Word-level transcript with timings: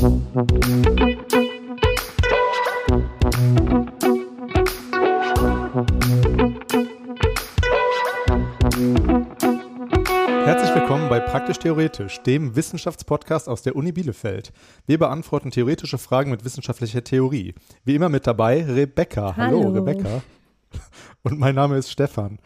Herzlich 0.00 0.16
willkommen 10.74 11.10
bei 11.10 11.20
Praktisch 11.20 11.58
Theoretisch, 11.58 12.22
dem 12.22 12.56
Wissenschaftspodcast 12.56 13.46
aus 13.46 13.60
der 13.60 13.76
Uni 13.76 13.92
Bielefeld. 13.92 14.54
Wir 14.86 14.98
beantworten 14.98 15.50
theoretische 15.50 15.98
Fragen 15.98 16.30
mit 16.30 16.46
wissenschaftlicher 16.46 17.04
Theorie. 17.04 17.52
Wie 17.84 17.94
immer 17.94 18.08
mit 18.08 18.26
dabei 18.26 18.64
Rebecca. 18.64 19.36
Hallo, 19.36 19.64
Hallo. 19.64 19.72
Rebecca. 19.72 20.22
Und 21.24 21.38
mein 21.38 21.54
Name 21.54 21.76
ist 21.76 21.90
Stefan. 21.90 22.38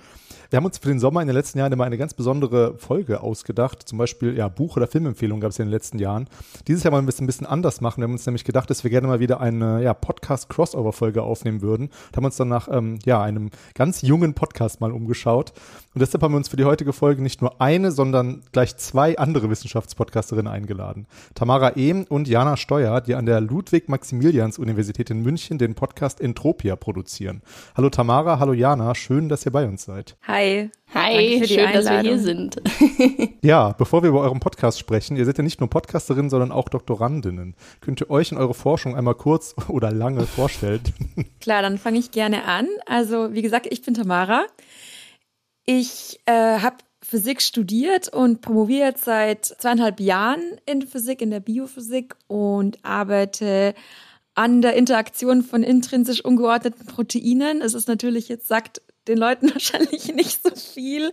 Wir 0.50 0.56
haben 0.56 0.64
uns 0.64 0.78
für 0.78 0.88
den 0.88 1.00
Sommer 1.00 1.20
in 1.20 1.28
den 1.28 1.36
letzten 1.36 1.58
Jahren 1.58 1.72
immer 1.72 1.84
eine 1.84 1.98
ganz 1.98 2.14
besondere 2.14 2.76
Folge 2.78 3.20
ausgedacht. 3.20 3.88
Zum 3.88 3.98
Beispiel, 3.98 4.36
ja, 4.36 4.48
Buch- 4.48 4.76
oder 4.76 4.86
Filmempfehlungen 4.86 5.40
gab 5.40 5.50
es 5.50 5.58
in 5.58 5.66
den 5.66 5.72
letzten 5.72 5.98
Jahren. 5.98 6.28
Dieses 6.66 6.82
Jahr 6.82 6.92
wollen 6.92 7.06
wir 7.06 7.10
es 7.10 7.20
ein 7.20 7.26
bisschen 7.26 7.46
anders 7.46 7.80
machen. 7.80 8.00
Wir 8.00 8.04
haben 8.04 8.12
uns 8.12 8.26
nämlich 8.26 8.44
gedacht, 8.44 8.70
dass 8.70 8.84
wir 8.84 8.90
gerne 8.90 9.06
mal 9.06 9.20
wieder 9.20 9.40
eine 9.40 9.82
ja, 9.82 9.94
Podcast-Crossover-Folge 9.94 11.22
aufnehmen 11.22 11.62
würden. 11.62 11.86
Und 11.86 12.16
haben 12.16 12.24
uns 12.24 12.36
dann 12.36 12.48
nach 12.48 12.68
ähm, 12.70 12.98
ja, 13.04 13.22
einem 13.22 13.50
ganz 13.74 14.02
jungen 14.02 14.34
Podcast 14.34 14.80
mal 14.80 14.92
umgeschaut. 14.92 15.52
Und 15.94 16.00
deshalb 16.00 16.24
haben 16.24 16.32
wir 16.32 16.38
uns 16.38 16.48
für 16.48 16.56
die 16.56 16.64
heutige 16.64 16.92
Folge 16.92 17.22
nicht 17.22 17.40
nur 17.40 17.60
eine, 17.60 17.92
sondern 17.92 18.42
gleich 18.50 18.76
zwei 18.76 19.16
andere 19.16 19.48
Wissenschaftspodcasterinnen 19.48 20.52
eingeladen. 20.52 21.06
Tamara 21.36 21.76
Ehm 21.76 22.04
und 22.08 22.26
Jana 22.26 22.56
Steuer, 22.56 23.00
die 23.00 23.14
an 23.14 23.26
der 23.26 23.40
Ludwig-Maximilians-Universität 23.40 25.10
in 25.10 25.22
München 25.22 25.56
den 25.56 25.76
Podcast 25.76 26.20
Entropia 26.20 26.74
produzieren. 26.74 27.42
Hallo 27.76 27.90
Tamara, 27.90 28.40
hallo 28.40 28.54
Jana, 28.54 28.96
schön, 28.96 29.28
dass 29.28 29.46
ihr 29.46 29.52
bei 29.52 29.68
uns 29.68 29.84
seid. 29.84 30.16
Hi. 30.26 30.68
Hi, 30.92 31.46
schön, 31.46 31.72
dass 31.72 31.88
wir 31.88 32.00
hier 32.00 32.18
sind. 32.18 32.60
Ja, 33.42 33.72
bevor 33.72 34.02
wir 34.02 34.08
über 34.08 34.22
euren 34.22 34.40
Podcast 34.40 34.80
sprechen, 34.80 35.16
ihr 35.16 35.24
seid 35.24 35.38
ja 35.38 35.44
nicht 35.44 35.60
nur 35.60 35.70
Podcasterinnen, 35.70 36.30
sondern 36.30 36.50
auch 36.50 36.68
Doktorandinnen. 36.70 37.54
Könnt 37.80 38.00
ihr 38.00 38.10
euch 38.10 38.32
und 38.32 38.38
eure 38.38 38.54
Forschung 38.54 38.96
einmal 38.96 39.14
kurz 39.14 39.54
oder 39.68 39.92
lange 39.92 40.26
vorstellen? 40.26 40.80
Klar, 41.40 41.62
dann 41.62 41.78
fange 41.78 41.98
ich 41.98 42.10
gerne 42.10 42.46
an. 42.46 42.66
Also, 42.86 43.32
wie 43.32 43.42
gesagt, 43.42 43.68
ich 43.70 43.82
bin 43.82 43.94
Tamara. 43.94 44.44
Ich 45.64 46.20
äh, 46.26 46.58
habe 46.58 46.76
Physik 47.02 47.42
studiert 47.42 48.08
und 48.08 48.40
promoviere 48.40 48.88
jetzt 48.88 49.04
seit 49.04 49.44
zweieinhalb 49.44 50.00
Jahren 50.00 50.42
in 50.66 50.82
Physik, 50.82 51.20
in 51.20 51.30
der 51.30 51.40
Biophysik 51.40 52.14
und 52.26 52.78
arbeite 52.82 53.74
an 54.34 54.62
der 54.62 54.74
Interaktion 54.74 55.42
von 55.42 55.62
intrinsisch 55.62 56.24
ungeordneten 56.24 56.86
Proteinen. 56.86 57.60
Es 57.60 57.74
ist 57.74 57.88
natürlich 57.88 58.28
jetzt 58.28 58.48
sagt 58.48 58.82
den 59.06 59.18
Leuten 59.18 59.50
wahrscheinlich 59.52 60.14
nicht 60.14 60.42
so 60.42 60.54
viel. 60.54 61.10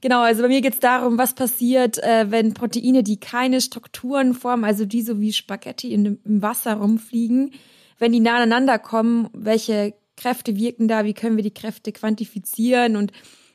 Genau, 0.00 0.20
also 0.20 0.42
bei 0.42 0.48
mir 0.48 0.60
geht 0.60 0.74
es 0.74 0.80
darum, 0.80 1.16
was 1.16 1.34
passiert, 1.34 1.98
äh, 2.02 2.30
wenn 2.30 2.54
Proteine, 2.54 3.02
die 3.02 3.18
keine 3.18 3.60
Strukturen 3.60 4.34
formen, 4.34 4.64
also 4.64 4.84
die 4.84 5.02
so 5.02 5.20
wie 5.20 5.32
Spaghetti 5.32 5.92
in, 5.92 6.18
im 6.24 6.42
Wasser 6.42 6.74
rumfliegen, 6.74 7.52
wenn 7.98 8.12
die 8.12 8.20
nah 8.20 8.36
aneinander 8.36 8.78
kommen, 8.78 9.28
welche 9.32 9.94
Kräfte 10.16 10.56
wirken 10.56 10.88
da, 10.88 11.04
wie 11.04 11.14
können 11.14 11.36
wir 11.36 11.44
die 11.44 11.54
Kräfte 11.54 11.92
quantifizieren 11.92 12.96
und 12.96 13.12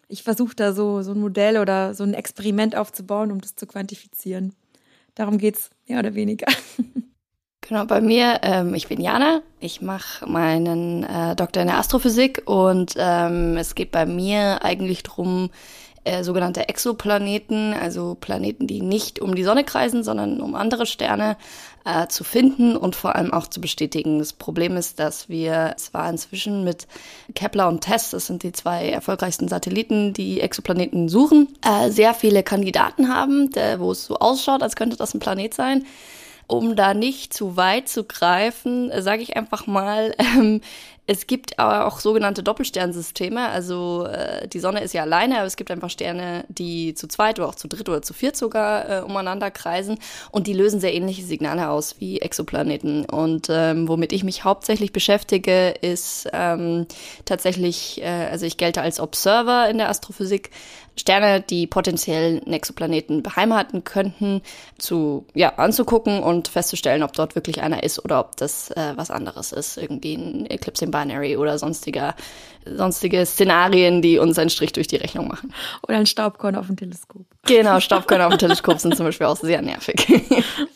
ich 0.07 0.23
versuche 0.23 0.55
da 0.55 0.73
so, 0.73 1.01
so 1.01 1.11
ein 1.11 1.19
Modell 1.19 1.57
oder 1.57 1.93
so 1.93 2.03
ein 2.03 2.13
Experiment 2.13 2.75
aufzubauen, 2.75 3.31
um 3.31 3.41
das 3.41 3.55
zu 3.55 3.67
quantifizieren. 3.67 4.53
Darum 5.15 5.37
geht's 5.37 5.69
mehr 5.87 5.99
oder 5.99 6.15
weniger. 6.15 6.47
Genau, 7.67 7.85
bei 7.85 7.99
mir, 7.99 8.41
ähm, 8.43 8.75
ich 8.75 8.87
bin 8.87 9.01
Jana, 9.01 9.41
ich 9.59 9.81
mache 9.81 10.29
meinen 10.29 11.03
äh, 11.03 11.35
Doktor 11.35 11.61
in 11.61 11.67
der 11.67 11.79
Astrophysik 11.79 12.43
und 12.45 12.93
ähm, 12.95 13.57
es 13.57 13.73
geht 13.73 13.91
bei 13.91 14.05
mir 14.05 14.63
eigentlich 14.63 15.01
drum, 15.01 15.49
äh, 16.03 16.23
sogenannte 16.23 16.69
Exoplaneten, 16.69 17.73
also 17.73 18.15
Planeten, 18.21 18.67
die 18.67 18.81
nicht 18.81 19.19
um 19.19 19.33
die 19.33 19.43
Sonne 19.43 19.63
kreisen, 19.63 20.03
sondern 20.03 20.41
um 20.41 20.53
andere 20.53 20.85
Sterne 20.85 21.37
äh, 21.85 22.07
zu 22.07 22.23
finden 22.23 22.75
und 22.75 22.95
vor 22.95 23.15
allem 23.15 23.31
auch 23.31 23.47
zu 23.47 23.61
bestätigen. 23.61 24.19
Das 24.19 24.33
Problem 24.33 24.75
ist, 24.75 24.99
dass 24.99 25.29
wir 25.29 25.75
zwar 25.77 26.09
inzwischen 26.09 26.63
mit 26.63 26.87
Kepler 27.35 27.67
und 27.67 27.81
TESS, 27.81 28.11
das 28.11 28.27
sind 28.27 28.43
die 28.43 28.51
zwei 28.51 28.89
erfolgreichsten 28.89 29.47
Satelliten, 29.47 30.11
die 30.11 30.41
Exoplaneten 30.41 31.07
suchen, 31.07 31.47
äh, 31.63 31.89
sehr 31.89 32.13
viele 32.13 32.43
Kandidaten 32.43 33.13
haben, 33.13 33.51
der, 33.51 33.79
wo 33.79 33.91
es 33.91 34.05
so 34.05 34.17
ausschaut, 34.17 34.63
als 34.63 34.75
könnte 34.75 34.97
das 34.97 35.13
ein 35.13 35.19
Planet 35.19 35.53
sein. 35.53 35.85
Um 36.47 36.75
da 36.75 36.93
nicht 36.93 37.33
zu 37.33 37.57
weit 37.57 37.89
zu 37.89 38.03
greifen, 38.03 38.91
sage 39.01 39.23
ich 39.23 39.35
einfach 39.35 39.65
mal, 39.65 40.13
ähm, 40.37 40.61
es 41.07 41.27
gibt 41.27 41.59
aber 41.59 41.85
auch 41.85 41.99
sogenannte 41.99 42.41
Doppelsternsysteme. 42.41 43.49
Also 43.49 44.07
äh, 44.07 44.47
die 44.47 44.59
Sonne 44.59 44.81
ist 44.81 44.93
ja 44.93 45.03
alleine, 45.03 45.37
aber 45.37 45.45
es 45.45 45.55
gibt 45.55 45.69
einfach 45.69 45.89
Sterne, 45.91 46.45
die 46.47 46.95
zu 46.95 47.07
zweit 47.07 47.39
oder 47.39 47.47
auch 47.47 47.55
zu 47.55 47.67
dritt 47.67 47.87
oder 47.87 48.01
zu 48.01 48.13
viert 48.13 48.35
sogar 48.35 48.89
äh, 48.89 49.01
umeinander 49.03 49.51
kreisen 49.51 49.99
und 50.31 50.47
die 50.47 50.53
lösen 50.53 50.79
sehr 50.79 50.95
ähnliche 50.95 51.23
Signale 51.23 51.69
aus 51.69 51.97
wie 51.99 52.21
Exoplaneten. 52.21 53.05
Und 53.05 53.47
ähm, 53.49 53.87
womit 53.87 54.13
ich 54.13 54.23
mich 54.23 54.43
hauptsächlich 54.43 54.93
beschäftige, 54.93 55.69
ist 55.69 56.27
ähm, 56.33 56.87
tatsächlich, 57.25 58.01
äh, 58.01 58.27
also 58.31 58.47
ich 58.47 58.57
gelte 58.57 58.81
als 58.81 58.99
Observer 58.99 59.69
in 59.69 59.77
der 59.77 59.89
Astrophysik, 59.89 60.49
Sterne, 60.97 61.41
die 61.41 61.67
potenziell 61.67 62.41
Exoplaneten 62.45 63.21
beheimaten 63.21 63.83
könnten, 63.83 64.41
zu 64.77 65.25
ja 65.33 65.55
anzugucken 65.55 66.23
und 66.23 66.47
festzustellen, 66.47 67.03
ob 67.03 67.13
dort 67.13 67.35
wirklich 67.35 67.61
einer 67.61 67.83
ist 67.83 68.03
oder 68.03 68.19
ob 68.21 68.37
das 68.37 68.71
äh, 68.71 68.93
was 68.95 69.11
anderes 69.11 69.51
ist, 69.51 69.77
irgendwie 69.77 70.15
ein 70.15 70.45
Eclipse 70.45 70.85
in 70.85 70.91
Binary 70.95 71.37
oder 71.37 71.57
sonstiger 71.57 72.15
sonstige 72.65 73.25
Szenarien, 73.25 74.01
die 74.01 74.17
uns 74.17 74.39
einen 74.39 74.49
Strich 74.49 74.73
durch 74.73 74.87
die 74.87 74.95
Rechnung 74.95 75.27
machen. 75.27 75.53
Oder 75.87 75.97
ein 75.97 76.05
Staubkorn 76.05 76.55
auf 76.55 76.67
dem 76.67 76.75
Teleskop. 76.75 77.25
Genau, 77.45 77.79
Staubkörner 77.79 78.27
auf 78.27 78.33
dem 78.33 78.39
Teleskop 78.39 78.79
sind 78.79 78.95
zum 78.95 79.05
Beispiel 79.05 79.27
auch 79.27 79.37
sehr 79.37 79.61
nervig. 79.61 80.07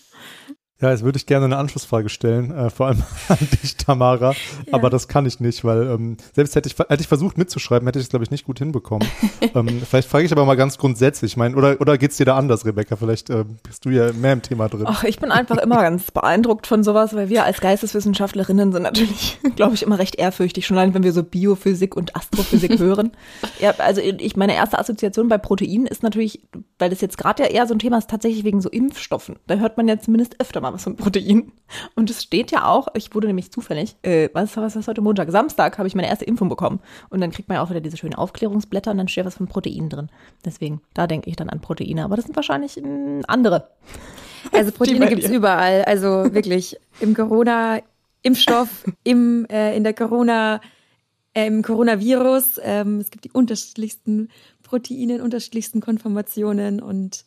Ja, 0.81 0.91
jetzt 0.91 1.03
würde 1.03 1.17
ich 1.17 1.25
gerne 1.25 1.43
eine 1.43 1.57
Anschlussfrage 1.57 2.07
stellen, 2.07 2.51
äh, 2.51 2.69
vor 2.69 2.87
allem 2.87 3.03
an 3.27 3.37
dich, 3.61 3.75
Tamara. 3.75 4.33
Aber 4.71 4.89
das 4.89 5.09
kann 5.09 5.25
ich 5.25 5.41
nicht, 5.41 5.65
weil 5.65 5.87
ähm, 5.87 6.15
selbst 6.33 6.55
hätte 6.55 6.69
ich, 6.69 6.79
hätte 6.79 7.01
ich 7.01 7.07
versucht 7.07 7.37
mitzuschreiben, 7.37 7.85
hätte 7.85 7.99
ich 7.99 8.05
es, 8.05 8.09
glaube 8.09 8.23
ich, 8.23 8.31
nicht 8.31 8.45
gut 8.45 8.59
hinbekommen. 8.59 9.05
ähm, 9.55 9.81
vielleicht 9.81 10.07
frage 10.07 10.25
ich 10.25 10.31
aber 10.31 10.45
mal 10.45 10.55
ganz 10.55 10.77
grundsätzlich. 10.77 11.33
Ich 11.33 11.37
meine, 11.37 11.57
oder, 11.57 11.81
oder 11.81 11.97
geht's 11.97 12.15
dir 12.15 12.25
da 12.25 12.37
anders, 12.37 12.65
Rebecca? 12.65 12.95
Vielleicht 12.95 13.29
äh, 13.29 13.43
bist 13.63 13.83
du 13.83 13.89
ja 13.89 14.13
mehr 14.13 14.31
im 14.31 14.41
Thema 14.41 14.69
drin. 14.69 14.85
Ach, 14.85 15.03
ich 15.03 15.19
bin 15.19 15.31
einfach 15.31 15.57
immer 15.57 15.81
ganz 15.81 16.11
beeindruckt 16.11 16.65
von 16.65 16.81
sowas, 16.81 17.13
weil 17.13 17.27
wir 17.27 17.43
als 17.43 17.59
Geisteswissenschaftlerinnen 17.59 18.71
sind 18.71 18.83
natürlich, 18.83 19.37
glaube 19.57 19.75
ich, 19.75 19.83
immer 19.83 19.99
recht 19.99 20.15
ehrfürchtig, 20.15 20.65
schon 20.65 20.77
allein, 20.77 20.93
wenn 20.93 21.03
wir 21.03 21.11
so 21.11 21.23
Biophysik 21.23 21.97
und 21.97 22.15
Astrophysik 22.15 22.79
hören. 22.79 23.11
Ja, 23.59 23.73
also 23.79 23.99
ich, 23.99 24.37
meine 24.37 24.55
erste 24.55 24.79
Assoziation 24.79 25.27
bei 25.27 25.37
Proteinen 25.37 25.87
ist 25.87 26.03
natürlich, 26.03 26.47
weil 26.77 26.89
das 26.89 27.01
jetzt 27.01 27.17
gerade 27.17 27.43
ja 27.43 27.49
eher 27.49 27.67
so 27.67 27.73
ein 27.73 27.79
Thema 27.79 27.97
ist, 27.97 28.09
tatsächlich 28.09 28.45
wegen 28.45 28.61
so 28.61 28.69
Impfstoffen. 28.69 29.35
Da 29.47 29.55
hört 29.55 29.75
man 29.75 29.85
ja 29.89 29.99
zumindest 29.99 30.39
öfter 30.39 30.61
mal 30.61 30.68
was 30.73 30.83
von 30.83 30.95
Proteinen. 30.95 31.51
Und 31.95 32.09
es 32.09 32.23
steht 32.23 32.51
ja 32.51 32.65
auch, 32.65 32.87
ich 32.95 33.13
wurde 33.13 33.27
nämlich 33.27 33.51
zufällig, 33.51 33.95
äh, 34.01 34.29
was, 34.33 34.57
was 34.57 34.75
ist 34.75 34.87
heute 34.87 35.01
Montag? 35.01 35.31
Samstag 35.31 35.77
habe 35.77 35.87
ich 35.87 35.95
meine 35.95 36.07
erste 36.07 36.25
Impfung 36.25 36.49
bekommen. 36.49 36.79
Und 37.09 37.21
dann 37.21 37.31
kriegt 37.31 37.49
man 37.49 37.55
ja 37.57 37.63
auch 37.63 37.69
wieder 37.69 37.81
diese 37.81 37.97
schönen 37.97 38.15
Aufklärungsblätter 38.15 38.91
und 38.91 38.97
dann 38.97 39.07
steht 39.07 39.25
was 39.25 39.35
von 39.35 39.47
Proteinen 39.47 39.89
drin. 39.89 40.09
Deswegen, 40.45 40.81
da 40.93 41.07
denke 41.07 41.29
ich 41.29 41.35
dann 41.35 41.49
an 41.49 41.61
Proteine. 41.61 42.03
Aber 42.03 42.15
das 42.15 42.25
sind 42.25 42.35
wahrscheinlich 42.35 42.77
mh, 42.77 43.23
andere. 43.27 43.69
Also 44.51 44.71
Proteine 44.77 45.07
gibt's 45.07 45.27
dir. 45.27 45.35
überall. 45.35 45.83
Also 45.83 46.33
wirklich 46.33 46.77
im 46.99 47.13
Corona-Impfstoff, 47.13 48.85
im, 49.03 49.45
äh, 49.49 49.75
in 49.75 49.83
der 49.83 49.93
Corona, 49.93 50.61
äh, 51.33 51.47
im 51.47 51.61
Coronavirus. 51.61 52.59
Ähm, 52.63 52.99
es 52.99 53.11
gibt 53.11 53.25
die 53.25 53.31
unterschiedlichsten 53.31 54.29
Proteine 54.63 55.15
in 55.15 55.21
unterschiedlichsten 55.21 55.81
Konformationen 55.81 56.81
und 56.81 57.25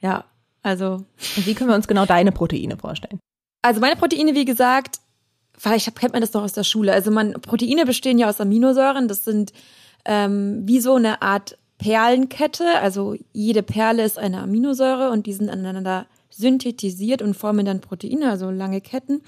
ja, 0.00 0.24
also 0.68 1.04
wie 1.36 1.54
können 1.54 1.70
wir 1.70 1.76
uns 1.76 1.88
genau 1.88 2.06
deine 2.06 2.32
Proteine 2.32 2.76
vorstellen? 2.76 3.18
Also 3.62 3.80
meine 3.80 3.96
Proteine, 3.96 4.34
wie 4.34 4.44
gesagt, 4.44 5.00
vielleicht 5.56 5.94
kennt 5.96 6.12
man 6.12 6.22
das 6.22 6.32
noch 6.32 6.42
aus 6.42 6.52
der 6.52 6.64
Schule. 6.64 6.92
Also 6.92 7.10
man, 7.10 7.32
Proteine 7.32 7.84
bestehen 7.84 8.18
ja 8.18 8.28
aus 8.28 8.40
Aminosäuren. 8.40 9.08
Das 9.08 9.24
sind 9.24 9.52
ähm, 10.04 10.62
wie 10.64 10.80
so 10.80 10.94
eine 10.94 11.22
Art 11.22 11.58
Perlenkette. 11.78 12.78
Also 12.80 13.16
jede 13.32 13.62
Perle 13.62 14.04
ist 14.04 14.18
eine 14.18 14.42
Aminosäure 14.42 15.10
und 15.10 15.26
die 15.26 15.32
sind 15.32 15.50
aneinander 15.50 16.06
synthetisiert 16.30 17.22
und 17.22 17.34
formen 17.34 17.66
dann 17.66 17.80
Proteine, 17.80 18.30
also 18.30 18.50
lange 18.50 18.80
Ketten. 18.80 19.22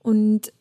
Und 0.00 0.52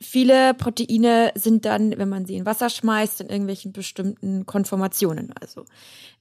viele 0.00 0.54
Proteine 0.54 1.32
sind 1.34 1.64
dann, 1.64 1.96
wenn 1.98 2.08
man 2.08 2.24
sie 2.24 2.36
in 2.36 2.46
Wasser 2.46 2.70
schmeißt, 2.70 3.20
in 3.20 3.28
irgendwelchen 3.28 3.72
bestimmten 3.72 4.46
Konformationen. 4.46 5.32
Also 5.40 5.64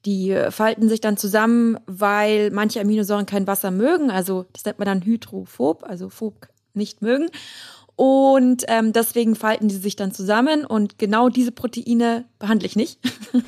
die 0.05 0.31
äh, 0.31 0.51
falten 0.51 0.89
sich 0.89 1.01
dann 1.01 1.17
zusammen, 1.17 1.77
weil 1.85 2.51
manche 2.51 2.81
Aminosäuren 2.81 3.25
kein 3.25 3.47
Wasser 3.47 3.71
mögen. 3.71 4.11
Also 4.11 4.45
das 4.53 4.65
nennt 4.65 4.79
man 4.79 4.85
dann 4.85 5.05
hydrophob, 5.05 5.83
also 5.83 6.09
phob 6.09 6.47
nicht 6.73 7.01
mögen. 7.01 7.29
Und 7.95 8.63
ähm, 8.69 8.93
deswegen 8.93 9.35
falten 9.35 9.67
die 9.67 9.75
sich 9.75 9.97
dann 9.97 10.13
zusammen 10.13 10.65
und 10.65 10.97
genau 10.97 11.27
diese 11.27 11.51
Proteine 11.51 12.23
behandle 12.39 12.65
ich 12.65 12.77
nicht. 12.77 12.97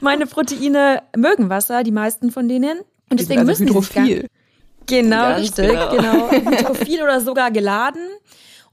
Meine 0.00 0.26
Proteine 0.26 1.02
mögen 1.16 1.48
Wasser, 1.48 1.82
die 1.82 1.90
meisten 1.90 2.30
von 2.30 2.46
denen. 2.46 2.78
Und 3.10 3.18
Die 3.18 3.24
deswegen 3.24 3.40
also 3.40 3.50
müssen 3.50 3.66
hydrophil. 3.66 4.28
Genau, 4.86 5.16
Ganz 5.16 5.40
richtig, 5.40 5.68
genau. 5.68 5.90
genau. 5.90 6.30
Hydrophil 6.30 7.02
oder 7.02 7.20
sogar 7.20 7.50
geladen. 7.50 8.02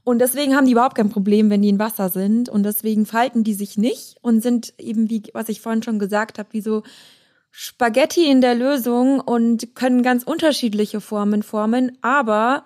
Und 0.02 0.18
deswegen 0.18 0.56
haben 0.56 0.66
die 0.66 0.72
überhaupt 0.72 0.96
kein 0.96 1.10
Problem, 1.10 1.50
wenn 1.50 1.62
die 1.62 1.68
in 1.68 1.78
Wasser 1.78 2.08
sind. 2.08 2.48
Und 2.48 2.62
deswegen 2.62 3.06
falten 3.06 3.44
die 3.44 3.54
sich 3.54 3.76
nicht 3.76 4.16
und 4.22 4.42
sind 4.42 4.74
eben, 4.78 5.10
wie 5.10 5.22
was 5.34 5.48
ich 5.48 5.60
vorhin 5.60 5.82
schon 5.82 5.98
gesagt 5.98 6.38
habe, 6.38 6.48
wie 6.52 6.62
so 6.62 6.82
Spaghetti 7.50 8.30
in 8.30 8.40
der 8.40 8.54
Lösung 8.54 9.20
und 9.20 9.74
können 9.74 10.02
ganz 10.02 10.22
unterschiedliche 10.22 11.00
Formen 11.00 11.42
formen, 11.42 11.98
aber 12.00 12.64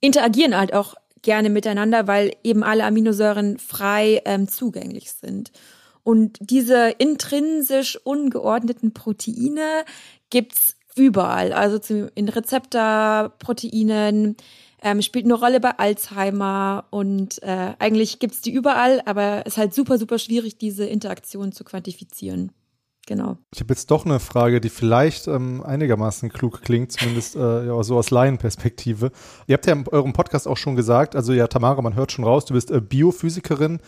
interagieren 0.00 0.56
halt 0.56 0.72
auch 0.72 0.94
gerne 1.22 1.50
miteinander, 1.50 2.06
weil 2.06 2.32
eben 2.42 2.62
alle 2.62 2.84
Aminosäuren 2.84 3.58
frei 3.58 4.22
ähm, 4.24 4.48
zugänglich 4.48 5.12
sind. 5.12 5.52
Und 6.02 6.38
diese 6.40 6.90
intrinsisch 6.98 7.98
ungeordneten 8.04 8.94
Proteine 8.94 9.84
gibt's 10.30 10.75
überall. 10.96 11.52
Also 11.52 11.78
in 12.14 12.28
Rezeptorproteinen, 12.28 14.36
ähm, 14.82 15.02
spielt 15.02 15.24
eine 15.24 15.34
Rolle 15.34 15.60
bei 15.60 15.78
Alzheimer 15.78 16.84
und 16.90 17.42
äh, 17.42 17.74
eigentlich 17.78 18.18
gibt's 18.18 18.40
die 18.40 18.52
überall, 18.52 19.02
aber 19.04 19.42
es 19.46 19.54
ist 19.54 19.58
halt 19.58 19.74
super, 19.74 19.98
super 19.98 20.18
schwierig, 20.18 20.58
diese 20.58 20.84
Interaktion 20.84 21.52
zu 21.52 21.64
quantifizieren. 21.64 22.52
Genau. 23.06 23.38
Ich 23.54 23.60
habe 23.60 23.72
jetzt 23.72 23.92
doch 23.92 24.04
eine 24.04 24.18
Frage, 24.18 24.60
die 24.60 24.68
vielleicht 24.68 25.28
ähm, 25.28 25.62
einigermaßen 25.62 26.28
klug 26.28 26.62
klingt, 26.62 26.90
zumindest 26.90 27.36
äh, 27.36 27.66
ja, 27.66 27.82
so 27.84 27.96
aus 27.96 28.10
Laienperspektive. 28.10 29.12
Ihr 29.46 29.54
habt 29.54 29.64
ja 29.64 29.74
in 29.74 29.86
eurem 29.86 30.12
Podcast 30.12 30.48
auch 30.48 30.56
schon 30.56 30.74
gesagt, 30.74 31.14
also 31.14 31.32
ja, 31.32 31.46
Tamara, 31.46 31.80
man 31.82 31.94
hört 31.94 32.10
schon 32.10 32.24
raus, 32.24 32.46
du 32.46 32.54
bist 32.54 32.72
äh, 32.72 32.80
Biophysikerin 32.80 33.78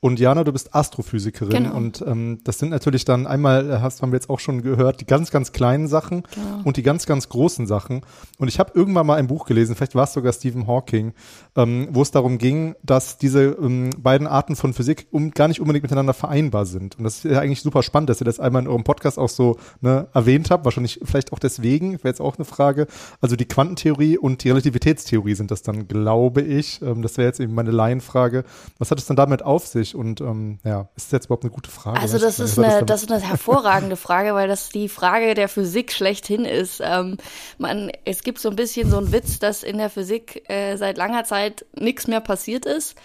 und 0.00 0.20
Jana, 0.20 0.44
du 0.44 0.52
bist 0.52 0.74
Astrophysikerin. 0.74 1.64
Genau. 1.64 1.74
Und 1.74 2.04
ähm, 2.06 2.40
das 2.44 2.58
sind 2.58 2.68
natürlich 2.68 3.06
dann 3.06 3.26
einmal, 3.26 3.70
äh, 3.70 3.78
hast 3.80 4.02
haben 4.02 4.12
wir 4.12 4.16
jetzt 4.16 4.28
auch 4.28 4.40
schon 4.40 4.60
gehört, 4.60 5.00
die 5.00 5.06
ganz, 5.06 5.30
ganz 5.30 5.52
kleinen 5.52 5.88
Sachen 5.88 6.24
genau. 6.34 6.60
und 6.64 6.76
die 6.76 6.82
ganz, 6.82 7.06
ganz 7.06 7.30
großen 7.30 7.66
Sachen. 7.66 8.02
Und 8.38 8.48
ich 8.48 8.58
habe 8.58 8.72
irgendwann 8.74 9.06
mal 9.06 9.16
ein 9.16 9.26
Buch 9.26 9.46
gelesen, 9.46 9.74
vielleicht 9.74 9.94
war 9.94 10.04
es 10.04 10.12
sogar 10.12 10.34
Stephen 10.34 10.66
Hawking, 10.66 11.14
ähm, 11.56 11.88
wo 11.92 12.02
es 12.02 12.10
darum 12.10 12.36
ging, 12.36 12.74
dass 12.82 13.16
diese 13.16 13.56
ähm, 13.58 13.88
beiden 13.96 14.26
Arten 14.26 14.54
von 14.54 14.74
Physik 14.74 15.06
um, 15.12 15.30
gar 15.30 15.48
nicht 15.48 15.60
unbedingt 15.60 15.84
miteinander 15.84 16.12
vereinbar 16.12 16.66
sind. 16.66 16.98
Und 16.98 17.04
das 17.04 17.24
ist 17.24 17.32
ja 17.32 17.40
eigentlich 17.40 17.62
super 17.62 17.82
spannend, 17.82 18.10
dass 18.10 18.20
ihr 18.20 18.26
das 18.26 18.38
einmal 18.38 18.65
in 18.66 18.72
eurem 18.72 18.84
Podcast 18.84 19.18
auch 19.18 19.28
so 19.28 19.56
ne, 19.80 20.08
erwähnt 20.12 20.50
habt. 20.50 20.64
Wahrscheinlich 20.64 21.00
vielleicht 21.02 21.32
auch 21.32 21.38
deswegen, 21.38 21.92
wäre 21.92 22.08
jetzt 22.08 22.20
auch 22.20 22.36
eine 22.36 22.44
Frage. 22.44 22.86
Also 23.20 23.36
die 23.36 23.46
Quantentheorie 23.46 24.18
und 24.18 24.44
die 24.44 24.50
Relativitätstheorie 24.50 25.34
sind 25.34 25.50
das 25.50 25.62
dann, 25.62 25.88
glaube 25.88 26.42
ich. 26.42 26.82
Ähm, 26.82 27.02
das 27.02 27.16
wäre 27.16 27.28
jetzt 27.28 27.40
eben 27.40 27.54
meine 27.54 27.70
Laienfrage. 27.70 28.44
Was 28.78 28.90
hat 28.90 28.98
es 28.98 29.06
dann 29.06 29.16
damit 29.16 29.42
auf 29.42 29.66
sich? 29.66 29.94
Und 29.94 30.20
ähm, 30.20 30.58
ja, 30.64 30.88
ist 30.96 31.06
das 31.06 31.12
jetzt 31.12 31.24
überhaupt 31.26 31.44
eine 31.44 31.52
gute 31.52 31.70
Frage? 31.70 32.00
Also 32.00 32.18
das 32.18 32.38
ist 32.38 32.58
eine, 32.58 32.84
das, 32.84 33.02
ist 33.02 33.12
eine 33.12 33.22
hervorragende 33.22 33.96
Frage, 33.96 34.34
weil 34.34 34.48
das 34.48 34.68
die 34.68 34.88
Frage 34.88 35.34
der 35.34 35.48
Physik 35.48 35.92
schlechthin 35.92 36.44
ist. 36.44 36.80
Ähm, 36.82 37.16
man, 37.58 37.90
es 38.04 38.22
gibt 38.22 38.38
so 38.38 38.50
ein 38.50 38.56
bisschen 38.56 38.90
so 38.90 38.98
einen 38.98 39.12
Witz, 39.12 39.38
dass 39.38 39.62
in 39.62 39.78
der 39.78 39.90
Physik 39.90 40.48
äh, 40.48 40.76
seit 40.76 40.98
langer 40.98 41.24
Zeit 41.24 41.64
nichts 41.74 42.06
mehr 42.06 42.20
passiert 42.20 42.66
ist. 42.66 42.96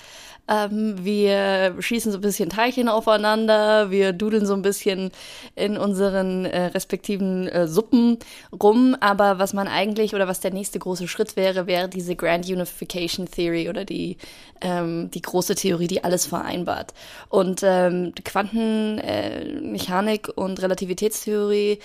Ähm, 0.47 1.03
wir 1.03 1.75
schießen 1.79 2.11
so 2.11 2.17
ein 2.17 2.21
bisschen 2.21 2.49
Teilchen 2.49 2.89
aufeinander, 2.89 3.91
wir 3.91 4.13
dudeln 4.13 4.45
so 4.45 4.53
ein 4.53 4.61
bisschen 4.61 5.11
in 5.55 5.77
unseren 5.77 6.45
äh, 6.45 6.65
respektiven 6.65 7.47
äh, 7.47 7.67
Suppen 7.67 8.17
rum. 8.61 8.95
Aber 8.99 9.39
was 9.39 9.53
man 9.53 9.67
eigentlich 9.67 10.13
oder 10.15 10.27
was 10.27 10.39
der 10.39 10.53
nächste 10.53 10.79
große 10.79 11.07
Schritt 11.07 11.35
wäre, 11.35 11.67
wäre 11.67 11.89
diese 11.89 12.15
Grand 12.15 12.49
Unification 12.49 13.29
Theory 13.29 13.69
oder 13.69 13.85
die, 13.85 14.17
ähm, 14.61 15.11
die 15.11 15.21
große 15.21 15.55
Theorie, 15.55 15.87
die 15.87 16.03
alles 16.03 16.25
vereinbart. 16.25 16.93
Und 17.29 17.61
ähm, 17.63 18.13
Quantenmechanik 18.23 20.27
äh, 20.27 20.31
und 20.31 20.61
Relativitätstheorie 20.61 21.79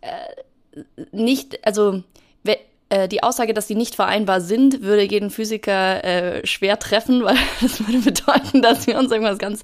äh, 0.00 0.84
nicht, 1.12 1.66
also 1.66 2.02
äh, 2.90 3.08
die 3.08 3.22
Aussage, 3.22 3.54
dass 3.54 3.68
sie 3.68 3.74
nicht 3.74 3.94
vereinbar 3.94 4.40
sind, 4.40 4.82
würde 4.82 5.02
jeden 5.02 5.30
Physiker 5.30 6.04
äh, 6.04 6.46
schwer 6.46 6.78
treffen, 6.78 7.24
weil 7.24 7.36
das 7.60 7.86
würde 7.86 7.98
bedeuten, 8.00 8.62
dass 8.62 8.86
wir 8.86 8.98
uns 8.98 9.10
irgendwas 9.10 9.38
ganz 9.38 9.62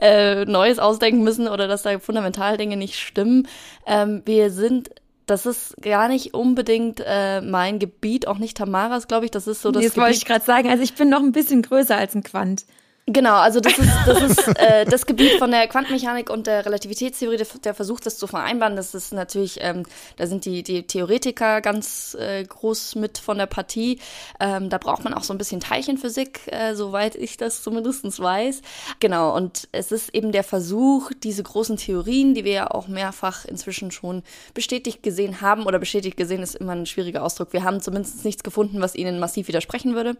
äh, 0.00 0.44
Neues 0.44 0.78
ausdenken 0.78 1.22
müssen 1.22 1.48
oder 1.48 1.66
dass 1.68 1.82
da 1.82 1.98
fundamental 1.98 2.56
Dinge 2.56 2.76
nicht 2.76 2.98
stimmen. 2.98 3.48
Ähm, 3.86 4.22
wir 4.26 4.50
sind 4.50 4.90
das 5.26 5.46
ist 5.46 5.76
gar 5.80 6.08
nicht 6.08 6.34
unbedingt 6.34 7.02
äh, 7.02 7.40
mein 7.40 7.78
Gebiet, 7.78 8.28
auch 8.28 8.36
nicht 8.36 8.58
Tamaras, 8.58 9.08
glaube 9.08 9.24
ich. 9.24 9.30
Das 9.30 9.46
ist 9.46 9.62
so 9.62 9.70
das. 9.70 9.82
Das 9.82 9.96
wollte 9.96 10.16
ich 10.16 10.26
gerade 10.26 10.44
sagen. 10.44 10.68
Also 10.68 10.82
ich 10.82 10.94
bin 10.94 11.08
noch 11.08 11.20
ein 11.20 11.32
bisschen 11.32 11.62
größer 11.62 11.96
als 11.96 12.14
ein 12.14 12.22
Quant. 12.22 12.66
Genau, 13.06 13.34
also 13.34 13.60
das 13.60 13.78
ist 13.78 13.92
das, 14.06 14.22
ist, 14.22 14.48
äh, 14.58 14.86
das 14.86 15.04
Gebiet 15.04 15.32
von 15.32 15.50
der 15.50 15.68
Quantenmechanik 15.68 16.30
und 16.30 16.46
der 16.46 16.64
Relativitätstheorie, 16.64 17.36
der, 17.36 17.46
der 17.62 17.74
versucht 17.74 18.06
das 18.06 18.16
zu 18.16 18.26
vereinbaren. 18.26 18.76
Das 18.76 18.94
ist 18.94 19.12
natürlich, 19.12 19.58
ähm, 19.60 19.82
da 20.16 20.26
sind 20.26 20.46
die, 20.46 20.62
die 20.62 20.86
Theoretiker 20.86 21.60
ganz 21.60 22.16
äh, 22.18 22.42
groß 22.44 22.94
mit 22.94 23.18
von 23.18 23.36
der 23.36 23.44
Partie. 23.44 24.00
Ähm, 24.40 24.70
da 24.70 24.78
braucht 24.78 25.04
man 25.04 25.12
auch 25.12 25.22
so 25.22 25.34
ein 25.34 25.38
bisschen 25.38 25.60
Teilchenphysik, 25.60 26.50
äh, 26.50 26.74
soweit 26.74 27.14
ich 27.14 27.36
das 27.36 27.62
zumindestens 27.62 28.20
weiß. 28.20 28.62
Genau, 29.00 29.36
und 29.36 29.68
es 29.72 29.92
ist 29.92 30.14
eben 30.14 30.32
der 30.32 30.44
Versuch, 30.44 31.10
diese 31.22 31.42
großen 31.42 31.76
Theorien, 31.76 32.32
die 32.32 32.44
wir 32.44 32.52
ja 32.52 32.70
auch 32.70 32.88
mehrfach 32.88 33.44
inzwischen 33.44 33.90
schon 33.90 34.22
bestätigt 34.54 35.02
gesehen 35.02 35.42
haben, 35.42 35.66
oder 35.66 35.78
bestätigt 35.78 36.16
gesehen 36.16 36.42
ist 36.42 36.54
immer 36.54 36.72
ein 36.72 36.86
schwieriger 36.86 37.22
Ausdruck. 37.22 37.52
Wir 37.52 37.64
haben 37.64 37.82
zumindest 37.82 38.24
nichts 38.24 38.42
gefunden, 38.42 38.80
was 38.80 38.94
ihnen 38.94 39.18
massiv 39.18 39.48
widersprechen 39.48 39.94
würde. 39.94 40.16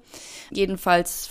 Jedenfalls 0.51 1.31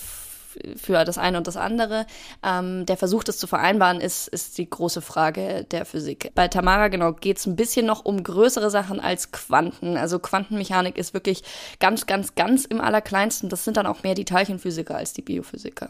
für 0.75 1.05
das 1.05 1.17
eine 1.17 1.37
und 1.37 1.47
das 1.47 1.57
andere. 1.57 2.05
Ähm, 2.43 2.85
der 2.85 2.97
Versuch, 2.97 3.23
das 3.23 3.37
zu 3.37 3.47
vereinbaren, 3.47 4.01
ist, 4.01 4.27
ist 4.27 4.57
die 4.57 4.69
große 4.69 5.01
Frage 5.01 5.65
der 5.71 5.85
Physik. 5.85 6.31
Bei 6.35 6.47
Tamara, 6.47 6.87
genau, 6.87 7.13
geht 7.13 7.37
es 7.37 7.45
ein 7.45 7.55
bisschen 7.55 7.85
noch 7.85 8.05
um 8.05 8.23
größere 8.23 8.69
Sachen 8.69 8.99
als 8.99 9.31
Quanten. 9.31 9.97
Also 9.97 10.19
Quantenmechanik 10.19 10.97
ist 10.97 11.13
wirklich 11.13 11.43
ganz, 11.79 12.05
ganz, 12.05 12.35
ganz 12.35 12.65
im 12.65 12.81
Allerkleinsten. 12.81 13.49
Das 13.49 13.63
sind 13.63 13.77
dann 13.77 13.85
auch 13.85 14.03
mehr 14.03 14.15
die 14.15 14.25
Teilchenphysiker 14.25 14.95
als 14.95 15.13
die 15.13 15.21
Biophysiker. 15.21 15.89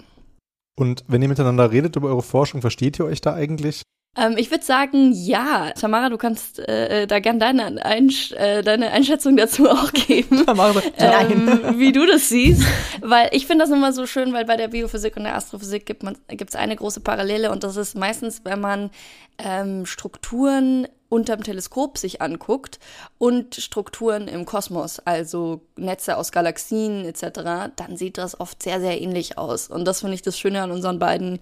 Und 0.76 1.04
wenn 1.08 1.22
ihr 1.22 1.28
miteinander 1.28 1.72
redet 1.72 1.96
über 1.96 2.10
eure 2.10 2.24
Forschung, 2.24 2.62
versteht 2.62 3.00
ihr 3.00 3.06
euch 3.06 3.22
da 3.22 3.34
eigentlich? 3.34 3.84
Ähm, 4.16 4.36
ich 4.38 4.52
würde 4.52 4.64
sagen, 4.64 5.12
ja. 5.12 5.72
Tamara, 5.72 6.10
du 6.10 6.18
kannst 6.18 6.60
äh, 6.60 7.08
da 7.08 7.20
gern 7.20 7.40
deine, 7.40 7.84
Einsch 7.84 8.32
äh, 8.34 8.62
deine 8.62 8.92
Einschätzung 8.92 9.38
dazu 9.38 9.70
auch 9.70 9.92
geben. 9.92 10.46
Tamara, 10.46 10.82
ähm, 10.98 11.76
wie 11.78 11.92
du 11.92 12.06
das 12.06 12.30
siehst. 12.30 12.64
Weil 13.02 13.30
ich 13.32 13.48
finde 13.48 13.66
das 13.66 13.72
immer 13.72 13.92
so 13.92 14.06
schön, 14.06 14.34
weil 14.34 14.46
bei 14.46 14.56
der 14.56 14.68
Biophysik 14.68 15.18
und 15.18 15.24
der 15.24 15.36
Astrophysik 15.36 15.86
gibt 15.86 16.50
es 16.50 16.56
eine 16.56 16.76
große 16.76 17.02
Parallele 17.02 17.52
und 17.52 17.64
das 17.64 17.76
ist 17.76 17.96
meistens, 17.96 18.42
wenn 18.44 18.62
man 18.62 18.92
ähm, 19.40 19.86
Strukturen 19.86 20.88
unterm 21.14 21.44
Teleskop 21.44 22.00
sich 22.00 22.24
anguckt 22.24 22.80
und 23.20 23.54
Strukturen 23.54 24.28
im 24.28 24.46
Kosmos, 24.46 25.00
also 25.00 25.62
Netze 25.76 26.18
aus 26.18 26.32
Galaxien 26.32 27.06
etc., 27.06 27.72
dann 27.76 27.98
sieht 27.98 28.18
das 28.18 28.40
oft 28.40 28.64
sehr, 28.64 28.80
sehr 28.80 29.00
ähnlich 29.00 29.38
aus. 29.38 29.68
Und 29.68 29.86
das 29.86 30.00
finde 30.00 30.16
ich 30.16 30.24
das 30.24 30.40
Schöne 30.40 30.64
an 30.64 30.72
unseren 30.72 30.98
beiden 30.98 31.40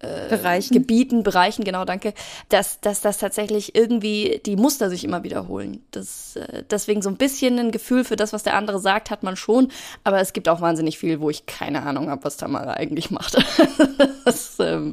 äh, 0.00 0.28
Bereichen. 0.28 0.74
Gebieten, 0.74 1.22
Bereichen, 1.22 1.64
genau, 1.64 1.86
danke, 1.86 2.12
dass, 2.50 2.80
dass 2.80 3.00
das 3.00 3.16
tatsächlich 3.16 3.74
irgendwie 3.74 4.42
die 4.44 4.56
Muster 4.56 4.90
sich 4.90 5.04
immer 5.04 5.22
wiederholen. 5.22 5.82
Das, 5.90 6.36
äh, 6.36 6.62
deswegen 6.70 7.00
so 7.00 7.08
ein 7.08 7.16
bisschen 7.16 7.58
ein 7.58 7.70
Gefühl 7.70 8.04
für 8.04 8.16
das, 8.16 8.34
was 8.34 8.42
der 8.42 8.56
andere 8.56 8.78
sagt, 8.78 9.10
hat 9.10 9.22
man 9.22 9.36
schon, 9.36 9.72
aber 10.04 10.20
es 10.20 10.34
gibt 10.34 10.50
auch 10.50 10.60
wahnsinnig 10.60 10.98
viel, 10.98 11.20
wo 11.20 11.30
ich 11.30 11.46
keine 11.46 11.82
Ahnung 11.84 12.10
habe, 12.10 12.24
was 12.24 12.36
Tamara 12.36 12.74
eigentlich 12.74 13.10
macht. 13.10 13.38
das, 14.26 14.56
ähm, 14.60 14.92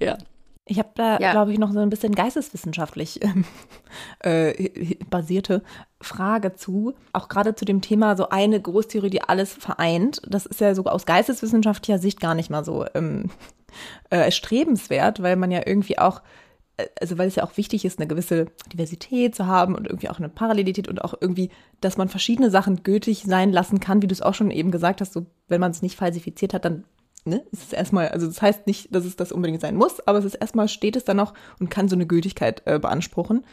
ja. 0.00 0.18
Ich 0.68 0.78
habe 0.78 0.90
da, 0.94 1.18
ja. 1.18 1.32
glaube 1.32 1.52
ich, 1.52 1.58
noch 1.58 1.72
so 1.72 1.78
ein 1.78 1.88
bisschen 1.88 2.14
geisteswissenschaftlich 2.14 3.20
äh, 4.20 4.96
basierte 5.08 5.62
Frage 6.00 6.54
zu. 6.54 6.94
Auch 7.14 7.28
gerade 7.28 7.54
zu 7.54 7.64
dem 7.64 7.80
Thema 7.80 8.16
so 8.16 8.28
eine 8.28 8.60
Großtheorie, 8.60 9.10
die 9.10 9.22
alles 9.22 9.52
vereint. 9.52 10.20
Das 10.28 10.44
ist 10.44 10.60
ja 10.60 10.74
sogar 10.74 10.94
aus 10.94 11.06
geisteswissenschaftlicher 11.06 11.98
Sicht 11.98 12.20
gar 12.20 12.34
nicht 12.34 12.50
mal 12.50 12.64
so 12.64 12.84
ähm, 12.94 13.30
äh, 14.10 14.18
erstrebenswert, 14.18 15.22
weil 15.22 15.36
man 15.36 15.50
ja 15.50 15.62
irgendwie 15.64 15.98
auch 15.98 16.20
äh, 16.76 16.86
also 17.00 17.16
weil 17.16 17.28
es 17.28 17.36
ja 17.36 17.44
auch 17.44 17.56
wichtig 17.56 17.86
ist, 17.86 17.98
eine 17.98 18.06
gewisse 18.06 18.46
Diversität 18.70 19.34
zu 19.34 19.46
haben 19.46 19.74
und 19.74 19.86
irgendwie 19.86 20.10
auch 20.10 20.18
eine 20.18 20.28
Parallelität 20.28 20.86
und 20.86 21.02
auch 21.02 21.14
irgendwie, 21.18 21.50
dass 21.80 21.96
man 21.96 22.10
verschiedene 22.10 22.50
Sachen 22.50 22.82
gültig 22.82 23.24
sein 23.24 23.52
lassen 23.52 23.80
kann, 23.80 24.02
wie 24.02 24.06
du 24.06 24.12
es 24.12 24.22
auch 24.22 24.34
schon 24.34 24.50
eben 24.50 24.70
gesagt 24.70 25.00
hast, 25.00 25.14
so 25.14 25.24
wenn 25.48 25.62
man 25.62 25.70
es 25.70 25.80
nicht 25.80 25.96
falsifiziert 25.96 26.52
hat, 26.52 26.66
dann 26.66 26.84
ne, 27.28 27.44
ist 27.52 27.64
es 27.64 27.72
erstmal, 27.72 28.08
also 28.08 28.26
das 28.26 28.42
heißt 28.42 28.66
nicht, 28.66 28.94
dass 28.94 29.04
es 29.04 29.16
das 29.16 29.32
unbedingt 29.32 29.60
sein 29.60 29.76
muss, 29.76 30.06
aber 30.06 30.18
es 30.18 30.24
ist 30.24 30.34
erstmal, 30.34 30.68
steht 30.68 30.96
es 30.96 31.04
dann 31.04 31.16
noch 31.16 31.34
und 31.60 31.70
kann 31.70 31.88
so 31.88 31.96
eine 31.96 32.06
Gültigkeit 32.06 32.62
äh, 32.64 32.78
beanspruchen. 32.78 33.44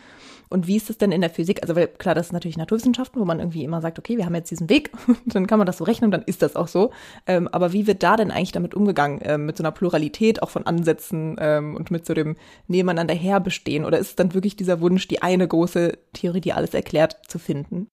Und 0.50 0.67
wie 0.67 0.75
ist 0.75 0.89
es 0.89 0.98
denn 0.98 1.12
in 1.12 1.22
der 1.22 1.29
Physik? 1.29 1.63
Also, 1.63 1.75
weil 1.75 1.88
klar, 1.88 2.15
das 2.15 2.27
ist 2.27 2.34
natürlich 2.34 2.58
Naturwissenschaften, 2.58 3.20
wo 3.20 3.25
man 3.25 3.39
irgendwie 3.39 3.63
immer 3.63 3.82
sagt, 3.82 3.98
okay, 4.00 4.17
wir 4.17 4.25
haben 4.25 4.36
jetzt 4.36 4.51
diesen 4.51 4.70
Weg, 4.70 4.91
dann 5.25 5.48
kann 5.48 5.58
man 5.58 5.65
das 5.65 5.77
so 5.77 5.84
rechnen 5.84 6.08
und 6.08 6.12
dann 6.12 6.24
ist 6.24 6.41
das 6.41 6.55
auch 6.55 6.67
so. 6.67 6.91
Ähm, 7.25 7.48
aber 7.48 7.74
wie 7.74 7.88
wird 7.88 8.03
da 8.03 8.15
denn 8.15 8.32
eigentlich 8.32 8.51
damit 8.51 8.75
umgegangen, 8.75 9.20
ähm, 9.24 9.46
mit 9.46 9.58
so 9.58 9.63
einer 9.63 9.72
Pluralität 9.72 10.44
auch 10.44 10.50
von 10.50 10.65
Ansätzen 10.65 11.36
ähm, 11.39 11.75
und 11.75 11.91
mit 11.91 12.05
so 12.05 12.13
dem 12.13 12.36
Nebeneinander 12.67 13.13
herbestehen? 13.13 13.86
Oder 13.86 13.98
ist 13.98 14.10
es 14.10 14.15
dann 14.15 14.34
wirklich 14.34 14.55
dieser 14.55 14.82
Wunsch, 14.82 15.08
die 15.08 15.22
eine 15.22 15.48
große 15.48 15.98
Theorie, 16.13 16.41
die 16.41 16.53
alles 16.53 16.74
erklärt, 16.74 17.17
zu 17.27 17.39
finden? 17.39 17.88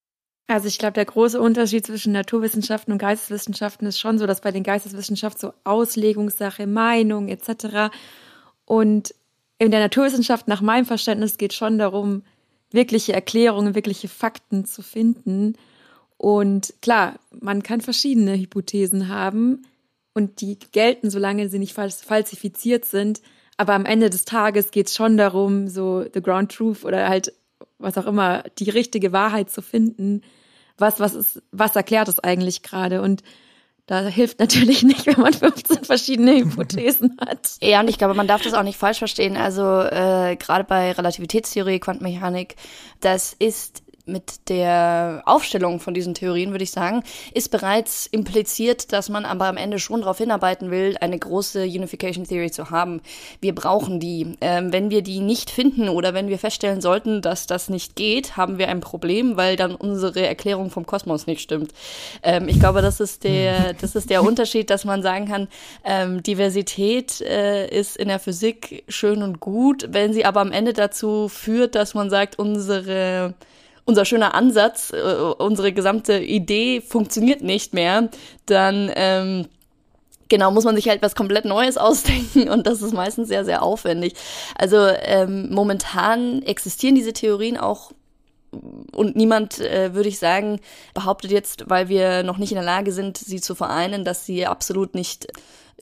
Also 0.46 0.68
ich 0.68 0.78
glaube, 0.78 0.94
der 0.94 1.04
große 1.04 1.40
Unterschied 1.40 1.86
zwischen 1.86 2.12
Naturwissenschaften 2.12 2.92
und 2.92 2.98
Geisteswissenschaften 2.98 3.86
ist 3.86 3.98
schon 3.98 4.18
so, 4.18 4.26
dass 4.26 4.40
bei 4.40 4.50
den 4.50 4.62
Geisteswissenschaften 4.62 5.40
so 5.40 5.54
Auslegungssache, 5.64 6.66
Meinung 6.66 7.28
etc. 7.28 7.94
Und 8.64 9.14
in 9.58 9.70
der 9.70 9.80
Naturwissenschaft 9.80 10.48
nach 10.48 10.60
meinem 10.60 10.84
Verständnis 10.84 11.38
geht 11.38 11.52
schon 11.52 11.78
darum, 11.78 12.22
wirkliche 12.70 13.12
Erklärungen, 13.12 13.74
wirkliche 13.74 14.08
Fakten 14.08 14.64
zu 14.64 14.82
finden. 14.82 15.54
Und 16.16 16.74
klar, 16.82 17.18
man 17.40 17.62
kann 17.62 17.80
verschiedene 17.80 18.36
Hypothesen 18.36 19.08
haben 19.08 19.62
und 20.14 20.40
die 20.40 20.58
gelten, 20.72 21.10
solange 21.10 21.48
sie 21.48 21.58
nicht 21.58 21.74
falsifiziert 21.74 22.84
sind. 22.84 23.20
Aber 23.56 23.74
am 23.74 23.84
Ende 23.84 24.10
des 24.10 24.24
Tages 24.24 24.70
geht 24.70 24.88
es 24.88 24.94
schon 24.94 25.16
darum, 25.16 25.68
so 25.68 26.04
the 26.12 26.22
ground 26.22 26.52
truth 26.52 26.84
oder 26.84 27.08
halt 27.08 27.32
was 27.82 27.98
auch 27.98 28.06
immer, 28.06 28.44
die 28.58 28.70
richtige 28.70 29.12
Wahrheit 29.12 29.50
zu 29.50 29.62
finden. 29.62 30.22
Was, 30.78 31.00
was 31.00 31.14
ist, 31.14 31.42
was 31.52 31.76
erklärt 31.76 32.08
es 32.08 32.18
eigentlich 32.18 32.62
gerade? 32.62 33.02
Und 33.02 33.22
da 33.86 34.00
hilft 34.06 34.38
natürlich 34.38 34.82
nicht, 34.82 35.06
wenn 35.06 35.20
man 35.20 35.32
15 35.32 35.84
verschiedene 35.84 36.36
Hypothesen 36.36 37.16
hat. 37.20 37.56
Ja, 37.60 37.80
und 37.80 37.88
ich 37.88 37.98
glaube, 37.98 38.14
man 38.14 38.28
darf 38.28 38.42
das 38.42 38.54
auch 38.54 38.62
nicht 38.62 38.78
falsch 38.78 38.98
verstehen. 38.98 39.36
Also 39.36 39.62
äh, 39.62 40.36
gerade 40.36 40.64
bei 40.64 40.92
Relativitätstheorie, 40.92 41.80
Quantenmechanik, 41.80 42.56
das 43.00 43.34
ist 43.38 43.82
mit 44.04 44.48
der 44.48 45.22
Aufstellung 45.26 45.78
von 45.78 45.94
diesen 45.94 46.14
Theorien, 46.14 46.50
würde 46.50 46.64
ich 46.64 46.72
sagen, 46.72 47.04
ist 47.34 47.50
bereits 47.50 48.06
impliziert, 48.06 48.92
dass 48.92 49.08
man 49.08 49.24
aber 49.24 49.46
am 49.46 49.56
Ende 49.56 49.78
schon 49.78 50.00
darauf 50.00 50.18
hinarbeiten 50.18 50.70
will, 50.70 50.96
eine 51.00 51.18
große 51.18 51.62
Unification 51.62 52.24
Theory 52.24 52.50
zu 52.50 52.70
haben. 52.70 53.00
Wir 53.40 53.54
brauchen 53.54 54.00
die. 54.00 54.36
Ähm, 54.40 54.72
wenn 54.72 54.90
wir 54.90 55.02
die 55.02 55.20
nicht 55.20 55.50
finden 55.50 55.88
oder 55.88 56.14
wenn 56.14 56.28
wir 56.28 56.38
feststellen 56.38 56.80
sollten, 56.80 57.22
dass 57.22 57.46
das 57.46 57.68
nicht 57.68 57.94
geht, 57.94 58.36
haben 58.36 58.58
wir 58.58 58.68
ein 58.68 58.80
Problem, 58.80 59.36
weil 59.36 59.56
dann 59.56 59.74
unsere 59.74 60.26
Erklärung 60.26 60.70
vom 60.70 60.84
Kosmos 60.84 61.26
nicht 61.26 61.40
stimmt. 61.40 61.72
Ähm, 62.22 62.48
ich 62.48 62.58
glaube, 62.58 62.82
das 62.82 62.98
ist 62.98 63.22
der, 63.22 63.72
das 63.80 63.94
ist 63.94 64.10
der 64.10 64.24
Unterschied, 64.24 64.70
dass 64.70 64.84
man 64.84 65.02
sagen 65.02 65.28
kann, 65.28 65.48
ähm, 65.84 66.22
Diversität 66.22 67.20
äh, 67.20 67.68
ist 67.68 67.96
in 67.96 68.08
der 68.08 68.18
Physik 68.18 68.84
schön 68.88 69.22
und 69.22 69.38
gut, 69.38 69.88
wenn 69.90 70.12
sie 70.12 70.24
aber 70.24 70.40
am 70.40 70.50
Ende 70.50 70.72
dazu 70.72 71.28
führt, 71.28 71.76
dass 71.76 71.94
man 71.94 72.10
sagt, 72.10 72.38
unsere 72.38 73.34
unser 73.84 74.04
schöner 74.04 74.34
Ansatz, 74.34 74.92
äh, 74.92 75.02
unsere 75.38 75.72
gesamte 75.72 76.18
Idee 76.18 76.80
funktioniert 76.80 77.42
nicht 77.42 77.74
mehr, 77.74 78.08
dann 78.46 78.90
ähm, 78.94 79.48
genau 80.28 80.50
muss 80.50 80.64
man 80.64 80.76
sich 80.76 80.88
halt 80.88 81.02
was 81.02 81.14
komplett 81.14 81.44
Neues 81.44 81.76
ausdenken 81.78 82.48
und 82.48 82.66
das 82.66 82.82
ist 82.82 82.94
meistens 82.94 83.28
sehr, 83.28 83.44
sehr 83.44 83.62
aufwendig. 83.62 84.14
Also 84.56 84.76
ähm, 84.86 85.48
momentan 85.50 86.42
existieren 86.42 86.94
diese 86.94 87.12
Theorien 87.12 87.56
auch 87.56 87.92
und 88.92 89.16
niemand, 89.16 89.60
äh, 89.60 89.94
würde 89.94 90.10
ich 90.10 90.18
sagen, 90.18 90.60
behauptet 90.92 91.30
jetzt, 91.30 91.70
weil 91.70 91.88
wir 91.88 92.22
noch 92.22 92.36
nicht 92.36 92.52
in 92.52 92.56
der 92.56 92.64
Lage 92.64 92.92
sind, 92.92 93.16
sie 93.16 93.40
zu 93.40 93.54
vereinen, 93.54 94.04
dass 94.04 94.26
sie 94.26 94.46
absolut 94.46 94.94
nicht 94.94 95.26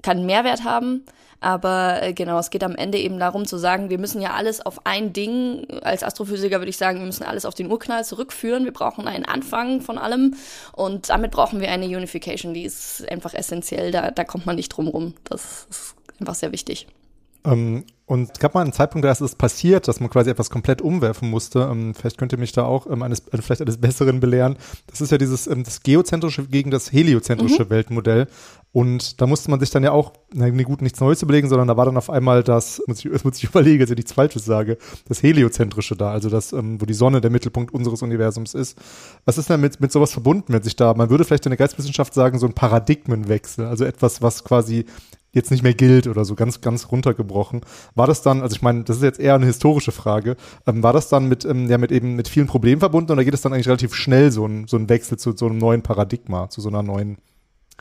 keinen 0.02 0.25
Mehrwert 0.25 0.64
haben. 0.64 1.04
Aber 1.40 2.02
äh, 2.02 2.12
genau, 2.12 2.38
es 2.38 2.50
geht 2.50 2.62
am 2.62 2.76
Ende 2.76 2.99
eben 2.99 3.18
darum 3.18 3.47
zu 3.47 3.56
sagen, 3.56 3.88
wir 3.88 3.99
müssen 3.99 4.20
ja 4.20 4.35
alles 4.35 4.61
auf 4.61 4.87
ein 4.87 5.12
Ding, 5.12 5.66
als 5.82 6.02
Astrophysiker 6.02 6.59
würde 6.59 6.70
ich 6.70 6.76
sagen, 6.76 6.99
wir 6.99 7.06
müssen 7.06 7.25
alles 7.25 7.47
auf 7.47 7.54
den 7.54 7.70
Urknall 7.70 8.04
zurückführen. 8.04 8.64
Wir 8.64 8.73
brauchen 8.73 9.09
einen 9.09 9.25
Anfang 9.25 9.80
von 9.80 9.99
allem 9.99 10.35
und 10.73 11.09
damit 11.09 11.30
brauchen 11.30 11.61
wir 11.61 11.70
eine 11.70 11.87
Unification, 11.87 12.52
die 12.52 12.64
ist 12.64 13.11
einfach 13.11 13.35
essentiell, 13.35 13.90
da, 13.90 14.11
da 14.11 14.25
kommt 14.25 14.47
man 14.47 14.56
nicht 14.56 14.68
drum 14.68 14.88
rum. 14.88 15.14
Das 15.25 15.66
ist 15.70 15.94
einfach 16.18 16.35
sehr 16.35 16.52
wichtig. 16.52 16.87
Ähm, 17.44 17.85
und 18.06 18.32
es 18.32 18.38
gab 18.38 18.54
mal 18.54 18.62
einen 18.62 18.73
Zeitpunkt, 18.73 19.04
da 19.04 19.12
ist 19.12 19.20
es 19.20 19.37
passiert, 19.37 19.87
dass 19.87 20.00
man 20.00 20.11
quasi 20.11 20.30
etwas 20.30 20.50
komplett 20.50 20.82
umwerfen 20.82 21.30
musste. 21.30 21.68
Ähm, 21.70 21.94
vielleicht 21.94 22.18
könnt 22.18 22.32
ihr 22.32 22.38
mich 22.38 22.52
da 22.52 22.64
auch 22.64 22.87
ähm, 22.87 23.02
eines, 23.02 23.20
äh, 23.28 23.40
vielleicht 23.40 23.62
eines 23.62 23.78
Besseren 23.78 24.20
belehren. 24.20 24.56
Das 24.88 25.00
ist 25.00 25.12
ja 25.12 25.18
dieses 25.18 25.47
ähm, 25.47 25.62
das 25.62 25.82
geozentrische 25.82 26.44
gegen 26.44 26.70
das 26.70 26.92
heliozentrische 26.92 27.64
mhm. 27.64 27.70
Weltmodell. 27.70 28.26
Und 28.73 29.21
da 29.21 29.27
musste 29.27 29.50
man 29.50 29.59
sich 29.59 29.71
dann 29.71 29.83
ja 29.83 29.91
auch, 29.91 30.12
na 30.33 30.49
nee, 30.49 30.62
gut, 30.62 30.81
nichts 30.81 31.00
Neues 31.00 31.23
überlegen, 31.23 31.49
sondern 31.49 31.67
da 31.67 31.77
war 31.77 31.87
dann 31.87 31.97
auf 31.97 32.09
einmal 32.09 32.45
das, 32.45 32.81
muss 32.87 33.05
ich, 33.05 33.25
muss 33.25 33.39
ich 33.39 33.45
überlegen, 33.45 33.81
dass 33.81 33.91
ich 33.91 33.97
nichts 33.97 34.12
Falsches 34.12 34.45
sage, 34.45 34.79
das 35.09 35.23
heliozentrische 35.23 35.97
da, 35.97 36.12
also 36.12 36.31
das, 36.31 36.53
ähm, 36.53 36.81
wo 36.81 36.87
die 36.87 36.95
Sonne 36.95 37.21
der 37.21 37.31
Mittelpunkt 37.31 37.75
unseres 37.75 38.03
Universums 38.03 38.55
ist. 38.55 38.79
Was 39.25 39.39
ist 39.39 39.50
denn 39.50 39.61
mit, 39.61 39.81
mit 39.81 39.91
sowas 39.91 40.12
verbunden 40.12 40.53
mit 40.53 40.62
sich 40.62 40.77
da? 40.77 40.95
Man 40.95 41.11
würde 41.11 41.25
vielleicht 41.25 41.47
in 41.47 41.50
der 41.50 41.57
Geistwissenschaft 41.57 42.15
sagen, 42.15 42.39
so 42.39 42.47
ein 42.47 42.55
Paradigmenwechsel, 42.55 43.67
also 43.67 43.85
etwas, 43.85 44.23
was 44.23 44.45
quasi 44.45 44.85
jetzt 45.33 45.50
nicht 45.50 45.62
mehr 45.62 45.75
gilt 45.75 46.07
oder 46.07 46.25
so 46.25 46.35
ganz, 46.35 46.61
ganz 46.61 46.91
runtergebrochen. 46.91 47.62
War 47.95 48.07
das 48.07 48.23
dann, 48.23 48.43
also 48.43 48.55
ich 48.55 48.62
meine, 48.62 48.85
das 48.85 48.99
ist 48.99 49.03
jetzt 49.03 49.21
eher 49.21 49.35
eine 49.35 49.47
historische 49.47 49.93
Frage, 49.93 50.37
ähm, 50.67 50.83
war 50.83 50.93
das 50.93 51.09
dann 51.09 51.29
mit, 51.29 51.45
ähm, 51.45 51.69
ja, 51.69 51.79
mit 51.79 51.91
eben 51.91 52.15
mit 52.15 52.29
vielen 52.29 52.47
Problemen 52.47 52.81
verbunden 52.81 53.12
oder 53.12 53.25
geht 53.25 53.35
es 53.35 53.41
dann 53.41 53.53
eigentlich 53.53 53.69
relativ 53.69 53.95
schnell 53.95 54.31
so 54.31 54.47
ein, 54.47 54.67
so 54.69 54.77
ein 54.77 54.89
Wechsel 54.89 55.19
zu 55.19 55.37
so 55.37 55.47
einem 55.47 55.59
neuen 55.59 55.83
Paradigma, 55.83 56.49
zu 56.50 56.61
so 56.61 56.69
einer 56.69 56.85
neuen 56.85 57.19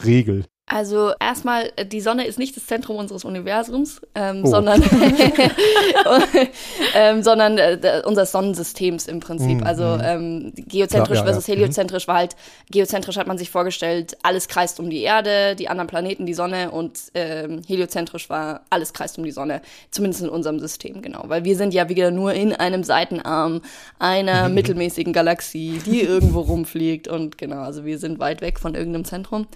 Regel? 0.03 0.46
Also 0.71 1.13
erstmal, 1.19 1.71
äh, 1.77 1.85
die 1.85 1.99
Sonne 1.99 2.27
ist 2.27 2.38
nicht 2.38 2.55
das 2.55 2.67
Zentrum 2.67 2.97
unseres 2.97 3.25
Universums, 3.25 4.01
ähm, 4.13 4.43
oh. 4.43 4.47
sondern, 4.47 4.83
ähm, 6.95 7.23
sondern 7.23 7.57
äh, 7.57 8.03
unseres 8.05 8.31
Sonnensystems 8.31 9.07
im 9.07 9.19
Prinzip. 9.19 9.61
Mm, 9.61 9.63
also 9.63 9.83
mhm. 9.83 10.01
ähm, 10.03 10.53
geozentrisch 10.55 11.17
ja, 11.17 11.23
ja, 11.23 11.25
versus 11.25 11.47
ja. 11.47 11.55
heliozentrisch 11.55 12.07
war 12.07 12.17
halt, 12.17 12.35
geozentrisch 12.69 13.17
hat 13.17 13.25
man 13.25 13.39
sich 13.39 13.49
vorgestellt, 13.49 14.15
alles 14.21 14.47
kreist 14.47 14.79
um 14.79 14.91
die 14.91 15.01
Erde, 15.01 15.55
die 15.55 15.69
anderen 15.69 15.88
Planeten, 15.88 16.27
die 16.27 16.35
Sonne 16.35 16.69
und 16.69 16.99
ähm, 17.15 17.63
heliozentrisch 17.67 18.29
war, 18.29 18.61
alles 18.69 18.93
kreist 18.93 19.17
um 19.17 19.23
die 19.23 19.31
Sonne, 19.31 19.63
zumindest 19.89 20.21
in 20.21 20.29
unserem 20.29 20.59
System, 20.59 21.01
genau. 21.01 21.23
Weil 21.25 21.45
wir 21.45 21.55
sind 21.55 21.73
ja 21.73 21.89
wieder 21.89 22.11
nur 22.11 22.33
in 22.33 22.53
einem 22.53 22.83
Seitenarm 22.83 23.61
einer 23.97 24.49
mittelmäßigen 24.49 25.13
Galaxie, 25.13 25.81
die 25.83 26.01
irgendwo 26.01 26.41
rumfliegt 26.41 27.07
und 27.07 27.39
genau, 27.39 27.61
also 27.61 27.85
wir 27.85 27.97
sind 27.97 28.19
weit 28.19 28.41
weg 28.41 28.59
von 28.59 28.75
irgendeinem 28.75 29.05
Zentrum. 29.05 29.47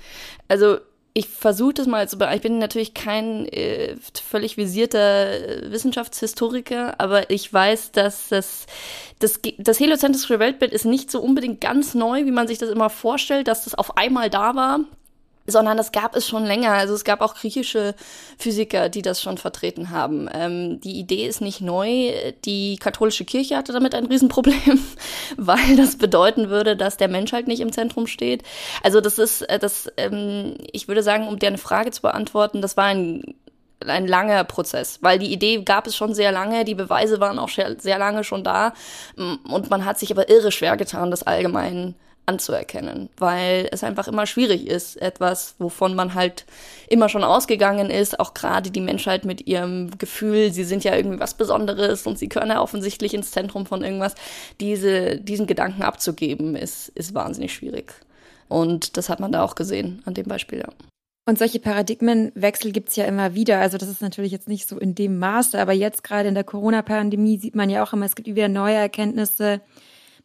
Also 0.48 0.80
ich 1.16 1.30
versuche 1.30 1.76
das 1.76 1.88
mal 1.88 2.10
zu 2.10 2.18
Ich 2.34 2.42
bin 2.42 2.58
natürlich 2.58 2.96
kein 2.96 3.46
äh, 3.48 3.96
völlig 4.28 4.58
visierter 4.58 5.30
äh, 5.30 5.72
Wissenschaftshistoriker, 5.72 7.00
aber 7.00 7.30
ich 7.30 7.54
weiß, 7.54 7.92
dass 7.92 8.30
das, 8.30 8.66
das, 9.20 9.40
das 9.60 9.80
heliozentrische 9.80 10.40
Weltbild 10.40 10.74
ist 10.74 10.86
nicht 10.86 11.12
so 11.12 11.22
unbedingt 11.22 11.62
ganz 11.62 11.94
neu, 11.94 12.26
wie 12.26 12.32
man 12.32 12.48
sich 12.48 12.58
das 12.58 12.70
immer 12.70 12.90
vorstellt, 12.90 13.48
dass 13.48 13.66
das 13.66 13.76
auf 13.76 13.96
einmal 13.98 14.32
da 14.32 14.56
war 14.56 14.80
sondern 15.46 15.78
das 15.78 15.92
gab 15.92 16.16
es 16.16 16.28
schon 16.28 16.46
länger. 16.46 16.72
Also 16.72 16.94
es 16.94 17.04
gab 17.04 17.22
auch 17.22 17.36
griechische 17.36 17.96
Physiker, 18.38 18.90
die 18.90 19.02
das 19.02 19.22
schon 19.22 19.38
vertreten 19.38 19.90
haben. 19.90 20.30
Ähm, 20.34 20.80
die 20.82 21.00
Idee 21.00 21.28
ist 21.28 21.42
nicht 21.42 21.62
neu. 21.62 22.12
Die 22.46 22.78
katholische 22.78 23.26
Kirche 23.26 23.58
hatte 23.58 23.74
damit 23.74 23.96
ein 23.96 24.06
Riesenproblem, 24.06 24.82
weil 25.38 25.76
das 25.76 25.98
bedeuten 25.98 26.50
würde, 26.50 26.78
dass 26.78 26.98
der 26.98 27.10
Mensch 27.10 27.34
halt 27.34 27.48
nicht 27.48 27.60
im 27.60 27.72
Zentrum 27.72 28.08
steht. 28.08 28.44
Also 28.84 29.02
das 29.02 29.20
ist, 29.20 29.42
äh, 29.44 29.60
das, 29.60 29.92
ähm, 29.98 30.56
ich 30.72 30.88
würde 30.88 31.04
sagen, 31.04 31.28
um 31.28 31.40
dir 31.40 31.54
Frage 31.58 31.92
zu 31.92 32.02
beantworten, 32.02 32.62
das 32.62 32.78
war 32.78 32.86
ein 32.86 33.36
ein 33.86 34.08
langer 34.08 34.46
Prozess, 34.46 35.00
weil 35.02 35.20
die 35.20 35.34
Idee 35.34 35.62
gab 35.62 35.88
es 35.88 35.96
schon 35.98 36.14
sehr 36.14 36.32
lange, 36.32 36.64
die 36.64 36.74
Beweise 36.74 37.20
waren 37.20 37.38
auch 37.38 37.50
sehr 37.50 37.98
lange 37.98 38.24
schon 38.24 38.44
da 38.44 38.72
und 39.18 39.70
man 39.70 39.84
hat 39.84 40.00
sich 40.00 40.10
aber 40.10 40.30
irre 40.30 40.54
schwer 40.54 40.78
getan, 40.78 41.12
das 41.12 41.24
allgemein 41.24 41.96
anzuerkennen, 42.26 43.10
weil 43.18 43.68
es 43.72 43.84
einfach 43.84 44.08
immer 44.08 44.26
schwierig 44.26 44.68
ist, 44.68 45.02
etwas, 45.02 45.56
wovon 45.60 45.94
man 45.96 46.14
halt 46.14 46.46
immer 46.88 47.10
schon 47.10 47.24
ausgegangen 47.24 47.90
ist, 47.90 48.20
auch 48.20 48.34
gerade 48.34 48.72
die 48.72 48.82
Menschheit 48.82 49.26
mit 49.26 49.46
ihrem 49.46 49.98
Gefühl, 49.98 50.52
sie 50.54 50.64
sind 50.64 50.84
ja 50.84 50.96
irgendwie 50.96 51.20
was 51.20 51.34
Besonderes 51.34 52.08
und 52.08 52.18
sie 52.18 52.30
können 52.30 52.52
ja 52.52 52.62
offensichtlich 52.62 53.14
ins 53.14 53.32
Zentrum 53.32 53.66
von 53.66 53.84
irgendwas, 53.84 54.16
diese, 54.62 55.18
diesen 55.18 55.48
Gedanken 55.48 55.84
abzugeben, 55.84 56.56
ist, 56.56 56.90
ist 56.90 57.14
wahnsinnig 57.14 57.54
schwierig. 57.54 57.94
Und 58.48 58.98
das 58.98 59.10
hat 59.10 59.20
man 59.20 59.32
da 59.32 59.44
auch 59.44 59.56
gesehen 59.56 60.02
an 60.06 60.14
dem 60.14 60.28
Beispiel, 60.28 60.60
ja. 60.60 60.70
Und 61.26 61.40
solche 61.40 61.60
Paradigmenwechsel 61.60 62.74
gibt's 62.74 62.98
ja 62.98 63.06
immer 63.06 63.34
wieder. 63.34 63.60
Also 63.60 63.78
das 63.78 63.88
ist 63.88 64.02
natürlich 64.02 64.34
jetzt 64.34 64.50
nicht 64.50 64.68
so 64.68 64.78
in 64.78 64.94
dem 64.94 65.20
Maße, 65.20 65.60
aber 65.60 65.72
jetzt 65.72 66.04
gerade 66.04 66.28
in 66.28 66.36
der 66.36 66.44
Corona-Pandemie 66.44 67.38
sieht 67.38 67.56
man 67.56 67.70
ja 67.70 67.82
auch 67.82 67.94
immer, 67.94 68.06
es 68.06 68.16
gibt 68.16 68.28
wieder 68.28 68.50
neue 68.50 68.76
Erkenntnisse, 68.76 69.62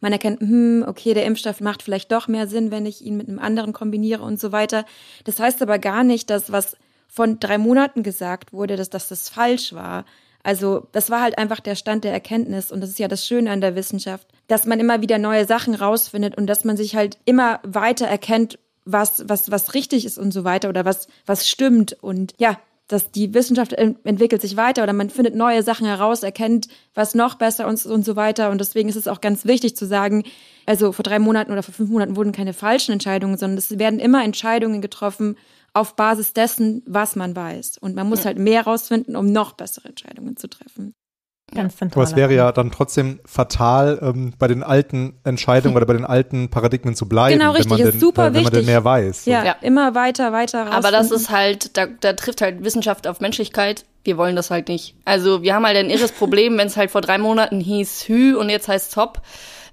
man 0.01 0.13
erkennt, 0.13 0.39
hm, 0.39 0.85
okay, 0.87 1.13
der 1.13 1.25
Impfstoff 1.25 1.61
macht 1.61 1.83
vielleicht 1.83 2.11
doch 2.11 2.27
mehr 2.27 2.47
Sinn, 2.47 2.71
wenn 2.71 2.85
ich 2.85 3.01
ihn 3.01 3.17
mit 3.17 3.27
einem 3.27 3.39
anderen 3.39 3.73
kombiniere 3.73 4.23
und 4.23 4.39
so 4.39 4.51
weiter. 4.51 4.85
Das 5.25 5.39
heißt 5.39 5.61
aber 5.61 5.79
gar 5.79 6.03
nicht, 6.03 6.29
dass 6.29 6.51
was 6.51 6.77
von 7.07 7.39
drei 7.39 7.57
Monaten 7.57 8.03
gesagt 8.03 8.53
wurde, 8.53 8.75
dass, 8.75 8.89
dass 8.89 9.09
das 9.09 9.29
falsch 9.29 9.73
war. 9.73 10.05
Also 10.43 10.87
das 10.93 11.09
war 11.09 11.21
halt 11.21 11.37
einfach 11.37 11.59
der 11.59 11.75
Stand 11.75 12.03
der 12.03 12.13
Erkenntnis 12.13 12.71
und 12.71 12.81
das 12.81 12.91
ist 12.91 12.99
ja 12.99 13.07
das 13.07 13.27
Schöne 13.27 13.51
an 13.51 13.61
der 13.61 13.75
Wissenschaft, 13.75 14.27
dass 14.47 14.65
man 14.65 14.79
immer 14.79 15.01
wieder 15.01 15.17
neue 15.17 15.45
Sachen 15.45 15.75
rausfindet 15.75 16.37
und 16.37 16.47
dass 16.47 16.63
man 16.63 16.77
sich 16.77 16.95
halt 16.95 17.17
immer 17.25 17.59
weiter 17.63 18.07
erkennt, 18.07 18.57
was 18.85 19.27
was 19.27 19.51
was 19.51 19.73
richtig 19.73 20.05
ist 20.05 20.17
und 20.17 20.31
so 20.31 20.43
weiter 20.45 20.69
oder 20.69 20.85
was 20.85 21.07
was 21.25 21.47
stimmt 21.47 21.97
und 22.01 22.33
ja, 22.37 22.57
dass 22.89 23.11
die 23.11 23.33
Wissenschaft 23.35 23.71
entwickelt 23.73 24.41
sich 24.41 24.57
weiter 24.57 24.81
oder 24.83 24.93
man 24.93 25.11
findet 25.11 25.35
neue 25.35 25.61
Sachen 25.61 25.85
heraus, 25.85 26.23
erkennt, 26.23 26.67
was 26.95 27.13
noch 27.13 27.35
besser 27.35 27.67
und, 27.67 27.85
und 27.85 28.03
so 28.03 28.15
weiter. 28.15 28.49
Und 28.49 28.59
deswegen 28.59 28.89
ist 28.89 28.95
es 28.95 29.07
auch 29.07 29.21
ganz 29.21 29.45
wichtig 29.45 29.77
zu 29.77 29.85
sagen, 29.85 30.23
also 30.65 30.91
vor 30.91 31.03
drei 31.03 31.19
Monaten 31.19 31.51
oder 31.51 31.61
vor 31.63 31.73
fünf 31.73 31.91
Monaten 31.91 32.15
wurden 32.15 32.31
keine 32.31 32.51
falschen 32.51 32.91
Entscheidungen, 32.91 33.37
sondern 33.37 33.59
es 33.59 33.77
werden 33.77 33.99
immer 33.99 34.23
Entscheidungen 34.23 34.81
getroffen 34.81 35.37
auf 35.71 35.95
Basis 35.95 36.33
dessen, 36.33 36.81
was 36.87 37.15
man 37.15 37.35
weiß. 37.35 37.77
Und 37.77 37.95
man 37.95 38.09
muss 38.09 38.25
halt 38.25 38.39
mehr 38.39 38.65
herausfinden, 38.65 39.15
um 39.15 39.31
noch 39.31 39.53
bessere 39.53 39.87
Entscheidungen 39.87 40.35
zu 40.35 40.49
treffen. 40.49 40.95
Ganz 41.53 41.77
zentral. 41.77 42.03
Aber 42.03 42.11
es 42.11 42.15
wäre 42.15 42.33
ja 42.33 42.51
dann 42.51 42.71
trotzdem 42.71 43.19
fatal, 43.25 43.99
ähm, 44.01 44.33
bei 44.37 44.47
den 44.47 44.63
alten 44.63 45.15
Entscheidungen 45.23 45.75
oder 45.77 45.85
bei 45.85 45.93
den 45.93 46.05
alten 46.05 46.49
Paradigmen 46.49 46.95
zu 46.95 47.07
bleiben, 47.07 47.39
genau, 47.39 47.51
richtig, 47.51 47.71
wenn, 47.71 47.77
man 47.77 47.87
ist 47.87 47.93
denn, 47.93 47.99
super 47.99 48.27
äh, 48.27 48.33
wenn 48.33 48.43
man 48.43 48.53
denn 48.53 48.65
mehr 48.65 48.83
weiß. 48.83 49.25
Ja, 49.25 49.43
ja, 49.43 49.55
immer 49.61 49.95
weiter, 49.95 50.31
weiter 50.31 50.63
raus. 50.63 50.73
Aber 50.73 50.91
das 50.91 51.11
ist 51.11 51.29
halt, 51.29 51.77
da, 51.77 51.87
da 51.87 52.13
trifft 52.13 52.41
halt 52.41 52.63
Wissenschaft 52.63 53.07
auf 53.07 53.19
Menschlichkeit. 53.19 53.85
Wir 54.03 54.17
wollen 54.17 54.35
das 54.35 54.49
halt 54.49 54.69
nicht. 54.69 54.95
Also 55.05 55.41
wir 55.41 55.53
haben 55.53 55.65
halt 55.65 55.77
ein 55.77 55.89
irres 55.89 56.11
Problem, 56.11 56.57
wenn 56.57 56.67
es 56.67 56.77
halt 56.77 56.91
vor 56.91 57.01
drei 57.01 57.17
Monaten 57.17 57.59
hieß 57.59 58.07
Hü 58.07 58.35
und 58.35 58.49
jetzt 58.49 58.67
heißt 58.67 58.93
Top. 58.93 59.21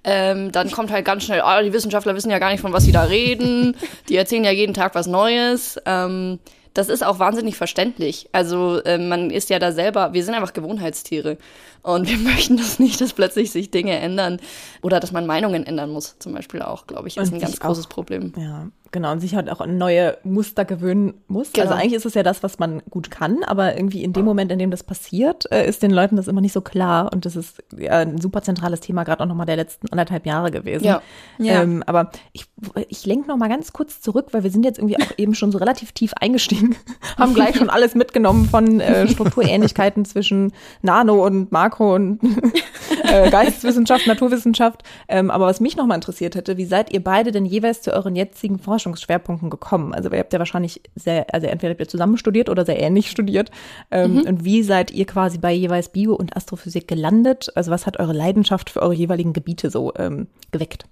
Ähm, 0.09 0.53
dann 0.53 0.71
kommt 0.71 0.93
halt 0.93 1.05
ganz 1.05 1.25
schnell, 1.25 1.43
oh, 1.45 1.63
die 1.65 1.73
Wissenschaftler 1.73 2.15
wissen 2.15 2.31
ja 2.31 2.39
gar 2.39 2.53
nicht, 2.53 2.61
von 2.61 2.73
was 2.73 2.85
sie 2.85 2.93
da 2.93 3.03
reden. 3.03 3.77
Die 4.09 4.17
erzählen 4.17 4.45
ja 4.45 4.53
jeden 4.53 4.73
Tag 4.73 4.95
was 4.95 5.09
Neues. 5.09 5.81
Ähm, 5.85 6.39
das 6.77 6.89
ist 6.89 7.05
auch 7.05 7.19
wahnsinnig 7.19 7.57
verständlich. 7.57 8.29
Also 8.33 8.83
äh, 8.85 8.99
man 8.99 9.31
ist 9.31 9.51
ja 9.51 9.59
da 9.59 9.73
selber, 9.73 10.13
wir 10.13 10.23
sind 10.23 10.35
einfach 10.35 10.53
Gewohnheitstiere. 10.53 11.39
Und 11.83 12.09
wir 12.09 12.19
möchten 12.31 12.57
das 12.57 12.79
nicht, 12.79 13.01
dass 13.01 13.13
plötzlich 13.13 13.51
sich 13.51 13.71
Dinge 13.71 13.99
ändern 13.99 14.39
oder 14.83 15.01
dass 15.01 15.13
man 15.13 15.27
Meinungen 15.27 15.65
ändern 15.65 15.91
muss, 15.91 16.17
zum 16.19 16.33
Beispiel 16.35 16.63
auch, 16.63 16.87
glaube 16.87 17.09
ich, 17.09 17.17
ist 17.17 17.29
Und 17.29 17.35
ein 17.35 17.41
ganz 17.41 17.61
großes 17.61 17.87
auch- 17.87 17.91
Problem. 17.91 18.33
Ja, 18.37 18.67
genau. 18.93 19.13
Und 19.13 19.21
sich 19.21 19.35
halt 19.35 19.51
auch 19.51 19.61
an 19.61 19.79
neue 19.79 20.17
Muster 20.25 20.65
gewöhnen 20.65 21.15
muss. 21.29 21.53
Genau. 21.53 21.67
Also 21.67 21.75
eigentlich 21.81 21.95
ist 21.95 22.07
es 22.07 22.15
ja 22.15 22.23
das, 22.23 22.43
was 22.43 22.59
man 22.59 22.83
gut 22.91 23.11
kann, 23.11 23.45
aber 23.45 23.77
irgendwie 23.77 24.03
in 24.03 24.13
dem 24.13 24.25
Moment, 24.25 24.51
in 24.53 24.59
dem 24.59 24.71
das 24.71 24.83
passiert, 24.83 25.51
äh, 25.53 25.67
ist 25.69 25.83
den 25.83 25.91
Leuten 25.91 26.17
das 26.17 26.29
immer 26.29 26.41
nicht 26.41 26.53
so 26.53 26.61
klar. 26.61 27.13
Und 27.13 27.25
das 27.25 27.37
ist 27.37 27.63
ja 27.77 27.99
ein 27.99 28.21
super 28.21 28.43
zentrales 28.43 28.81
Thema, 28.81 29.05
gerade 29.05 29.23
auch 29.23 29.29
nochmal 29.29 29.47
der 29.47 29.57
letzten 29.57 29.89
anderthalb 29.91 30.27
Jahre 30.27 30.51
gewesen. 30.51 30.85
Ja. 30.85 31.03
Ja. 31.39 31.63
Ähm, 31.63 31.83
aber 31.87 32.11
ich, 32.33 32.47
ich 32.89 33.07
lenke 33.07 33.29
noch 33.29 33.37
mal 33.37 33.49
ganz 33.49 33.73
kurz 33.73 34.01
zurück, 34.01 34.29
weil 34.33 34.43
wir 34.43 34.51
sind 34.51 34.65
jetzt 34.65 34.79
irgendwie 34.79 34.97
auch 34.97 35.13
eben 35.19 35.35
schon 35.35 35.53
so 35.53 35.59
relativ 35.59 35.93
tief 35.93 36.13
eingestiegen, 36.21 36.77
haben 37.19 37.35
gleich 37.35 37.57
schon 37.57 37.71
alles 37.71 37.95
mitgenommen 37.95 38.49
von 38.49 38.81
äh, 38.81 39.07
Strukturähnlichkeiten 39.41 40.05
zwischen 40.05 40.53
Nano 40.83 41.25
und 41.25 41.53
Makro 41.53 41.76
und 41.79 42.21
äh, 43.05 43.31
Geisteswissenschaft, 43.31 44.07
Naturwissenschaft. 44.07 44.83
Ähm, 45.09 45.31
aber 45.31 45.47
was 45.47 45.61
mich 45.61 45.77
noch 45.77 45.87
mal 45.87 45.95
interessiert 45.95 46.35
hätte, 46.35 46.57
wie 46.57 46.65
seid 46.65 46.93
ihr 46.93 47.03
beide 47.03 47.33
denn 47.33 47.45
jeweils 47.45 47.83
zu 47.83 47.93
euren 47.93 48.17
jetzigen 48.17 48.59
Forschungsschwerpunkten 48.59 49.51
gekommen? 49.51 49.95
Also 49.95 50.11
ihr 50.11 50.19
habt 50.19 50.33
ja 50.33 50.39
wahrscheinlich 50.39 50.83
sehr, 50.95 51.27
also 51.33 51.47
entweder 51.47 51.71
habt 51.71 51.81
ihr 51.81 51.89
zusammen 51.89 52.17
studiert 52.17 52.49
oder 52.49 52.65
sehr 52.65 52.81
ähnlich 52.81 53.11
studiert. 53.11 53.51
Ähm, 53.91 54.25
Und 54.27 54.45
wie 54.45 54.63
seid 54.63 54.91
ihr 54.91 55.07
quasi 55.07 55.39
bei 55.39 55.53
jeweils 55.53 55.91
Bio 55.91 56.15
und 56.15 56.37
Astrophysik 56.37 56.89
gelandet? 56.89 57.51
Also 57.55 57.71
was 57.71 57.87
hat 57.87 57.99
eure 57.99 58.13
Leidenschaft 58.13 58.71
für 58.71 58.83
eure 58.83 58.95
jeweiligen 58.95 59.33
Gebiete 59.33 59.71
so 59.71 59.93
ähm, 59.97 60.29
geweckt? 60.51 60.87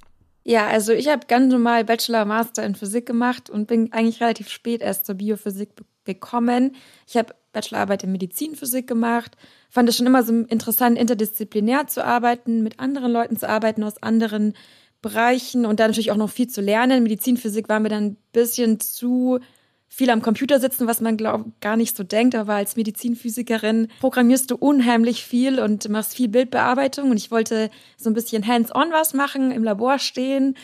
Ja, 0.45 0.67
also 0.67 0.93
ich 0.93 1.09
habe 1.09 1.27
ganz 1.27 1.51
normal 1.51 1.85
Bachelor, 1.85 2.27
Master 2.27 2.65
in 2.65 2.75
Physik 2.75 3.07
gemacht 3.07 3.49
und 3.49 3.67
bin 3.67 3.93
eigentlich 3.93 4.21
relativ 4.21 4.51
spät 4.51 4.83
erst 4.83 5.07
zur 5.07 5.15
Biophysik 5.15 5.71
gekommen. 6.05 6.77
Ich 7.09 7.17
habe 7.17 7.35
Bachelorarbeit 7.53 8.05
in 8.05 8.13
Medizinphysik 8.13 8.87
gemacht, 8.87 9.39
fand 9.75 9.89
es 9.89 9.97
schon 9.97 10.07
immer 10.07 10.23
so 10.23 10.33
interessant, 10.33 10.97
interdisziplinär 10.97 11.89
zu 11.89 12.05
arbeiten, 12.05 12.63
mit 12.63 12.79
anderen 12.79 13.11
Leuten 13.11 13.37
zu 13.37 13.49
arbeiten 13.49 13.83
aus 13.83 14.01
anderen 14.01 14.55
Bereichen 15.03 15.67
und 15.67 15.81
da 15.81 15.89
natürlich 15.89 16.13
auch 16.13 16.17
noch 16.17 16.31
viel 16.31 16.47
zu 16.47 16.61
lernen. 16.61 17.03
Medizinphysik 17.03 17.69
war 17.69 17.81
mir 17.81 17.89
dann 17.89 18.05
ein 18.05 18.17
bisschen 18.33 18.79
zu 18.79 19.41
viel 19.89 20.11
am 20.11 20.23
Computer 20.23 20.61
sitzen, 20.61 20.87
was 20.87 21.01
man 21.01 21.17
glaub 21.17 21.47
gar 21.61 21.77
nicht 21.77 21.97
so 21.97 22.05
denkt, 22.05 22.37
aber 22.37 22.55
als 22.55 22.77
Medizinphysikerin 22.77 23.89
programmierst 23.99 24.53
du 24.53 24.57
unheimlich 24.57 25.25
viel 25.25 25.59
und 25.59 25.89
machst 25.89 26.15
viel 26.15 26.29
Bildbearbeitung 26.29 27.11
und 27.11 27.17
ich 27.17 27.33
wollte 27.33 27.69
so 27.97 28.09
ein 28.09 28.15
bisschen 28.15 28.47
hands-on 28.47 28.93
was 28.93 29.13
machen, 29.13 29.51
im 29.51 29.65
Labor 29.65 29.99
stehen 29.99 30.57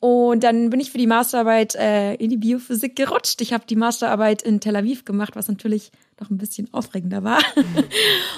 und 0.00 0.42
dann 0.42 0.70
bin 0.70 0.80
ich 0.80 0.90
für 0.90 0.98
die 0.98 1.06
Masterarbeit 1.06 1.76
äh, 1.76 2.14
in 2.14 2.30
die 2.30 2.36
Biophysik 2.36 2.96
gerutscht. 2.96 3.40
Ich 3.40 3.52
habe 3.52 3.64
die 3.66 3.76
Masterarbeit 3.76 4.42
in 4.42 4.60
Tel 4.60 4.76
Aviv 4.76 5.04
gemacht, 5.04 5.36
was 5.36 5.48
natürlich 5.48 5.92
noch 6.20 6.30
ein 6.30 6.38
bisschen 6.38 6.72
aufregender 6.72 7.22
war. 7.24 7.40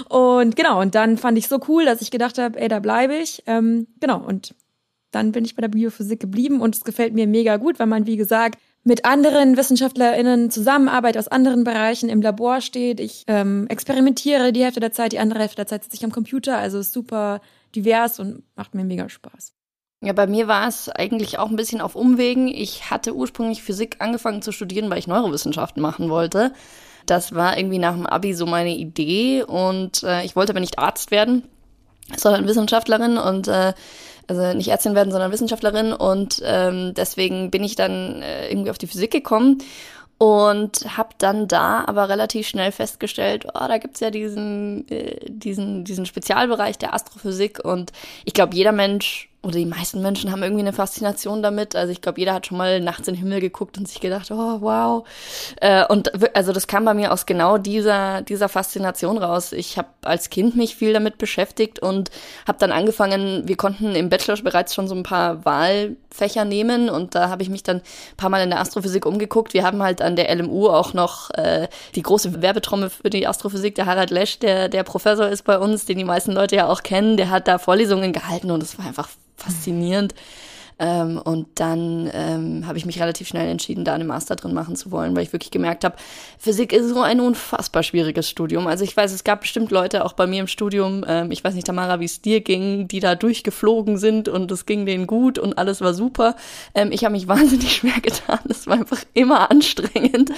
und 0.08 0.56
genau, 0.56 0.80
und 0.80 0.94
dann 0.94 1.18
fand 1.18 1.38
ich 1.38 1.48
so 1.48 1.60
cool, 1.68 1.84
dass 1.84 2.02
ich 2.02 2.10
gedacht 2.10 2.38
habe, 2.38 2.60
ey, 2.60 2.68
da 2.68 2.80
bleibe 2.80 3.14
ich. 3.16 3.42
Ähm, 3.46 3.86
genau, 4.00 4.18
und 4.18 4.54
dann 5.10 5.32
bin 5.32 5.44
ich 5.44 5.56
bei 5.56 5.62
der 5.62 5.68
Biophysik 5.68 6.20
geblieben 6.20 6.60
und 6.60 6.74
es 6.74 6.84
gefällt 6.84 7.14
mir 7.14 7.26
mega 7.26 7.56
gut, 7.56 7.78
weil 7.78 7.86
man, 7.86 8.06
wie 8.06 8.16
gesagt, 8.16 8.58
mit 8.84 9.04
anderen 9.04 9.56
WissenschaftlerInnen 9.56 10.50
zusammenarbeitet 10.50 11.18
aus 11.18 11.28
anderen 11.28 11.64
Bereichen 11.64 12.08
im 12.08 12.22
Labor 12.22 12.60
steht. 12.60 13.00
Ich 13.00 13.24
ähm, 13.26 13.66
experimentiere 13.68 14.52
die 14.52 14.62
Hälfte 14.62 14.80
der 14.80 14.92
Zeit, 14.92 15.12
die 15.12 15.18
andere 15.18 15.40
Hälfte 15.40 15.56
der 15.56 15.66
Zeit 15.66 15.84
sitze 15.84 15.96
ich 15.96 16.04
am 16.04 16.12
Computer. 16.12 16.56
Also 16.58 16.80
super 16.82 17.40
divers 17.74 18.18
und 18.20 18.44
macht 18.56 18.74
mir 18.74 18.84
mega 18.84 19.08
Spaß. 19.08 19.52
Ja, 20.00 20.12
bei 20.12 20.26
mir 20.26 20.46
war 20.46 20.68
es 20.68 20.88
eigentlich 20.88 21.38
auch 21.38 21.50
ein 21.50 21.56
bisschen 21.56 21.80
auf 21.80 21.96
Umwegen. 21.96 22.46
Ich 22.48 22.90
hatte 22.90 23.14
ursprünglich 23.14 23.62
Physik 23.62 23.96
angefangen 23.98 24.42
zu 24.42 24.52
studieren, 24.52 24.88
weil 24.90 24.98
ich 24.98 25.08
Neurowissenschaften 25.08 25.82
machen 25.82 26.08
wollte. 26.08 26.52
Das 27.08 27.34
war 27.34 27.56
irgendwie 27.56 27.78
nach 27.78 27.94
dem 27.94 28.06
Abi 28.06 28.34
so 28.34 28.44
meine 28.44 28.74
Idee 28.74 29.42
und 29.42 30.02
äh, 30.02 30.24
ich 30.24 30.36
wollte 30.36 30.52
aber 30.52 30.60
nicht 30.60 30.78
Arzt 30.78 31.10
werden, 31.10 31.42
sondern 32.14 32.46
Wissenschaftlerin 32.46 33.16
und 33.16 33.48
äh, 33.48 33.72
also 34.26 34.52
nicht 34.52 34.68
Ärztin 34.68 34.94
werden, 34.94 35.10
sondern 35.10 35.32
Wissenschaftlerin 35.32 35.94
und 35.94 36.42
ähm, 36.44 36.92
deswegen 36.94 37.50
bin 37.50 37.64
ich 37.64 37.76
dann 37.76 38.20
äh, 38.20 38.50
irgendwie 38.50 38.70
auf 38.70 38.76
die 38.76 38.86
Physik 38.86 39.10
gekommen 39.10 39.62
und 40.18 40.98
habe 40.98 41.10
dann 41.16 41.48
da 41.48 41.84
aber 41.86 42.10
relativ 42.10 42.46
schnell 42.46 42.72
festgestellt, 42.72 43.46
oh, 43.54 43.66
da 43.66 43.78
gibt's 43.78 44.00
ja 44.00 44.10
diesen, 44.10 44.86
äh, 44.90 45.16
diesen, 45.28 45.84
diesen 45.84 46.04
Spezialbereich 46.04 46.76
der 46.76 46.92
Astrophysik 46.92 47.64
und 47.64 47.92
ich 48.26 48.34
glaube, 48.34 48.54
jeder 48.54 48.72
Mensch 48.72 49.30
oder 49.40 49.56
die 49.56 49.66
meisten 49.66 50.02
Menschen 50.02 50.32
haben 50.32 50.42
irgendwie 50.42 50.62
eine 50.62 50.72
Faszination 50.72 51.42
damit. 51.44 51.76
Also 51.76 51.92
ich 51.92 52.00
glaube, 52.00 52.18
jeder 52.18 52.34
hat 52.34 52.46
schon 52.46 52.58
mal 52.58 52.80
nachts 52.80 53.06
in 53.06 53.14
den 53.14 53.20
Himmel 53.20 53.40
geguckt 53.40 53.78
und 53.78 53.86
sich 53.86 54.00
gedacht, 54.00 54.32
oh 54.32 54.60
wow. 54.60 55.06
Äh, 55.60 55.86
und 55.86 56.10
also 56.36 56.52
das 56.52 56.66
kam 56.66 56.84
bei 56.84 56.92
mir 56.92 57.12
aus 57.12 57.24
genau 57.24 57.56
dieser 57.56 58.22
dieser 58.22 58.48
Faszination 58.48 59.16
raus. 59.16 59.52
Ich 59.52 59.78
habe 59.78 59.88
als 60.02 60.30
Kind 60.30 60.56
mich 60.56 60.74
viel 60.74 60.92
damit 60.92 61.18
beschäftigt 61.18 61.78
und 61.78 62.10
habe 62.48 62.58
dann 62.58 62.72
angefangen. 62.72 63.46
Wir 63.46 63.56
konnten 63.56 63.94
im 63.94 64.08
Bachelor 64.08 64.42
bereits 64.42 64.74
schon 64.74 64.88
so 64.88 64.96
ein 64.96 65.04
paar 65.04 65.44
Wahlfächer 65.44 66.44
nehmen 66.44 66.90
und 66.90 67.14
da 67.14 67.28
habe 67.28 67.42
ich 67.44 67.48
mich 67.48 67.62
dann 67.62 67.76
ein 67.76 68.16
paar 68.16 68.30
Mal 68.30 68.42
in 68.42 68.50
der 68.50 68.58
Astrophysik 68.58 69.06
umgeguckt. 69.06 69.54
Wir 69.54 69.62
haben 69.62 69.84
halt 69.84 70.02
an 70.02 70.16
der 70.16 70.34
LMU 70.34 70.68
auch 70.68 70.94
noch 70.94 71.30
äh, 71.30 71.68
die 71.94 72.02
große 72.02 72.42
Werbetrommel 72.42 72.90
für 72.90 73.08
die 73.08 73.28
Astrophysik. 73.28 73.76
Der 73.76 73.86
Harald 73.86 74.10
Lesch, 74.10 74.40
der 74.40 74.68
der 74.68 74.82
Professor 74.82 75.28
ist 75.28 75.44
bei 75.44 75.60
uns, 75.60 75.86
den 75.86 75.96
die 75.96 76.04
meisten 76.04 76.32
Leute 76.32 76.56
ja 76.56 76.66
auch 76.66 76.82
kennen. 76.82 77.16
Der 77.16 77.30
hat 77.30 77.46
da 77.46 77.58
Vorlesungen 77.58 78.12
gehalten 78.12 78.50
und 78.50 78.64
es 78.64 78.76
war 78.78 78.86
einfach 78.86 79.08
faszinierend. 79.38 80.14
Ähm, 80.78 81.20
und 81.22 81.48
dann 81.56 82.08
ähm, 82.12 82.66
habe 82.66 82.78
ich 82.78 82.86
mich 82.86 83.00
relativ 83.00 83.26
schnell 83.26 83.48
entschieden, 83.48 83.84
da 83.84 83.94
einen 83.94 84.06
Master 84.06 84.36
drin 84.36 84.54
machen 84.54 84.76
zu 84.76 84.92
wollen, 84.92 85.16
weil 85.16 85.24
ich 85.24 85.32
wirklich 85.32 85.50
gemerkt 85.50 85.84
habe, 85.84 85.96
Physik 86.38 86.72
ist 86.72 86.88
so 86.90 87.00
ein 87.00 87.20
unfassbar 87.20 87.82
schwieriges 87.82 88.28
Studium. 88.28 88.68
Also 88.68 88.84
ich 88.84 88.96
weiß, 88.96 89.12
es 89.12 89.24
gab 89.24 89.40
bestimmt 89.40 89.72
Leute 89.72 90.04
auch 90.04 90.12
bei 90.12 90.26
mir 90.28 90.40
im 90.40 90.46
Studium, 90.46 91.04
ähm, 91.08 91.32
ich 91.32 91.42
weiß 91.42 91.54
nicht, 91.54 91.66
Tamara, 91.66 91.98
wie 91.98 92.04
es 92.04 92.22
dir 92.22 92.40
ging, 92.40 92.86
die 92.86 93.00
da 93.00 93.16
durchgeflogen 93.16 93.98
sind 93.98 94.28
und 94.28 94.52
es 94.52 94.66
ging 94.66 94.86
denen 94.86 95.08
gut 95.08 95.38
und 95.38 95.58
alles 95.58 95.80
war 95.80 95.94
super. 95.94 96.36
Ähm, 96.74 96.92
ich 96.92 97.04
habe 97.04 97.12
mich 97.12 97.26
wahnsinnig 97.28 97.74
schwer 97.74 98.00
getan. 98.00 98.40
Es 98.48 98.66
war 98.68 98.74
einfach 98.74 99.02
immer 99.14 99.50
anstrengend. 99.50 100.30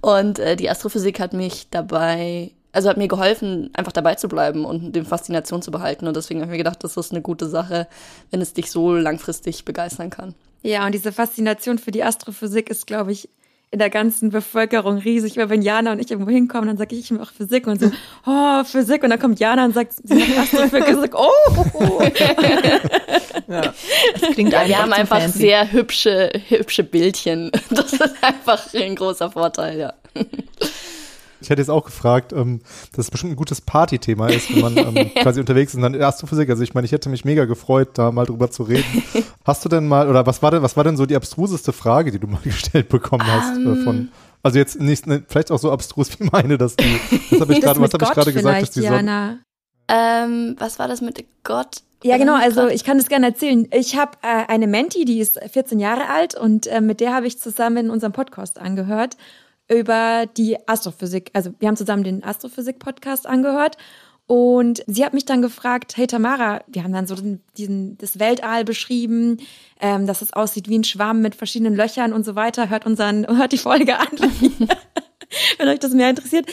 Und 0.00 0.38
äh, 0.38 0.56
die 0.56 0.70
Astrophysik 0.70 1.20
hat 1.20 1.34
mich 1.34 1.68
dabei 1.70 2.52
also 2.72 2.88
hat 2.88 2.96
mir 2.96 3.08
geholfen, 3.08 3.70
einfach 3.74 3.92
dabei 3.92 4.14
zu 4.14 4.28
bleiben 4.28 4.64
und 4.64 4.92
die 4.96 5.02
Faszination 5.02 5.62
zu 5.62 5.70
behalten. 5.70 6.06
Und 6.06 6.16
deswegen 6.16 6.40
habe 6.40 6.50
ich 6.50 6.52
mir 6.52 6.64
gedacht, 6.64 6.82
das 6.84 6.96
ist 6.96 7.12
eine 7.12 7.20
gute 7.22 7.48
Sache, 7.48 7.86
wenn 8.30 8.40
es 8.40 8.54
dich 8.54 8.70
so 8.70 8.94
langfristig 8.94 9.64
begeistern 9.64 10.10
kann. 10.10 10.34
Ja, 10.62 10.86
und 10.86 10.92
diese 10.92 11.12
Faszination 11.12 11.78
für 11.78 11.90
die 11.90 12.02
Astrophysik 12.04 12.70
ist, 12.70 12.86
glaube 12.86 13.12
ich, 13.12 13.28
in 13.72 13.78
der 13.78 13.88
ganzen 13.90 14.28
Bevölkerung 14.30 14.98
riesig. 14.98 15.36
Weil 15.38 15.48
wenn 15.48 15.62
Jana 15.62 15.92
und 15.92 15.98
ich 15.98 16.10
irgendwo 16.10 16.30
hinkommen, 16.30 16.66
dann 16.68 16.76
sage 16.76 16.94
ich, 16.94 17.00
ich 17.04 17.10
mache 17.10 17.34
Physik 17.34 17.66
und 17.66 17.80
so, 17.80 17.90
oh, 18.26 18.64
Physik. 18.64 19.02
Und 19.02 19.10
dann 19.10 19.18
kommt 19.18 19.40
Jana 19.40 19.64
und 19.64 19.74
sagt, 19.74 19.94
sie 20.04 20.14
macht 20.14 20.38
Astrophysik. 20.38 21.12
Sag, 21.12 21.14
oh. 21.18 22.02
Ja, 23.48 23.72
das 24.20 24.30
klingt 24.32 24.52
Ja, 24.52 24.60
einfach 24.60 24.68
wir 24.68 24.78
haben 24.78 24.92
einfach 24.92 25.20
fancy. 25.20 25.38
sehr 25.38 25.72
hübsche, 25.72 26.30
hübsche 26.48 26.84
Bildchen. 26.84 27.50
Das 27.70 27.92
ist 27.92 28.22
einfach 28.22 28.62
ein 28.74 28.94
großer 28.94 29.30
Vorteil, 29.30 29.78
ja. 29.78 29.92
Ich 31.44 31.50
hätte 31.50 31.60
jetzt 31.60 31.70
auch 31.70 31.84
gefragt, 31.84 32.32
ähm, 32.32 32.60
dass 32.92 33.06
es 33.06 33.10
bestimmt 33.10 33.32
ein 33.32 33.36
gutes 33.36 33.60
Partythema 33.60 34.28
ist, 34.28 34.54
wenn 34.54 34.60
man 34.60 34.76
ähm, 34.76 35.10
quasi 35.22 35.40
unterwegs 35.40 35.72
ist 35.72 35.76
und 35.76 35.82
dann 35.82 36.00
Astrophysik. 36.00 36.50
Also 36.50 36.62
ich 36.62 36.74
meine, 36.74 36.84
ich 36.84 36.92
hätte 36.92 37.08
mich 37.08 37.24
mega 37.24 37.44
gefreut, 37.44 37.90
da 37.94 38.12
mal 38.12 38.26
drüber 38.26 38.50
zu 38.50 38.62
reden. 38.62 39.02
Hast 39.44 39.64
du 39.64 39.68
denn 39.68 39.88
mal, 39.88 40.08
oder 40.08 40.26
was 40.26 40.42
war 40.42 40.50
denn, 40.50 40.62
was 40.62 40.76
war 40.76 40.84
denn 40.84 40.96
so 40.96 41.06
die 41.06 41.16
abstruseste 41.16 41.72
Frage, 41.72 42.10
die 42.10 42.18
du 42.18 42.26
mal 42.26 42.40
gestellt 42.44 42.88
bekommen 42.88 43.26
hast 43.26 43.58
äh, 43.58 43.76
von, 43.84 44.08
also 44.42 44.58
jetzt 44.58 44.80
nicht, 44.80 45.06
ne, 45.06 45.22
vielleicht 45.26 45.50
auch 45.50 45.58
so 45.58 45.72
abstrus 45.72 46.18
wie 46.18 46.28
meine, 46.30 46.58
dass 46.58 46.76
die, 46.76 47.00
das 47.30 47.40
habe 47.40 47.52
ich 47.52 47.60
gerade, 47.60 47.80
was 47.80 47.92
habe 47.92 48.04
ich 48.04 48.10
gerade 48.10 48.32
gesagt, 48.32 48.62
dass 48.62 48.70
die 48.70 48.80
Sonne, 48.82 48.96
Jana. 48.96 49.38
Ähm, 49.88 50.56
was 50.58 50.78
war 50.78 50.88
das 50.88 51.00
mit 51.00 51.24
Gott? 51.44 51.82
Ja, 52.02 52.16
genau. 52.18 52.36
Ähm, 52.36 52.42
Also 52.42 52.68
ich 52.68 52.84
kann 52.84 52.98
das 52.98 53.08
gerne 53.08 53.26
erzählen. 53.26 53.68
Ich 53.72 53.96
habe 53.96 54.12
äh, 54.22 54.46
eine 54.48 54.66
Menti, 54.66 55.04
die 55.04 55.20
ist 55.20 55.38
14 55.38 55.78
Jahre 55.78 56.08
alt 56.08 56.34
und 56.34 56.66
äh, 56.66 56.80
mit 56.80 57.00
der 57.00 57.14
habe 57.14 57.26
ich 57.26 57.38
zusammen 57.38 57.90
unseren 57.90 58.12
Podcast 58.12 58.58
angehört 58.58 59.16
über 59.72 60.26
die 60.26 60.56
Astrophysik. 60.68 61.30
Also 61.32 61.52
wir 61.58 61.68
haben 61.68 61.76
zusammen 61.76 62.04
den 62.04 62.24
Astrophysik-Podcast 62.24 63.26
angehört 63.26 63.76
und 64.26 64.82
sie 64.86 65.04
hat 65.04 65.14
mich 65.14 65.24
dann 65.24 65.42
gefragt, 65.42 65.96
hey 65.96 66.06
Tamara, 66.06 66.62
wir 66.66 66.84
haben 66.84 66.92
dann 66.92 67.06
so 67.06 67.14
den, 67.14 67.40
diesen, 67.56 67.98
das 67.98 68.18
Weltall 68.18 68.64
beschrieben, 68.64 69.38
ähm, 69.80 70.06
dass 70.06 70.22
es 70.22 70.32
aussieht 70.32 70.68
wie 70.68 70.78
ein 70.78 70.84
Schwamm 70.84 71.20
mit 71.20 71.34
verschiedenen 71.34 71.74
Löchern 71.74 72.12
und 72.12 72.24
so 72.24 72.34
weiter. 72.34 72.70
Hört 72.70 72.86
unseren, 72.86 73.26
hört 73.26 73.52
die 73.52 73.58
Folge 73.58 73.98
an, 73.98 74.08
wenn 75.58 75.68
euch 75.68 75.78
das 75.78 75.92
mehr 75.92 76.10
interessiert. 76.10 76.46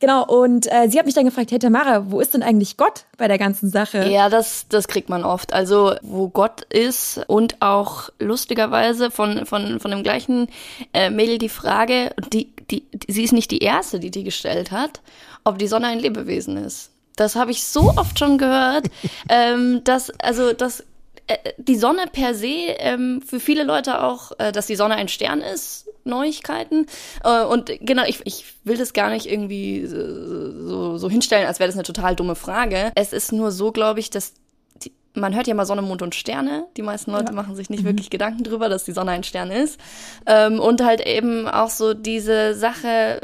Genau, 0.00 0.24
und 0.26 0.70
äh, 0.70 0.88
sie 0.88 0.98
hat 0.98 1.06
mich 1.06 1.14
dann 1.14 1.24
gefragt, 1.24 1.50
hey 1.50 1.58
Tamara, 1.58 2.10
wo 2.10 2.20
ist 2.20 2.34
denn 2.34 2.42
eigentlich 2.42 2.76
Gott 2.76 3.04
bei 3.16 3.28
der 3.28 3.38
ganzen 3.38 3.70
Sache? 3.70 4.06
Ja, 4.08 4.28
das, 4.28 4.66
das 4.68 4.88
kriegt 4.88 5.08
man 5.08 5.24
oft. 5.24 5.52
Also, 5.52 5.94
wo 6.02 6.28
Gott 6.28 6.62
ist 6.64 7.22
und 7.26 7.62
auch 7.62 8.10
lustigerweise 8.18 9.10
von, 9.10 9.46
von, 9.46 9.80
von 9.80 9.90
dem 9.90 10.02
gleichen 10.02 10.48
äh, 10.92 11.10
Mädel 11.10 11.38
die 11.38 11.48
Frage, 11.48 12.10
die, 12.32 12.50
die, 12.70 12.82
die, 12.92 13.12
sie 13.12 13.24
ist 13.24 13.32
nicht 13.32 13.50
die 13.50 13.60
erste, 13.60 14.00
die 14.00 14.10
die 14.10 14.24
gestellt 14.24 14.72
hat, 14.72 15.00
ob 15.44 15.58
die 15.58 15.68
Sonne 15.68 15.86
ein 15.86 16.00
Lebewesen 16.00 16.56
ist. 16.56 16.90
Das 17.16 17.36
habe 17.36 17.52
ich 17.52 17.64
so 17.64 17.92
oft 17.96 18.18
schon 18.18 18.38
gehört, 18.38 18.90
ähm, 19.28 19.82
dass, 19.84 20.10
also, 20.20 20.52
dass 20.52 20.80
äh, 21.28 21.36
die 21.56 21.76
Sonne 21.76 22.04
per 22.12 22.34
se 22.34 22.74
ähm, 22.78 23.22
für 23.26 23.40
viele 23.40 23.62
Leute 23.62 24.02
auch, 24.02 24.32
äh, 24.38 24.52
dass 24.52 24.66
die 24.66 24.76
Sonne 24.76 24.96
ein 24.96 25.08
Stern 25.08 25.40
ist, 25.40 25.86
Neuigkeiten. 26.04 26.86
Äh, 27.22 27.44
und 27.44 27.70
genau, 27.80 28.04
ich, 28.06 28.20
ich 28.24 28.44
will 28.64 28.76
das 28.76 28.92
gar 28.92 29.10
nicht 29.10 29.26
irgendwie 29.26 29.86
so, 29.86 30.98
so 30.98 31.10
hinstellen, 31.10 31.46
als 31.46 31.58
wäre 31.58 31.68
das 31.68 31.76
eine 31.76 31.84
total 31.84 32.16
dumme 32.16 32.34
Frage. 32.34 32.92
Es 32.94 33.12
ist 33.12 33.32
nur 33.32 33.50
so, 33.50 33.72
glaube 33.72 34.00
ich, 34.00 34.10
dass 34.10 34.34
die, 34.82 34.92
man 35.14 35.34
hört 35.34 35.46
ja 35.46 35.54
mal 35.54 35.66
Sonne, 35.66 35.82
Mond 35.82 36.02
und 36.02 36.14
Sterne. 36.14 36.66
Die 36.76 36.82
meisten 36.82 37.10
Leute 37.10 37.26
ja. 37.26 37.32
machen 37.32 37.56
sich 37.56 37.70
nicht 37.70 37.82
mhm. 37.82 37.88
wirklich 37.88 38.10
Gedanken 38.10 38.44
drüber, 38.44 38.68
dass 38.68 38.84
die 38.84 38.92
Sonne 38.92 39.12
ein 39.12 39.24
Stern 39.24 39.50
ist. 39.50 39.78
Ähm, 40.26 40.60
und 40.60 40.82
halt 40.82 41.06
eben 41.06 41.48
auch 41.48 41.70
so 41.70 41.94
diese 41.94 42.54
Sache, 42.54 43.20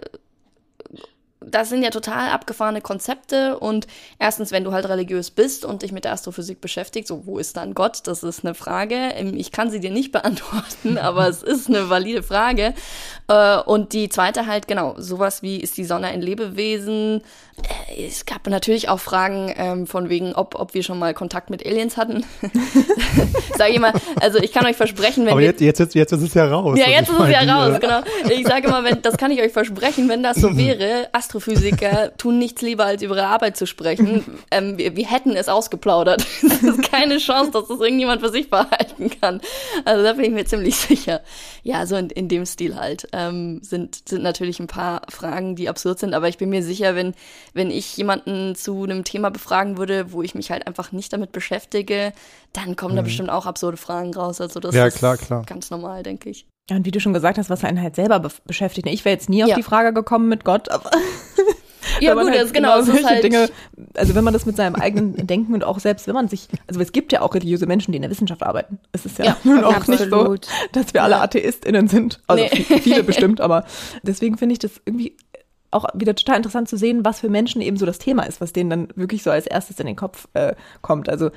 das 1.41 1.71
sind 1.71 1.83
ja 1.83 1.91
total 1.91 2.31
abgefahrene 2.31 2.83
Konzepte 2.83 3.59
und 3.59 3.87
erstens, 4.19 4.53
wenn 4.53 4.63
du 4.63 4.73
halt 4.73 4.89
religiös 4.89 5.31
bist 5.31 5.65
und 5.65 5.83
dich 5.83 5.91
mit 5.91 6.05
der 6.05 6.13
Astrophysik 6.13 6.61
beschäftigst, 6.61 7.09
so 7.09 7.27
wo 7.27 7.39
ist 7.39 7.57
dann 7.57 7.73
Gott? 7.73 8.01
Das 8.05 8.23
ist 8.23 8.45
eine 8.45 8.55
Frage. 8.55 8.95
Ähm, 8.95 9.35
ich 9.35 9.51
kann 9.51 9.71
sie 9.71 9.81
dir 9.81 9.91
nicht 9.91 10.13
beantworten, 10.13 10.99
aber 10.99 11.29
es 11.29 11.43
ist 11.43 11.69
eine 11.69 11.89
valide 11.89 12.23
Frage. 12.23 12.75
Äh, 13.29 13.59
und 13.59 13.95
die 13.95 14.11
zweite 14.11 14.47
halt, 14.47 14.69
genau, 14.69 14.95
sowas 14.99 15.43
wie, 15.43 15.57
ist 15.57 15.79
die 15.79 15.85
Sonne 15.85 16.09
ein 16.09 16.21
Lebewesen? 16.21 17.23
Äh, 17.97 18.07
es 18.07 18.27
gab 18.27 18.47
natürlich 18.47 18.89
auch 18.91 19.01
Fragen 19.01 19.55
ähm, 19.57 19.87
von 19.87 20.11
wegen, 20.11 20.35
ob, 20.35 20.55
ob 20.57 20.75
wir 20.75 20.83
schon 20.83 20.99
mal 20.99 21.15
Kontakt 21.15 21.49
mit 21.49 21.65
Aliens 21.65 21.97
hatten. 21.97 22.25
sage 23.57 23.73
ich 23.73 23.81
mal, 23.81 23.93
also 24.21 24.39
ich 24.39 24.53
kann 24.53 24.67
euch 24.67 24.77
versprechen, 24.77 25.25
wenn 25.25 25.33
Aber 25.33 25.41
jetzt, 25.41 25.61
jetzt, 25.61 25.79
jetzt, 25.79 25.95
jetzt 25.95 26.13
ist 26.13 26.23
es 26.23 26.35
ja 26.35 26.47
raus. 26.47 26.79
Ja, 26.79 26.89
jetzt 26.89 27.09
ist 27.09 27.19
es 27.19 27.31
ja 27.31 27.41
raus, 27.41 27.79
genau. 27.81 28.01
Ich 28.29 28.47
sage 28.47 28.69
immer, 28.69 28.85
wenn, 28.85 29.01
das 29.03 29.17
kann 29.17 29.31
ich 29.31 29.41
euch 29.41 29.53
versprechen, 29.53 30.09
wenn 30.09 30.23
das 30.23 30.37
so 30.37 30.57
wäre, 30.57 31.09
Astrophysiker 31.31 32.13
tun 32.19 32.39
nichts 32.39 32.63
lieber, 32.63 32.85
als 32.85 33.03
über 33.03 33.17
ihre 33.17 33.27
Arbeit 33.27 33.57
zu 33.57 33.67
sprechen. 33.67 34.25
Ähm, 34.53 34.79
wir, 34.79 34.97
wir 34.97 35.09
hätten 35.09 35.37
es 35.37 35.49
ausgeplaudert. 35.49 36.27
Es 36.43 36.63
ist 36.63 36.91
keine 36.91 37.19
Chance, 37.19 37.53
dass 37.53 37.69
das 37.69 37.79
irgendjemand 37.79 38.21
für 38.21 38.31
sich 38.31 38.51
behalten 38.51 39.11
kann. 39.21 39.41
Also 39.85 40.03
da 40.03 40.15
bin 40.15 40.25
ich 40.25 40.31
mir 40.33 40.45
ziemlich 40.45 40.77
sicher. 40.77 41.21
Ja, 41.63 41.87
so 41.87 41.95
in, 41.95 42.11
in 42.11 42.29
dem 42.29 42.45
Stil 42.47 42.75
halt. 42.75 43.07
Ähm, 43.13 43.61
sind, 43.63 44.09
sind 44.09 44.23
natürlich 44.23 44.59
ein 44.59 44.67
paar 44.67 45.03
Fragen, 45.09 45.55
die 45.55 45.69
absurd 45.69 46.01
sind, 46.01 46.15
aber 46.15 46.29
ich 46.29 46.39
bin 46.39 46.51
mir 46.51 46.65
sicher, 46.65 46.97
wenn 46.97 47.15
wenn 47.55 47.71
ich 47.71 47.97
jemanden 47.97 48.57
zu 48.57 48.83
einem 48.83 49.05
Thema 49.05 49.31
befragen 49.31 49.79
würde, 49.79 50.13
wo 50.13 50.23
ich 50.23 50.35
mich 50.35 50.51
halt 50.51 50.67
einfach 50.67 50.91
nicht 50.91 51.13
damit 51.13 51.31
beschäftige, 51.33 52.13
dann 52.53 52.75
kommen 52.75 52.95
mhm. 52.95 52.97
da 52.97 53.03
bestimmt 53.03 53.31
auch 53.31 53.47
absurde 53.47 53.77
Fragen 53.77 54.13
raus. 54.15 54.41
Also 54.41 54.59
das 54.59 54.75
ja, 54.75 54.87
ist 54.87 54.99
klar, 54.99 55.17
klar. 55.17 55.45
ganz 55.47 55.71
normal, 55.71 56.03
denke 56.03 56.31
ich. 56.31 56.47
Ja, 56.71 56.77
und 56.77 56.87
wie 56.87 56.93
du 56.93 57.01
schon 57.01 57.13
gesagt 57.13 57.37
hast, 57.37 57.51
was 57.51 57.65
einen 57.65 57.83
halt 57.83 57.97
selber 57.97 58.21
be 58.21 58.29
beschäftigt. 58.47 58.87
Ich 58.87 59.05
wäre 59.05 59.13
jetzt 59.13 59.29
nie 59.29 59.43
auf 59.43 59.53
die 59.55 59.63
Frage 59.63 59.93
gekommen 59.93 60.29
mit 60.29 60.45
Gott, 60.45 60.71
aber 60.71 60.89
ja, 62.01 62.15
gut, 62.15 62.31
halt 62.31 62.53
genau, 62.53 62.77
genau 62.77 62.83
solche 62.83 63.07
halt 63.07 63.25
Dinge, 63.25 63.49
also 63.95 64.15
wenn 64.15 64.23
man 64.23 64.33
das 64.33 64.47
mit 64.47 64.57
seinem 64.57 64.77
eigenen 64.77 65.15
Denken 65.27 65.53
und 65.53 65.65
auch 65.65 65.81
selbst, 65.81 66.07
wenn 66.07 66.15
man 66.15 66.29
sich, 66.29 66.47
also 66.69 66.81
es 66.81 66.93
gibt 66.93 67.13
ja 67.13 67.23
auch 67.23 67.35
religiöse 67.35 67.67
Menschen, 67.67 67.91
die 67.91 67.97
in 67.97 68.03
der 68.03 68.11
Wissenschaft 68.11 68.45
arbeiten. 68.45 68.79
Es 68.93 69.05
ist 69.05 69.19
ja, 69.19 69.25
ja 69.25 69.37
nun 69.45 69.65
auch 69.65 69.75
absolut. 69.75 70.01
nicht 70.01 70.11
so, 70.11 70.37
dass 70.73 70.95
wir 70.95 71.03
alle 71.03 71.21
AtheistInnen 71.21 71.89
sind. 71.89 72.21
Also 72.29 72.45
nee. 72.45 72.79
viele 72.81 73.03
bestimmt, 73.03 73.41
aber 73.41 73.65
deswegen 74.05 74.39
finde 74.39 74.53
ich 74.53 74.61
das 74.61 74.81
irgendwie 74.85 75.17
auch 75.73 75.87
wieder 75.95 76.15
total 76.15 76.37
interessant 76.37 76.69
zu 76.69 76.77
sehen, 76.77 77.05
was 77.05 77.19
für 77.19 77.29
Menschen 77.29 77.63
eben 77.63 77.79
so 77.79 77.87
das 77.87 77.99
Thema 77.99 78.23
ist, 78.25 78.41
was 78.41 78.53
denen 78.53 78.71
dann 78.71 78.89
wirklich 78.95 79.25
so 79.25 79.31
als 79.33 79.49
erstes 79.49 79.81
in 79.81 79.87
den 79.87 79.97
Kopf 79.97 80.29
äh, 80.35 80.55
kommt. 80.83 81.09
Also 81.09 81.31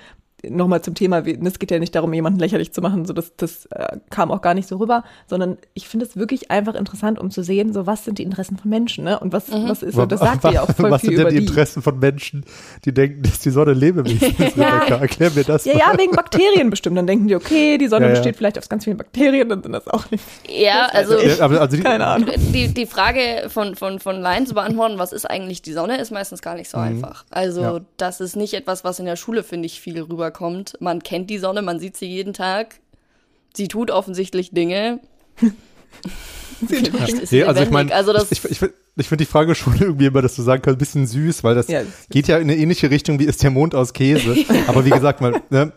nochmal 0.50 0.82
zum 0.82 0.96
Thema, 0.96 1.20
es 1.26 1.60
geht 1.60 1.72
ja 1.72 1.80
nicht 1.80 1.96
darum, 1.96 2.14
jemanden 2.14 2.40
lächerlich 2.40 2.74
zu 2.74 2.82
machen, 2.82 3.06
so 3.06 3.14
das, 3.14 3.36
das 3.38 3.66
äh, 3.68 3.98
kam 4.10 4.32
auch 4.32 4.42
gar 4.42 4.54
nicht 4.54 4.68
so 4.68 4.78
rüber, 4.78 5.04
sondern 5.28 5.58
ich 5.74 5.88
finde 5.88 6.06
es 6.06 6.18
wirklich 6.18 6.52
einfach 6.52 6.76
interessant, 6.76 7.20
um 7.20 7.32
zu 7.32 7.44
sehen, 7.44 7.74
so 7.74 7.88
was 7.88 8.06
sind 8.06 8.20
die 8.20 8.24
Interessen 8.24 8.58
von 8.58 8.70
Menschen, 8.70 9.04
ne? 9.04 9.20
Und 9.20 9.34
was, 9.34 9.48
mhm. 9.50 9.70
was 9.70 9.84
ist, 9.84 9.96
so, 9.96 10.06
das 10.06 10.20
sagt 10.20 10.44
ja 10.46 10.64
auch 10.64 10.72
voll 10.76 10.92
was 10.92 11.02
viel 11.02 11.16
sind 11.16 11.20
denn 11.20 11.30
die, 11.30 11.40
die 11.40 11.46
Interessen 11.46 11.82
von 11.82 12.00
Menschen, 12.00 12.46
die 12.86 12.94
denken, 12.94 13.24
dass 13.24 13.40
die 13.40 13.50
Sonne 13.52 13.74
Lebewesen 13.74 14.36
ist? 14.38 14.58
ja. 14.58 14.84
Erklär 14.86 15.32
mir 15.32 15.44
das. 15.44 15.66
Ja, 15.66 15.74
mal. 15.74 15.80
ja, 15.80 15.98
wegen 15.98 16.12
Bakterien 16.12 16.70
bestimmt. 16.70 16.98
Dann 16.98 17.08
denken 17.08 17.28
die, 17.28 17.36
okay, 17.36 17.78
die 17.78 17.88
Sonne 17.88 18.06
ja, 18.06 18.12
ja. 18.12 18.16
besteht 18.16 18.36
vielleicht 18.36 18.58
aus 18.58 18.70
ganz 18.70 18.84
vielen 18.84 18.98
Bakterien, 18.98 19.50
dann 19.50 19.64
sind 19.64 19.72
das 19.72 19.88
auch 19.88 20.10
nicht. 20.12 20.24
Ja, 20.48 20.88
also, 20.92 21.16
also, 21.18 21.60
also 21.60 21.78
die, 21.78 21.84
keine 21.84 22.06
Ahnung. 22.06 22.30
Die, 22.54 22.74
die 22.74 22.86
Frage 22.86 23.50
von, 23.50 23.76
von, 23.76 24.00
von 24.00 24.20
Laien 24.20 24.46
zu 24.46 24.54
beantworten, 24.54 24.98
was 24.98 25.14
ist 25.14 25.30
eigentlich 25.30 25.62
die 25.62 25.74
Sonne, 25.74 26.00
ist 26.00 26.12
meistens 26.12 26.42
gar 26.42 26.56
nicht 26.56 26.70
so 26.70 26.78
mhm. 26.78 26.84
einfach. 26.84 27.26
Also, 27.32 27.82
das 27.98 28.20
ist 28.20 28.36
nicht 28.36 28.54
etwas, 28.54 28.84
was 28.84 29.00
in 29.00 29.06
der 29.06 29.16
Schule, 29.16 29.44
finde 29.44 29.66
ich, 29.66 29.80
viel 29.80 30.02
rüberkommt. 30.34 30.74
Man 30.80 31.04
kennt 31.04 31.30
die 31.30 31.38
Sonne, 31.38 31.62
man 31.62 31.80
sieht 31.80 31.98
sie 31.98 32.06
jeden 32.06 32.34
Tag. 32.34 32.80
Sie 33.56 33.68
tut 33.68 33.92
offensichtlich 33.92 34.52
Dinge. 34.52 35.00
sie 36.68 36.84
tut 36.84 37.32
nee, 37.32 37.44
also 37.44 37.62
ich 37.62 37.70
meine, 37.70 37.94
also 37.94 38.16
ich, 38.16 38.44
ich, 38.46 38.62
ich 38.96 39.08
finde 39.08 39.24
die 39.24 39.30
Frage 39.30 39.56
schon 39.56 39.76
irgendwie 39.80 40.08
immer, 40.08 40.22
dass 40.22 40.36
du 40.36 40.42
sagen 40.42 40.62
kannst, 40.62 40.78
ein 40.78 40.80
bisschen 40.80 41.08
süß, 41.08 41.44
weil 41.44 41.56
das 41.56 41.68
ja. 41.68 41.82
geht 42.10 42.28
ja 42.28 42.38
in 42.38 42.50
eine 42.50 42.58
ähnliche 42.58 42.90
Richtung 42.90 43.20
wie 43.20 43.26
ist 43.26 43.44
der 43.44 43.52
Mond 43.52 43.76
aus 43.76 43.94
Käse. 43.94 44.36
Aber 44.68 44.86
wie 44.86 44.90
gesagt, 44.90 45.22
mal, 45.22 45.42
ne? 45.50 45.72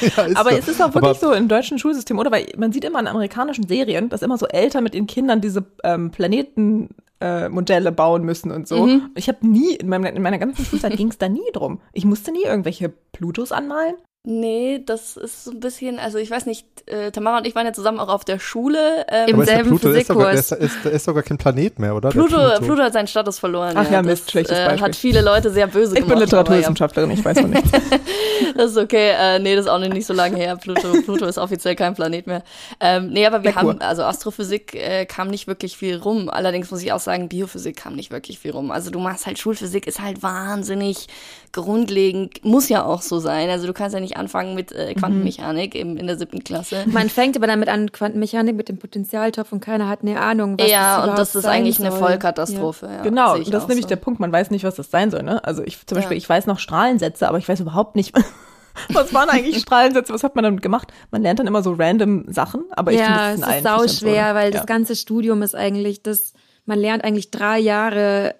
Ja, 0.00 0.26
aber 0.34 0.50
so. 0.50 0.56
es 0.56 0.66
ist 0.66 0.82
auch 0.82 0.92
wirklich 0.94 1.04
aber 1.04 1.14
so 1.14 1.32
im 1.32 1.46
deutschen 1.46 1.78
Schulsystem, 1.78 2.18
oder? 2.18 2.32
Weil 2.32 2.48
man 2.56 2.72
sieht 2.72 2.84
immer 2.84 2.98
in 2.98 3.06
amerikanischen 3.06 3.68
Serien, 3.68 4.08
dass 4.08 4.22
immer 4.22 4.36
so 4.36 4.48
Eltern 4.48 4.82
mit 4.82 4.96
ihren 4.96 5.06
Kindern 5.06 5.40
diese 5.40 5.64
ähm, 5.84 6.10
Planeten 6.10 6.88
äh, 7.22 7.48
Modelle 7.48 7.92
bauen 7.92 8.24
müssen 8.24 8.50
und 8.50 8.66
so. 8.66 8.86
Mhm. 8.86 9.10
Ich 9.14 9.28
habe 9.28 9.46
nie, 9.46 9.74
in, 9.76 9.88
meinem, 9.88 10.16
in 10.16 10.22
meiner 10.22 10.38
ganzen 10.38 10.64
Schulzeit 10.64 10.96
ging 10.96 11.08
es 11.08 11.18
da 11.18 11.28
nie 11.28 11.50
drum. 11.52 11.80
Ich 11.92 12.04
musste 12.04 12.32
nie 12.32 12.42
irgendwelche 12.42 12.88
Plutos 12.88 13.52
anmalen. 13.52 13.94
Nee, 14.24 14.80
das 14.86 15.16
ist 15.16 15.42
so 15.42 15.50
ein 15.50 15.58
bisschen, 15.58 15.98
also 15.98 16.16
ich 16.16 16.30
weiß 16.30 16.46
nicht, 16.46 16.64
äh, 16.86 17.10
Tamara 17.10 17.38
und 17.38 17.46
ich 17.46 17.56
waren 17.56 17.66
ja 17.66 17.72
zusammen 17.72 17.98
auch 17.98 18.08
auf 18.08 18.24
der 18.24 18.38
Schule 18.38 19.04
ähm, 19.08 19.30
im 19.30 19.44
selben 19.44 19.70
Pluto 19.70 19.88
Physikkurs. 19.88 20.34
Ist, 20.38 20.52
ist, 20.52 20.76
ist, 20.76 20.86
ist 20.86 21.04
sogar 21.06 21.24
kein 21.24 21.38
Planet 21.38 21.80
mehr, 21.80 21.96
oder? 21.96 22.10
Pluto, 22.10 22.36
Pluto. 22.36 22.64
Pluto 22.64 22.82
hat 22.82 22.92
seinen 22.92 23.08
Status 23.08 23.40
verloren. 23.40 23.72
Ach 23.74 23.84
ja, 23.86 23.94
ja 23.94 24.02
Mist, 24.02 24.30
schlechtes 24.30 24.56
äh, 24.56 24.64
Beispiel. 24.64 24.82
Hat 24.84 24.94
viele 24.94 25.22
Leute 25.22 25.50
sehr 25.50 25.66
böse 25.66 25.94
ich 25.94 26.02
gemacht. 26.02 26.04
Ich 26.04 26.14
bin 26.14 26.18
Literaturwissenschaftlerin, 26.20 27.10
ja. 27.10 27.16
ich 27.16 27.24
weiß 27.24 27.40
noch 27.40 27.48
nicht. 27.48 27.66
das 28.56 28.70
ist 28.70 28.78
okay, 28.78 29.10
äh, 29.10 29.40
nee, 29.40 29.56
das 29.56 29.64
ist 29.64 29.70
auch 29.72 29.80
nicht 29.80 30.06
so 30.06 30.14
lange 30.14 30.36
her. 30.36 30.54
Pluto, 30.54 30.92
Pluto 31.04 31.26
ist 31.26 31.38
offiziell 31.38 31.74
kein 31.74 31.96
Planet 31.96 32.28
mehr. 32.28 32.44
Ähm, 32.78 33.08
nee, 33.08 33.26
aber 33.26 33.42
wir 33.42 33.50
Merkur. 33.50 33.70
haben, 33.70 33.80
also 33.80 34.04
Astrophysik 34.04 34.76
äh, 34.76 35.04
kam 35.04 35.30
nicht 35.30 35.48
wirklich 35.48 35.76
viel 35.76 35.96
rum. 35.96 36.30
Allerdings 36.30 36.70
muss 36.70 36.80
ich 36.80 36.92
auch 36.92 37.00
sagen, 37.00 37.28
Biophysik 37.28 37.74
kam 37.74 37.96
nicht 37.96 38.12
wirklich 38.12 38.38
viel 38.38 38.52
rum. 38.52 38.70
Also 38.70 38.92
du 38.92 39.00
machst 39.00 39.26
halt 39.26 39.40
Schulphysik, 39.40 39.88
ist 39.88 40.00
halt 40.00 40.22
wahnsinnig 40.22 41.08
grundlegend, 41.50 42.44
muss 42.44 42.68
ja 42.68 42.84
auch 42.84 43.02
so 43.02 43.18
sein. 43.18 43.50
Also 43.50 43.66
du 43.66 43.72
kannst 43.72 43.94
ja 43.94 44.00
nicht 44.00 44.11
anfangen 44.16 44.54
mit 44.54 44.72
äh, 44.72 44.94
Quantenmechanik 44.94 45.74
mhm. 45.74 45.96
in 45.96 46.06
der 46.06 46.16
siebten 46.16 46.44
Klasse. 46.44 46.84
Man 46.86 47.08
fängt 47.08 47.36
aber 47.36 47.46
damit 47.46 47.68
an, 47.68 47.92
Quantenmechanik 47.92 48.56
mit 48.56 48.68
dem 48.68 48.78
Potenzialtopf 48.78 49.52
und 49.52 49.60
keiner 49.60 49.88
hat 49.88 50.02
eine 50.02 50.20
Ahnung, 50.20 50.58
was 50.58 50.70
Ja, 50.70 51.00
das 51.00 51.08
und 51.08 51.18
das 51.18 51.34
ist 51.34 51.44
eigentlich 51.46 51.76
soll. 51.76 51.86
eine 51.86 51.96
Vollkatastrophe. 51.96 52.86
Ja. 52.86 52.92
Ja, 52.96 53.02
genau, 53.02 53.38
das 53.38 53.62
ist 53.62 53.68
nämlich 53.68 53.84
so. 53.84 53.88
der 53.88 53.96
Punkt. 53.96 54.20
Man 54.20 54.32
weiß 54.32 54.50
nicht, 54.50 54.64
was 54.64 54.74
das 54.74 54.90
sein 54.90 55.10
soll. 55.10 55.22
Ne? 55.22 55.44
Also 55.44 55.62
ich 55.62 55.86
zum 55.86 55.96
Beispiel, 55.96 56.16
ja. 56.16 56.18
ich 56.18 56.28
weiß 56.28 56.46
noch 56.46 56.58
Strahlensätze, 56.58 57.28
aber 57.28 57.38
ich 57.38 57.48
weiß 57.48 57.60
überhaupt 57.60 57.96
nicht, 57.96 58.14
was 58.88 59.12
waren 59.14 59.28
eigentlich 59.28 59.58
Strahlensätze? 59.58 60.12
Was 60.12 60.24
hat 60.24 60.34
man 60.34 60.44
damit 60.44 60.62
gemacht? 60.62 60.92
Man 61.10 61.22
lernt 61.22 61.38
dann 61.38 61.46
immer 61.46 61.62
so 61.62 61.74
random 61.78 62.24
Sachen, 62.28 62.64
aber 62.70 62.92
ich 62.92 62.98
ja, 62.98 63.30
finde, 63.30 63.46
das 63.46 63.50
ist, 63.50 63.56
ist 63.56 63.62
sau 63.62 63.88
schwer, 63.88 64.30
so, 64.30 64.34
weil 64.34 64.52
ja. 64.52 64.58
das 64.58 64.66
ganze 64.66 64.96
Studium 64.96 65.42
ist 65.42 65.54
eigentlich 65.54 66.02
das, 66.02 66.32
man 66.64 66.78
lernt 66.78 67.04
eigentlich 67.04 67.30
drei 67.30 67.58
Jahre 67.58 68.34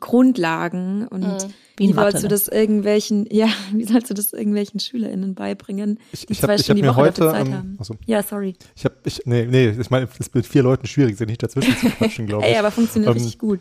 Grundlagen 0.00 1.06
und 1.08 1.22
mhm. 1.22 1.54
Wie, 1.76 1.88
wie 1.88 1.92
sollst 1.92 2.22
du 2.22 2.28
das 2.28 2.48
irgendwelchen, 2.48 3.26
ja, 3.30 3.48
wie 3.72 3.84
sollst 3.84 4.10
du 4.10 4.14
das 4.14 4.32
irgendwelchen 4.32 4.78
SchülerInnen 4.78 5.34
beibringen, 5.34 5.98
ich, 6.12 6.30
ich 6.30 6.42
hab, 6.42 6.50
ich 6.50 6.70
hab 6.70 6.76
mir 6.76 6.94
heute, 6.94 7.32
ähm, 7.36 7.76
achso. 7.80 7.94
Ja, 8.06 8.22
sorry. 8.22 8.54
Ich 8.76 8.84
habe, 8.84 8.94
ich, 9.04 9.22
nee, 9.24 9.46
nee, 9.46 9.70
ich 9.70 9.90
meine, 9.90 10.06
es 10.12 10.20
ist 10.20 10.34
mit 10.34 10.46
vier 10.46 10.62
Leuten 10.62 10.86
schwierig, 10.86 11.16
sich 11.16 11.26
nicht 11.26 11.42
dazwischen 11.42 11.76
zu 11.76 11.90
quatschen, 11.90 12.26
glaube 12.26 12.44
ich. 12.46 12.52
Ey, 12.52 12.58
aber 12.58 12.70
funktioniert 12.70 13.10
ähm, 13.10 13.18
richtig 13.18 13.38
gut. 13.38 13.60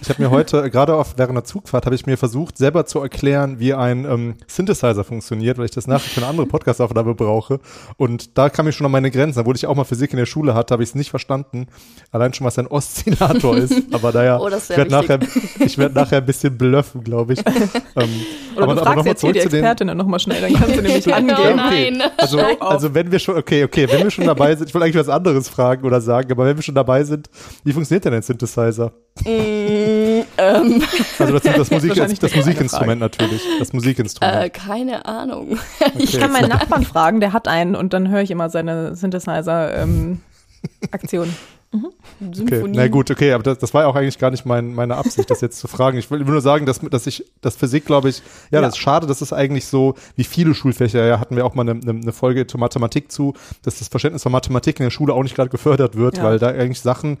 Ich 0.00 0.08
habe 0.08 0.22
mir 0.22 0.30
heute, 0.30 0.70
gerade 0.70 0.94
auf 0.94 1.14
während 1.16 1.36
der 1.36 1.44
Zugfahrt, 1.44 1.86
habe 1.86 1.94
ich 1.94 2.06
mir 2.06 2.16
versucht, 2.16 2.58
selber 2.58 2.86
zu 2.86 3.00
erklären, 3.00 3.58
wie 3.58 3.74
ein 3.74 4.04
ähm, 4.04 4.34
Synthesizer 4.46 5.04
funktioniert, 5.04 5.58
weil 5.58 5.66
ich 5.66 5.70
das 5.70 5.86
nachher 5.86 6.08
für 6.10 6.20
eine 6.20 6.28
andere 6.28 6.46
Podcast-Aufnahme 6.46 7.14
brauche. 7.14 7.60
Und 7.96 8.36
da 8.38 8.50
kam 8.50 8.68
ich 8.68 8.76
schon 8.76 8.86
an 8.86 8.92
meine 8.92 9.10
Grenzen. 9.10 9.40
Obwohl 9.40 9.56
ich 9.56 9.66
auch 9.66 9.74
mal 9.74 9.84
Physik 9.84 10.12
in 10.12 10.18
der 10.18 10.26
Schule 10.26 10.54
hatte, 10.54 10.72
habe 10.72 10.82
ich 10.82 10.90
es 10.90 10.94
nicht 10.94 11.10
verstanden. 11.10 11.66
Allein 12.10 12.32
schon, 12.34 12.46
was 12.46 12.58
ein 12.58 12.66
Oszillator 12.66 13.56
ist. 13.56 13.74
Aber 13.92 14.12
naja, 14.12 14.38
oh, 14.38 14.48
ich 14.48 14.68
werde 14.70 14.90
nachher, 14.90 15.18
ich 15.60 15.78
werd 15.78 15.94
nachher 15.94 16.18
ein 16.18 16.26
bisschen 16.26 16.56
blöffen, 16.56 17.02
glaube 17.02 17.34
ich. 17.34 17.41
ähm, 17.96 18.08
Oder 18.54 18.64
aber, 18.64 18.74
du 18.74 18.80
fragst 18.82 18.98
aber 18.98 19.08
jetzt 19.08 19.20
hier 19.20 19.32
die 19.32 19.40
Expertin 19.40 19.88
dann 19.88 19.96
nochmal 19.96 20.20
schnell, 20.20 20.40
dann 20.40 20.54
kannst 20.54 20.76
du 20.76 20.82
nämlich 20.82 21.14
angehen. 21.14 21.36
Okay. 21.36 21.90
Nein. 21.90 22.10
Also, 22.16 22.38
also 22.38 22.94
wenn 22.94 23.10
wir 23.10 23.18
schon, 23.18 23.36
okay, 23.36 23.64
okay, 23.64 23.88
wenn 23.90 24.04
wir 24.04 24.10
schon 24.10 24.26
dabei 24.26 24.54
sind, 24.54 24.68
ich 24.68 24.74
wollte 24.74 24.86
eigentlich 24.86 25.00
was 25.00 25.08
anderes 25.08 25.48
fragen 25.48 25.84
oder 25.84 26.00
sagen, 26.00 26.30
aber 26.30 26.46
wenn 26.46 26.56
wir 26.56 26.62
schon 26.62 26.74
dabei 26.74 27.04
sind, 27.04 27.28
wie 27.64 27.72
funktioniert 27.72 28.04
denn 28.04 28.14
ein 28.14 28.22
Synthesizer? 28.22 28.92
Mm, 29.24 30.22
ähm. 30.38 30.82
Also 31.18 31.38
das, 31.38 31.42
das, 31.42 31.70
Musik, 31.70 31.94
das, 31.94 32.18
das 32.18 32.34
Musikinstrument 32.34 33.00
natürlich. 33.00 33.42
Das 33.58 33.72
Musikinstrument. 33.72 34.44
Äh, 34.44 34.50
keine 34.50 35.06
Ahnung. 35.06 35.58
Okay. 35.80 35.92
Ich 36.02 36.18
kann 36.18 36.32
meinen 36.32 36.48
Nachbarn 36.48 36.84
fragen, 36.84 37.20
der 37.20 37.32
hat 37.32 37.48
einen 37.48 37.76
und 37.76 37.92
dann 37.92 38.08
höre 38.08 38.22
ich 38.22 38.30
immer 38.30 38.50
seine 38.50 38.96
Synthesizer-Aktion. 38.96 41.28
Ähm, 41.28 41.34
Mhm. 41.72 42.42
Okay. 42.42 42.64
Na 42.68 42.86
gut, 42.88 43.10
okay, 43.10 43.32
aber 43.32 43.42
das, 43.42 43.58
das 43.58 43.72
war 43.72 43.82
ja 43.82 43.88
auch 43.88 43.94
eigentlich 43.94 44.18
gar 44.18 44.30
nicht 44.30 44.44
mein, 44.44 44.74
meine 44.74 44.96
Absicht, 44.96 45.30
das 45.30 45.40
jetzt 45.40 45.58
zu 45.58 45.68
fragen. 45.68 45.96
Ich 45.98 46.10
will 46.10 46.20
nur 46.20 46.40
sagen, 46.40 46.66
dass, 46.66 46.80
dass 46.80 47.06
ich, 47.06 47.24
das 47.40 47.56
Physik, 47.56 47.86
glaube 47.86 48.10
ich, 48.10 48.18
ja, 48.50 48.58
ja, 48.58 48.60
das 48.60 48.74
ist 48.74 48.78
schade, 48.78 49.06
das 49.06 49.22
ist 49.22 49.32
eigentlich 49.32 49.66
so, 49.66 49.94
wie 50.14 50.24
viele 50.24 50.54
Schulfächer, 50.54 51.04
ja, 51.04 51.18
hatten 51.18 51.34
wir 51.34 51.46
auch 51.46 51.54
mal 51.54 51.68
eine, 51.68 51.80
eine 51.80 52.12
Folge 52.12 52.46
zur 52.46 52.60
Mathematik 52.60 53.10
zu, 53.10 53.34
dass 53.62 53.78
das 53.78 53.88
Verständnis 53.88 54.22
von 54.22 54.32
Mathematik 54.32 54.80
in 54.80 54.84
der 54.84 54.90
Schule 54.90 55.14
auch 55.14 55.22
nicht 55.22 55.34
gerade 55.34 55.50
gefördert 55.50 55.96
wird, 55.96 56.18
ja. 56.18 56.24
weil 56.24 56.38
da 56.38 56.48
eigentlich 56.48 56.80
Sachen 56.80 57.18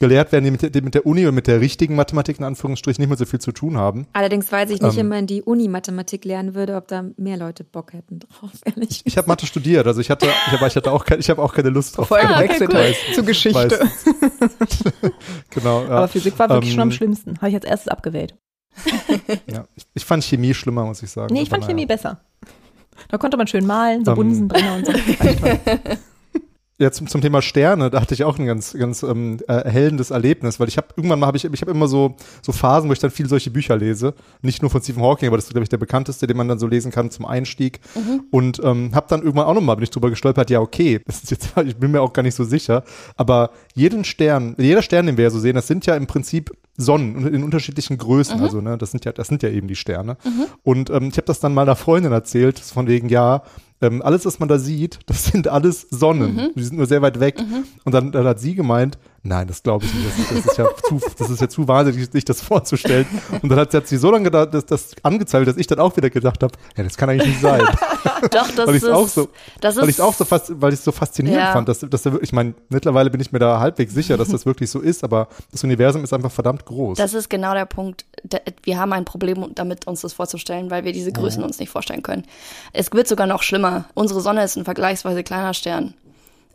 gelehrt 0.00 0.30
werden, 0.32 0.44
die 0.44 0.50
mit, 0.52 0.74
die 0.74 0.80
mit 0.80 0.94
der 0.94 1.06
Uni 1.06 1.26
und 1.26 1.34
mit 1.34 1.46
der 1.48 1.60
richtigen 1.60 1.96
Mathematik 1.96 2.38
in 2.38 2.44
Anführungsstrichen 2.44 3.02
nicht 3.02 3.08
mehr 3.08 3.16
so 3.18 3.24
viel 3.26 3.40
zu 3.40 3.50
tun 3.52 3.76
haben. 3.76 4.06
Allerdings 4.12 4.50
weiß 4.52 4.70
ich 4.70 4.80
nicht, 4.80 4.92
Ähm. 4.92 4.96
wenn 4.98 5.08
man 5.08 5.26
die 5.26 5.42
Uni 5.42 5.66
Mathematik 5.68 6.24
lernen 6.24 6.54
würde, 6.54 6.76
ob 6.76 6.86
da 6.88 7.04
mehr 7.16 7.36
Leute 7.36 7.64
Bock 7.64 7.92
hätten 7.92 8.20
drauf, 8.20 8.50
ehrlich. 8.64 9.02
Ich 9.04 9.16
habe 9.18 9.26
Mathe 9.28 9.46
studiert, 9.46 9.86
also 9.86 10.00
ich 10.00 10.08
hatte, 10.10 10.26
ich 10.46 10.52
habe 10.52 10.66
ich 10.68 10.76
hatte 10.76 10.92
auch, 10.92 11.04
kein, 11.04 11.18
ich 11.18 11.28
habe 11.30 11.42
auch 11.42 11.52
keine 11.52 11.70
Lust 11.70 11.96
drauf. 11.96 12.08
Vorher 12.08 12.30
Ah, 12.30 12.38
okay, 12.42 12.58
gewechselt 12.58 12.74
cool. 12.74 12.94
zu 13.14 13.24
Geschichte. 13.24 13.80
Genau. 15.50 15.82
Ja. 15.84 15.88
Aber 15.90 16.08
Physik 16.08 16.38
war 16.38 16.48
wirklich 16.48 16.70
Ähm, 16.70 16.74
schon 16.74 16.82
am 16.82 16.92
schlimmsten. 16.92 17.36
Habe 17.38 17.48
ich 17.48 17.54
als 17.54 17.64
erstes 17.64 17.88
abgewählt. 17.88 18.34
ja. 19.46 19.64
Ich, 19.74 19.84
ich 19.94 20.04
fand 20.04 20.22
Chemie 20.22 20.54
schlimmer, 20.54 20.84
muss 20.84 21.02
ich 21.02 21.10
sagen. 21.10 21.32
Nee, 21.34 21.42
ich 21.42 21.48
Aber 21.52 21.56
fand 21.60 21.64
Chemie 21.70 21.86
naja. 21.86 21.96
besser. 21.96 22.20
Da 23.08 23.18
konnte 23.18 23.36
man 23.36 23.46
schön 23.46 23.66
malen, 23.66 24.04
so 24.04 24.12
Ähm. 24.12 24.16
Bunsenbrenner 24.16 24.74
und 24.76 24.86
so. 24.86 24.92
Ja, 26.80 26.92
zum, 26.92 27.08
zum 27.08 27.20
Thema 27.20 27.42
Sterne, 27.42 27.90
da 27.90 28.00
hatte 28.00 28.14
ich 28.14 28.22
auch 28.22 28.38
ein 28.38 28.46
ganz, 28.46 28.72
ganz 28.72 29.02
ähm, 29.02 29.38
äh, 29.48 29.52
erhellendes 29.52 30.12
Erlebnis, 30.12 30.60
weil 30.60 30.68
ich 30.68 30.76
habe 30.76 30.86
irgendwann 30.96 31.18
mal 31.18 31.26
habe 31.26 31.36
ich, 31.36 31.44
ich 31.44 31.60
habe 31.60 31.72
immer 31.72 31.88
so 31.88 32.14
so 32.40 32.52
Phasen, 32.52 32.88
wo 32.88 32.92
ich 32.92 33.00
dann 33.00 33.10
viele 33.10 33.28
solche 33.28 33.50
Bücher 33.50 33.76
lese, 33.76 34.14
nicht 34.42 34.62
nur 34.62 34.70
von 34.70 34.80
Stephen 34.80 35.02
Hawking, 35.02 35.26
aber 35.26 35.36
das 35.36 35.46
ist 35.46 35.50
glaube 35.50 35.64
ich 35.64 35.68
der 35.68 35.78
bekannteste, 35.78 36.28
den 36.28 36.36
man 36.36 36.46
dann 36.46 36.60
so 36.60 36.68
lesen 36.68 36.92
kann 36.92 37.10
zum 37.10 37.26
Einstieg. 37.26 37.80
Und 38.30 38.60
ähm, 38.62 38.94
habe 38.94 39.06
dann 39.08 39.22
irgendwann 39.22 39.46
auch 39.46 39.54
nochmal 39.54 39.74
bin 39.74 39.82
ich 39.82 39.90
drüber 39.90 40.08
gestolpert, 40.08 40.50
ja 40.50 40.60
okay, 40.60 41.00
das 41.06 41.24
ist 41.24 41.32
jetzt, 41.32 41.56
ich 41.64 41.76
bin 41.76 41.90
mir 41.90 42.00
auch 42.00 42.12
gar 42.12 42.22
nicht 42.22 42.36
so 42.36 42.44
sicher, 42.44 42.84
aber 43.16 43.50
jeden 43.74 44.04
Stern, 44.04 44.54
jeder 44.56 44.82
Stern, 44.82 45.06
den 45.06 45.16
wir 45.16 45.24
ja 45.24 45.30
so 45.30 45.40
sehen, 45.40 45.56
das 45.56 45.66
sind 45.66 45.84
ja 45.84 45.96
im 45.96 46.06
Prinzip 46.06 46.52
Sonnen 46.76 47.26
in 47.34 47.42
unterschiedlichen 47.42 47.98
Größen, 47.98 48.40
also 48.40 48.60
ne, 48.60 48.78
das 48.78 48.92
sind 48.92 49.04
ja, 49.04 49.10
das 49.10 49.26
sind 49.26 49.42
ja 49.42 49.48
eben 49.48 49.66
die 49.66 49.74
Sterne. 49.74 50.16
Und 50.62 50.90
ähm, 50.90 51.08
ich 51.08 51.16
habe 51.16 51.26
das 51.26 51.40
dann 51.40 51.52
mal 51.52 51.62
einer 51.62 51.74
Freundin 51.74 52.12
erzählt, 52.12 52.60
von 52.60 52.86
wegen 52.86 53.08
ja. 53.08 53.42
Ähm, 53.80 54.02
alles, 54.02 54.26
was 54.26 54.38
man 54.38 54.48
da 54.48 54.58
sieht, 54.58 54.98
das 55.06 55.26
sind 55.26 55.48
alles 55.48 55.86
Sonnen. 55.90 56.50
Die 56.56 56.62
sind 56.62 56.76
nur 56.76 56.86
sehr 56.86 57.02
weit 57.02 57.20
weg. 57.20 57.36
Und 57.84 57.92
dann, 57.94 58.12
dann 58.12 58.26
hat 58.26 58.40
sie 58.40 58.54
gemeint, 58.54 58.98
nein, 59.22 59.46
das 59.46 59.62
glaube 59.62 59.84
ich 59.84 59.94
nicht. 59.94 60.06
Das, 60.08 60.18
ist- 60.18 60.30
das, 60.30 60.46
ist 60.52 60.58
ja 60.58 60.66
zu, 60.88 61.00
das 61.18 61.30
ist 61.30 61.40
ja 61.40 61.48
zu 61.48 61.68
wahnsinnig, 61.68 62.10
sich 62.10 62.24
das 62.24 62.40
vorzustellen. 62.40 63.06
Und 63.42 63.48
dann 63.50 63.58
hat, 63.58 63.74
hat 63.74 63.86
sie 63.86 63.96
so 63.96 64.10
lange 64.10 64.24
gedacht, 64.24 64.54
dass, 64.54 64.66
das 64.66 64.90
angezweifelt, 65.02 65.48
dass 65.48 65.56
ich 65.56 65.66
dann 65.66 65.78
auch 65.78 65.96
wieder 65.96 66.10
gedacht 66.10 66.42
habe, 66.42 66.52
ja, 66.76 66.84
das 66.84 66.96
kann 66.96 67.10
eigentlich 67.10 67.28
nicht 67.28 67.40
sein. 67.40 67.60
Doch, 68.30 68.50
das 68.50 68.66
weil 68.66 68.74
ist, 68.76 68.88
auch 68.88 69.08
so, 69.08 69.28
das 69.60 69.76
weil 69.76 69.84
ist, 69.84 69.90
ich 69.90 69.96
es 69.96 70.00
auch 70.00 70.14
so 70.14 70.24
fast, 70.24 70.60
weil 70.60 70.72
ich 70.72 70.78
es 70.78 70.84
so 70.84 70.92
faszinierend 70.92 71.42
Ja. 71.42 71.52
fand, 71.52 71.68
dass, 71.68 71.80
dass 71.80 72.02
da 72.02 72.12
wirklich, 72.12 72.30
ich 72.30 72.32
meine, 72.32 72.54
mittlerweile 72.68 73.10
bin 73.10 73.20
ich 73.20 73.32
mir 73.32 73.38
da 73.38 73.60
halbwegs 73.60 73.92
sicher, 73.94 74.16
dass 74.16 74.28
das 74.28 74.46
wirklich 74.46 74.70
so 74.70 74.80
ist, 74.80 75.04
aber 75.04 75.28
das 75.52 75.62
Universum 75.64 76.02
ist 76.04 76.12
einfach 76.12 76.32
verdammt 76.32 76.64
groß. 76.64 76.98
Das 76.98 77.14
ist 77.14 77.28
genau 77.28 77.54
der 77.54 77.66
Punkt. 77.66 78.04
Wir 78.62 78.78
haben 78.78 78.92
ein 78.92 79.04
Problem 79.04 79.46
damit, 79.54 79.86
uns 79.86 80.00
das 80.00 80.12
vorzustellen, 80.12 80.70
weil 80.70 80.84
wir 80.84 80.92
diese 80.92 81.12
Größen 81.12 81.42
uns 81.42 81.58
nicht 81.58 81.70
vorstellen 81.70 82.02
können. 82.02 82.24
Es 82.72 82.92
wird 82.92 83.06
sogar 83.08 83.26
noch 83.26 83.42
schlimmer. 83.42 83.84
Unsere 83.94 84.20
Sonne 84.20 84.42
ist 84.44 84.56
ein 84.56 84.64
vergleichsweise 84.64 85.22
kleiner 85.22 85.54
Stern. 85.54 85.94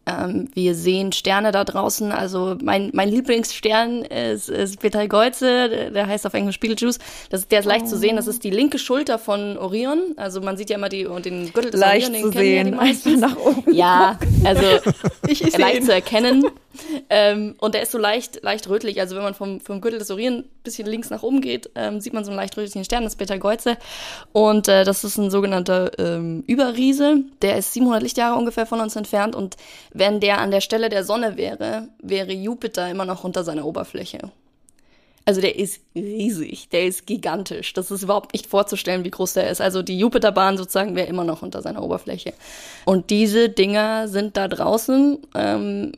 Ähm, 0.05 0.49
wir 0.53 0.75
sehen 0.75 1.13
Sterne 1.13 1.51
da 1.53 1.63
draußen. 1.63 2.11
Also 2.11 2.57
mein, 2.61 2.89
mein 2.93 3.07
Lieblingsstern 3.09 4.03
ist, 4.03 4.49
ist 4.49 4.81
Betelgeuse, 4.81 5.91
der- 5.93 6.07
heißt 6.07 6.25
auf 6.27 6.33
Englisch 6.33 6.59
Betelgeuse. 6.59 6.99
Das, 7.29 7.47
der 7.47 7.59
ist 7.61 7.65
leicht 7.65 7.87
zu 7.87 7.97
sehen. 7.97 8.17
Das 8.17 8.27
ist 8.27 8.43
die 8.43 8.49
linke 8.49 8.79
Schulter 8.79 9.17
von 9.17 9.57
Orion. 9.57 9.99
Also 10.17 10.41
man 10.41 10.57
sieht 10.57 10.69
ja 10.69 10.75
immer 10.77 10.89
die 10.89 11.05
und 11.05 11.25
den 11.25 11.53
Gürtel 11.53 11.71
des 11.71 11.79
Leicht 11.79 12.09
Orion, 12.09 12.31
zu 12.33 12.37
den 12.39 12.53
ja 12.55 12.63
die 12.63 12.69
sehen, 12.69 12.75
meisten. 12.75 13.23
einfach 13.23 13.29
nach 13.29 13.45
oben. 13.45 13.73
Ja, 13.73 14.19
also 14.43 14.61
Ich, 15.27 15.41
ich 15.41 15.57
leicht 15.57 15.85
zu 15.85 15.93
erkennen. 15.93 16.43
ähm, 17.09 17.55
und 17.59 17.73
der 17.75 17.83
ist 17.83 17.91
so 17.91 17.97
leicht, 17.97 18.43
leicht 18.43 18.67
rötlich. 18.67 18.99
Also 18.99 19.15
wenn 19.15 19.23
man 19.23 19.33
vom, 19.35 19.61
vom 19.61 19.79
Gürtel 19.79 19.99
des 19.99 20.11
Orion 20.11 20.39
ein 20.39 20.43
bisschen 20.63 20.85
links 20.87 21.09
nach 21.11 21.23
oben 21.23 21.39
geht, 21.39 21.69
ähm, 21.75 22.01
sieht 22.01 22.13
man 22.13 22.25
so 22.25 22.31
einen 22.31 22.37
leicht 22.37 22.57
rötlichen 22.57 22.83
Stern, 22.83 23.03
das 23.03 23.13
ist 23.13 23.19
Betelgeuse. 23.19 23.77
Und 24.33 24.67
äh, 24.67 24.83
das 24.83 25.03
ist 25.05 25.17
ein 25.17 25.31
sogenannter 25.31 25.91
ähm, 25.97 26.43
Überriese. 26.45 27.19
Der 27.41 27.57
ist 27.57 27.71
700 27.73 28.03
Lichtjahre 28.03 28.37
ungefähr 28.37 28.65
von 28.65 28.81
uns 28.81 28.95
entfernt. 28.97 29.35
Und 29.35 29.55
wenn 29.93 30.19
der 30.19 30.39
an 30.39 30.51
der 30.51 30.61
Stelle 30.61 30.89
der 30.89 31.03
Sonne 31.03 31.37
wäre, 31.37 31.87
wäre 32.01 32.33
Jupiter 32.33 32.89
immer 32.89 33.05
noch 33.05 33.23
unter 33.23 33.43
seiner 33.43 33.65
Oberfläche. 33.65 34.31
Also 35.25 35.39
der 35.39 35.57
ist 35.57 35.81
riesig, 35.95 36.67
der 36.69 36.85
ist 36.85 37.07
gigantisch. 37.07 37.73
Das 37.73 37.91
ist 37.91 38.03
überhaupt 38.03 38.33
nicht 38.33 38.47
vorzustellen, 38.47 39.05
wie 39.05 39.11
groß 39.11 39.33
der 39.33 39.49
ist. 39.49 39.61
Also 39.61 39.81
die 39.81 39.97
Jupiterbahn 39.97 40.57
sozusagen 40.57 40.95
wäre 40.95 41.07
immer 41.07 41.23
noch 41.23 41.41
unter 41.41 41.61
seiner 41.61 41.81
Oberfläche. 41.81 42.33
Und 42.83 43.09
diese 43.09 43.47
Dinger 43.47 44.09
sind 44.09 44.35
da 44.35 44.49
draußen 44.49 45.19
ähm, 45.35 45.93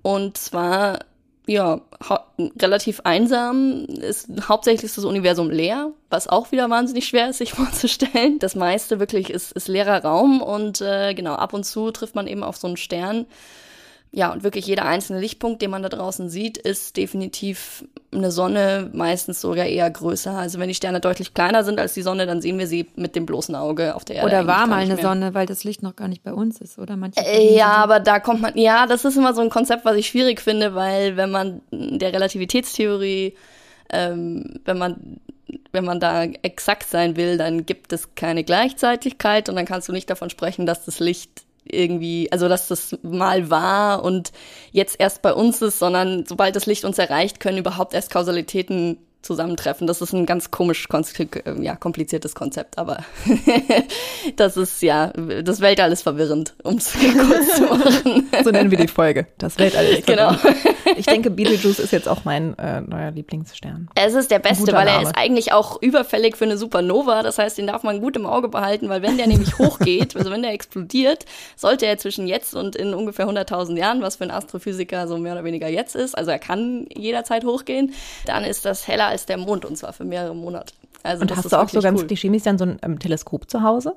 und 0.00 0.38
zwar 0.38 1.00
ja 1.46 1.80
relativ 2.60 3.00
einsam. 3.04 3.84
Ist 3.84 4.28
hauptsächlich 4.48 4.84
ist 4.84 4.98
das 4.98 5.04
Universum 5.04 5.50
leer, 5.50 5.92
was 6.10 6.28
auch 6.28 6.52
wieder 6.52 6.70
wahnsinnig 6.70 7.06
schwer 7.06 7.30
ist, 7.30 7.38
sich 7.38 7.52
vorzustellen. 7.52 8.38
Das 8.38 8.54
meiste 8.54 9.00
wirklich 9.00 9.30
ist, 9.30 9.52
ist 9.52 9.68
leerer 9.68 10.02
Raum 10.02 10.40
und 10.42 10.80
äh, 10.80 11.14
genau 11.14 11.34
ab 11.34 11.52
und 11.52 11.64
zu 11.64 11.90
trifft 11.90 12.14
man 12.14 12.26
eben 12.26 12.42
auf 12.42 12.56
so 12.56 12.66
einen 12.66 12.76
Stern. 12.76 13.26
Ja, 14.14 14.30
und 14.30 14.42
wirklich 14.44 14.66
jeder 14.66 14.84
einzelne 14.84 15.20
Lichtpunkt, 15.20 15.62
den 15.62 15.70
man 15.70 15.82
da 15.82 15.88
draußen 15.88 16.28
sieht, 16.28 16.58
ist 16.58 16.98
definitiv 16.98 17.82
eine 18.12 18.30
Sonne, 18.30 18.90
meistens 18.92 19.40
sogar 19.40 19.64
eher 19.64 19.88
größer. 19.88 20.32
Also 20.32 20.58
wenn 20.58 20.68
die 20.68 20.74
Sterne 20.74 21.00
deutlich 21.00 21.32
kleiner 21.32 21.64
sind 21.64 21.80
als 21.80 21.94
die 21.94 22.02
Sonne, 22.02 22.26
dann 22.26 22.42
sehen 22.42 22.58
wir 22.58 22.66
sie 22.66 22.88
mit 22.94 23.16
dem 23.16 23.24
bloßen 23.24 23.54
Auge 23.54 23.94
auf 23.94 24.04
der 24.04 24.16
Erde. 24.16 24.28
Oder 24.28 24.46
war 24.46 24.66
mal 24.66 24.82
eine 24.82 24.96
mehr. 24.96 25.02
Sonne, 25.02 25.32
weil 25.32 25.46
das 25.46 25.64
Licht 25.64 25.82
noch 25.82 25.96
gar 25.96 26.08
nicht 26.08 26.22
bei 26.22 26.34
uns 26.34 26.60
ist, 26.60 26.78
oder? 26.78 26.96
Manche 26.96 27.20
Äh, 27.20 27.56
Ja, 27.56 27.68
aber 27.68 28.00
da 28.00 28.20
kommt 28.20 28.42
man, 28.42 28.56
ja, 28.58 28.86
das 28.86 29.06
ist 29.06 29.16
immer 29.16 29.32
so 29.32 29.40
ein 29.40 29.48
Konzept, 29.48 29.86
was 29.86 29.96
ich 29.96 30.08
schwierig 30.08 30.42
finde, 30.42 30.74
weil 30.74 31.16
wenn 31.16 31.30
man 31.30 31.62
der 31.70 32.12
Relativitätstheorie, 32.12 33.34
ähm, 33.90 34.60
wenn 34.66 34.76
man 34.76 35.20
wenn 35.72 35.84
man 35.84 36.00
da 36.00 36.24
exakt 36.24 36.88
sein 36.88 37.16
will, 37.16 37.38
dann 37.38 37.64
gibt 37.66 37.92
es 37.92 38.14
keine 38.14 38.44
Gleichzeitigkeit 38.44 39.48
und 39.48 39.56
dann 39.56 39.64
kannst 39.64 39.88
du 39.88 39.92
nicht 39.92 40.08
davon 40.08 40.30
sprechen, 40.30 40.66
dass 40.66 40.84
das 40.84 41.00
Licht 41.00 41.44
irgendwie, 41.72 42.30
also 42.30 42.48
dass 42.48 42.68
das 42.68 42.96
mal 43.02 43.50
war 43.50 44.04
und 44.04 44.32
jetzt 44.70 44.96
erst 44.98 45.22
bei 45.22 45.32
uns 45.32 45.62
ist, 45.62 45.78
sondern 45.78 46.24
sobald 46.26 46.54
das 46.56 46.66
Licht 46.66 46.84
uns 46.84 46.98
erreicht, 46.98 47.40
können 47.40 47.58
überhaupt 47.58 47.94
erst 47.94 48.10
Kausalitäten 48.10 48.98
zusammentreffen. 49.22 49.86
Das 49.86 50.00
ist 50.00 50.12
ein 50.12 50.26
ganz 50.26 50.50
komisch, 50.50 50.86
konstru- 50.90 51.60
ja, 51.62 51.76
kompliziertes 51.76 52.34
Konzept, 52.34 52.78
aber 52.78 53.04
das 54.36 54.56
ist 54.56 54.82
ja, 54.82 55.08
das 55.42 55.60
Weltall 55.60 55.92
ist 55.92 56.02
verwirrend, 56.02 56.54
um 56.62 56.76
es 56.76 56.92
kurz 57.28 57.56
zu 57.56 57.62
machen. 57.64 58.28
So 58.44 58.50
nennen 58.50 58.70
wir 58.70 58.78
die 58.78 58.88
Folge. 58.88 59.26
Das 59.38 59.58
Weltall 59.58 59.84
ist 59.86 60.06
Genau. 60.06 60.32
verwirrend. 60.34 60.66
Ich 60.94 61.06
denke, 61.06 61.30
Beetlejuice 61.30 61.78
ist 61.78 61.92
jetzt 61.92 62.06
auch 62.08 62.24
mein 62.26 62.58
äh, 62.58 62.82
neuer 62.82 63.12
Lieblingsstern. 63.12 63.88
Es 63.94 64.12
ist 64.12 64.30
der 64.30 64.40
beste, 64.40 64.72
weil 64.72 64.86
er 64.88 65.00
ist 65.00 65.16
eigentlich 65.16 65.52
auch 65.52 65.80
überfällig 65.80 66.36
für 66.36 66.44
eine 66.44 66.58
Supernova. 66.58 67.22
Das 67.22 67.38
heißt, 67.38 67.56
den 67.56 67.66
darf 67.66 67.82
man 67.82 68.00
gut 68.02 68.14
im 68.16 68.26
Auge 68.26 68.48
behalten, 68.48 68.90
weil 68.90 69.00
wenn 69.00 69.16
der 69.16 69.26
nämlich 69.26 69.56
hochgeht, 69.58 70.14
also 70.16 70.30
wenn 70.30 70.42
der 70.42 70.52
explodiert, 70.52 71.24
sollte 71.56 71.86
er 71.86 71.96
zwischen 71.96 72.26
jetzt 72.26 72.54
und 72.54 72.76
in 72.76 72.92
ungefähr 72.92 73.26
100.000 73.26 73.78
Jahren, 73.78 74.02
was 74.02 74.16
für 74.16 74.24
einen 74.24 74.32
Astrophysiker 74.32 75.08
so 75.08 75.16
mehr 75.16 75.32
oder 75.32 75.44
weniger 75.44 75.68
jetzt 75.68 75.94
ist, 75.96 76.18
also 76.18 76.30
er 76.30 76.38
kann 76.38 76.86
jederzeit 76.94 77.44
hochgehen, 77.44 77.94
dann 78.26 78.44
ist 78.44 78.66
das 78.66 78.86
heller 78.86 79.11
als 79.12 79.26
der 79.26 79.38
Mond 79.38 79.64
und 79.64 79.76
zwar 79.76 79.92
für 79.92 80.04
mehrere 80.04 80.34
Monate. 80.34 80.74
Also 81.02 81.22
Und 81.22 81.30
das 81.30 81.38
hast 81.38 81.44
ist 81.46 81.52
du 81.52 81.56
auch 81.60 81.68
so 81.68 81.80
ganz 81.80 82.00
cool. 82.00 82.06
klischeemäßig 82.06 82.44
dann 82.44 82.58
so 82.58 82.64
ein 82.64 82.78
ähm, 82.82 82.98
Teleskop 82.98 83.50
zu 83.50 83.62
Hause? 83.62 83.96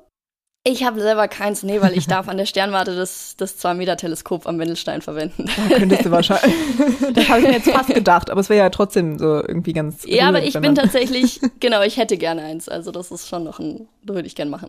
Ich 0.68 0.82
habe 0.82 1.00
selber 1.00 1.28
keins, 1.28 1.62
nee, 1.62 1.80
weil 1.80 1.96
ich 1.96 2.06
darf 2.08 2.28
an 2.28 2.38
der 2.38 2.46
Sternwarte 2.46 2.96
das, 2.96 3.36
das 3.36 3.56
2-Meter-Teleskop 3.64 4.46
am 4.46 4.58
Wendelstein 4.58 5.00
verwenden. 5.00 5.48
Da 5.68 5.78
könntest 5.78 6.04
du 6.04 6.10
wahrscheinlich. 6.10 6.54
das 7.14 7.28
habe 7.28 7.40
ich 7.40 7.46
mir 7.46 7.52
jetzt 7.54 7.70
fast 7.70 7.94
gedacht, 7.94 8.30
aber 8.30 8.40
es 8.40 8.48
wäre 8.48 8.64
ja 8.64 8.70
trotzdem 8.70 9.18
so 9.18 9.36
irgendwie 9.36 9.72
ganz. 9.72 10.04
Ja, 10.06 10.28
aber 10.28 10.42
ich 10.42 10.58
bin 10.58 10.74
tatsächlich, 10.74 11.40
genau, 11.60 11.82
ich 11.82 11.96
hätte 11.96 12.16
gerne 12.16 12.42
eins. 12.42 12.68
Also 12.68 12.90
das 12.90 13.12
ist 13.12 13.28
schon 13.28 13.44
noch 13.44 13.60
ein, 13.60 13.88
würde 14.02 14.26
ich 14.26 14.34
gern 14.34 14.50
machen. 14.50 14.68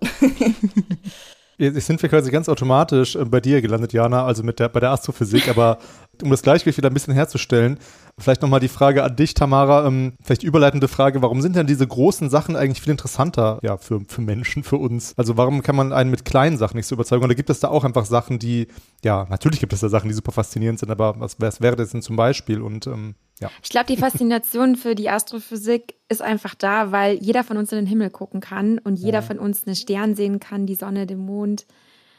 Jetzt 1.57 1.88
sind 1.88 1.99
wir 2.03 2.10
quasi 2.10 2.29
ganz 2.29 2.49
automatisch 2.49 3.15
äh, 3.15 3.25
bei 3.25 3.41
dir 3.41 3.62
gelandet, 3.62 3.91
Jana, 3.91 4.25
also 4.25 4.43
mit 4.43 4.60
der, 4.60 4.69
bei 4.69 4.79
der 4.79 4.91
Astrophysik, 4.91 5.49
aber 5.49 5.79
um 6.21 6.29
das 6.29 6.43
Gleichgewicht 6.43 6.77
wieder 6.77 6.91
ein 6.91 6.93
bisschen 6.93 7.15
herzustellen, 7.15 7.79
vielleicht 8.19 8.41
nochmal 8.41 8.60
die 8.60 8.67
Frage 8.67 9.03
an 9.03 9.15
dich, 9.15 9.34
Tamara, 9.34 9.86
ähm, 9.86 10.13
vielleicht 10.23 10.43
überleitende 10.43 10.88
Frage, 10.88 11.21
warum 11.21 11.41
sind 11.41 11.56
denn 11.56 11.67
diese 11.67 11.86
großen 11.86 12.30
Sachen 12.30 12.56
eigentlich 12.56 12.82
viel 12.82 12.91
interessanter, 12.91 13.60
ja, 13.62 13.77
für, 13.77 14.01
für 14.08 14.21
Menschen, 14.21 14.63
für 14.63 14.77
uns? 14.77 15.13
Also 15.17 15.38
warum 15.38 15.62
kann 15.62 15.75
man 15.75 15.93
einen 15.93 16.10
mit 16.10 16.25
kleinen 16.25 16.58
Sachen 16.58 16.77
nicht 16.77 16.88
so 16.88 16.95
überzeugen? 16.95 17.23
Oder 17.23 17.36
gibt 17.36 17.49
es 17.49 17.60
da 17.60 17.67
auch 17.67 17.84
einfach 17.84 18.06
Sachen, 18.06 18.39
die, 18.39 18.67
ja, 19.03 19.27
natürlich 19.30 19.60
gibt 19.60 19.73
es 19.73 19.82
da 19.82 19.89
Sachen, 19.89 20.08
die 20.08 20.15
super 20.15 20.32
faszinierend 20.32 20.80
sind, 20.80 20.89
aber 20.89 21.19
was, 21.19 21.39
was 21.39 21.62
wäre 21.62 21.75
das 21.75 21.91
denn 21.91 22.01
zum 22.01 22.15
Beispiel? 22.15 22.62
Und 22.62 22.88
ähm, 22.88 23.15
ja. 23.39 23.51
Ich 23.62 23.69
glaube, 23.69 23.86
die 23.86 23.97
Faszination 23.97 24.75
für 24.75 24.95
die 24.95 25.10
Astrophysik 25.10 25.95
ist 26.10 26.23
einfach 26.23 26.56
da, 26.56 26.91
weil 26.91 27.17
jeder 27.17 27.43
von 27.43 27.58
uns 27.58 27.71
in 27.71 27.77
den 27.77 27.88
Himmel 27.88 28.10
gucken 28.10 28.41
kann 28.41 28.80
und 28.80 28.95
jeder 28.95 29.21
von 29.21 29.38
uns 29.38 29.67
einen 29.67 29.75
Stern 29.75 30.15
sehen 30.15 30.39
kann, 30.39 30.65
die 30.65 30.75
Sonne, 30.75 31.06
den 31.06 31.19
Mond. 31.19 31.67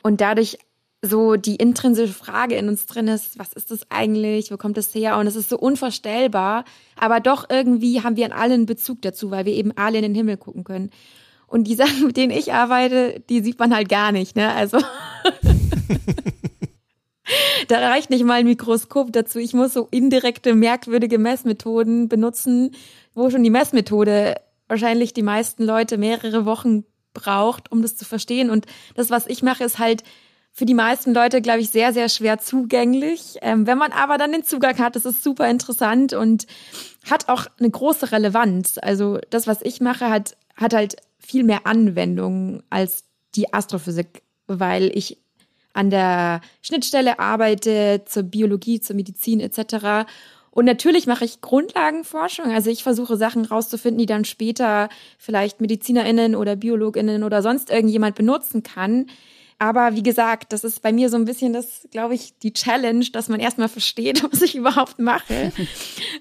Und 0.02 0.20
dadurch 0.20 0.58
so 1.00 1.36
die 1.36 1.56
intrinsische 1.56 2.12
Frage 2.12 2.56
in 2.56 2.68
uns 2.68 2.86
drin 2.86 3.08
ist, 3.08 3.38
was 3.38 3.52
ist 3.52 3.70
das 3.70 3.80
eigentlich, 3.90 4.50
wo 4.50 4.56
kommt 4.56 4.76
das 4.76 4.94
her? 4.94 5.16
Und 5.18 5.28
es 5.28 5.36
ist 5.36 5.48
so 5.48 5.58
unvorstellbar, 5.58 6.64
aber 6.96 7.20
doch 7.20 7.46
irgendwie 7.48 8.02
haben 8.02 8.16
wir 8.16 8.26
an 8.26 8.32
allen 8.32 8.66
Bezug 8.66 9.02
dazu, 9.02 9.30
weil 9.30 9.44
wir 9.44 9.52
eben 9.52 9.72
alle 9.76 9.98
in 9.98 10.02
den 10.02 10.14
Himmel 10.14 10.36
gucken 10.36 10.64
können. 10.64 10.90
Und 11.46 11.64
die 11.64 11.76
Sachen, 11.76 12.06
mit 12.06 12.16
denen 12.16 12.32
ich 12.32 12.52
arbeite, 12.52 13.22
die 13.28 13.42
sieht 13.42 13.58
man 13.58 13.74
halt 13.74 13.88
gar 13.88 14.12
nicht, 14.12 14.36
ne? 14.36 14.52
Also 14.52 14.78
da 17.68 17.78
reicht 17.78 18.10
nicht 18.10 18.24
mal 18.24 18.34
ein 18.34 18.46
Mikroskop 18.46 19.12
dazu. 19.12 19.38
Ich 19.38 19.54
muss 19.54 19.72
so 19.72 19.88
indirekte, 19.90 20.54
merkwürdige 20.54 21.18
Messmethoden 21.18 22.08
benutzen, 22.08 22.72
wo 23.14 23.30
schon 23.30 23.44
die 23.44 23.50
Messmethode 23.50 24.34
wahrscheinlich 24.66 25.14
die 25.14 25.22
meisten 25.22 25.64
Leute 25.64 25.96
mehrere 25.96 26.44
Wochen 26.44 26.84
braucht, 27.14 27.72
um 27.72 27.82
das 27.82 27.96
zu 27.96 28.04
verstehen. 28.04 28.50
Und 28.50 28.66
das, 28.94 29.10
was 29.10 29.26
ich 29.26 29.42
mache, 29.42 29.64
ist 29.64 29.78
halt 29.78 30.02
für 30.58 30.66
die 30.66 30.74
meisten 30.74 31.14
Leute, 31.14 31.40
glaube 31.40 31.60
ich, 31.60 31.70
sehr, 31.70 31.92
sehr 31.92 32.08
schwer 32.08 32.38
zugänglich. 32.38 33.36
Ähm, 33.42 33.68
wenn 33.68 33.78
man 33.78 33.92
aber 33.92 34.18
dann 34.18 34.32
den 34.32 34.42
Zugang 34.42 34.76
hat, 34.78 34.96
das 34.96 35.06
ist 35.06 35.22
super 35.22 35.48
interessant 35.48 36.14
und 36.14 36.48
hat 37.08 37.28
auch 37.28 37.46
eine 37.60 37.70
große 37.70 38.10
Relevanz. 38.10 38.76
Also 38.82 39.20
das, 39.30 39.46
was 39.46 39.62
ich 39.62 39.80
mache, 39.80 40.10
hat, 40.10 40.36
hat 40.56 40.74
halt 40.74 40.96
viel 41.20 41.44
mehr 41.44 41.64
Anwendung 41.68 42.64
als 42.70 43.04
die 43.36 43.54
Astrophysik, 43.54 44.24
weil 44.48 44.90
ich 44.98 45.18
an 45.74 45.90
der 45.90 46.40
Schnittstelle 46.60 47.20
arbeite 47.20 48.02
zur 48.06 48.24
Biologie, 48.24 48.80
zur 48.80 48.96
Medizin 48.96 49.38
etc. 49.38 50.10
Und 50.50 50.64
natürlich 50.64 51.06
mache 51.06 51.24
ich 51.24 51.40
Grundlagenforschung. 51.40 52.46
Also 52.46 52.68
ich 52.68 52.82
versuche 52.82 53.16
Sachen 53.16 53.44
rauszufinden, 53.44 53.98
die 53.98 54.06
dann 54.06 54.24
später 54.24 54.88
vielleicht 55.18 55.60
MedizinerInnen 55.60 56.34
oder 56.34 56.56
BiologInnen 56.56 57.22
oder 57.22 57.42
sonst 57.42 57.70
irgendjemand 57.70 58.16
benutzen 58.16 58.64
kann. 58.64 59.06
Aber 59.58 59.96
wie 59.96 60.04
gesagt, 60.04 60.52
das 60.52 60.62
ist 60.62 60.82
bei 60.82 60.92
mir 60.92 61.10
so 61.10 61.16
ein 61.16 61.24
bisschen 61.24 61.52
das, 61.52 61.88
glaube 61.90 62.14
ich, 62.14 62.38
die 62.38 62.52
Challenge, 62.52 63.04
dass 63.12 63.28
man 63.28 63.40
erstmal 63.40 63.68
versteht, 63.68 64.22
was 64.32 64.42
ich 64.42 64.54
überhaupt 64.54 64.98
mache. 64.98 65.52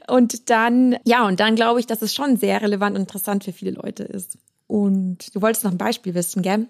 Und 0.08 0.50
dann, 0.50 0.98
ja, 1.04 1.28
und 1.28 1.40
dann 1.40 1.56
glaube 1.56 1.80
ich, 1.80 1.86
dass 1.86 2.02
es 2.02 2.16
schon 2.16 2.38
sehr 2.38 2.62
relevant 2.62 2.96
und 2.96 3.04
interessant 3.04 3.44
für 3.44 3.54
viele 3.54 3.72
Leute 3.72 4.04
ist. 4.04 4.38
Und 4.66 5.34
du 5.36 5.42
wolltest 5.42 5.64
noch 5.64 5.72
ein 5.72 5.78
Beispiel 5.78 6.14
wissen, 6.14 6.42
gell? 6.42 6.68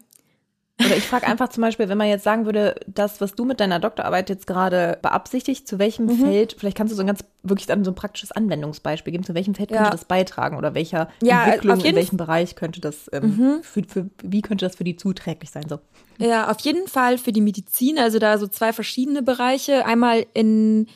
Oder 0.80 0.96
ich 0.96 1.06
frage 1.06 1.26
einfach 1.26 1.50
zum 1.50 1.62
Beispiel, 1.62 1.90
wenn 1.90 1.98
man 1.98 2.08
jetzt 2.08 2.24
sagen 2.24 2.46
würde, 2.46 2.76
das, 2.86 3.20
was 3.20 3.34
du 3.34 3.46
mit 3.46 3.60
deiner 3.60 3.80
Doktorarbeit 3.80 4.30
jetzt 4.30 4.46
gerade 4.46 5.00
beabsichtigt, 5.02 5.68
zu 5.68 5.80
welchem 5.80 6.06
mhm. 6.06 6.20
Feld, 6.20 6.56
vielleicht 6.58 6.78
kannst 6.78 6.92
du 6.92 6.96
so 6.96 7.02
ein 7.02 7.08
ganz 7.08 7.24
wirklich 7.42 7.66
dann 7.66 7.84
so 7.84 7.92
ein 7.92 7.96
praktisches 7.96 8.32
Anwendungsbeispiel 8.32 9.12
geben, 9.12 9.24
zu 9.24 9.34
welchem 9.34 9.56
Feld 9.56 9.72
ja. 9.72 9.78
könnte 9.78 9.92
das 9.92 10.06
beitragen 10.06 10.56
oder 10.56 10.76
welcher 10.76 11.10
ja, 11.24 11.46
Entwicklung, 11.46 11.80
in 11.82 11.96
welchem 11.96 12.18
Bereich 12.18 12.56
könnte 12.56 12.80
das, 12.80 13.10
ähm, 13.12 13.24
mhm. 13.24 13.64
für, 13.64 13.84
für, 13.84 14.10
wie 14.22 14.42
könnte 14.42 14.66
das 14.66 14.76
für 14.76 14.84
die 14.84 14.96
zuträglich 14.96 15.50
sein? 15.50 15.66
So. 15.68 15.80
Ja, 16.20 16.52
auf 16.52 16.60
jeden 16.60 16.88
Fall 16.88 17.18
für 17.18 17.32
die 17.32 17.42
Medizin, 17.42 17.98
also 17.98 18.20
da 18.20 18.38
so 18.38 18.48
zwei 18.48 18.72
verschiedene 18.72 19.24
Bereiche. 19.24 19.86
Einmal 19.86 20.28
in 20.34 20.88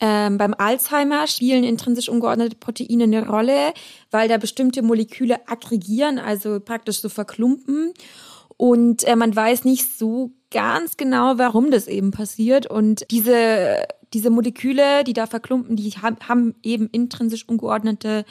ähm, 0.00 0.38
beim 0.38 0.54
Alzheimer 0.56 1.26
spielen 1.26 1.62
intrinsisch 1.62 2.08
ungeordnete 2.08 2.56
Proteine 2.56 3.04
eine 3.04 3.28
Rolle, 3.28 3.74
weil 4.10 4.28
da 4.28 4.38
bestimmte 4.38 4.82
Moleküle 4.82 5.46
aggregieren, 5.46 6.18
also 6.18 6.58
praktisch 6.58 7.00
so 7.00 7.10
verklumpen. 7.10 7.92
Und 8.60 9.04
äh, 9.04 9.16
man 9.16 9.34
weiß 9.34 9.64
nicht 9.64 9.96
so 9.96 10.32
ganz 10.50 10.98
genau, 10.98 11.38
warum 11.38 11.70
das 11.70 11.88
eben 11.88 12.10
passiert. 12.10 12.66
Und 12.66 13.06
diese, 13.10 13.86
diese 14.12 14.28
Moleküle, 14.28 15.02
die 15.02 15.14
da 15.14 15.26
verklumpen, 15.26 15.76
die 15.76 15.88
haben, 15.92 16.18
haben 16.28 16.54
eben 16.62 16.86
intrinsisch 16.92 17.48
ungeordnete 17.48 18.26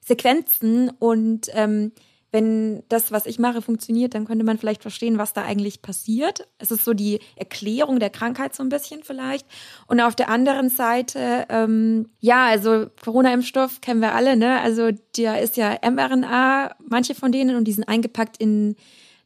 Sequenzen. 0.00 0.88
Und 1.00 1.48
ähm, 1.54 1.90
wenn 2.30 2.84
das, 2.90 3.10
was 3.10 3.26
ich 3.26 3.40
mache, 3.40 3.60
funktioniert, 3.60 4.14
dann 4.14 4.24
könnte 4.24 4.44
man 4.44 4.56
vielleicht 4.56 4.82
verstehen, 4.82 5.18
was 5.18 5.32
da 5.32 5.42
eigentlich 5.42 5.82
passiert. 5.82 6.46
Es 6.58 6.70
ist 6.70 6.84
so 6.84 6.94
die 6.94 7.18
Erklärung 7.34 7.98
der 7.98 8.10
Krankheit 8.10 8.54
so 8.54 8.62
ein 8.62 8.68
bisschen 8.68 9.02
vielleicht. 9.02 9.48
Und 9.88 10.00
auf 10.00 10.14
der 10.14 10.28
anderen 10.28 10.68
Seite, 10.68 11.46
ähm, 11.48 12.08
ja, 12.20 12.46
also 12.46 12.86
Corona-Impfstoff 13.02 13.80
kennen 13.80 14.00
wir 14.00 14.14
alle, 14.14 14.36
ne? 14.36 14.60
Also 14.60 14.90
der 15.16 15.42
ist 15.42 15.56
ja 15.56 15.76
mRNA, 15.82 16.76
manche 16.88 17.16
von 17.16 17.32
denen, 17.32 17.56
und 17.56 17.64
die 17.64 17.72
sind 17.72 17.88
eingepackt 17.88 18.36
in 18.36 18.76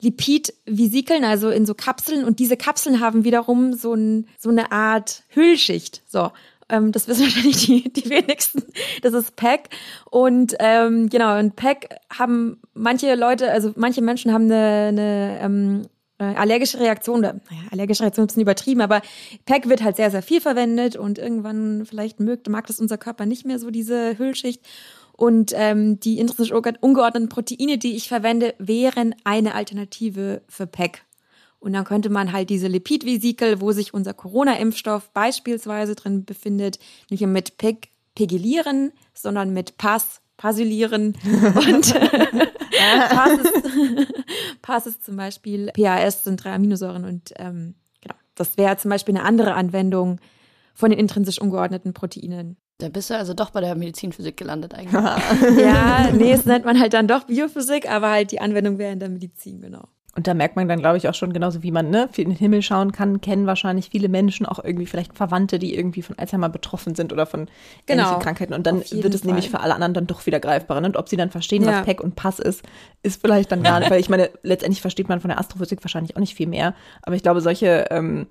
Lipidvesikeln, 0.07 1.25
also 1.25 1.51
in 1.51 1.67
so 1.67 1.75
Kapseln. 1.75 2.25
Und 2.25 2.39
diese 2.39 2.57
Kapseln 2.57 3.01
haben 3.01 3.25
wiederum 3.25 3.73
so, 3.75 3.95
ein, 3.95 4.27
so 4.39 4.51
eine 4.51 4.71
Art 4.71 5.25
Hüllschicht. 5.31 6.03
So. 6.07 6.31
Ähm, 6.69 6.93
das 6.93 7.09
wissen 7.09 7.23
wahrscheinlich 7.25 7.67
die, 7.67 7.93
die 7.93 8.09
wenigsten. 8.09 8.63
Das 9.03 9.13
ist 9.15 9.35
PEG. 9.37 9.69
Und 10.11 10.55
ähm, 10.61 11.09
genau, 11.09 11.39
und 11.39 11.57
PEG 11.57 11.89
haben 12.17 12.61
manche 12.75 13.15
Leute, 13.17 13.51
also 13.51 13.73
manche 13.77 14.01
Menschen 14.01 14.33
haben 14.33 14.45
eine, 14.45 14.87
eine 14.89 15.39
ähm, 15.43 15.83
äh, 16.19 16.25
allergische 16.25 16.79
Reaktion, 16.79 17.19
oder, 17.19 17.35
naja, 17.35 17.63
allergische 17.73 18.03
Reaktion 18.03 18.25
ist 18.25 18.29
ein 18.29 18.29
bisschen 18.29 18.43
übertrieben, 18.43 18.81
aber 18.81 19.03
PEG 19.45 19.69
wird 19.69 19.83
halt 19.83 19.97
sehr, 19.97 20.11
sehr 20.11 20.23
viel 20.23 20.41
verwendet 20.41 20.97
und 20.97 21.19
irgendwann 21.19 21.85
vielleicht 21.85 22.21
mögt, 22.21 22.49
mag 22.49 22.67
das 22.69 22.81
unser 22.81 22.97
Körper 22.97 23.27
nicht 23.27 23.45
mehr 23.45 23.59
so, 23.59 23.71
diese 23.71 24.17
Hüllschicht. 24.19 24.63
Und 25.17 25.53
ähm, 25.55 25.99
die 25.99 26.19
intrinsisch 26.19 26.53
ungeordneten 26.53 27.29
Proteine, 27.29 27.79
die 27.79 27.97
ich 27.97 28.09
verwende, 28.09 28.55
wären 28.59 29.15
eine 29.25 29.55
Alternative 29.55 30.43
für 30.49 30.67
PEG. 30.67 31.03
Und 31.59 31.73
dann 31.73 31.85
könnte 31.85 32.11
man 32.11 32.33
halt 32.33 32.51
diese 32.51 32.69
Lipidvesikel, 32.69 33.61
wo 33.61 33.73
sich 33.73 33.95
unser 33.95 34.13
Corona-Impfstoff 34.13 35.11
beispielsweise 35.11 35.95
drin 35.95 36.25
befindet, 36.25 36.79
nicht 37.09 37.27
mit 37.27 37.57
PEG 37.57 37.89
pegelieren, 38.15 38.93
sondern 39.15 39.53
mit 39.53 39.79
Pass 39.79 40.21
pasilieren. 40.37 41.17
Und 41.55 41.95
Pass, 43.09 43.39
ist, 43.39 44.13
Pass 44.63 44.87
ist 44.87 45.05
zum 45.05 45.17
Beispiel, 45.17 45.71
PAS 45.73 46.25
sind 46.25 46.43
drei 46.45 46.53
Aminosäuren 46.53 47.05
und 47.05 47.33
ähm, 47.37 47.75
genau, 48.01 48.15
das 48.35 48.57
wäre 48.57 48.77
zum 48.77 48.91
Beispiel 48.91 49.17
eine 49.17 49.25
andere 49.25 49.55
Anwendung 49.55 50.21
von 50.75 50.91
den 50.91 50.99
intrinsisch 50.99 51.41
ungeordneten 51.41 51.95
Proteinen. 51.95 52.57
Da 52.79 52.91
bist 52.91 53.09
du 53.09 53.17
also 53.17 53.33
doch 53.33 53.51
bei 53.51 53.61
der 53.61 53.75
Medizinphysik 53.75 54.37
gelandet 54.37 54.75
eigentlich. 54.75 54.93
ja, 55.59 56.11
nee, 56.13 56.33
es 56.33 56.45
nennt 56.45 56.67
man 56.67 56.79
halt 56.79 56.93
dann 56.93 57.09
doch 57.09 57.25
Biophysik, 57.25 57.91
aber 57.91 58.11
halt 58.11 58.33
die 58.33 58.41
Anwendung 58.41 58.79
wäre 58.79 58.93
in 58.93 59.01
der 59.01 59.09
Medizin, 59.09 59.61
genau. 59.61 59.89
Und 60.17 60.27
da 60.27 60.33
merkt 60.33 60.57
man 60.57 60.67
dann, 60.67 60.79
glaube 60.79 60.97
ich, 60.97 61.09
auch 61.09 61.15
schon 61.15 61.35
genauso, 61.35 61.63
wie 61.63 61.71
man 61.71 61.91
ne, 61.91 62.09
in 62.17 62.31
den 62.31 62.39
Himmel 62.39 62.63
schauen 62.63 62.91
kann, 62.91 63.21
kennen 63.21 63.47
wahrscheinlich 63.47 63.91
viele 63.91 64.09
Menschen 64.09 64.47
auch 64.47 64.63
irgendwie 64.65 64.87
vielleicht 64.87 65.15
Verwandte, 65.15 65.59
die 65.59 65.75
irgendwie 65.75 66.01
von 66.01 66.19
Alzheimer 66.19 66.49
betroffen 66.49 66.95
sind 66.95 67.13
oder 67.13 67.27
von 67.27 67.49
genau. 67.85 68.03
ähnlichen 68.03 68.23
Krankheiten. 68.23 68.55
Und 68.55 68.67
dann 68.67 68.79
wird 68.79 69.15
es 69.15 69.21
Fall. 69.21 69.27
nämlich 69.27 69.51
für 69.51 69.61
alle 69.61 69.75
anderen 69.75 69.93
dann 69.93 70.07
doch 70.07 70.25
wieder 70.25 70.41
greifbarer. 70.41 70.81
Ne? 70.81 70.87
Und 70.87 70.97
ob 70.97 71.11
sie 71.11 71.19
dann 71.19 71.31
verstehen, 71.31 71.65
ja. 71.65 71.69
was 71.69 71.85
PEC 71.85 72.03
und 72.03 72.17
Pass 72.17 72.39
ist, 72.39 72.63
ist 73.03 73.21
vielleicht 73.21 73.53
dann 73.53 73.63
gar 73.63 73.79
nicht, 73.79 73.91
weil 73.91 74.01
ich 74.01 74.09
meine, 74.09 74.31
letztendlich 74.43 74.81
versteht 74.81 75.11
man 75.11 75.21
von 75.21 75.29
der 75.29 75.39
Astrophysik 75.39 75.85
wahrscheinlich 75.85 76.17
auch 76.17 76.21
nicht 76.21 76.35
viel 76.35 76.49
mehr. 76.49 76.75
Aber 77.03 77.15
ich 77.15 77.23
glaube, 77.23 77.43
solche 77.43 77.85
ähm, 77.91 78.27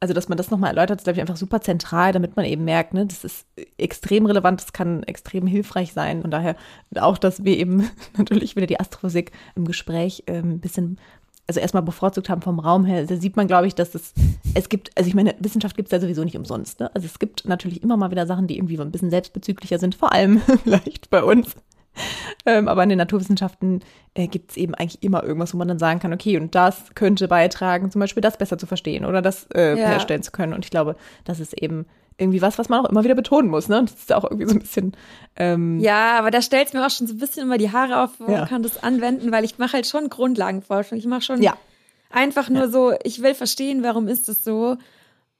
also 0.00 0.12
dass 0.12 0.28
man 0.28 0.36
das 0.36 0.50
nochmal 0.50 0.70
erläutert, 0.70 1.00
ist, 1.00 1.04
glaube 1.04 1.16
ich, 1.16 1.20
einfach 1.20 1.36
super 1.36 1.60
zentral, 1.60 2.12
damit 2.12 2.36
man 2.36 2.44
eben 2.44 2.64
merkt, 2.64 2.92
ne, 2.92 3.06
das 3.06 3.24
ist 3.24 3.46
extrem 3.78 4.26
relevant, 4.26 4.60
das 4.60 4.72
kann 4.72 5.02
extrem 5.04 5.46
hilfreich 5.46 5.92
sein. 5.92 6.22
Von 6.22 6.30
daher 6.30 6.56
auch, 6.96 7.18
dass 7.18 7.44
wir 7.44 7.56
eben 7.56 7.88
natürlich 8.16 8.56
wieder 8.56 8.66
die 8.66 8.78
Astrophysik 8.78 9.32
im 9.54 9.64
Gespräch 9.64 10.24
ähm, 10.26 10.52
ein 10.52 10.60
bisschen 10.60 10.98
also 11.46 11.60
erstmal 11.60 11.82
bevorzugt 11.82 12.28
haben 12.28 12.42
vom 12.42 12.58
Raum 12.58 12.84
her, 12.84 13.04
da 13.06 13.16
sieht 13.16 13.36
man, 13.36 13.46
glaube 13.46 13.66
ich, 13.68 13.74
dass 13.74 13.94
es, 13.94 14.12
es 14.54 14.68
gibt, 14.68 14.90
also 14.96 15.06
ich 15.06 15.14
meine, 15.14 15.36
Wissenschaft 15.38 15.76
gibt 15.76 15.88
es 15.88 15.92
ja 15.92 16.00
sowieso 16.00 16.24
nicht 16.24 16.36
umsonst. 16.36 16.80
Ne? 16.80 16.92
Also 16.94 17.06
es 17.06 17.18
gibt 17.18 17.46
natürlich 17.46 17.82
immer 17.84 17.96
mal 17.96 18.10
wieder 18.10 18.26
Sachen, 18.26 18.48
die 18.48 18.56
irgendwie 18.56 18.78
ein 18.80 18.90
bisschen 18.90 19.10
selbstbezüglicher 19.10 19.78
sind, 19.78 19.94
vor 19.94 20.12
allem 20.12 20.40
vielleicht 20.64 21.08
bei 21.08 21.22
uns. 21.22 21.54
Ähm, 22.48 22.68
aber 22.68 22.84
in 22.84 22.90
den 22.90 22.98
Naturwissenschaften 22.98 23.80
äh, 24.14 24.28
gibt 24.28 24.52
es 24.52 24.56
eben 24.56 24.72
eigentlich 24.72 25.02
immer 25.02 25.24
irgendwas, 25.24 25.52
wo 25.52 25.58
man 25.58 25.66
dann 25.66 25.80
sagen 25.80 25.98
kann, 25.98 26.12
okay, 26.12 26.36
und 26.36 26.54
das 26.54 26.94
könnte 26.94 27.26
beitragen, 27.26 27.90
zum 27.90 27.98
Beispiel 27.98 28.20
das 28.20 28.38
besser 28.38 28.56
zu 28.56 28.66
verstehen 28.68 29.04
oder 29.04 29.20
das 29.20 29.48
äh, 29.52 29.76
ja. 29.76 29.88
herstellen 29.88 30.22
zu 30.22 30.30
können. 30.30 30.52
Und 30.52 30.64
ich 30.64 30.70
glaube, 30.70 30.94
das 31.24 31.40
ist 31.40 31.60
eben 31.60 31.86
irgendwie 32.18 32.40
was, 32.42 32.58
was 32.58 32.68
man 32.68 32.84
auch 32.84 32.88
immer 32.88 33.04
wieder 33.04 33.14
betonen 33.14 33.50
muss, 33.50 33.68
ne? 33.68 33.80
Und 33.80 33.90
das 33.90 33.98
ist 33.98 34.12
auch 34.12 34.24
irgendwie 34.24 34.46
so 34.46 34.54
ein 34.54 34.60
bisschen. 34.60 34.92
Ähm 35.36 35.80
ja, 35.80 36.18
aber 36.18 36.30
da 36.30 36.40
stellt 36.40 36.68
es 36.68 36.72
mir 36.72 36.86
auch 36.86 36.90
schon 36.90 37.06
so 37.06 37.14
ein 37.14 37.18
bisschen 37.18 37.42
immer 37.42 37.58
die 37.58 37.72
Haare 37.72 38.04
auf, 38.04 38.10
wo 38.18 38.30
ja. 38.30 38.38
man 38.38 38.48
kann 38.48 38.62
das 38.62 38.82
anwenden, 38.82 39.32
weil 39.32 39.44
ich 39.44 39.58
mache 39.58 39.74
halt 39.74 39.86
schon 39.86 40.08
Grundlagenforschung. 40.08 40.98
Ich 40.98 41.06
mache 41.06 41.22
schon 41.22 41.42
ja. 41.42 41.56
einfach 42.10 42.48
nur 42.48 42.62
ja. 42.62 42.68
so, 42.68 42.94
ich 43.02 43.22
will 43.22 43.34
verstehen, 43.34 43.82
warum 43.82 44.08
ist 44.08 44.28
es 44.28 44.44
so. 44.44 44.76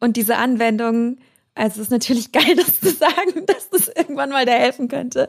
Und 0.01 0.17
diese 0.17 0.37
Anwendung 0.37 1.19
also 1.57 1.81
es 1.81 1.87
ist 1.87 1.91
natürlich 1.91 2.33
geil, 2.33 2.55
das 2.55 2.81
zu 2.81 2.91
sagen, 2.91 3.47
dass 3.47 3.71
das 3.71 3.89
irgendwann 3.89 4.31
mal 4.31 4.45
da 4.45 4.53
helfen 4.53 4.89
könnte. 4.89 5.29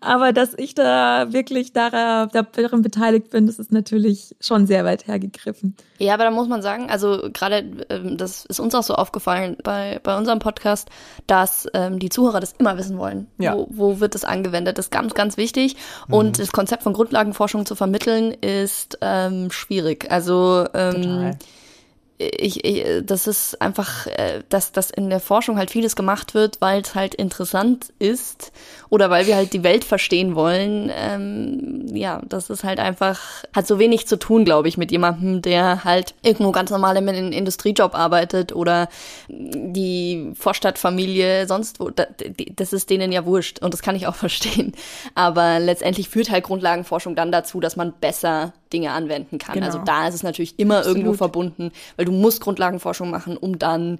Aber 0.00 0.32
dass 0.32 0.54
ich 0.56 0.74
da 0.74 1.32
wirklich 1.32 1.72
daran, 1.72 2.28
daran 2.32 2.82
beteiligt 2.82 3.30
bin, 3.30 3.46
das 3.46 3.58
ist 3.58 3.72
natürlich 3.72 4.36
schon 4.40 4.66
sehr 4.66 4.84
weit 4.84 5.06
hergegriffen. 5.06 5.76
Ja, 5.98 6.14
aber 6.14 6.24
da 6.24 6.30
muss 6.30 6.48
man 6.48 6.62
sagen, 6.62 6.90
also 6.90 7.30
gerade 7.32 7.86
ähm, 7.88 8.16
das 8.16 8.44
ist 8.44 8.60
uns 8.60 8.74
auch 8.74 8.82
so 8.82 8.94
aufgefallen 8.94 9.56
bei, 9.62 10.00
bei 10.02 10.18
unserem 10.18 10.40
Podcast, 10.40 10.90
dass 11.26 11.68
ähm, 11.74 12.00
die 12.00 12.08
Zuhörer 12.08 12.40
das 12.40 12.54
immer 12.58 12.76
wissen 12.76 12.98
wollen. 12.98 13.28
Ja. 13.38 13.56
Wo, 13.56 13.68
wo 13.70 14.00
wird 14.00 14.14
das 14.14 14.24
angewendet? 14.24 14.78
Das 14.78 14.86
ist 14.86 14.90
ganz, 14.90 15.14
ganz 15.14 15.36
wichtig. 15.36 15.76
Mhm. 16.08 16.14
Und 16.14 16.38
das 16.40 16.50
Konzept 16.50 16.82
von 16.82 16.92
Grundlagenforschung 16.92 17.66
zu 17.66 17.76
vermitteln 17.76 18.32
ist 18.32 18.98
ähm, 19.00 19.50
schwierig. 19.52 20.10
Also 20.10 20.66
ähm, 20.74 21.02
Total 21.02 21.38
ich, 22.18 22.64
ich, 22.64 22.84
das 23.04 23.28
ist 23.28 23.62
einfach, 23.62 24.08
äh, 24.08 24.42
dass, 24.48 24.72
dass 24.72 24.90
in 24.90 25.08
der 25.08 25.20
Forschung 25.20 25.56
halt 25.56 25.70
vieles 25.70 25.94
gemacht 25.94 26.34
wird, 26.34 26.60
weil 26.60 26.80
es 26.80 26.96
halt 26.96 27.14
interessant 27.14 27.92
ist 28.00 28.52
oder 28.90 29.08
weil 29.08 29.28
wir 29.28 29.36
halt 29.36 29.52
die 29.52 29.62
Welt 29.62 29.84
verstehen 29.84 30.34
wollen. 30.34 30.90
Ähm, 30.92 31.86
ja, 31.94 32.20
das 32.28 32.50
ist 32.50 32.64
halt 32.64 32.80
einfach, 32.80 33.20
hat 33.54 33.68
so 33.68 33.78
wenig 33.78 34.08
zu 34.08 34.18
tun, 34.18 34.44
glaube 34.44 34.66
ich, 34.66 34.76
mit 34.76 34.90
jemandem, 34.90 35.42
der 35.42 35.84
halt 35.84 36.14
irgendwo 36.22 36.50
ganz 36.50 36.70
normal 36.70 36.96
in 36.96 37.08
einem 37.08 37.32
Industriejob 37.32 37.94
arbeitet 37.94 38.52
oder 38.52 38.88
die 39.28 40.32
Vorstadtfamilie, 40.34 41.46
sonst 41.46 41.78
wo. 41.78 41.90
Das 41.90 42.72
ist 42.72 42.90
denen 42.90 43.12
ja 43.12 43.26
wurscht 43.26 43.60
und 43.60 43.72
das 43.72 43.82
kann 43.82 43.94
ich 43.94 44.08
auch 44.08 44.14
verstehen. 44.16 44.72
Aber 45.14 45.60
letztendlich 45.60 46.08
führt 46.08 46.30
halt 46.30 46.44
Grundlagenforschung 46.44 47.14
dann 47.14 47.30
dazu, 47.30 47.60
dass 47.60 47.76
man 47.76 47.92
besser 47.92 48.52
Dinge 48.72 48.92
anwenden 48.92 49.38
kann. 49.38 49.62
Also 49.62 49.78
genau. 49.78 49.90
Also 49.90 50.02
da 50.02 50.08
ist 50.08 50.14
es 50.14 50.22
natürlich 50.22 50.58
immer 50.58 50.78
Absolut. 50.78 50.98
irgendwo 50.98 51.16
verbunden, 51.16 51.72
weil 51.96 52.07
du 52.08 52.12
musst 52.12 52.40
Grundlagenforschung 52.40 53.10
machen, 53.10 53.36
um 53.36 53.58
dann 53.58 53.98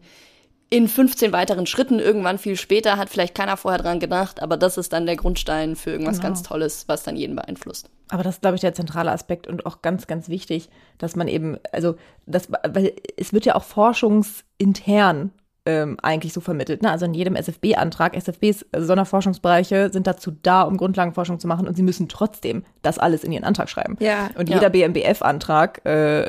in 0.70 0.88
15 0.88 1.32
weiteren 1.32 1.66
Schritten 1.66 1.98
irgendwann 1.98 2.38
viel 2.38 2.56
später 2.56 2.96
hat 2.96 3.08
vielleicht 3.08 3.34
keiner 3.34 3.56
vorher 3.56 3.80
dran 3.80 4.00
gedacht, 4.00 4.42
aber 4.42 4.56
das 4.56 4.76
ist 4.76 4.92
dann 4.92 5.06
der 5.06 5.16
Grundstein 5.16 5.76
für 5.76 5.90
irgendwas 5.90 6.16
Genau. 6.16 6.28
ganz 6.28 6.42
Tolles, 6.42 6.84
was 6.88 7.02
dann 7.02 7.16
jeden 7.16 7.36
beeinflusst. 7.36 7.90
Aber 8.10 8.22
das 8.22 8.36
ist, 8.36 8.40
glaube 8.42 8.56
ich, 8.56 8.60
der 8.60 8.74
zentrale 8.74 9.10
Aspekt 9.10 9.46
und 9.46 9.64
auch 9.66 9.82
ganz, 9.82 10.06
ganz 10.06 10.28
wichtig, 10.28 10.68
dass 10.98 11.16
man 11.16 11.28
eben, 11.28 11.58
also 11.72 11.96
das, 12.26 12.50
weil 12.50 12.92
es 13.16 13.32
wird 13.32 13.46
ja 13.46 13.54
auch 13.54 13.64
forschungsintern 13.64 15.32
ähm, 15.68 15.98
eigentlich 16.02 16.32
so 16.32 16.40
vermittelt. 16.40 16.80
Ne? 16.82 16.90
Also 16.90 17.04
in 17.04 17.12
jedem 17.12 17.36
SFB-Antrag, 17.36 18.16
SFBs 18.16 18.64
äh, 18.72 18.80
Sonderforschungsbereiche 18.80 19.90
sind 19.92 20.06
dazu 20.06 20.32
da, 20.42 20.62
um 20.62 20.78
Grundlagenforschung 20.78 21.38
zu 21.38 21.46
machen 21.46 21.68
und 21.68 21.76
sie 21.76 21.82
müssen 21.82 22.08
trotzdem 22.08 22.62
das 22.80 22.98
alles 22.98 23.22
in 23.22 23.32
ihren 23.32 23.44
Antrag 23.44 23.68
schreiben. 23.68 23.96
Ja. 24.00 24.30
Und 24.38 24.48
Ja. 24.48 24.54
jeder 24.56 24.70
BMBF-Antrag, 24.70 25.84
äh, 25.84 26.22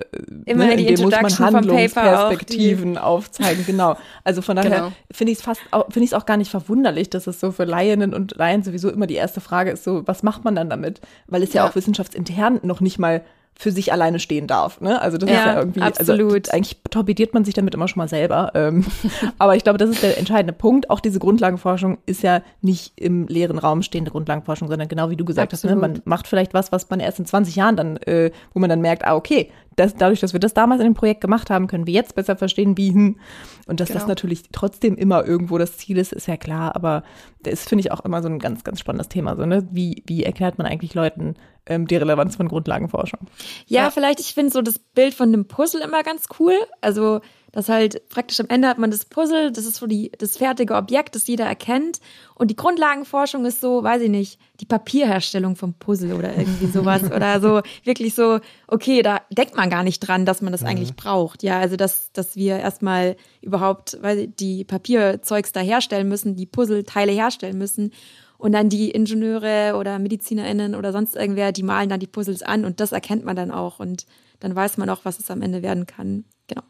Immer 0.45 0.65
ne, 0.65 0.73
in 0.73 0.95
dem 0.95 1.01
muss 1.05 1.13
man 1.39 1.53
Handlungsperspektiven 1.53 2.97
aufzeigen, 2.97 3.65
genau. 3.65 3.95
Also 4.23 4.41
von 4.41 4.55
daher 4.57 4.69
Genau. 4.69 4.91
finde 5.11 5.31
ich 5.31 5.39
es 5.39 5.43
fast, 5.43 5.61
auch- 5.71 5.85
finde 5.85 6.01
ich 6.05 6.11
es 6.11 6.13
auch 6.13 6.25
gar 6.25 6.37
nicht 6.37 6.51
verwunderlich, 6.51 7.09
dass 7.09 7.27
es 7.27 7.39
so 7.39 7.51
für 7.51 7.63
Laien 7.63 8.13
und 8.13 8.35
Laien 8.35 8.63
sowieso 8.63 8.89
immer 8.89 9.07
die 9.07 9.15
erste 9.15 9.41
Frage 9.41 9.71
ist, 9.71 9.83
so, 9.83 10.03
was 10.05 10.21
macht 10.23 10.43
man 10.43 10.55
dann 10.55 10.69
damit? 10.69 10.99
Weil 11.27 11.43
es 11.43 11.53
ja, 11.53 11.63
Ja. 11.63 11.69
auch 11.69 11.75
wissenschaftsintern 11.75 12.59
noch 12.63 12.81
nicht 12.81 12.99
mal 12.99 13.21
für 13.59 13.73
sich 13.73 13.91
alleine 13.91 14.19
stehen 14.19 14.47
darf. 14.47 14.79
Ne? 14.79 15.01
Also 15.01 15.17
das 15.17 15.29
ist 15.29 15.35
Ja, 15.35 15.47
ja 15.47 15.59
irgendwie, 15.59 15.81
absolut. 15.81 16.47
also 16.47 16.55
eigentlich 16.55 16.77
torpediert 16.89 17.33
man 17.33 17.43
sich 17.43 17.53
damit 17.53 17.73
immer 17.73 17.89
schon 17.89 17.99
mal 17.99 18.07
selber. 18.07 18.51
Ähm, 18.55 18.85
aber 19.37 19.57
ich 19.57 19.65
glaube, 19.65 19.77
das 19.77 19.89
ist 19.89 20.01
der 20.01 20.17
entscheidende 20.17 20.53
Punkt. 20.53 20.89
Auch 20.89 21.01
diese 21.01 21.19
Grundlagenforschung 21.19 21.97
ist 22.05 22.23
ja 22.23 22.41
nicht 22.61 22.93
im 22.95 23.27
leeren 23.27 23.57
Raum 23.57 23.81
stehende 23.81 24.11
Grundlagenforschung, 24.11 24.69
sondern 24.69 24.87
genau 24.87 25.09
wie 25.09 25.17
du 25.17 25.25
gesagt 25.25 25.51
hast, 25.51 25.65
ne? 25.65 25.71
Absolut. 25.71 25.95
man 25.95 26.01
macht 26.05 26.27
vielleicht 26.27 26.53
was, 26.53 26.71
was 26.71 26.89
man 26.89 27.01
erst 27.01 27.19
in 27.19 27.25
20 27.25 27.57
Jahren 27.57 27.75
dann, 27.75 27.97
äh, 27.97 28.31
wo 28.53 28.61
man 28.61 28.69
dann 28.69 28.79
merkt, 28.79 29.05
ah, 29.05 29.17
okay, 29.17 29.51
das, 29.79 29.95
dadurch, 29.95 30.19
dass 30.19 30.33
wir 30.33 30.39
das 30.39 30.53
damals 30.53 30.81
in 30.81 30.87
dem 30.87 30.93
Projekt 30.93 31.21
gemacht 31.21 31.49
haben, 31.49 31.67
können 31.67 31.87
wir 31.87 31.93
jetzt 31.93 32.15
besser 32.15 32.35
verstehen, 32.35 32.77
wie, 32.77 32.91
hm. 32.91 33.19
Und 33.67 33.79
dass 33.79 33.87
das 33.89 33.97
Genau. 34.03 34.09
natürlich 34.09 34.43
trotzdem 34.51 34.95
immer 34.95 35.25
irgendwo 35.25 35.57
das 35.57 35.77
Ziel 35.77 35.97
ist, 35.97 36.11
ist 36.13 36.27
ja 36.27 36.37
klar, 36.37 36.75
aber 36.75 37.03
das 37.43 37.63
finde 37.65 37.81
ich 37.81 37.91
auch 37.91 38.01
immer 38.05 38.21
so 38.21 38.27
ein 38.27 38.39
ganz, 38.39 38.63
ganz 38.63 38.79
spannendes 38.79 39.09
Thema. 39.09 39.35
So, 39.35 39.45
ne? 39.45 39.67
wie, 39.71 40.03
wie 40.07 40.23
erklärt 40.23 40.57
man 40.57 40.67
eigentlich 40.67 40.93
Leuten 40.93 41.35
ähm, 41.65 41.87
die 41.87 41.95
Relevanz 41.95 42.35
von 42.35 42.47
Grundlagenforschung? 42.47 43.19
Ja, 43.67 43.83
Ja. 43.83 43.91
vielleicht, 43.91 44.19
ich 44.19 44.33
finde 44.33 44.51
so 44.51 44.61
das 44.61 44.79
Bild 44.79 45.13
von 45.13 45.31
dem 45.31 45.47
Puzzle 45.47 45.81
immer 45.81 46.03
ganz 46.03 46.25
cool. 46.39 46.53
Also, 46.81 47.21
das 47.51 47.69
halt 47.69 48.07
praktisch 48.09 48.39
am 48.39 48.47
Ende 48.49 48.67
hat 48.67 48.77
man 48.77 48.91
das 48.91 49.05
Puzzle, 49.05 49.51
das 49.51 49.65
ist 49.65 49.77
so 49.77 49.87
die, 49.87 50.11
das 50.17 50.37
fertige 50.37 50.75
Objekt, 50.75 51.15
das 51.15 51.27
jeder 51.27 51.45
erkennt. 51.45 51.99
Und 52.35 52.51
die 52.51 52.55
Grundlagenforschung 52.55 53.45
ist 53.45 53.61
so, 53.61 53.83
weiß 53.83 54.03
ich 54.03 54.09
nicht, 54.09 54.39
die 54.59 54.65
Papierherstellung 54.65 55.55
vom 55.55 55.73
Puzzle 55.73 56.13
oder 56.13 56.35
irgendwie 56.37 56.67
sowas. 56.67 57.03
oder 57.15 57.41
so 57.41 57.61
wirklich 57.83 58.13
so, 58.13 58.39
okay, 58.67 59.01
da 59.01 59.21
denkt 59.31 59.55
man 59.55 59.69
gar 59.69 59.83
nicht 59.83 59.99
dran, 59.99 60.25
dass 60.25 60.41
man 60.41 60.51
das 60.51 60.63
eigentlich 60.63 60.95
braucht. 60.95 61.43
Ja, 61.43 61.59
also 61.59 61.75
dass, 61.75 62.11
dass 62.11 62.35
wir 62.35 62.57
erstmal 62.57 63.15
überhaupt, 63.41 63.97
weil 64.01 64.27
die 64.27 64.63
Papierzeugs 64.63 65.51
da 65.51 65.59
herstellen 65.59 66.07
müssen, 66.07 66.35
die 66.35 66.45
Puzzleteile 66.45 67.11
herstellen 67.11 67.57
müssen. 67.57 67.91
Und 68.37 68.53
dann 68.53 68.69
die 68.69 68.91
Ingenieure 68.91 69.75
oder 69.75 69.99
MedizinerInnen 69.99 70.73
oder 70.73 70.93
sonst 70.93 71.17
irgendwer, 71.17 71.51
die 71.51 71.63
malen 71.63 71.89
dann 71.89 71.99
die 71.99 72.07
Puzzles 72.07 72.41
an 72.41 72.63
und 72.63 72.79
das 72.79 72.93
erkennt 72.93 73.25
man 73.25 73.35
dann 73.35 73.51
auch 73.51 73.81
und 73.81 74.05
dann 74.39 74.55
weiß 74.55 74.77
man 74.77 74.89
auch, 74.89 75.01
was 75.03 75.19
es 75.19 75.29
am 75.29 75.41
Ende 75.41 75.61
werden 75.61 75.85
kann. 75.87 76.23
Genau. 76.47 76.63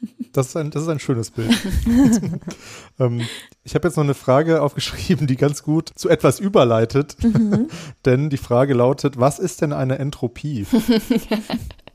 Das 0.32 0.48
ist 0.48 0.56
ein, 0.56 0.70
das 0.70 0.82
ist 0.82 0.88
ein 0.88 0.98
schönes 0.98 1.30
Bild. 1.30 1.50
ähm, 2.98 3.26
ich 3.64 3.74
habe 3.74 3.86
jetzt 3.86 3.96
noch 3.96 4.04
eine 4.04 4.14
Frage 4.14 4.62
aufgeschrieben, 4.62 5.26
die 5.26 5.36
ganz 5.36 5.62
gut 5.62 5.90
zu 5.94 6.08
etwas 6.08 6.40
überleitet. 6.40 7.16
Denn 8.06 8.30
die 8.30 8.38
Frage 8.38 8.74
lautet, 8.74 9.20
was 9.20 9.38
ist 9.38 9.60
denn 9.60 9.72
eine 9.72 9.98
Entropie? 9.98 10.66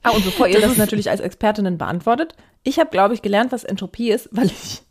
Ah, 0.03 0.11
und 0.11 0.23
bevor 0.23 0.47
ihr 0.47 0.61
das, 0.61 0.77
natürlich 0.77 1.09
als 1.09 1.19
Expertinnen 1.19 1.77
beantwortet, 1.77 2.33
ich 2.63 2.79
habe, 2.79 2.91
glaube 2.91 3.13
ich, 3.13 3.21
gelernt, 3.21 3.51
was 3.51 3.65
Entropie 3.65 4.11
ist, 4.11 4.29
weil 4.31 4.45
ich 4.45 4.83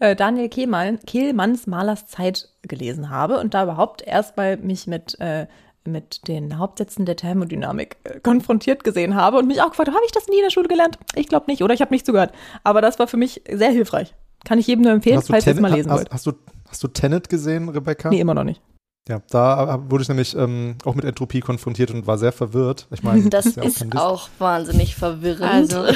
äh, 0.00 0.16
Daniel 0.16 0.48
Kehlmann, 0.48 0.98
Kehlmanns 1.06 1.68
Malers 1.68 2.08
Zeit 2.08 2.48
gelesen 2.62 3.08
habe 3.08 3.38
und 3.38 3.54
da 3.54 3.62
überhaupt 3.62 4.02
erst 4.02 4.36
mal 4.36 4.56
mich 4.56 4.88
mit, 4.88 5.20
äh, 5.20 5.46
mit 5.88 6.28
den 6.28 6.58
Hauptsätzen 6.58 7.06
der 7.06 7.16
Thermodynamik 7.16 7.96
äh, 8.04 8.20
konfrontiert 8.20 8.84
gesehen 8.84 9.14
habe 9.14 9.38
und 9.38 9.46
mich 9.46 9.60
auch 9.62 9.70
gefragt, 9.70 9.88
habe 9.88 10.04
ich 10.06 10.12
das 10.12 10.28
nie 10.28 10.36
in 10.36 10.42
der 10.42 10.50
Schule 10.50 10.68
gelernt? 10.68 10.98
Ich 11.14 11.28
glaube 11.28 11.46
nicht, 11.48 11.62
oder 11.62 11.74
ich 11.74 11.80
habe 11.80 11.92
nicht 11.92 12.06
zugehört. 12.06 12.32
Aber 12.64 12.80
das 12.80 12.98
war 12.98 13.06
für 13.06 13.16
mich 13.16 13.42
sehr 13.50 13.70
hilfreich. 13.70 14.14
Kann 14.44 14.58
ich 14.58 14.66
jedem 14.66 14.84
nur 14.84 14.92
empfehlen, 14.92 15.20
falls 15.22 15.46
ihr 15.46 15.54
es 15.54 15.60
mal 15.60 15.72
lesen 15.72 15.90
hast, 15.90 15.98
wollt. 15.98 16.10
hast, 16.10 16.26
du, 16.26 16.32
hast 16.68 16.82
du 16.82 16.88
Tenet 16.88 17.28
gesehen, 17.28 17.68
Rebecca? 17.68 18.08
Nee, 18.10 18.20
immer 18.20 18.34
noch 18.34 18.44
nicht. 18.44 18.62
Ja, 19.08 19.22
da 19.30 19.82
wurde 19.88 20.02
ich 20.02 20.08
nämlich 20.08 20.36
ähm, 20.36 20.76
auch 20.84 20.94
mit 20.94 21.04
Entropie 21.04 21.40
konfrontiert 21.40 21.90
und 21.90 22.06
war 22.06 22.18
sehr 22.18 22.30
verwirrt. 22.32 22.86
Ich 22.92 23.02
meine, 23.02 23.22
Das 23.30 23.56
ja 23.56 23.62
ist 23.62 23.80
List. 23.80 23.96
auch 23.96 24.28
wahnsinnig 24.38 24.94
verwirrend. 24.96 25.42
Also. 25.50 25.86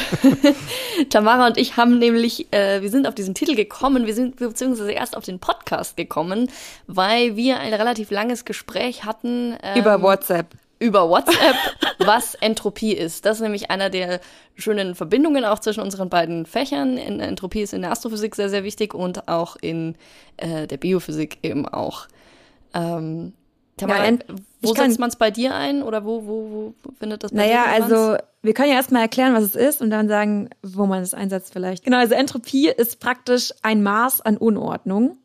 Tamara 1.11 1.47
und 1.47 1.59
ich 1.59 1.77
haben 1.77 1.99
nämlich, 1.99 2.53
äh, 2.53 2.83
wir 2.83 2.91
sind 2.91 3.07
auf 3.07 3.15
diesen 3.15 3.35
Titel 3.35 3.55
gekommen, 3.55 4.07
wir 4.07 4.15
sind 4.15 4.37
beziehungsweise 4.37 4.93
erst 4.93 5.17
auf 5.17 5.25
den 5.25 5.39
Podcast 5.39 5.97
gekommen, 5.97 6.49
weil 6.87 7.37
wir 7.37 7.59
ein 7.61 7.73
relativ 7.75 8.11
langes 8.11 8.45
Gespräch 8.45 9.05
hatten. 9.05 9.57
ähm, 9.63 9.79
Über 9.79 10.01
WhatsApp. 10.03 10.47
über 10.79 11.09
WhatsApp, 11.09 11.57
was 11.99 12.35
Entropie 12.37 12.93
ist. 12.93 13.25
Das 13.25 13.37
ist 13.37 13.43
nämlich 13.43 13.71
einer 13.71 13.91
der 13.91 14.21
schönen 14.57 14.95
Verbindungen 14.95 15.45
auch 15.45 15.59
zwischen 15.61 15.81
unseren 15.81 16.09
beiden 16.09 16.45
Fächern. 16.47 16.97
In, 16.97 17.21
Entropie 17.21 17.63
ist 17.63 17.73
in 17.73 17.83
der 17.83 17.93
Astrophysik 17.93 18.35
sehr, 18.35 18.49
sehr 18.49 18.65
wichtig 18.65 18.95
und 18.95 19.29
auch 19.29 19.57
in 19.61 19.95
äh, 20.39 20.67
der 20.67 20.77
Biophysik 20.79 21.39
eben 21.43 21.69
auch. 21.69 22.07
Ähm, 22.75 23.33
Ja, 23.81 23.89
wo 24.61 24.75
setzt 24.75 24.99
man 24.99 25.09
es 25.09 25.17
bei 25.17 25.31
dir 25.31 25.55
ein 25.55 25.83
oder 25.83 26.05
wo, 26.05 26.27
wo, 26.27 26.75
wo 26.83 26.93
findet 26.99 27.25
das 27.25 27.33
bei 27.33 27.39
Naja, 27.39 27.65
also 27.65 28.17
wir 28.43 28.55
können 28.55 28.71
ja 28.71 28.77
erstmal 28.77 29.03
erklären, 29.03 29.35
was 29.35 29.45
es 29.45 29.55
ist 29.55 29.81
und 29.83 29.91
dann 29.91 30.09
sagen, 30.09 30.51
wo 30.63 30.87
man 30.87 31.03
es 31.03 31.15
einsetzt 31.15 31.53
vielleicht. 31.53 31.85
Genau, 31.85 31.99
also 31.99 32.15
Entropie 32.15 32.69
ist 32.69 33.01
praktisch 33.01 33.53
ein 33.63 33.83
Maß 33.83 34.21
an 34.21 34.37
Unordnung. 34.37 35.19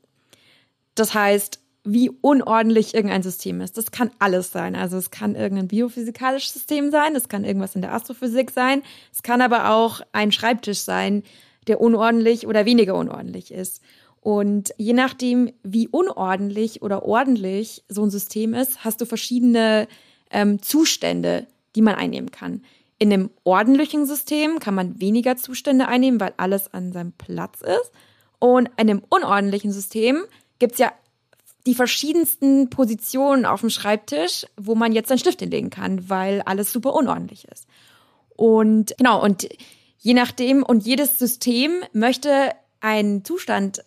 Das 0.95 1.13
heißt, 1.13 1.59
wie 1.83 2.09
unordentlich 2.09 2.93
irgendein 2.93 3.23
System 3.23 3.61
ist. 3.61 3.77
Das 3.77 3.91
kann 3.91 4.11
alles 4.19 4.51
sein. 4.51 4.75
Also 4.75 4.97
es 4.97 5.09
kann 5.09 5.35
irgendein 5.35 5.69
biophysikalisches 5.69 6.53
System 6.53 6.91
sein, 6.91 7.15
es 7.15 7.29
kann 7.29 7.45
irgendwas 7.45 7.75
in 7.75 7.81
der 7.81 7.93
Astrophysik 7.93 8.51
sein, 8.51 8.83
es 9.13 9.23
kann 9.23 9.41
aber 9.41 9.69
auch 9.71 10.01
ein 10.11 10.31
Schreibtisch 10.31 10.79
sein, 10.79 11.23
der 11.67 11.79
unordentlich 11.79 12.45
oder 12.47 12.65
weniger 12.65 12.95
unordentlich 12.95 13.53
ist. 13.53 13.81
Und 14.21 14.73
je 14.77 14.93
nachdem, 14.93 15.51
wie 15.63 15.87
unordentlich 15.87 16.81
oder 16.81 17.03
ordentlich 17.03 17.83
so 17.87 18.03
ein 18.03 18.09
System 18.09 18.53
ist, 18.53 18.83
hast 18.83 18.99
du 18.99 19.05
verschiedene 19.05 19.87
ähm, 20.31 20.61
Zustände, 20.61 21.47
die 21.75 21.81
man 21.81 21.95
einnehmen 21.95 22.31
kann. 22.31 22.63
In 22.99 23.13
einem 23.13 23.29
ordentlichen 23.43 24.05
System 24.05 24.59
kann 24.59 24.75
man 24.75 24.99
weniger 24.99 25.37
Zustände 25.37 25.87
einnehmen, 25.87 26.19
weil 26.19 26.33
alles 26.37 26.73
an 26.73 26.91
seinem 26.91 27.13
Platz 27.13 27.61
ist. 27.61 27.91
Und 28.39 28.67
in 28.69 28.89
einem 28.89 29.03
unordentlichen 29.09 29.71
System 29.71 30.23
gibt's 30.59 30.79
ja 30.79 30.91
die 31.67 31.75
verschiedensten 31.75 32.69
Positionen 32.69 33.45
auf 33.45 33.59
dem 33.59 33.69
Schreibtisch, 33.69 34.45
wo 34.55 34.73
man 34.73 34.93
jetzt 34.93 35.09
seinen 35.09 35.19
Stift 35.19 35.41
hinlegen 35.41 35.69
kann, 35.69 36.09
weil 36.09 36.41
alles 36.41 36.71
super 36.71 36.93
unordentlich 36.93 37.45
ist. 37.45 37.67
Und 38.35 38.95
genau, 38.97 39.21
und 39.21 39.47
je 39.99 40.13
nachdem, 40.13 40.63
und 40.63 40.85
jedes 40.85 41.19
System 41.19 41.83
möchte 41.91 42.51
einen 42.79 43.25
Zustand 43.25 43.83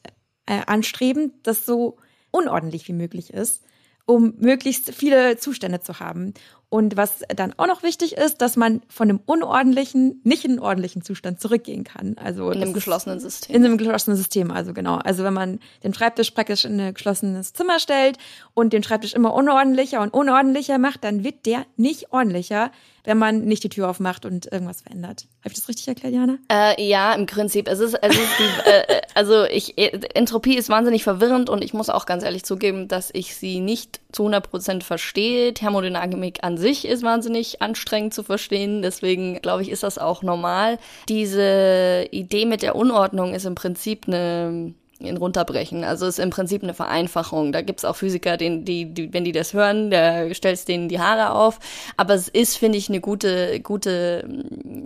äh, 0.51 0.62
anstreben, 0.66 1.32
das 1.44 1.64
so 1.64 1.96
unordentlich 2.32 2.88
wie 2.88 2.92
möglich 2.92 3.32
ist, 3.32 3.62
um 4.05 4.34
möglichst 4.38 4.92
viele 4.92 5.36
Zustände 5.36 5.80
zu 5.80 6.01
haben. 6.01 6.34
Und 6.68 6.96
was 6.96 7.22
dann 7.34 7.53
auch 7.57 7.68
noch 7.68 7.84
wichtig 7.84 8.16
ist, 8.16 8.40
dass 8.42 8.57
man 8.57 8.82
von 8.88 9.09
einem 9.09 9.20
unordentlichen, 9.26 10.20
nicht 10.24 10.44
in 10.44 10.53
einen 10.53 10.61
ordentlichen 10.61 11.03
Zustand 11.03 11.40
zurückgehen 11.40 11.84
kann. 11.84 12.16
Also 12.18 12.51
in 12.51 12.62
einem 12.62 12.72
geschlossenen 12.72 13.20
System. 13.20 13.55
in 13.55 13.64
einem 13.64 13.78
geschlossenen 13.78 14.16
System, 14.16 14.51
also 14.51 14.72
genau. 14.72 14.96
Also 14.96 15.22
wenn 15.22 15.34
man 15.34 15.61
den 15.84 15.94
Schreibtisch 15.94 16.32
praktisch 16.32 16.64
in 16.64 16.80
ein 16.80 16.94
geschlossenes 16.94 17.53
Zimmer 17.53 17.78
stellt 17.78 18.18
und 18.55 18.72
den 18.72 18.82
Schreibtisch 18.82 19.14
immer 19.14 19.34
unordentlicher 19.34 20.01
und 20.01 20.12
unordentlicher 20.12 20.78
macht, 20.78 21.05
dann 21.05 21.22
wird 21.22 21.46
der 21.46 21.64
nicht 21.76 22.12
ordentlicher, 22.12 22.72
wenn 23.05 23.18
man 23.18 23.42
nicht 23.42 23.64
die 23.64 23.68
Tür 23.68 23.88
aufmacht 23.88 24.24
und 24.24 24.51
irgendwas 24.51 24.82
verändert. 24.82 25.26
Habe 25.40 25.53
ich 25.53 25.55
das 25.55 25.68
richtig 25.68 25.88
erklärt, 25.88 26.14
Jana? 26.14 26.38
Äh, 26.51 26.82
ja, 26.82 27.14
im 27.14 27.26
Prinzip. 27.26 27.68
Es 27.68 27.80
ist, 27.80 27.94
es 27.94 28.16
ist 28.16 28.30
die, 28.38 28.70
äh, 28.70 29.01
also 29.14 29.44
ich, 29.44 29.78
äh, 29.78 30.01
Entropie 30.14 30.57
ist 30.57 30.68
wahnsinnig 30.68 31.05
verwirrend 31.05 31.48
und 31.48 31.64
ich 31.64 31.74
muss 31.74 31.90
auch 31.90 32.07
ganz 32.07 32.24
ehrlich 32.24 32.44
zugeben, 32.44 32.88
dass 32.88 33.11
ich 33.12 33.34
sie 33.36 33.61
nicht 33.61 34.01
zu 34.12 34.26
100% 34.26 34.82
verstehe. 34.82 35.55
Thermodynamik 35.55 36.42
an 36.42 36.59
sich 36.59 36.86
ist 36.86 37.03
wahnsinnig 37.03 37.62
anstrengend 37.62 38.14
zu 38.14 38.22
verstehen, 38.22 38.82
deswegen 38.82 39.40
glaube 39.40 39.62
ich, 39.62 39.70
ist 39.70 39.82
das 39.82 39.98
auch 39.98 40.22
normal. 40.22 40.78
Diese 41.09 42.07
Idee 42.11 42.46
mit 42.46 42.62
der 42.62 42.76
Unordnung 42.76 43.34
ist 43.34 43.46
im 43.46 43.55
Prinzip 43.55 44.07
eine 44.07 44.74
in 45.01 45.16
runterbrechen. 45.16 45.84
Also 45.84 46.07
ist 46.07 46.18
im 46.18 46.30
Prinzip 46.30 46.62
eine 46.62 46.74
Vereinfachung. 46.74 47.53
Da 47.53 47.62
gibt's 47.62 47.84
auch 47.84 47.96
Physiker, 47.96 48.36
denen, 48.36 48.64
die, 48.64 48.92
die, 48.92 49.12
wenn 49.12 49.24
die 49.24 49.32
das 49.32 49.55
hören, 49.55 49.90
der 49.90 50.34
stellt 50.34 50.66
denen 50.68 50.88
die 50.88 51.01
Haare 51.01 51.32
auf. 51.32 51.59
Aber 51.96 52.14
es 52.14 52.28
ist, 52.28 52.57
finde 52.57 52.78
ich, 52.78 52.88
eine 52.88 53.01
gute, 53.01 53.61
gute 53.61 54.24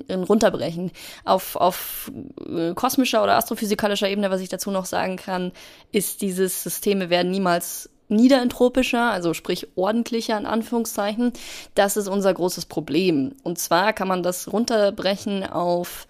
ein 0.08 0.22
Runterbrechen. 0.22 0.92
Auf, 1.24 1.56
auf 1.56 2.10
äh, 2.48 2.74
kosmischer 2.74 3.22
oder 3.22 3.36
astrophysikalischer 3.36 4.08
Ebene, 4.08 4.30
was 4.30 4.40
ich 4.40 4.48
dazu 4.48 4.70
noch 4.70 4.86
sagen 4.86 5.16
kann, 5.16 5.52
ist 5.92 6.22
dieses 6.22 6.62
Systeme 6.62 7.10
werden 7.10 7.30
niemals 7.30 7.90
niederentropischer, 8.08 9.10
also 9.10 9.34
sprich 9.34 9.68
ordentlicher 9.76 10.38
in 10.38 10.46
Anführungszeichen. 10.46 11.32
Das 11.74 11.96
ist 11.96 12.08
unser 12.08 12.34
großes 12.34 12.66
Problem. 12.66 13.34
Und 13.42 13.58
zwar 13.58 13.92
kann 13.92 14.08
man 14.08 14.22
das 14.22 14.52
runterbrechen 14.52 15.44
auf 15.44 16.06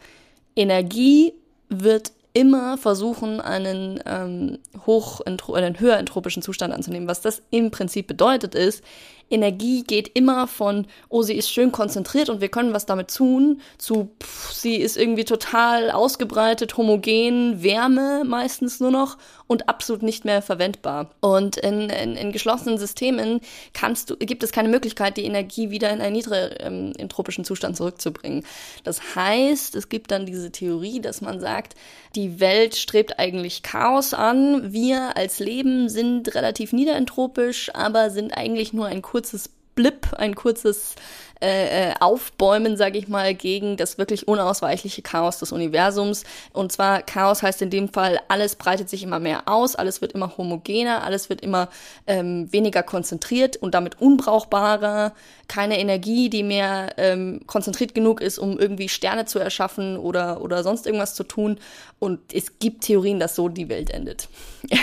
Energie 0.56 1.34
wird 1.68 2.12
immer 2.34 2.76
versuchen, 2.76 3.40
einen 3.40 4.00
ähm, 4.04 4.58
hoch 4.86 5.20
einen 5.22 5.80
höher 5.80 5.96
entropischen 5.96 6.42
Zustand 6.42 6.74
anzunehmen. 6.74 7.08
Was 7.08 7.22
das 7.22 7.42
im 7.50 7.70
Prinzip 7.70 8.08
bedeutet 8.08 8.54
ist, 8.54 8.84
Energie 9.30 9.82
geht 9.84 10.10
immer 10.14 10.46
von, 10.46 10.86
oh, 11.08 11.22
sie 11.22 11.34
ist 11.34 11.50
schön 11.50 11.72
konzentriert 11.72 12.28
und 12.28 12.40
wir 12.40 12.48
können 12.48 12.72
was 12.72 12.86
damit 12.86 13.14
tun, 13.14 13.60
zu, 13.78 14.10
pff, 14.22 14.52
sie 14.52 14.76
ist 14.76 14.96
irgendwie 14.96 15.24
total 15.24 15.90
ausgebreitet, 15.90 16.76
homogen, 16.76 17.62
Wärme 17.62 18.22
meistens 18.24 18.80
nur 18.80 18.90
noch 18.90 19.16
und 19.46 19.68
absolut 19.68 20.02
nicht 20.02 20.24
mehr 20.24 20.42
verwendbar. 20.42 21.10
Und 21.20 21.56
in, 21.56 21.90
in, 21.90 22.16
in 22.16 22.32
geschlossenen 22.32 22.78
Systemen 22.78 23.40
kannst 23.72 24.10
du, 24.10 24.16
gibt 24.16 24.42
es 24.42 24.52
keine 24.52 24.68
Möglichkeit, 24.68 25.16
die 25.16 25.24
Energie 25.24 25.70
wieder 25.70 25.90
in 25.90 26.00
einen 26.00 26.14
niedrigen 26.14 26.54
ähm, 26.60 26.92
entropischen 26.96 27.44
Zustand 27.44 27.76
zurückzubringen. 27.76 28.44
Das 28.84 29.14
heißt, 29.14 29.74
es 29.76 29.88
gibt 29.88 30.10
dann 30.10 30.26
diese 30.26 30.50
Theorie, 30.50 31.00
dass 31.00 31.20
man 31.20 31.40
sagt, 31.40 31.74
die 32.14 32.40
Welt 32.40 32.76
strebt 32.76 33.18
eigentlich 33.18 33.62
Chaos 33.62 34.14
an. 34.14 34.72
Wir 34.72 35.16
als 35.16 35.40
Leben 35.40 35.88
sind 35.88 36.34
relativ 36.34 36.72
niederentropisch, 36.72 37.70
aber 37.74 38.10
sind 38.10 38.36
eigentlich 38.36 38.72
nur 38.72 38.86
ein 38.86 39.02
kurzes 39.14 39.48
Blip, 39.76 40.12
ein 40.14 40.34
kurzes 40.34 40.96
äh, 41.44 41.90
äh, 41.90 41.94
aufbäumen, 42.00 42.78
sage 42.78 42.96
ich 42.96 43.06
mal, 43.06 43.34
gegen 43.34 43.76
das 43.76 43.98
wirklich 43.98 44.26
unausweichliche 44.26 45.02
Chaos 45.02 45.40
des 45.40 45.52
Universums. 45.52 46.24
Und 46.54 46.72
zwar 46.72 47.02
Chaos 47.02 47.42
heißt 47.42 47.60
in 47.60 47.68
dem 47.68 47.90
Fall, 47.90 48.18
alles 48.28 48.56
breitet 48.56 48.88
sich 48.88 49.02
immer 49.02 49.18
mehr 49.18 49.42
aus, 49.46 49.76
alles 49.76 50.00
wird 50.00 50.12
immer 50.12 50.38
homogener, 50.38 51.04
alles 51.04 51.28
wird 51.28 51.42
immer 51.42 51.68
ähm, 52.06 52.50
weniger 52.50 52.82
konzentriert 52.82 53.58
und 53.58 53.74
damit 53.74 54.00
unbrauchbarer. 54.00 55.12
Keine 55.46 55.78
Energie, 55.78 56.30
die 56.30 56.42
mehr 56.42 56.94
ähm, 56.96 57.42
konzentriert 57.46 57.94
genug 57.94 58.22
ist, 58.22 58.38
um 58.38 58.58
irgendwie 58.58 58.88
Sterne 58.88 59.26
zu 59.26 59.38
erschaffen 59.38 59.98
oder, 59.98 60.40
oder 60.40 60.62
sonst 60.62 60.86
irgendwas 60.86 61.14
zu 61.14 61.24
tun. 61.24 61.58
Und 61.98 62.20
es 62.32 62.58
gibt 62.58 62.84
Theorien, 62.84 63.20
dass 63.20 63.34
so 63.34 63.48
die 63.48 63.68
Welt 63.68 63.90
endet. 63.90 64.28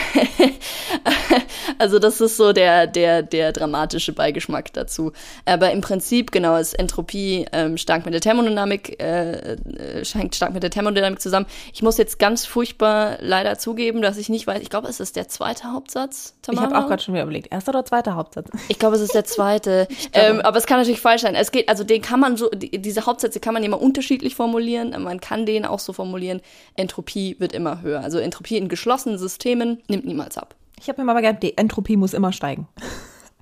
also 1.79 1.99
das 1.99 2.21
ist 2.21 2.37
so 2.37 2.53
der, 2.53 2.87
der, 2.87 3.23
der 3.23 3.51
dramatische 3.51 4.13
Beigeschmack 4.13 4.73
dazu. 4.73 5.11
Aber 5.45 5.71
im 5.71 5.81
Prinzip, 5.81 6.31
genau, 6.31 6.50
ist 6.59 6.73
Entropie 6.73 7.45
ähm, 7.51 7.77
stark 7.77 8.05
mit 8.05 8.13
der 8.13 8.21
Thermodynamik, 8.21 9.01
äh, 9.01 9.53
äh, 9.53 10.05
hängt 10.05 10.35
stark 10.35 10.53
mit 10.53 10.63
der 10.63 10.69
Thermodynamik 10.69 11.21
zusammen. 11.21 11.45
Ich 11.73 11.81
muss 11.81 11.97
jetzt 11.97 12.19
ganz 12.19 12.45
furchtbar 12.45 13.17
leider 13.21 13.57
zugeben, 13.57 14.01
dass 14.01 14.17
ich 14.17 14.29
nicht 14.29 14.47
weiß, 14.47 14.61
ich 14.61 14.69
glaube, 14.69 14.87
es 14.87 14.99
ist 14.99 15.15
der 15.15 15.27
zweite 15.27 15.71
Hauptsatz, 15.71 16.35
Tamara? 16.41 16.67
Ich 16.67 16.73
habe 16.73 16.83
auch 16.83 16.89
gerade 16.89 17.01
schon 17.01 17.13
wieder 17.13 17.23
überlegt, 17.23 17.51
erster 17.51 17.71
oder 17.71 17.85
zweiter 17.85 18.15
Hauptsatz? 18.15 18.49
Ich 18.67 18.79
glaube, 18.79 18.95
es 18.95 19.01
ist 19.01 19.13
der 19.13 19.25
zweite. 19.25 19.87
ähm, 20.13 20.41
aber 20.41 20.57
es 20.57 20.65
kann 20.65 20.77
natürlich 20.77 21.01
falsch 21.01 21.21
sein. 21.21 21.35
Es 21.35 21.51
geht, 21.51 21.69
also 21.69 21.83
den 21.83 22.01
kann 22.01 22.19
man 22.19 22.37
so, 22.37 22.49
die, 22.49 22.81
diese 22.81 23.05
Hauptsätze 23.05 23.39
kann 23.39 23.53
man 23.53 23.63
immer 23.63 23.81
unterschiedlich 23.81 24.35
formulieren. 24.35 24.95
Man 25.01 25.19
kann 25.19 25.45
den 25.45 25.65
auch 25.65 25.79
so 25.79 25.93
formulieren, 25.93 26.41
Entropie 26.75 27.35
wird 27.39 27.53
immer 27.53 27.81
höher. 27.81 28.01
Also 28.01 28.19
Entropie 28.19 28.57
in 28.57 28.69
geschlossenen 28.69 29.17
Systemen 29.17 29.81
nimmt 29.87 30.05
niemals 30.05 30.37
ab. 30.37 30.55
Ich 30.79 30.89
habe 30.89 31.01
mir 31.01 31.05
mal 31.05 31.13
gelernt, 31.13 31.43
die 31.43 31.57
Entropie 31.57 31.95
muss 31.95 32.13
immer 32.13 32.33
steigen. 32.33 32.67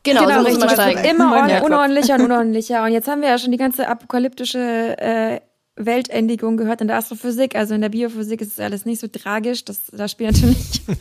Genau, 0.10 0.26
genau 0.26 0.44
so 0.44 0.50
muss 0.50 0.60
man 0.60 0.70
steigen. 0.70 1.04
Immer 1.06 1.44
un 1.44 1.64
unordentlicher 1.64 2.16
und 2.16 2.22
unordentlicher. 2.26 2.84
Und 2.84 2.92
jetzt 2.92 3.08
haben 3.08 3.22
wir 3.22 3.30
ja 3.30 3.38
schon 3.38 3.52
die 3.52 3.58
ganze 3.58 3.88
apokalyptische 3.88 4.98
äh, 4.98 5.40
Weltendigung 5.80 6.58
gehört 6.58 6.82
in 6.82 6.88
der 6.88 6.98
Astrophysik. 6.98 7.56
Also 7.56 7.74
in 7.74 7.82
der 7.82 7.90
Biophysik 7.90 8.42
ist 8.42 8.54
es 8.54 8.60
alles 8.60 8.86
nicht 8.86 9.00
so 9.00 9.08
tragisch. 9.08 9.64
Das, 9.66 9.86
das 9.92 10.12
spielt 10.12 10.34
natürlich. 10.34 10.82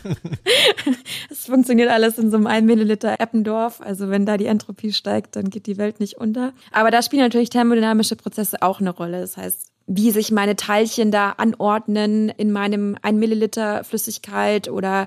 Es 1.31 1.47
funktioniert 1.47 1.91
alles 1.91 2.19
in 2.19 2.31
so 2.31 2.37
einem 2.37 2.47
1 2.47 2.67
Milliliter 2.67 3.21
Eppendorf. 3.21 3.81
Also 3.81 4.09
wenn 4.09 4.27
da 4.27 4.37
die 4.37 4.47
Entropie 4.47 4.93
steigt, 4.93 5.37
dann 5.37 5.51
geht 5.51 5.67
die 5.67 5.79
Welt 5.79 6.01
nicht 6.01 6.19
unter. 6.19 6.53
Aber 6.73 6.91
da 6.91 7.03
spielen 7.03 7.23
natürlich 7.23 7.51
thermodynamische 7.51 8.17
Prozesse 8.17 8.63
auch 8.63 8.81
eine 8.81 8.91
Rolle. 8.91 9.21
Das 9.21 9.37
heißt, 9.37 9.69
wie 9.87 10.11
sich 10.11 10.31
meine 10.31 10.57
Teilchen 10.57 11.11
da 11.11 11.31
anordnen 11.31 12.29
in 12.29 12.53
meinem 12.53 12.97
1 13.03 13.19
Milliliter 13.19 13.85
Flüssigkeit 13.85 14.69
oder 14.69 15.07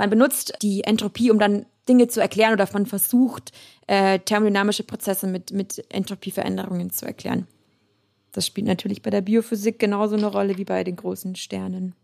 man 0.00 0.08
benutzt 0.08 0.54
die 0.62 0.82
Entropie, 0.84 1.30
um 1.30 1.38
dann 1.38 1.66
Dinge 1.86 2.08
zu 2.08 2.22
erklären 2.22 2.54
oder 2.54 2.66
man 2.72 2.86
versucht, 2.86 3.52
äh, 3.86 4.18
thermodynamische 4.18 4.82
Prozesse 4.82 5.26
mit, 5.26 5.52
mit 5.52 5.84
Entropieveränderungen 5.90 6.90
zu 6.90 7.04
erklären. 7.04 7.46
Das 8.32 8.46
spielt 8.46 8.66
natürlich 8.66 9.02
bei 9.02 9.10
der 9.10 9.20
Biophysik 9.20 9.78
genauso 9.78 10.16
eine 10.16 10.28
Rolle 10.28 10.56
wie 10.56 10.64
bei 10.64 10.84
den 10.84 10.96
großen 10.96 11.36
Sternen 11.36 11.94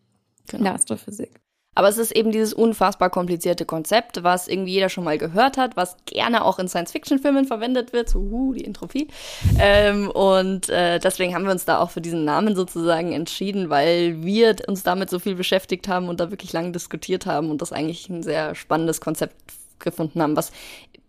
genau. 0.46 0.58
in 0.58 0.64
der 0.64 0.74
Astrophysik. 0.74 1.40
Aber 1.76 1.88
es 1.88 1.98
ist 1.98 2.10
eben 2.10 2.32
dieses 2.32 2.54
unfassbar 2.54 3.10
komplizierte 3.10 3.66
Konzept, 3.66 4.24
was 4.24 4.48
irgendwie 4.48 4.72
jeder 4.72 4.88
schon 4.88 5.04
mal 5.04 5.18
gehört 5.18 5.58
hat, 5.58 5.76
was 5.76 5.96
gerne 6.06 6.42
auch 6.42 6.58
in 6.58 6.68
Science-Fiction-Filmen 6.68 7.44
verwendet 7.44 7.92
wird, 7.92 8.08
so 8.08 8.18
uh, 8.18 8.54
die 8.54 8.64
Entropie. 8.64 9.08
Ähm, 9.60 10.10
und 10.10 10.70
äh, 10.70 10.98
deswegen 10.98 11.34
haben 11.34 11.44
wir 11.44 11.52
uns 11.52 11.66
da 11.66 11.78
auch 11.78 11.90
für 11.90 12.00
diesen 12.00 12.24
Namen 12.24 12.56
sozusagen 12.56 13.12
entschieden, 13.12 13.68
weil 13.68 14.22
wir 14.24 14.56
uns 14.66 14.84
damit 14.84 15.10
so 15.10 15.18
viel 15.18 15.34
beschäftigt 15.34 15.86
haben 15.86 16.08
und 16.08 16.18
da 16.18 16.30
wirklich 16.30 16.54
lange 16.54 16.72
diskutiert 16.72 17.26
haben 17.26 17.50
und 17.50 17.60
das 17.60 17.72
eigentlich 17.72 18.08
ein 18.08 18.22
sehr 18.22 18.54
spannendes 18.54 19.02
Konzept 19.02 19.36
gefunden 19.78 20.22
haben, 20.22 20.34
was 20.34 20.52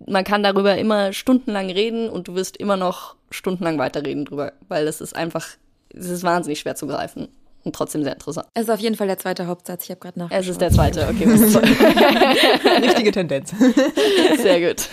man 0.06 0.26
kann 0.26 0.44
darüber 0.44 0.78
immer 0.78 1.14
stundenlang 1.14 1.70
reden 1.70 2.10
und 2.10 2.28
du 2.28 2.36
wirst 2.36 2.58
immer 2.58 2.76
noch 2.76 3.16
stundenlang 3.32 3.80
weiterreden 3.80 4.26
drüber, 4.26 4.52
weil 4.68 4.86
es 4.86 5.00
ist 5.00 5.16
einfach, 5.16 5.48
es 5.94 6.10
ist 6.10 6.24
wahnsinnig 6.24 6.60
schwer 6.60 6.76
zu 6.76 6.88
greifen 6.88 7.30
und 7.68 7.76
trotzdem 7.76 8.04
sehr 8.04 8.14
interessant. 8.14 8.48
Es 8.54 8.64
ist 8.64 8.70
auf 8.70 8.80
jeden 8.80 8.96
Fall 8.96 9.08
der 9.08 9.20
zweite 9.20 9.46
Hauptsatz. 9.46 9.84
Ich 9.84 9.90
habe 9.92 10.00
gerade 10.00 10.20
nachgeschaut. 10.20 10.42
Es 10.42 10.50
ist 10.50 10.62
der 10.62 10.72
zweite, 10.72 11.08
okay. 11.08 11.26
Richtige 12.82 13.12
Tendenz. 13.12 13.54
Sehr 14.42 14.70
gut. 14.70 14.88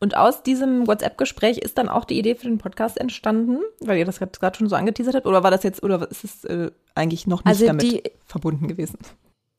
Und 0.00 0.16
aus 0.16 0.42
diesem 0.42 0.86
WhatsApp-Gespräch 0.86 1.58
ist 1.58 1.78
dann 1.78 1.88
auch 1.88 2.04
die 2.04 2.18
Idee 2.18 2.34
für 2.34 2.46
den 2.46 2.58
Podcast 2.58 3.00
entstanden, 3.00 3.60
weil 3.80 3.96
ihr 3.96 4.04
das 4.04 4.18
gerade 4.18 4.56
schon 4.56 4.68
so 4.68 4.76
angeteasert 4.76 5.14
habt? 5.14 5.26
Oder 5.26 5.42
war 5.42 5.50
das 5.50 5.62
jetzt, 5.62 5.82
oder 5.82 6.08
ist 6.10 6.24
es 6.24 6.44
äh, 6.44 6.70
eigentlich 6.94 7.26
noch 7.26 7.42
nicht 7.42 7.48
also 7.48 7.66
damit 7.66 7.82
die, 7.82 8.02
verbunden 8.26 8.68
gewesen? 8.68 8.98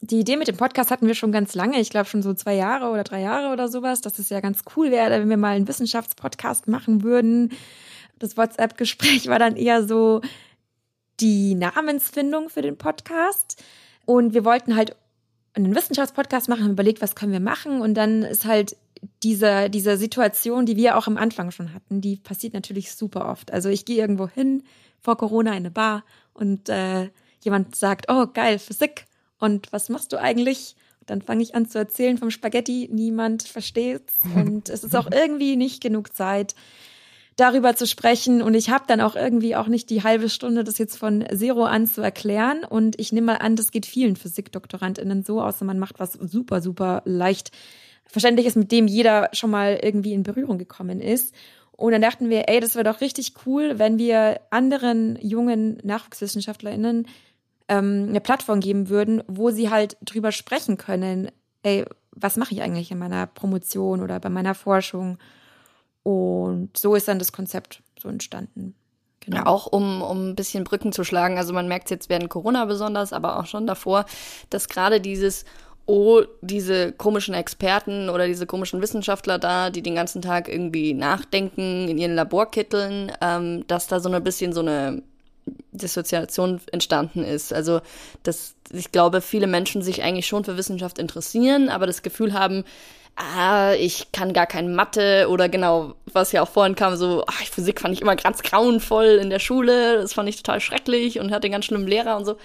Die 0.01 0.19
Idee 0.19 0.37
mit 0.37 0.47
dem 0.47 0.57
Podcast 0.57 0.91
hatten 0.91 1.07
wir 1.07 1.15
schon 1.15 1.31
ganz 1.31 1.55
lange, 1.55 1.79
ich 1.79 1.89
glaube 1.89 2.07
schon 2.07 2.21
so 2.21 2.35
zwei 2.35 2.53
Jahre 2.53 2.91
oder 2.91 3.03
drei 3.03 3.21
Jahre 3.21 3.51
oder 3.51 3.69
sowas, 3.69 4.01
dass 4.01 4.19
es 4.19 4.29
ja 4.29 4.39
ganz 4.39 4.61
cool 4.75 4.91
wäre, 4.91 5.19
wenn 5.19 5.29
wir 5.29 5.37
mal 5.37 5.55
einen 5.55 5.67
Wissenschaftspodcast 5.67 6.67
machen 6.67 7.01
würden. 7.01 7.53
Das 8.19 8.37
WhatsApp-Gespräch 8.37 9.27
war 9.29 9.39
dann 9.39 9.55
eher 9.55 9.83
so, 9.83 10.21
die 11.19 11.55
Namensfindung 11.55 12.49
für 12.49 12.61
den 12.61 12.77
Podcast. 12.77 13.63
Und 14.05 14.33
wir 14.33 14.45
wollten 14.45 14.75
halt 14.75 14.95
einen 15.53 15.75
Wissenschaftspodcast 15.75 16.49
machen, 16.49 16.63
haben 16.63 16.71
überlegt, 16.71 17.01
was 17.01 17.15
können 17.15 17.31
wir 17.31 17.39
machen. 17.39 17.81
Und 17.81 17.93
dann 17.95 18.23
ist 18.23 18.45
halt 18.45 18.75
diese, 19.23 19.69
diese 19.69 19.97
Situation, 19.97 20.65
die 20.65 20.75
wir 20.75 20.97
auch 20.97 21.07
am 21.07 21.17
Anfang 21.17 21.51
schon 21.51 21.73
hatten, 21.73 22.01
die 22.01 22.17
passiert 22.17 22.53
natürlich 22.53 22.93
super 22.93 23.29
oft. 23.29 23.51
Also 23.51 23.69
ich 23.69 23.85
gehe 23.85 23.97
irgendwo 23.97 24.27
hin, 24.27 24.63
vor 24.99 25.17
Corona 25.17 25.51
in 25.51 25.57
eine 25.57 25.71
Bar 25.71 26.03
und 26.33 26.69
äh, 26.69 27.09
jemand 27.41 27.75
sagt, 27.75 28.07
oh 28.09 28.27
geil, 28.27 28.59
Physik. 28.59 29.05
Und 29.39 29.71
was 29.71 29.89
machst 29.89 30.11
du 30.13 30.19
eigentlich? 30.19 30.75
Dann 31.05 31.21
fange 31.21 31.43
ich 31.43 31.53
an 31.53 31.69
zu 31.69 31.77
erzählen 31.77 32.17
vom 32.17 32.31
Spaghetti, 32.31 32.89
niemand 32.91 33.43
versteht's 33.43 34.21
und 34.35 34.69
es 34.69 34.83
ist 34.83 34.95
auch 34.95 35.09
irgendwie 35.11 35.55
nicht 35.55 35.81
genug 35.81 36.15
Zeit 36.15 36.55
darüber 37.35 37.75
zu 37.75 37.85
sprechen. 37.87 38.41
Und 38.41 38.53
ich 38.53 38.69
habe 38.69 38.85
dann 38.87 39.01
auch 39.01 39.15
irgendwie 39.15 39.55
auch 39.55 39.67
nicht 39.67 39.89
die 39.89 40.03
halbe 40.03 40.29
Stunde, 40.29 40.63
das 40.63 40.77
jetzt 40.77 40.97
von 40.97 41.25
Zero 41.33 41.65
an 41.65 41.87
zu 41.87 42.01
erklären. 42.01 42.63
Und 42.63 42.99
ich 42.99 43.11
nehme 43.11 43.27
mal 43.27 43.37
an, 43.37 43.55
das 43.55 43.71
geht 43.71 43.85
vielen 43.85 44.15
Physikdoktorandinnen 44.15 45.23
so, 45.23 45.41
außer 45.41 45.65
man 45.65 45.79
macht 45.79 45.99
was 45.99 46.13
super, 46.13 46.61
super 46.61 47.01
leicht 47.05 47.51
verständlich 48.05 48.47
ist, 48.47 48.55
mit 48.55 48.71
dem 48.71 48.87
jeder 48.87 49.29
schon 49.33 49.51
mal 49.51 49.79
irgendwie 49.81 50.13
in 50.13 50.23
Berührung 50.23 50.57
gekommen 50.57 51.01
ist. 51.01 51.33
Und 51.71 51.91
dann 51.91 52.01
dachten 52.01 52.29
wir, 52.29 52.47
ey, 52.47 52.61
das 52.61 52.75
wäre 52.75 52.85
doch 52.85 53.01
richtig 53.01 53.33
cool, 53.45 53.77
wenn 53.77 53.97
wir 53.97 54.39
anderen 54.49 55.17
jungen 55.21 55.79
NachwuchswissenschaftlerInnen 55.83 57.07
ähm, 57.67 58.05
eine 58.09 58.21
Plattform 58.21 58.61
geben 58.61 58.87
würden, 58.87 59.23
wo 59.27 59.51
sie 59.51 59.69
halt 59.69 59.97
drüber 60.01 60.31
sprechen 60.31 60.77
können, 60.77 61.31
ey, 61.63 61.83
was 62.11 62.37
mache 62.37 62.53
ich 62.53 62.61
eigentlich 62.61 62.91
in 62.91 62.99
meiner 62.99 63.27
Promotion 63.27 64.01
oder 64.01 64.21
bei 64.21 64.29
meiner 64.29 64.55
Forschung? 64.55 65.17
Und 66.05 66.77
so 66.77 66.93
ist 66.93 67.07
dann 67.07 67.17
das 67.17 67.31
Konzept 67.31 67.81
so 67.99 68.09
entstanden. 68.09 68.75
Genau. 69.21 69.37
Ja, 69.37 69.45
auch 69.47 69.65
um, 69.65 70.03
um 70.03 70.29
ein 70.29 70.35
bisschen 70.35 70.63
Brücken 70.63 70.91
zu 70.91 71.03
schlagen. 71.03 71.39
Also 71.39 71.51
man 71.51 71.67
merkt 71.67 71.85
es 71.85 71.89
jetzt 71.89 72.09
während 72.09 72.29
Corona 72.29 72.65
besonders, 72.65 73.11
aber 73.11 73.39
auch 73.39 73.47
schon 73.47 73.65
davor, 73.65 74.05
dass 74.51 74.69
gerade 74.69 75.01
dieses, 75.01 75.45
oh, 75.87 76.21
diese 76.41 76.91
komischen 76.91 77.33
Experten 77.33 78.11
oder 78.11 78.27
diese 78.27 78.45
komischen 78.45 78.83
Wissenschaftler 78.83 79.39
da, 79.39 79.71
die 79.71 79.81
den 79.81 79.95
ganzen 79.95 80.21
Tag 80.21 80.47
irgendwie 80.47 80.93
nachdenken 80.93 81.87
in 81.87 81.97
ihren 81.97 82.13
Laborkitteln, 82.13 83.11
ähm, 83.19 83.65
dass 83.65 83.87
da 83.87 83.99
so 83.99 84.07
ein 84.07 84.23
bisschen 84.23 84.53
so 84.53 84.59
eine 84.59 85.01
Dissoziation 85.71 86.61
entstanden 86.71 87.23
ist. 87.23 87.51
Also, 87.51 87.81
dass 88.21 88.53
ich 88.71 88.91
glaube, 88.91 89.21
viele 89.21 89.47
Menschen 89.47 89.81
sich 89.81 90.03
eigentlich 90.03 90.27
schon 90.27 90.43
für 90.43 90.55
Wissenschaft 90.55 90.99
interessieren, 90.99 91.69
aber 91.69 91.87
das 91.87 92.03
Gefühl 92.03 92.33
haben, 92.33 92.63
ah, 93.15 93.73
ich 93.73 94.11
kann 94.11 94.33
gar 94.33 94.45
kein 94.45 94.75
Mathe 94.75 95.27
oder 95.29 95.49
genau, 95.49 95.95
was 96.11 96.31
ja 96.31 96.41
auch 96.41 96.49
vorhin 96.49 96.75
kam, 96.75 96.95
so, 96.97 97.23
ach, 97.27 97.43
Physik 97.45 97.79
fand 97.81 97.93
ich 97.93 98.01
immer 98.01 98.15
ganz 98.15 98.43
grauenvoll 98.43 99.19
in 99.21 99.29
der 99.29 99.39
Schule, 99.39 99.97
das 99.97 100.13
fand 100.13 100.29
ich 100.29 100.37
total 100.37 100.59
schrecklich 100.59 101.19
und 101.19 101.31
hatte 101.31 101.45
einen 101.45 101.53
ganz 101.53 101.65
schlimmen 101.65 101.87
Lehrer 101.87 102.17
und 102.17 102.25
so, 102.25 102.37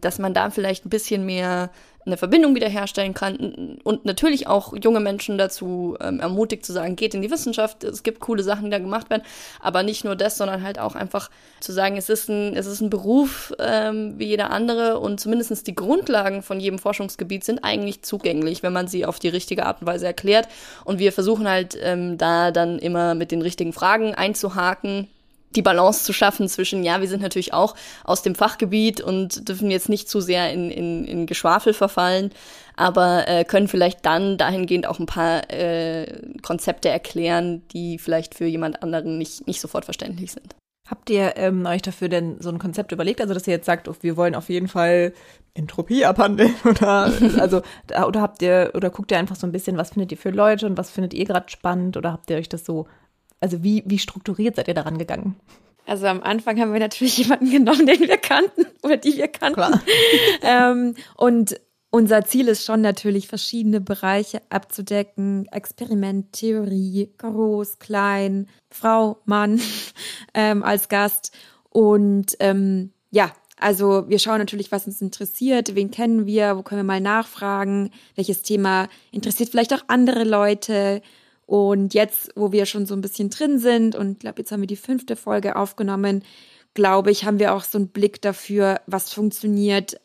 dass 0.00 0.18
man 0.18 0.34
da 0.34 0.50
vielleicht 0.50 0.86
ein 0.86 0.90
bisschen 0.90 1.26
mehr 1.26 1.70
eine 2.06 2.16
Verbindung 2.16 2.54
wiederherstellen 2.54 3.14
kann 3.14 3.78
und 3.82 4.04
natürlich 4.04 4.46
auch 4.46 4.74
junge 4.76 5.00
Menschen 5.00 5.38
dazu 5.38 5.96
ähm, 6.00 6.20
ermutigt 6.20 6.64
zu 6.64 6.72
sagen, 6.72 6.96
geht 6.96 7.14
in 7.14 7.22
die 7.22 7.30
Wissenschaft, 7.30 7.84
es 7.84 8.02
gibt 8.02 8.20
coole 8.20 8.42
Sachen, 8.42 8.64
die 8.64 8.70
da 8.70 8.78
gemacht 8.78 9.10
werden, 9.10 9.22
aber 9.60 9.82
nicht 9.82 10.04
nur 10.04 10.16
das, 10.16 10.36
sondern 10.36 10.62
halt 10.62 10.78
auch 10.78 10.94
einfach 10.94 11.30
zu 11.60 11.72
sagen, 11.72 11.96
es 11.96 12.08
ist 12.08 12.28
ein, 12.28 12.56
es 12.56 12.66
ist 12.66 12.80
ein 12.80 12.90
Beruf 12.90 13.52
ähm, 13.58 14.14
wie 14.18 14.26
jeder 14.26 14.50
andere 14.50 14.98
und 14.98 15.20
zumindest 15.20 15.66
die 15.66 15.74
Grundlagen 15.74 16.42
von 16.42 16.60
jedem 16.60 16.78
Forschungsgebiet 16.78 17.44
sind 17.44 17.64
eigentlich 17.64 18.02
zugänglich, 18.02 18.62
wenn 18.62 18.72
man 18.72 18.88
sie 18.88 19.06
auf 19.06 19.18
die 19.18 19.28
richtige 19.28 19.66
Art 19.66 19.80
und 19.80 19.86
Weise 19.86 20.06
erklärt. 20.06 20.48
Und 20.84 20.98
wir 20.98 21.12
versuchen 21.12 21.48
halt 21.48 21.76
ähm, 21.80 22.18
da 22.18 22.50
dann 22.50 22.78
immer 22.78 23.14
mit 23.14 23.30
den 23.30 23.42
richtigen 23.42 23.72
Fragen 23.72 24.14
einzuhaken, 24.14 25.08
die 25.56 25.62
Balance 25.62 26.04
zu 26.04 26.12
schaffen 26.12 26.48
zwischen, 26.48 26.84
ja, 26.84 27.00
wir 27.00 27.08
sind 27.08 27.22
natürlich 27.22 27.52
auch 27.52 27.74
aus 28.04 28.22
dem 28.22 28.34
Fachgebiet 28.34 29.00
und 29.00 29.48
dürfen 29.48 29.70
jetzt 29.70 29.88
nicht 29.88 30.08
zu 30.08 30.20
sehr 30.20 30.52
in, 30.52 30.70
in, 30.70 31.04
in 31.04 31.26
Geschwafel 31.26 31.74
verfallen, 31.74 32.30
aber 32.76 33.28
äh, 33.28 33.44
können 33.44 33.68
vielleicht 33.68 34.04
dann 34.04 34.36
dahingehend 34.38 34.86
auch 34.86 34.98
ein 34.98 35.06
paar 35.06 35.50
äh, 35.50 36.20
Konzepte 36.42 36.88
erklären, 36.88 37.62
die 37.72 37.98
vielleicht 37.98 38.34
für 38.34 38.46
jemand 38.46 38.82
anderen 38.82 39.18
nicht, 39.18 39.46
nicht 39.46 39.60
sofort 39.60 39.84
verständlich 39.84 40.32
sind. 40.32 40.54
Habt 40.86 41.08
ihr 41.08 41.36
ähm, 41.36 41.64
euch 41.64 41.80
dafür 41.80 42.10
denn 42.10 42.36
so 42.40 42.50
ein 42.50 42.58
Konzept 42.58 42.92
überlegt? 42.92 43.22
Also, 43.22 43.32
dass 43.32 43.46
ihr 43.46 43.54
jetzt 43.54 43.64
sagt, 43.64 43.88
oh, 43.88 43.94
wir 44.02 44.18
wollen 44.18 44.34
auf 44.34 44.50
jeden 44.50 44.68
Fall 44.68 45.14
Entropie 45.54 46.04
abhandeln 46.04 46.54
oder 46.64 47.10
also 47.38 47.62
oder 48.06 48.20
habt 48.20 48.42
ihr 48.42 48.72
oder 48.74 48.90
guckt 48.90 49.10
ihr 49.10 49.18
einfach 49.18 49.36
so 49.36 49.46
ein 49.46 49.52
bisschen, 49.52 49.78
was 49.78 49.90
findet 49.90 50.12
ihr 50.12 50.18
für 50.18 50.30
Leute 50.30 50.66
und 50.66 50.76
was 50.76 50.90
findet 50.90 51.14
ihr 51.14 51.24
gerade 51.24 51.48
spannend 51.48 51.96
oder 51.96 52.12
habt 52.12 52.28
ihr 52.28 52.36
euch 52.36 52.50
das 52.50 52.66
so 52.66 52.86
also 53.44 53.62
wie, 53.62 53.82
wie 53.84 53.98
strukturiert 53.98 54.56
seid 54.56 54.68
ihr 54.68 54.74
daran 54.74 54.96
gegangen? 54.96 55.36
Also 55.84 56.06
am 56.06 56.22
Anfang 56.22 56.58
haben 56.58 56.72
wir 56.72 56.80
natürlich 56.80 57.18
jemanden 57.18 57.50
genommen, 57.50 57.84
den 57.84 58.00
wir 58.00 58.16
kannten 58.16 58.64
oder 58.82 58.96
die 58.96 59.18
wir 59.18 59.28
kannten. 59.28 59.80
ähm, 60.42 60.94
und 61.14 61.60
unser 61.90 62.24
Ziel 62.24 62.48
ist 62.48 62.64
schon 62.64 62.80
natürlich, 62.80 63.28
verschiedene 63.28 63.82
Bereiche 63.82 64.40
abzudecken. 64.48 65.46
Experiment, 65.52 66.32
Theorie, 66.32 67.12
groß, 67.18 67.78
klein, 67.80 68.48
Frau, 68.70 69.18
Mann 69.26 69.60
ähm, 70.34 70.62
als 70.62 70.88
Gast. 70.88 71.32
Und 71.68 72.34
ähm, 72.40 72.94
ja, 73.10 73.30
also 73.58 74.08
wir 74.08 74.18
schauen 74.20 74.38
natürlich, 74.38 74.72
was 74.72 74.86
uns 74.86 75.02
interessiert, 75.02 75.74
wen 75.74 75.90
kennen 75.90 76.24
wir, 76.24 76.56
wo 76.56 76.62
können 76.62 76.80
wir 76.80 76.84
mal 76.94 77.00
nachfragen, 77.02 77.90
welches 78.14 78.40
Thema 78.40 78.88
interessiert 79.12 79.50
vielleicht 79.50 79.74
auch 79.74 79.84
andere 79.86 80.24
Leute. 80.24 81.02
Und 81.46 81.94
jetzt, 81.94 82.32
wo 82.36 82.52
wir 82.52 82.66
schon 82.66 82.86
so 82.86 82.94
ein 82.94 83.00
bisschen 83.00 83.30
drin 83.30 83.58
sind 83.58 83.96
und 83.96 84.12
ich 84.12 84.18
glaube, 84.20 84.40
jetzt 84.40 84.50
haben 84.50 84.60
wir 84.60 84.66
die 84.66 84.76
fünfte 84.76 85.16
Folge 85.16 85.56
aufgenommen, 85.56 86.24
glaube 86.72 87.10
ich, 87.10 87.24
haben 87.24 87.38
wir 87.38 87.54
auch 87.54 87.64
so 87.64 87.78
einen 87.78 87.88
Blick 87.88 88.20
dafür, 88.22 88.80
was 88.86 89.12
funktioniert 89.12 90.00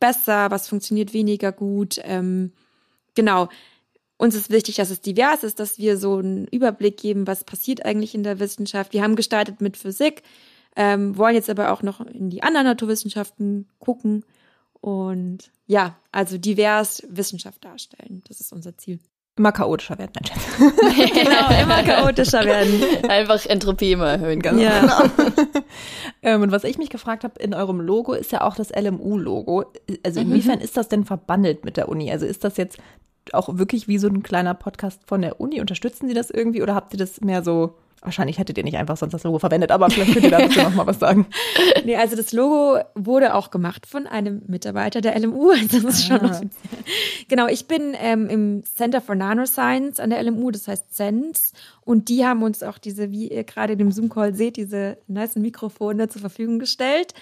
besser, 0.00 0.50
was 0.50 0.68
funktioniert 0.68 1.12
weniger 1.12 1.52
gut. 1.52 2.00
Ähm, 2.02 2.52
genau. 3.14 3.48
Uns 4.18 4.34
ist 4.34 4.50
wichtig, 4.50 4.76
dass 4.76 4.88
es 4.88 5.02
divers 5.02 5.44
ist, 5.44 5.60
dass 5.60 5.78
wir 5.78 5.98
so 5.98 6.16
einen 6.16 6.46
Überblick 6.46 6.96
geben, 6.96 7.26
was 7.26 7.44
passiert 7.44 7.84
eigentlich 7.84 8.14
in 8.14 8.22
der 8.22 8.40
Wissenschaft. 8.40 8.94
Wir 8.94 9.02
haben 9.02 9.14
gestartet 9.14 9.60
mit 9.60 9.76
Physik, 9.76 10.22
ähm, 10.74 11.18
wollen 11.18 11.34
jetzt 11.34 11.50
aber 11.50 11.70
auch 11.70 11.82
noch 11.82 12.00
in 12.00 12.30
die 12.30 12.42
anderen 12.42 12.66
Naturwissenschaften 12.66 13.68
gucken 13.78 14.24
und 14.80 15.50
ja, 15.66 15.98
also 16.12 16.38
divers 16.38 17.02
Wissenschaft 17.10 17.62
darstellen. 17.64 18.22
Das 18.26 18.40
ist 18.40 18.52
unser 18.52 18.78
Ziel. 18.78 19.00
Immer 19.38 19.52
chaotischer 19.52 19.98
werden, 19.98 20.12
mein 20.14 20.24
Schatz. 20.24 21.12
genau, 21.12 21.62
immer 21.62 21.82
chaotischer 21.82 22.42
werden. 22.44 22.82
Einfach 23.06 23.44
Entropie 23.44 23.92
immer 23.92 24.12
erhöhen, 24.12 24.40
ganz 24.40 24.62
ja. 24.62 24.80
genau. 24.80 25.02
ähm, 26.22 26.40
und 26.40 26.52
was 26.52 26.64
ich 26.64 26.78
mich 26.78 26.88
gefragt 26.88 27.22
habe, 27.22 27.38
in 27.38 27.52
eurem 27.52 27.80
Logo 27.80 28.14
ist 28.14 28.32
ja 28.32 28.40
auch 28.40 28.56
das 28.56 28.70
LMU-Logo. 28.70 29.64
Also 30.02 30.20
mhm. 30.20 30.28
inwiefern 30.28 30.58
mhm. 30.58 30.64
ist 30.64 30.78
das 30.78 30.88
denn 30.88 31.04
verbandelt 31.04 31.66
mit 31.66 31.76
der 31.76 31.90
Uni? 31.90 32.10
Also 32.10 32.24
ist 32.24 32.44
das 32.44 32.56
jetzt 32.56 32.78
auch 33.32 33.58
wirklich 33.58 33.88
wie 33.88 33.98
so 33.98 34.08
ein 34.08 34.22
kleiner 34.22 34.54
Podcast 34.54 35.02
von 35.06 35.20
der 35.20 35.38
Uni? 35.38 35.60
Unterstützen 35.60 36.08
Sie 36.08 36.14
das 36.14 36.30
irgendwie 36.30 36.62
oder 36.62 36.74
habt 36.74 36.94
ihr 36.94 36.98
das 36.98 37.20
mehr 37.20 37.42
so 37.42 37.76
Wahrscheinlich 38.06 38.38
hättet 38.38 38.56
ihr 38.56 38.62
nicht 38.62 38.76
einfach 38.76 38.96
sonst 38.96 39.14
das 39.14 39.24
Logo 39.24 39.40
verwendet, 39.40 39.72
aber 39.72 39.90
vielleicht 39.90 40.12
könnt 40.12 40.26
ihr 40.26 40.30
dazu 40.30 40.60
noch 40.60 40.74
mal 40.74 40.86
was 40.86 41.00
sagen. 41.00 41.26
Nee, 41.84 41.96
also 41.96 42.16
das 42.16 42.32
Logo 42.32 42.78
wurde 42.94 43.34
auch 43.34 43.50
gemacht 43.50 43.86
von 43.86 44.06
einem 44.06 44.42
Mitarbeiter 44.46 45.00
der 45.00 45.18
LMU. 45.18 45.50
Also 45.50 45.80
das 45.82 45.98
ist 45.98 46.10
ah. 46.10 46.18
schon 46.18 46.30
offiziell. 46.30 46.50
Genau, 47.28 47.48
ich 47.48 47.66
bin 47.66 47.94
ähm, 48.00 48.28
im 48.28 48.62
Center 48.64 49.00
for 49.00 49.16
Nanoscience 49.16 49.98
an 49.98 50.10
der 50.10 50.22
LMU, 50.22 50.52
das 50.52 50.68
heißt 50.68 50.94
CENS. 50.94 51.52
Und 51.84 52.08
die 52.08 52.24
haben 52.24 52.44
uns 52.44 52.62
auch 52.62 52.78
diese, 52.78 53.10
wie 53.10 53.28
ihr 53.28 53.42
gerade 53.42 53.72
in 53.72 53.80
dem 53.80 53.90
Zoom-Call 53.90 54.34
seht, 54.34 54.56
diese 54.56 54.98
nice 55.08 55.34
Mikrofone 55.34 56.08
zur 56.08 56.20
Verfügung 56.20 56.60
gestellt. 56.60 57.12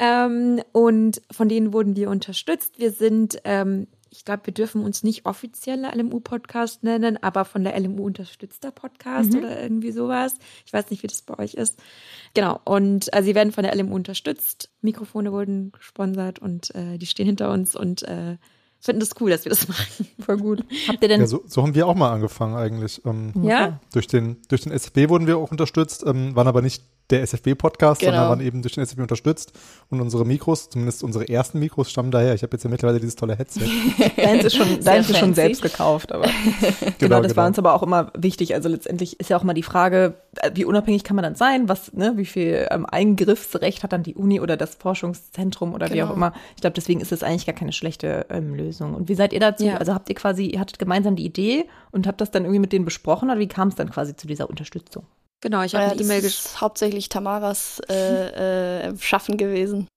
Ähm, 0.00 0.60
und 0.72 1.22
von 1.30 1.48
denen 1.48 1.72
wurden 1.72 1.94
wir 1.94 2.10
unterstützt. 2.10 2.80
Wir 2.80 2.90
sind 2.90 3.38
ähm, 3.44 3.86
ich 4.14 4.24
glaube, 4.24 4.46
wir 4.46 4.54
dürfen 4.54 4.84
uns 4.84 5.02
nicht 5.02 5.26
offizieller 5.26 5.94
LMU-Podcast 5.94 6.84
nennen, 6.84 7.20
aber 7.22 7.44
von 7.44 7.64
der 7.64 7.78
LMU 7.78 8.04
unterstützter 8.04 8.70
Podcast 8.70 9.32
mhm. 9.32 9.38
oder 9.40 9.60
irgendwie 9.60 9.90
sowas. 9.90 10.34
Ich 10.64 10.72
weiß 10.72 10.90
nicht, 10.90 11.02
wie 11.02 11.08
das 11.08 11.22
bei 11.22 11.38
euch 11.38 11.54
ist. 11.54 11.80
Genau. 12.32 12.60
Und 12.64 13.14
äh, 13.14 13.22
sie 13.22 13.34
werden 13.34 13.52
von 13.52 13.64
der 13.64 13.74
LMU 13.74 13.94
unterstützt. 13.94 14.70
Mikrofone 14.82 15.32
wurden 15.32 15.72
gesponsert 15.72 16.38
und 16.38 16.74
äh, 16.74 16.98
die 16.98 17.06
stehen 17.06 17.26
hinter 17.26 17.50
uns 17.50 17.74
und 17.74 18.02
äh, 18.04 18.36
finden 18.78 19.00
das 19.00 19.10
cool, 19.20 19.30
dass 19.30 19.44
wir 19.44 19.50
das 19.50 19.66
machen. 19.68 20.06
Voll 20.20 20.36
gut. 20.36 20.64
Habt 20.86 21.02
ihr 21.02 21.08
denn? 21.08 21.20
Ja, 21.20 21.26
so, 21.26 21.42
so 21.46 21.62
haben 21.62 21.74
wir 21.74 21.86
auch 21.86 21.94
mal 21.94 22.12
angefangen 22.12 22.54
eigentlich. 22.54 23.04
Ähm, 23.04 23.32
ja. 23.42 23.80
Durch 23.92 24.06
den, 24.06 24.36
durch 24.48 24.62
den 24.62 24.72
SFB 24.72 25.08
wurden 25.08 25.26
wir 25.26 25.38
auch 25.38 25.50
unterstützt, 25.50 26.04
ähm, 26.06 26.36
waren 26.36 26.46
aber 26.46 26.62
nicht 26.62 26.84
der 27.10 27.22
SFB-Podcast, 27.22 28.00
genau. 28.00 28.12
sondern 28.12 28.28
waren 28.30 28.40
eben 28.40 28.62
durch 28.62 28.74
den 28.74 28.82
SFB 28.82 29.00
unterstützt. 29.02 29.52
Und 29.90 30.00
unsere 30.00 30.24
Mikros, 30.24 30.70
zumindest 30.70 31.02
unsere 31.04 31.28
ersten 31.28 31.58
Mikros, 31.58 31.90
stammen 31.90 32.10
daher. 32.10 32.34
Ich 32.34 32.42
habe 32.42 32.54
jetzt 32.56 32.64
ja 32.64 32.70
mittlerweile 32.70 32.98
dieses 32.98 33.14
tolle 33.14 33.36
Headset. 33.36 33.60
deins 34.16 34.44
ist 34.44 34.56
schon, 34.56 34.82
deins 34.82 35.10
ist 35.10 35.18
schon 35.18 35.34
selbst 35.34 35.60
gekauft, 35.60 36.12
aber 36.12 36.24
genau, 36.80 36.92
genau, 36.98 37.20
das 37.20 37.32
genau. 37.32 37.36
war 37.36 37.46
uns 37.46 37.58
aber 37.58 37.74
auch 37.74 37.82
immer 37.82 38.10
wichtig. 38.16 38.54
Also 38.54 38.70
letztendlich 38.70 39.20
ist 39.20 39.28
ja 39.28 39.36
auch 39.36 39.42
mal 39.42 39.52
die 39.52 39.62
Frage, 39.62 40.14
wie 40.54 40.64
unabhängig 40.64 41.04
kann 41.04 41.16
man 41.16 41.22
dann 41.22 41.34
sein? 41.34 41.68
Was, 41.68 41.92
ne, 41.92 42.14
wie 42.16 42.24
viel 42.24 42.66
ähm, 42.70 42.86
Eingriffsrecht 42.86 43.82
hat 43.82 43.92
dann 43.92 44.02
die 44.02 44.14
Uni 44.14 44.40
oder 44.40 44.56
das 44.56 44.74
Forschungszentrum 44.74 45.74
oder 45.74 45.88
genau. 45.88 45.96
wie 45.96 46.02
auch 46.10 46.16
immer? 46.16 46.32
Ich 46.54 46.62
glaube, 46.62 46.74
deswegen 46.74 47.00
ist 47.00 47.12
das 47.12 47.22
eigentlich 47.22 47.44
gar 47.44 47.54
keine 47.54 47.72
schlechte 47.72 48.26
ähm, 48.30 48.54
Lösung. 48.54 48.94
Und 48.94 49.10
wie 49.10 49.14
seid 49.14 49.34
ihr 49.34 49.40
dazu? 49.40 49.66
Ja. 49.66 49.76
Also 49.76 49.92
habt 49.92 50.08
ihr 50.08 50.14
quasi, 50.14 50.46
ihr 50.46 50.60
hattet 50.60 50.78
gemeinsam 50.78 51.16
die 51.16 51.26
Idee 51.26 51.66
und 51.90 52.06
habt 52.06 52.22
das 52.22 52.30
dann 52.30 52.44
irgendwie 52.44 52.60
mit 52.60 52.72
denen 52.72 52.86
besprochen 52.86 53.28
oder 53.30 53.38
wie 53.38 53.48
kam 53.48 53.68
es 53.68 53.74
dann 53.74 53.90
quasi 53.90 54.16
zu 54.16 54.26
dieser 54.26 54.48
Unterstützung? 54.48 55.04
Genau, 55.44 55.62
ich 55.62 55.74
habe 55.74 55.90
eine 55.90 56.00
E-Mail 56.00 56.22
geschrieben. 56.22 56.60
hauptsächlich 56.62 57.10
Tamaras 57.10 57.78
äh, 57.90 58.86
äh, 58.88 58.96
Schaffen 58.96 59.36
gewesen. 59.36 59.88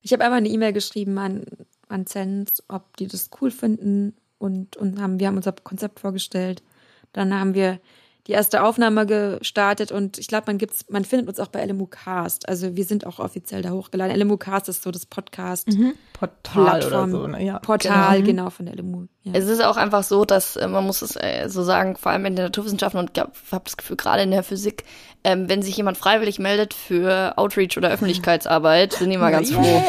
Ich 0.00 0.12
habe 0.12 0.24
einfach 0.24 0.38
eine 0.38 0.48
E-Mail 0.48 0.72
geschrieben 0.72 1.16
an, 1.18 1.44
an 1.86 2.04
Zenz, 2.04 2.64
ob 2.66 2.96
die 2.96 3.06
das 3.06 3.30
cool 3.40 3.52
finden 3.52 4.16
und, 4.38 4.76
und 4.76 5.00
haben, 5.00 5.20
wir 5.20 5.28
haben 5.28 5.36
unser 5.36 5.52
Konzept 5.52 6.00
vorgestellt. 6.00 6.64
Dann 7.12 7.32
haben 7.32 7.54
wir 7.54 7.78
die 8.26 8.32
erste 8.32 8.64
Aufnahme 8.64 9.06
gestartet 9.06 9.92
und 9.92 10.18
ich 10.18 10.26
glaube, 10.26 10.48
man 10.48 10.58
gibt's, 10.58 10.84
man 10.90 11.04
findet 11.04 11.28
uns 11.28 11.38
auch 11.38 11.46
bei 11.46 11.64
LMU 11.64 11.86
Cast. 11.86 12.48
Also 12.48 12.74
wir 12.74 12.84
sind 12.84 13.06
auch 13.06 13.20
offiziell 13.20 13.62
da 13.62 13.70
hochgeladen. 13.70 14.18
LMU 14.18 14.36
Cast 14.36 14.68
ist 14.68 14.82
so 14.82 14.90
das 14.90 15.06
Podcast 15.06 15.68
mhm. 15.68 15.94
Portal 16.12 16.80
Plattform, 16.80 17.14
oder 17.14 17.20
so, 17.20 17.26
ne? 17.28 17.44
ja. 17.44 17.60
Portal, 17.60 18.16
genau, 18.22 18.26
genau 18.26 18.50
von 18.50 18.66
der 18.66 18.74
LMU. 18.74 19.06
Ja. 19.32 19.38
Es 19.38 19.46
ist 19.46 19.62
auch 19.62 19.76
einfach 19.76 20.02
so, 20.02 20.24
dass 20.24 20.56
äh, 20.56 20.68
man 20.68 20.84
muss 20.84 21.02
es 21.02 21.16
äh, 21.16 21.48
so 21.48 21.62
sagen, 21.62 21.96
vor 21.96 22.12
allem 22.12 22.26
in 22.26 22.36
den 22.36 22.46
Naturwissenschaften 22.46 22.98
und 22.98 23.10
ich 23.14 23.22
habe 23.22 23.64
das 23.64 23.76
Gefühl, 23.76 23.96
gerade 23.96 24.22
in 24.22 24.30
der 24.30 24.42
Physik, 24.42 24.84
ähm, 25.24 25.48
wenn 25.48 25.62
sich 25.62 25.76
jemand 25.76 25.98
freiwillig 25.98 26.38
meldet 26.38 26.74
für 26.74 27.34
Outreach 27.36 27.76
oder 27.76 27.90
Öffentlichkeitsarbeit, 27.90 28.92
sind 28.92 29.10
die 29.10 29.16
mal 29.16 29.32
ganz 29.32 29.50
froh. 29.50 29.62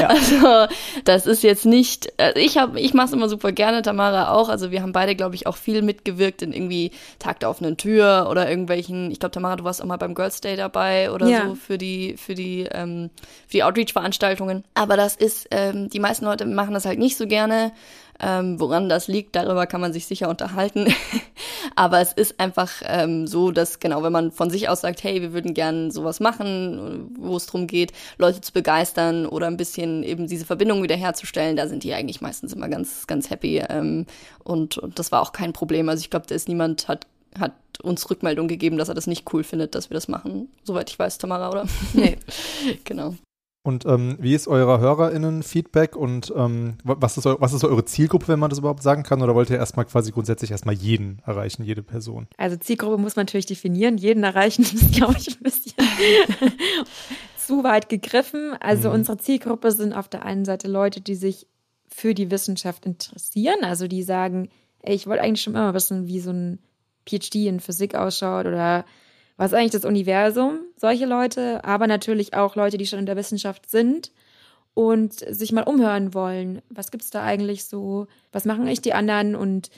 ja. 0.00 0.06
Also 0.06 0.72
das 1.04 1.26
ist 1.26 1.42
jetzt 1.42 1.66
nicht, 1.66 2.12
also 2.18 2.38
ich 2.38 2.56
habe, 2.56 2.80
ich 2.80 2.94
mache 2.94 3.06
es 3.06 3.12
immer 3.12 3.28
super 3.28 3.50
gerne, 3.50 3.82
Tamara 3.82 4.32
auch. 4.32 4.48
Also 4.48 4.70
wir 4.70 4.82
haben 4.82 4.92
beide, 4.92 5.16
glaube 5.16 5.34
ich, 5.34 5.46
auch 5.46 5.56
viel 5.56 5.82
mitgewirkt 5.82 6.42
in 6.42 6.52
irgendwie 6.52 6.92
Tag 7.18 7.40
der 7.40 7.50
offenen 7.50 7.76
Tür 7.76 8.28
oder 8.30 8.48
irgendwelchen, 8.48 9.10
ich 9.10 9.18
glaube, 9.18 9.32
Tamara, 9.32 9.56
du 9.56 9.64
warst 9.64 9.82
auch 9.82 9.86
mal 9.86 9.96
beim 9.96 10.14
Girls 10.14 10.40
Day 10.40 10.56
dabei 10.56 11.10
oder 11.10 11.26
ja. 11.26 11.48
so 11.48 11.54
für 11.56 11.76
die, 11.76 12.16
für 12.16 12.34
die, 12.34 12.68
ähm, 12.70 13.10
für 13.48 13.52
die 13.52 13.64
Outreach-Veranstaltungen. 13.64 14.64
Aber 14.74 14.96
das 14.96 15.16
ist, 15.16 15.48
ähm, 15.50 15.90
die 15.90 16.00
meisten 16.00 16.24
Leute 16.24 16.46
machen 16.46 16.74
das 16.74 16.86
halt 16.86 17.00
nicht 17.00 17.16
so 17.16 17.26
gerne. 17.26 17.72
Ähm, 18.20 18.58
woran 18.60 18.88
das 18.88 19.08
liegt, 19.08 19.36
darüber 19.36 19.66
kann 19.66 19.80
man 19.80 19.92
sich 19.92 20.06
sicher 20.06 20.28
unterhalten. 20.28 20.86
Aber 21.76 22.00
es 22.00 22.12
ist 22.12 22.40
einfach 22.40 22.70
ähm, 22.84 23.26
so, 23.26 23.50
dass 23.50 23.80
genau, 23.80 24.02
wenn 24.02 24.12
man 24.12 24.32
von 24.32 24.50
sich 24.50 24.68
aus 24.68 24.80
sagt, 24.80 25.04
hey, 25.04 25.20
wir 25.20 25.32
würden 25.32 25.54
gerne 25.54 25.90
sowas 25.90 26.20
machen, 26.20 27.14
wo 27.18 27.36
es 27.36 27.46
darum 27.46 27.66
geht, 27.66 27.92
Leute 28.18 28.40
zu 28.40 28.52
begeistern 28.52 29.26
oder 29.26 29.46
ein 29.46 29.56
bisschen 29.56 30.02
eben 30.02 30.26
diese 30.26 30.46
Verbindung 30.46 30.82
wiederherzustellen, 30.82 31.56
da 31.56 31.68
sind 31.68 31.84
die 31.84 31.92
eigentlich 31.92 32.20
meistens 32.20 32.52
immer 32.52 32.68
ganz, 32.68 33.06
ganz 33.06 33.30
happy. 33.30 33.62
Ähm, 33.68 34.06
und, 34.44 34.78
und 34.78 34.98
das 34.98 35.12
war 35.12 35.20
auch 35.20 35.32
kein 35.32 35.52
Problem. 35.52 35.88
Also 35.88 36.00
ich 36.00 36.10
glaube, 36.10 36.26
da 36.26 36.34
ist 36.34 36.48
niemand 36.48 36.88
hat 36.88 37.06
hat 37.38 37.52
uns 37.82 38.08
Rückmeldung 38.08 38.48
gegeben, 38.48 38.78
dass 38.78 38.88
er 38.88 38.94
das 38.94 39.06
nicht 39.06 39.32
cool 39.32 39.44
findet, 39.44 39.74
dass 39.74 39.90
wir 39.90 39.94
das 39.94 40.08
machen. 40.08 40.48
Soweit 40.64 40.90
ich 40.90 40.98
weiß, 40.98 41.18
Tamara, 41.18 41.50
oder? 41.50 41.66
Nee. 41.92 42.16
genau. 42.84 43.14
Und 43.66 43.84
ähm, 43.84 44.16
wie 44.20 44.32
ist 44.32 44.46
eurer 44.46 44.78
HörerInnen-Feedback 44.78 45.96
und 45.96 46.32
ähm, 46.36 46.74
was, 46.84 47.18
ist, 47.18 47.24
was 47.24 47.52
ist 47.52 47.64
eure 47.64 47.84
Zielgruppe, 47.84 48.28
wenn 48.28 48.38
man 48.38 48.48
das 48.48 48.60
überhaupt 48.60 48.80
sagen 48.80 49.02
kann? 49.02 49.22
Oder 49.22 49.34
wollt 49.34 49.50
ihr 49.50 49.56
erstmal 49.56 49.86
quasi 49.86 50.12
grundsätzlich 50.12 50.52
erstmal 50.52 50.76
jeden 50.76 51.20
erreichen, 51.26 51.64
jede 51.64 51.82
Person? 51.82 52.28
Also 52.36 52.54
Zielgruppe 52.54 52.96
muss 52.96 53.16
man 53.16 53.24
natürlich 53.24 53.46
definieren. 53.46 53.98
Jeden 53.98 54.22
erreichen 54.22 54.62
ist, 54.72 54.92
glaube 54.92 55.16
ich, 55.18 55.36
ein 55.36 55.42
bisschen 55.42 55.74
zu 57.36 57.64
weit 57.64 57.88
gegriffen. 57.88 58.52
Also 58.60 58.90
mhm. 58.90 58.94
unsere 58.94 59.18
Zielgruppe 59.18 59.72
sind 59.72 59.94
auf 59.94 60.06
der 60.06 60.24
einen 60.24 60.44
Seite 60.44 60.68
Leute, 60.68 61.00
die 61.00 61.16
sich 61.16 61.48
für 61.88 62.14
die 62.14 62.30
Wissenschaft 62.30 62.86
interessieren. 62.86 63.64
Also 63.64 63.88
die 63.88 64.04
sagen, 64.04 64.48
ey, 64.82 64.94
ich 64.94 65.08
wollte 65.08 65.24
eigentlich 65.24 65.42
schon 65.42 65.54
immer 65.54 65.74
wissen, 65.74 66.06
wie 66.06 66.20
so 66.20 66.30
ein 66.30 66.60
PhD 67.04 67.46
in 67.46 67.58
Physik 67.58 67.96
ausschaut 67.96 68.46
oder 68.46 68.84
was 69.36 69.50
ist 69.50 69.58
eigentlich 69.58 69.72
das 69.72 69.84
Universum. 69.84 70.60
Solche 70.76 71.06
Leute, 71.06 71.64
aber 71.64 71.86
natürlich 71.86 72.34
auch 72.34 72.54
Leute, 72.54 72.76
die 72.78 72.86
schon 72.86 72.98
in 72.98 73.06
der 73.06 73.16
Wissenschaft 73.16 73.70
sind 73.70 74.12
und 74.74 75.14
sich 75.14 75.52
mal 75.52 75.62
umhören 75.62 76.12
wollen. 76.12 76.60
Was 76.68 76.90
gibt 76.90 77.02
es 77.02 77.10
da 77.10 77.22
eigentlich 77.22 77.64
so? 77.64 78.08
Was 78.30 78.44
machen 78.44 78.62
eigentlich 78.62 78.82
die 78.82 78.92
anderen? 78.92 79.34
Und 79.34 79.70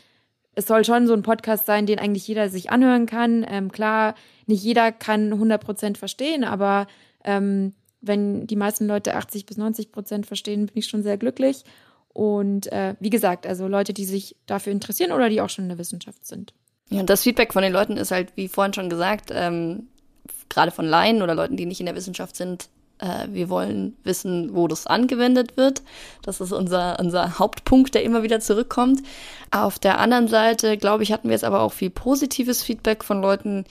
es 0.57 0.66
soll 0.66 0.84
schon 0.84 1.07
so 1.07 1.14
ein 1.14 1.22
Podcast 1.22 1.66
sein, 1.66 1.86
den 1.86 2.01
eigentlich 2.01 2.26
jeder 2.26 2.49
sich 2.49 2.70
anhören 2.70 3.07
kann. 3.07 3.46
Ähm, 3.49 3.70
klar, 3.70 4.16
nicht 4.46 4.64
jeder 4.64 4.90
kann 4.90 5.32
100 5.32 5.62
Prozent 5.62 5.99
verstehen, 5.99 6.42
aber 6.42 6.88
ähm, 7.24 7.74
wenn 8.01 8.49
die 8.49 8.57
meisten 8.57 8.88
Leute 8.88 9.14
80 9.14 9.46
bis 9.46 9.57
90 9.57 9.92
Prozent 9.92 10.26
verstehen, 10.26 10.66
bin 10.66 10.78
ich 10.78 10.86
schon 10.86 11.05
sehr 11.05 11.16
glücklich. 11.16 11.64
Und 12.09 12.72
äh, 12.72 12.96
wie 12.99 13.11
gesagt, 13.11 13.46
also 13.46 13.68
Leute, 13.68 13.92
die 13.92 14.05
sich 14.05 14.34
dafür 14.46 14.72
interessieren 14.72 15.12
oder 15.12 15.28
die 15.28 15.40
auch 15.40 15.51
schon 15.51 15.66
in 15.66 15.68
der 15.68 15.78
Wissenschaft 15.78 16.26
sind. 16.26 16.55
Ja, 16.88 17.01
und 17.01 17.09
das 17.09 17.22
Feedback 17.22 17.53
von 17.53 17.62
den 17.62 17.72
Leuten 17.72 17.96
ist 17.96 18.11
halt, 18.11 18.32
wie 18.34 18.49
vorhin 18.49 18.74
schon 18.74 18.90
gesagt, 18.90 19.30
ähm, 19.32 19.86
gerade 20.49 20.70
von 20.70 20.86
Laien 20.86 21.22
oder 21.22 21.34
Leuten, 21.34 21.57
die 21.57 21.66
nicht 21.66 21.80
in 21.80 21.86
der 21.86 21.96
Wissenschaft 21.96 22.36
sind, 22.36 22.68
äh, 22.99 23.28
wir 23.30 23.49
wollen 23.49 23.96
wissen, 24.05 24.55
wo 24.55 24.68
das 24.68 24.86
angewendet 24.86 25.57
wird. 25.57 25.82
Das 26.22 26.40
ist 26.40 26.53
unser, 26.53 26.99
unser 26.99 27.38
Hauptpunkt, 27.38 27.94
der 27.94 28.03
immer 28.03 28.22
wieder 28.22 28.40
zurückkommt. 28.40 29.03
Auf 29.51 29.78
der 29.78 29.99
anderen 29.99 30.28
Seite, 30.28 30.76
glaube 30.76 31.03
ich, 31.03 31.12
hatten 31.12 31.28
wir 31.28 31.34
jetzt 31.34 31.44
aber 31.44 31.61
auch 31.61 31.72
viel 31.72 31.90
positives 31.90 32.62
Feedback 32.62 33.05
von 33.05 33.20
Leuten, 33.20 33.64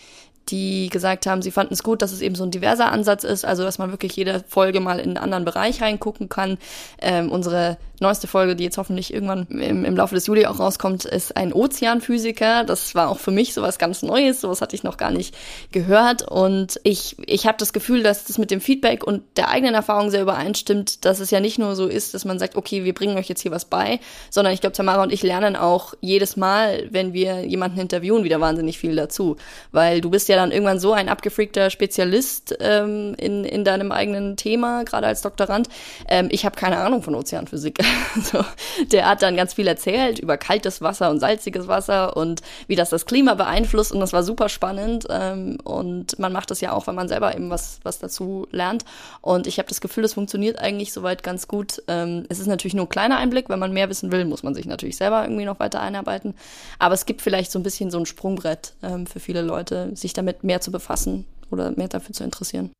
die 0.49 0.89
gesagt 0.89 1.25
haben, 1.25 1.41
sie 1.41 1.51
fanden 1.51 1.73
es 1.73 1.83
gut, 1.83 2.01
dass 2.01 2.11
es 2.11 2.21
eben 2.21 2.35
so 2.35 2.43
ein 2.43 2.51
diverser 2.51 2.91
Ansatz 2.91 3.23
ist, 3.23 3.45
also 3.45 3.63
dass 3.63 3.77
man 3.77 3.91
wirklich 3.91 4.15
jede 4.15 4.43
Folge 4.47 4.79
mal 4.79 4.99
in 4.99 5.09
einen 5.09 5.17
anderen 5.17 5.45
Bereich 5.45 5.81
reingucken 5.81 6.29
kann. 6.29 6.57
Ähm, 7.01 7.31
unsere 7.31 7.77
neueste 7.99 8.27
Folge, 8.27 8.55
die 8.55 8.63
jetzt 8.63 8.77
hoffentlich 8.77 9.13
irgendwann 9.13 9.47
im, 9.47 9.83
im, 9.83 9.95
Laufe 9.95 10.15
des 10.15 10.27
Juli 10.27 10.45
auch 10.45 10.59
rauskommt, 10.59 11.05
ist 11.05 11.35
ein 11.35 11.53
Ozeanphysiker. 11.53 12.63
Das 12.63 12.93
war 12.95 13.09
auch 13.09 13.17
für 13.17 13.31
mich 13.31 13.53
sowas 13.53 13.79
ganz 13.79 14.03
Neues, 14.03 14.41
sowas 14.41 14.61
hatte 14.61 14.75
ich 14.75 14.83
noch 14.83 14.97
gar 14.97 15.11
nicht 15.11 15.35
gehört. 15.71 16.29
Und 16.29 16.79
ich, 16.83 17.15
ich 17.25 17.47
habe 17.47 17.57
das 17.57 17.73
Gefühl, 17.73 18.03
dass 18.03 18.25
das 18.25 18.37
mit 18.37 18.51
dem 18.51 18.61
Feedback 18.61 19.03
und 19.03 19.23
der 19.35 19.49
eigenen 19.49 19.73
Erfahrung 19.73 20.11
sehr 20.11 20.21
übereinstimmt, 20.21 21.05
dass 21.05 21.19
es 21.19 21.31
ja 21.31 21.39
nicht 21.39 21.57
nur 21.57 21.75
so 21.75 21.87
ist, 21.87 22.13
dass 22.13 22.25
man 22.25 22.39
sagt, 22.39 22.55
okay, 22.55 22.83
wir 22.83 22.93
bringen 22.93 23.17
euch 23.17 23.29
jetzt 23.29 23.41
hier 23.41 23.51
was 23.51 23.65
bei, 23.65 23.99
sondern 24.29 24.53
ich 24.53 24.61
glaube, 24.61 24.75
Tamara 24.75 25.03
und 25.03 25.11
ich 25.11 25.23
lernen 25.23 25.55
auch 25.55 25.93
jedes 25.99 26.37
Mal, 26.37 26.87
wenn 26.91 27.13
wir 27.13 27.45
jemanden 27.45 27.79
interviewen, 27.79 28.23
wieder 28.23 28.39
wahnsinnig 28.39 28.77
viel 28.77 28.95
dazu. 28.95 29.37
Weil 29.71 30.01
du 30.01 30.09
bist 30.09 30.29
ja 30.29 30.36
dann 30.37 30.51
irgendwann 30.51 30.79
so 30.79 30.93
ein 30.93 31.09
abgefreakter 31.09 31.69
Spezialist 31.69 32.55
ähm, 32.59 33.15
in, 33.17 33.43
in 33.43 33.63
deinem 33.63 33.91
eigenen 33.91 34.37
Thema, 34.37 34.83
gerade 34.83 35.07
als 35.07 35.21
Doktorand. 35.21 35.67
Ähm, 36.07 36.29
ich 36.31 36.45
habe 36.45 36.55
keine 36.55 36.77
Ahnung 36.77 37.01
von 37.03 37.15
Ozeanphysik. 37.15 37.79
so, 38.21 38.45
der 38.91 39.09
hat 39.09 39.21
dann 39.21 39.35
ganz 39.35 39.55
viel 39.55 39.67
erzählt 39.67 40.19
über 40.19 40.37
kaltes 40.37 40.81
Wasser 40.81 41.09
und 41.09 41.19
salziges 41.19 41.67
Wasser 41.67 42.15
und 42.15 42.41
wie 42.67 42.75
das 42.75 42.89
das 42.89 43.05
Klima 43.05 43.33
beeinflusst 43.33 43.91
und 43.91 43.99
das 43.99 44.13
war 44.13 44.23
super 44.23 44.49
spannend 44.49 45.07
ähm, 45.09 45.57
und 45.63 46.19
man 46.19 46.31
macht 46.31 46.51
das 46.51 46.61
ja 46.61 46.73
auch, 46.73 46.87
wenn 46.87 46.95
man 46.95 47.07
selber 47.07 47.35
eben 47.35 47.49
was, 47.49 47.79
was 47.83 47.99
dazu 47.99 48.47
lernt 48.51 48.85
und 49.21 49.47
ich 49.47 49.57
habe 49.57 49.67
das 49.67 49.81
Gefühl, 49.81 50.03
das 50.03 50.13
funktioniert 50.13 50.59
eigentlich 50.59 50.93
soweit 50.93 51.23
ganz 51.23 51.47
gut. 51.47 51.81
Ähm, 51.87 52.25
es 52.29 52.39
ist 52.39 52.47
natürlich 52.47 52.75
nur 52.75 52.85
ein 52.85 52.89
kleiner 52.89 53.17
Einblick, 53.17 53.49
wenn 53.49 53.59
man 53.59 53.73
mehr 53.73 53.89
wissen 53.89 54.11
will, 54.11 54.25
muss 54.25 54.43
man 54.43 54.53
sich 54.53 54.65
natürlich 54.65 54.97
selber 54.97 55.23
irgendwie 55.23 55.45
noch 55.45 55.59
weiter 55.59 55.81
einarbeiten, 55.81 56.35
aber 56.79 56.93
es 56.93 57.05
gibt 57.05 57.21
vielleicht 57.21 57.51
so 57.51 57.59
ein 57.59 57.63
bisschen 57.63 57.89
so 57.89 57.97
ein 57.97 58.05
Sprungbrett 58.05 58.73
ähm, 58.83 59.07
für 59.07 59.19
viele 59.19 59.41
Leute, 59.41 59.95
sich 59.95 60.13
damit 60.13 60.26
mehr 60.43 60.61
zu 60.61 60.71
befassen 60.71 61.25
oder 61.51 61.71
mehr 61.71 61.87
dafür 61.87 62.13
zu 62.13 62.23
interessieren. 62.23 62.71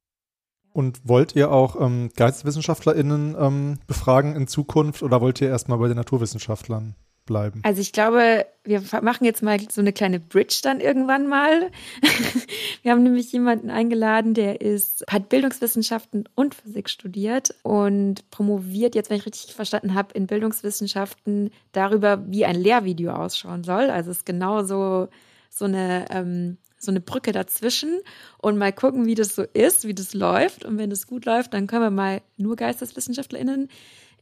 Und 0.74 1.00
wollt 1.04 1.36
ihr 1.36 1.52
auch 1.52 1.80
ähm, 1.82 2.12
GeisteswissenschaftlerInnen 2.16 3.36
ähm, 3.40 3.80
befragen 3.88 4.36
in 4.36 4.48
Zukunft 4.48 5.02
oder 5.02 5.22
wollt 5.22 5.42
ihr 5.42 5.50
erstmal 5.50 5.80
bei 5.80 5.88
den 5.88 5.98
Naturwissenschaftlern 5.98 6.96
bleiben? 7.26 7.62
Also 7.64 7.82
ich 7.82 7.92
glaube, 7.92 8.46
wir 8.64 8.82
machen 9.02 9.26
jetzt 9.26 9.44
mal 9.44 9.60
so 9.72 9.82
eine 9.82 9.94
kleine 9.94 10.20
Bridge 10.20 10.60
dann 10.64 10.80
irgendwann 10.80 11.28
mal. 11.28 11.72
wir 12.82 12.92
haben 12.92 13.04
nämlich 13.04 13.32
jemanden 13.32 13.70
eingeladen, 13.70 14.34
der 14.34 14.62
ist, 14.62 15.06
hat 15.08 15.30
Bildungswissenschaften 15.30 16.28
und 16.34 16.56
Physik 16.56 16.90
studiert 16.90 17.54
und 17.62 18.30
promoviert 18.32 18.96
jetzt, 18.96 19.10
wenn 19.10 19.18
ich 19.18 19.26
richtig 19.26 19.54
verstanden 19.54 19.94
habe, 19.94 20.14
in 20.16 20.26
Bildungswissenschaften 20.26 21.52
darüber, 21.72 22.24
wie 22.28 22.46
ein 22.46 22.56
Lehrvideo 22.56 23.14
ausschauen 23.14 23.64
soll. 23.64 23.90
Also 23.90 24.10
es 24.10 24.18
ist 24.18 24.26
genauso 24.26 25.10
so 25.50 25.66
eine 25.66 26.06
ähm, 26.12 26.58
so 26.80 26.92
eine 26.92 27.02
Brücke 27.02 27.32
dazwischen 27.32 28.00
und 28.38 28.58
mal 28.58 28.72
gucken, 28.72 29.06
wie 29.06 29.16
das 29.16 29.36
so 29.36 29.44
ist, 29.44 29.88
wie 29.88 29.96
das 29.96 30.14
läuft. 30.14 30.66
Und 30.66 30.78
wenn 30.78 30.90
das 30.90 31.08
gut 31.08 31.26
läuft, 31.26 31.54
dann 31.54 31.68
können 31.68 31.84
wir 31.84 31.90
mal 31.90 32.22
nur 32.38 32.56
GeisteswissenschaftlerInnen 32.56 33.70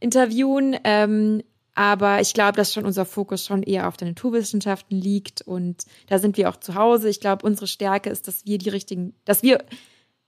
interviewen. 0.00 0.76
Ähm, 0.84 1.42
aber 1.74 2.22
ich 2.22 2.32
glaube, 2.32 2.56
dass 2.56 2.72
schon 2.72 2.86
unser 2.86 3.04
Fokus 3.04 3.44
schon 3.44 3.62
eher 3.62 3.86
auf 3.86 3.98
den 3.98 4.08
Naturwissenschaften 4.08 4.98
liegt 4.98 5.42
und 5.42 5.84
da 6.06 6.18
sind 6.18 6.38
wir 6.38 6.48
auch 6.48 6.56
zu 6.56 6.74
Hause. 6.74 7.10
Ich 7.10 7.20
glaube, 7.20 7.44
unsere 7.44 7.66
Stärke 7.66 8.08
ist, 8.08 8.26
dass 8.26 8.46
wir 8.46 8.56
die 8.56 8.70
richtigen, 8.70 9.14
dass 9.26 9.42
wir 9.42 9.62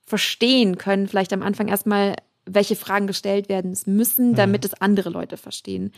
verstehen 0.05 0.77
können, 0.77 1.07
vielleicht 1.07 1.33
am 1.33 1.41
Anfang 1.41 1.67
erstmal, 1.67 2.15
welche 2.45 2.75
Fragen 2.75 3.07
gestellt 3.07 3.49
werden 3.49 3.75
müssen, 3.87 4.35
damit 4.35 4.63
mhm. 4.63 4.67
es 4.67 4.81
andere 4.81 5.09
Leute 5.09 5.37
verstehen. 5.37 5.91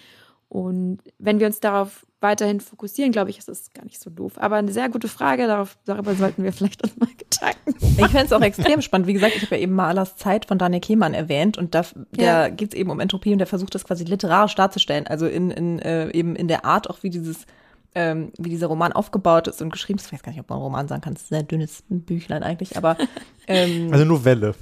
Und 0.52 1.00
wenn 1.18 1.40
wir 1.40 1.48
uns 1.48 1.62
darauf 1.62 2.06
weiterhin 2.20 2.60
fokussieren, 2.60 3.14
glaube 3.14 3.30
ich, 3.30 3.38
ist 3.38 3.48
es 3.48 3.72
gar 3.72 3.86
nicht 3.86 4.02
so 4.02 4.10
doof. 4.10 4.34
Aber 4.36 4.58
eine 4.58 4.74
sehr 4.74 4.90
gute 4.90 5.08
Frage, 5.08 5.48
darauf, 5.48 5.78
darüber 5.86 6.14
sollten 6.14 6.44
wir 6.44 6.52
vielleicht 6.52 6.84
uns 6.84 6.98
mal 6.98 7.08
gedanken. 7.08 7.74
Ich 7.98 8.08
fände 8.08 8.26
es 8.26 8.34
auch 8.34 8.42
extrem 8.42 8.82
spannend. 8.82 9.08
Wie 9.08 9.14
gesagt, 9.14 9.34
ich 9.38 9.44
habe 9.44 9.56
ja 9.56 9.62
eben 9.62 9.74
Malers 9.74 10.18
Zeit 10.18 10.44
von 10.44 10.58
Daniel 10.58 10.82
Kehmann 10.82 11.14
erwähnt 11.14 11.58
und 11.58 11.74
da 11.74 11.84
ja. 12.18 12.50
geht 12.50 12.74
es 12.74 12.78
eben 12.78 12.90
um 12.90 13.00
Entropie 13.00 13.32
und 13.32 13.38
der 13.38 13.48
versucht 13.48 13.74
das 13.76 13.86
quasi 13.86 14.04
literarisch 14.04 14.56
darzustellen. 14.56 15.08
Also 15.08 15.26
in, 15.26 15.52
in 15.52 15.80
äh, 15.80 16.12
eben 16.12 16.36
in 16.36 16.50
der 16.50 16.66
Art, 16.66 16.90
auch 16.90 17.02
wie 17.02 17.10
dieses 17.10 17.46
ähm, 17.96 18.34
wie 18.38 18.50
dieser 18.50 18.68
Roman 18.68 18.92
aufgebaut 18.92 19.48
ist 19.48 19.62
und 19.62 19.70
geschrieben 19.70 20.00
ist. 20.00 20.08
Ich 20.08 20.14
weiß 20.14 20.24
gar 20.24 20.34
nicht, 20.34 20.42
ob 20.42 20.50
man 20.50 20.60
Roman 20.60 20.88
sagen 20.90 21.02
kann. 21.02 21.14
Es 21.14 21.24
ist 21.24 21.32
ein 21.32 21.36
sehr 21.36 21.44
dünnes 21.44 21.84
Büchlein 21.88 22.44
eigentlich, 22.44 22.76
aber 22.76 22.98
ähm, 23.48 23.90
also 23.92 24.04
Novelle. 24.04 24.54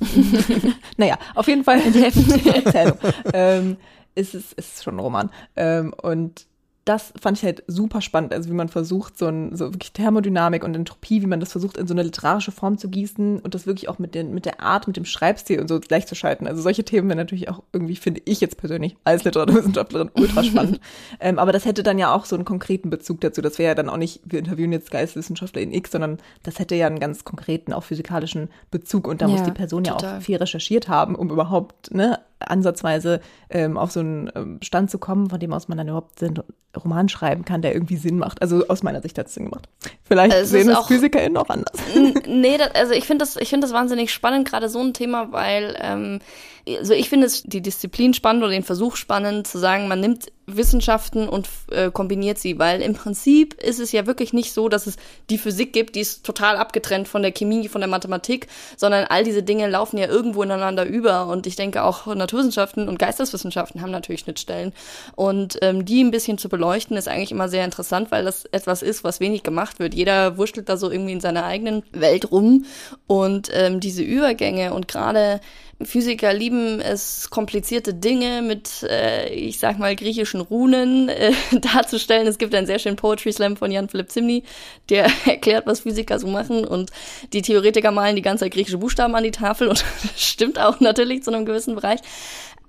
naja, 0.97 1.17
auf 1.33 1.47
jeden 1.47 1.63
Fall 1.63 1.81
die 1.91 2.03
Erzählung. 2.03 2.97
ähm, 3.33 3.77
ist 4.19 4.35
es 4.35 4.53
ist 4.53 4.83
schon 4.83 4.95
ein 4.95 4.99
Roman. 4.99 5.31
Ähm, 5.55 5.93
und 6.01 6.45
das 6.89 7.13
fand 7.21 7.37
ich 7.37 7.43
halt 7.43 7.63
super 7.67 8.01
spannend, 8.01 8.33
also 8.33 8.49
wie 8.49 8.53
man 8.53 8.67
versucht, 8.67 9.15
so, 9.15 9.27
ein, 9.27 9.55
so 9.55 9.71
wirklich 9.73 9.93
Thermodynamik 9.93 10.63
und 10.63 10.73
Entropie, 10.73 11.21
wie 11.21 11.27
man 11.27 11.39
das 11.39 11.51
versucht, 11.51 11.77
in 11.77 11.85
so 11.85 11.93
eine 11.93 12.01
literarische 12.01 12.51
Form 12.51 12.79
zu 12.79 12.89
gießen 12.89 13.41
und 13.41 13.53
das 13.53 13.67
wirklich 13.67 13.89
auch 13.89 13.99
mit, 13.99 14.15
den, 14.15 14.33
mit 14.33 14.45
der 14.45 14.59
Art, 14.59 14.87
mit 14.87 14.97
dem 14.97 15.05
Schreibstil 15.05 15.59
und 15.59 15.67
so 15.67 15.79
gleichzuschalten. 15.79 16.47
Also 16.47 16.63
solche 16.63 16.83
Themen 16.83 17.07
wären 17.07 17.19
natürlich 17.19 17.47
auch 17.47 17.61
irgendwie, 17.73 17.95
finde 17.95 18.23
ich 18.25 18.41
jetzt 18.41 18.57
persönlich 18.57 18.95
als 19.03 19.23
Literaturwissenschaftlerin 19.23 20.09
ultra 20.15 20.43
spannend. 20.43 20.79
ähm, 21.19 21.37
aber 21.37 21.51
das 21.51 21.65
hätte 21.65 21.83
dann 21.83 21.99
ja 21.99 22.11
auch 22.11 22.25
so 22.25 22.35
einen 22.35 22.45
konkreten 22.45 22.89
Bezug 22.89 23.21
dazu. 23.21 23.43
Das 23.43 23.59
wäre 23.59 23.69
ja 23.69 23.75
dann 23.75 23.89
auch 23.89 23.97
nicht, 23.97 24.21
wir 24.25 24.39
interviewen 24.39 24.71
jetzt 24.71 24.89
Geisteswissenschaftler 24.89 25.61
in 25.61 25.71
X, 25.71 25.91
sondern 25.91 26.17
das 26.41 26.57
hätte 26.57 26.73
ja 26.73 26.87
einen 26.87 26.99
ganz 26.99 27.23
konkreten, 27.23 27.71
auch 27.71 27.83
physikalischen 27.83 28.49
Bezug 28.71 29.07
und 29.07 29.21
da 29.21 29.27
ja, 29.27 29.33
muss 29.33 29.43
die 29.43 29.51
Person 29.51 29.83
total. 29.83 30.09
ja 30.09 30.17
auch 30.17 30.21
viel 30.23 30.37
recherchiert 30.37 30.87
haben, 30.87 31.13
um 31.13 31.29
überhaupt 31.29 31.93
ne, 31.93 32.19
ansatzweise 32.39 33.19
ähm, 33.49 33.77
auf 33.77 33.91
so 33.91 33.99
einen 33.99 34.31
ähm, 34.35 34.59
Stand 34.63 34.89
zu 34.89 34.97
kommen, 34.97 35.29
von 35.29 35.39
dem 35.39 35.53
aus 35.53 35.67
man 35.67 35.77
dann 35.77 35.87
überhaupt 35.87 36.21
einen 36.23 36.41
Roman 36.75 37.09
schreiben 37.09 37.45
kann, 37.45 37.61
der 37.61 37.73
irgendwie 37.73 37.97
Sinn 37.97 38.17
macht. 38.17 38.41
Also 38.41 38.67
aus 38.67 38.83
meiner 38.83 39.01
Sicht 39.01 39.17
hat 39.17 39.27
es 39.27 39.33
Sinn 39.33 39.45
gemacht. 39.45 39.67
Vielleicht 40.03 40.35
es 40.35 40.49
sehen 40.49 40.69
es 40.69 40.85
PhysikerInnen 40.85 41.37
auch 41.37 41.49
anders. 41.49 41.79
Nee, 42.27 42.57
das, 42.57 42.75
also 42.75 42.93
ich 42.93 43.05
finde 43.05 43.23
das, 43.23 43.37
ich 43.37 43.49
finde 43.49 43.65
das 43.65 43.73
wahnsinnig 43.73 44.13
spannend, 44.13 44.47
gerade 44.47 44.69
so 44.69 44.79
ein 44.79 44.93
Thema, 44.93 45.31
weil 45.31 45.75
ähm, 45.81 46.19
also 46.67 46.93
ich 46.93 47.09
finde 47.09 47.27
es 47.27 47.43
die 47.43 47.61
Disziplin 47.61 48.13
spannend 48.13 48.43
oder 48.43 48.51
den 48.51 48.63
Versuch 48.63 48.95
spannend 48.95 49.47
zu 49.47 49.57
sagen, 49.57 49.87
man 49.87 49.99
nimmt 49.99 50.31
Wissenschaften 50.55 51.27
und 51.29 51.47
äh, 51.71 51.91
kombiniert 51.91 52.37
sie, 52.37 52.59
weil 52.59 52.81
im 52.81 52.93
Prinzip 52.93 53.53
ist 53.61 53.79
es 53.79 53.91
ja 53.91 54.05
wirklich 54.05 54.33
nicht 54.33 54.53
so, 54.53 54.69
dass 54.69 54.87
es 54.87 54.97
die 55.29 55.37
Physik 55.37 55.73
gibt, 55.73 55.95
die 55.95 56.01
ist 56.01 56.25
total 56.25 56.57
abgetrennt 56.57 57.07
von 57.07 57.21
der 57.21 57.31
Chemie, 57.31 57.67
von 57.67 57.81
der 57.81 57.89
Mathematik, 57.89 58.47
sondern 58.77 59.05
all 59.05 59.23
diese 59.23 59.43
Dinge 59.43 59.67
laufen 59.67 59.97
ja 59.97 60.07
irgendwo 60.07 60.43
ineinander 60.43 60.85
über. 60.85 61.27
Und 61.27 61.47
ich 61.47 61.55
denke 61.55 61.83
auch 61.83 62.07
Naturwissenschaften 62.07 62.87
und 62.87 62.99
Geisteswissenschaften 62.99 63.81
haben 63.81 63.91
natürlich 63.91 64.21
Schnittstellen. 64.21 64.73
Und 65.15 65.59
ähm, 65.61 65.85
die 65.85 66.03
ein 66.03 66.11
bisschen 66.11 66.37
zu 66.37 66.49
beleuchten 66.49 66.97
ist 66.97 67.07
eigentlich 67.07 67.31
immer 67.31 67.49
sehr 67.49 67.65
interessant, 67.65 68.11
weil 68.11 68.25
das 68.25 68.45
etwas 68.45 68.81
ist, 68.81 69.03
was 69.03 69.19
wenig 69.19 69.43
gemacht 69.43 69.79
wird. 69.79 69.93
Jeder 69.93 70.37
wurschtelt 70.37 70.69
da 70.69 70.77
so 70.77 70.89
irgendwie 70.89 71.13
in 71.13 71.21
seiner 71.21 71.45
eigenen 71.45 71.83
Welt 71.91 72.31
rum. 72.31 72.65
Und 73.07 73.49
ähm, 73.53 73.79
diese 73.79 74.03
Übergänge 74.03 74.73
und 74.73 74.87
gerade 74.87 75.41
Physiker 75.81 76.33
lieben 76.33 76.81
es, 76.81 77.29
komplizierte 77.29 77.93
Dinge 77.93 78.41
mit, 78.41 78.83
äh, 78.83 79.29
ich 79.33 79.59
sag 79.59 79.79
mal, 79.79 79.95
griechischen 79.95 80.41
Runen 80.41 81.07
äh, 81.07 81.31
darzustellen. 81.53 82.27
Es 82.27 82.37
gibt 82.37 82.53
einen 82.53 82.67
sehr 82.67 82.79
schönen 82.79 82.97
Poetry 82.97 83.31
Slam 83.31 83.55
von 83.55 83.71
Jan 83.71 83.87
Philipp 83.87 84.11
Zimny, 84.11 84.43
der 84.89 85.09
erklärt, 85.25 85.67
was 85.67 85.81
Physiker 85.81 86.19
so 86.19 86.27
machen. 86.27 86.65
Und 86.65 86.91
die 87.31 87.41
Theoretiker 87.41 87.91
malen 87.91 88.17
die 88.17 88.21
ganze 88.21 88.43
Zeit 88.43 88.53
griechische 88.53 88.77
Buchstaben 88.77 89.15
an 89.15 89.23
die 89.23 89.31
Tafel 89.31 89.69
und 89.69 89.85
das 90.03 90.21
stimmt 90.21 90.59
auch 90.59 90.81
natürlich 90.81 91.23
zu 91.23 91.31
einem 91.31 91.45
gewissen 91.45 91.75
Bereich. 91.75 92.01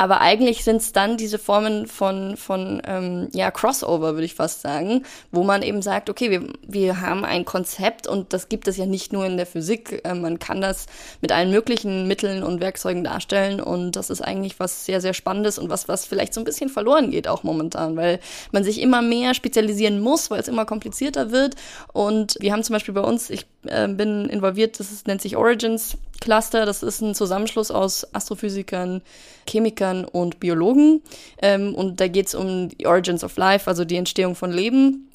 Aber 0.01 0.23
eigentlich 0.23 0.65
sind 0.65 0.77
es 0.77 0.93
dann 0.93 1.19
diese 1.19 1.39
Formen 1.39 1.87
von, 1.87 2.39
von 2.39 2.81
ähm, 2.87 3.29
ja, 3.35 3.51
Crossover, 3.51 4.15
würde 4.15 4.25
ich 4.25 4.35
fast 4.35 4.63
sagen, 4.63 5.05
wo 5.31 5.45
man 5.45 5.61
eben 5.61 5.83
sagt, 5.83 6.09
okay, 6.09 6.31
wir, 6.31 6.45
wir 6.67 7.03
haben 7.03 7.23
ein 7.23 7.45
Konzept 7.45 8.07
und 8.07 8.33
das 8.33 8.49
gibt 8.49 8.67
es 8.67 8.79
ja 8.79 8.87
nicht 8.87 9.13
nur 9.13 9.27
in 9.27 9.37
der 9.37 9.45
Physik. 9.45 10.01
Äh, 10.03 10.15
man 10.15 10.39
kann 10.39 10.63
das 10.63 10.87
mit 11.21 11.33
allen 11.33 11.51
möglichen 11.51 12.09
Mitteln 12.09 12.43
und 12.43 12.63
Werkzeugen 12.63 13.05
darstellen 13.05 13.61
und 13.61 13.95
das 13.95 14.09
ist 14.09 14.23
eigentlich 14.23 14.59
was 14.59 14.87
sehr, 14.87 15.03
sehr 15.03 15.13
Spannendes 15.13 15.59
und 15.59 15.69
was, 15.69 15.87
was 15.87 16.07
vielleicht 16.07 16.33
so 16.33 16.41
ein 16.41 16.45
bisschen 16.45 16.71
verloren 16.71 17.11
geht 17.11 17.29
auch 17.29 17.43
momentan, 17.43 17.95
weil 17.95 18.21
man 18.53 18.65
sich 18.65 18.81
immer 18.81 19.03
mehr 19.03 19.35
spezialisieren 19.35 20.01
muss, 20.01 20.31
weil 20.31 20.41
es 20.41 20.49
immer 20.49 20.65
komplizierter 20.65 21.31
wird. 21.31 21.57
Und 21.93 22.39
wir 22.41 22.55
haben 22.55 22.65
zum 22.65 22.73
Beispiel 22.73 22.95
bei 22.95 23.03
uns, 23.03 23.29
ich 23.29 23.45
äh, 23.67 23.87
bin 23.87 24.31
involviert, 24.31 24.81
das 24.81 24.93
ist, 24.93 25.07
nennt 25.07 25.21
sich 25.21 25.37
Origins 25.37 25.99
Cluster, 26.21 26.67
das 26.67 26.83
ist 26.83 27.01
ein 27.01 27.15
Zusammenschluss 27.15 27.71
aus 27.71 28.07
Astrophysikern, 28.15 29.03
Chemikern 29.49 30.05
und 30.05 30.39
Biologen. 30.39 31.03
Ähm, 31.41 31.75
und 31.75 32.01
da 32.01 32.09
geht 32.09 32.29
es 32.29 32.35
um 32.35 32.69
die 32.69 32.87
Origins 32.87 33.25
of 33.25 33.37
Life, 33.37 33.69
also 33.69 33.85
die 33.85 33.97
Entstehung 33.97 34.35
von 34.35 34.53
Leben. 34.53 35.11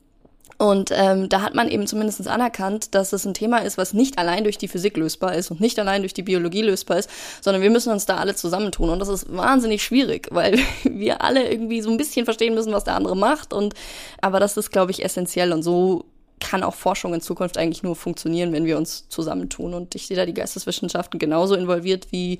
Und 0.57 0.89
ähm, 0.93 1.27
da 1.27 1.41
hat 1.41 1.53
man 1.53 1.69
eben 1.69 1.85
zumindest 1.85 2.25
anerkannt, 2.27 2.95
dass 2.95 3.11
es 3.11 3.25
ein 3.25 3.33
Thema 3.33 3.57
ist, 3.57 3.77
was 3.77 3.93
nicht 3.93 4.17
allein 4.17 4.45
durch 4.45 4.57
die 4.57 4.69
Physik 4.69 4.95
lösbar 4.95 5.35
ist 5.35 5.51
und 5.51 5.59
nicht 5.59 5.77
allein 5.79 6.01
durch 6.01 6.13
die 6.13 6.23
Biologie 6.23 6.61
lösbar 6.61 6.97
ist, 6.97 7.09
sondern 7.41 7.61
wir 7.61 7.69
müssen 7.69 7.91
uns 7.91 8.05
da 8.05 8.17
alle 8.17 8.35
zusammentun. 8.35 8.89
Und 8.89 8.99
das 8.99 9.09
ist 9.09 9.35
wahnsinnig 9.35 9.83
schwierig, 9.83 10.29
weil 10.31 10.57
wir 10.83 11.21
alle 11.21 11.49
irgendwie 11.51 11.81
so 11.81 11.91
ein 11.91 11.97
bisschen 11.97 12.25
verstehen 12.25 12.55
müssen, 12.55 12.71
was 12.71 12.85
der 12.85 12.95
andere 12.95 13.17
macht. 13.17 13.51
Und 13.51 13.73
aber 14.21 14.39
das 14.39 14.55
ist, 14.55 14.71
glaube 14.71 14.91
ich, 14.91 15.03
essentiell. 15.03 15.51
Und 15.51 15.61
so 15.61 16.05
kann 16.39 16.63
auch 16.63 16.75
Forschung 16.75 17.13
in 17.13 17.21
Zukunft 17.21 17.57
eigentlich 17.57 17.83
nur 17.83 17.95
funktionieren, 17.95 18.51
wenn 18.53 18.65
wir 18.65 18.77
uns 18.77 19.07
zusammentun. 19.09 19.73
Und 19.73 19.95
ich 19.95 20.07
sehe 20.07 20.17
da 20.17 20.25
die 20.25 20.33
Geisteswissenschaften 20.33 21.19
genauso 21.19 21.55
involviert 21.55 22.11
wie 22.11 22.39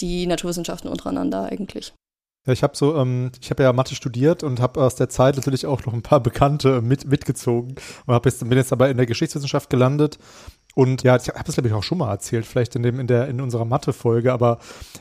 die 0.00 0.26
Naturwissenschaften 0.26 0.88
untereinander 0.88 1.44
eigentlich. 1.44 1.92
Ja, 2.46 2.52
ich 2.52 2.62
habe 2.62 2.76
so, 2.76 2.96
ähm, 2.96 3.32
ich 3.40 3.50
habe 3.50 3.62
ja 3.62 3.72
Mathe 3.72 3.94
studiert 3.94 4.42
und 4.42 4.60
habe 4.60 4.82
aus 4.82 4.96
der 4.96 5.08
Zeit 5.08 5.36
natürlich 5.36 5.64
auch 5.64 5.84
noch 5.86 5.94
ein 5.94 6.02
paar 6.02 6.20
Bekannte 6.20 6.82
mit, 6.82 7.06
mitgezogen 7.06 7.76
und 8.04 8.14
hab 8.14 8.26
jetzt, 8.26 8.46
bin 8.46 8.58
jetzt 8.58 8.72
aber 8.72 8.90
in 8.90 8.98
der 8.98 9.06
Geschichtswissenschaft 9.06 9.70
gelandet. 9.70 10.18
Und 10.74 11.02
ja, 11.04 11.16
ich 11.16 11.28
habe 11.28 11.44
das 11.44 11.54
glaube 11.54 11.68
ich 11.68 11.74
auch 11.74 11.82
schon 11.82 11.98
mal 11.98 12.10
erzählt, 12.10 12.44
vielleicht 12.44 12.76
in 12.76 12.82
dem 12.82 13.00
in 13.00 13.06
der 13.06 13.28
in 13.28 13.40
unserer 13.40 13.64
Mathe-Folge, 13.64 14.32
aber 14.32 14.58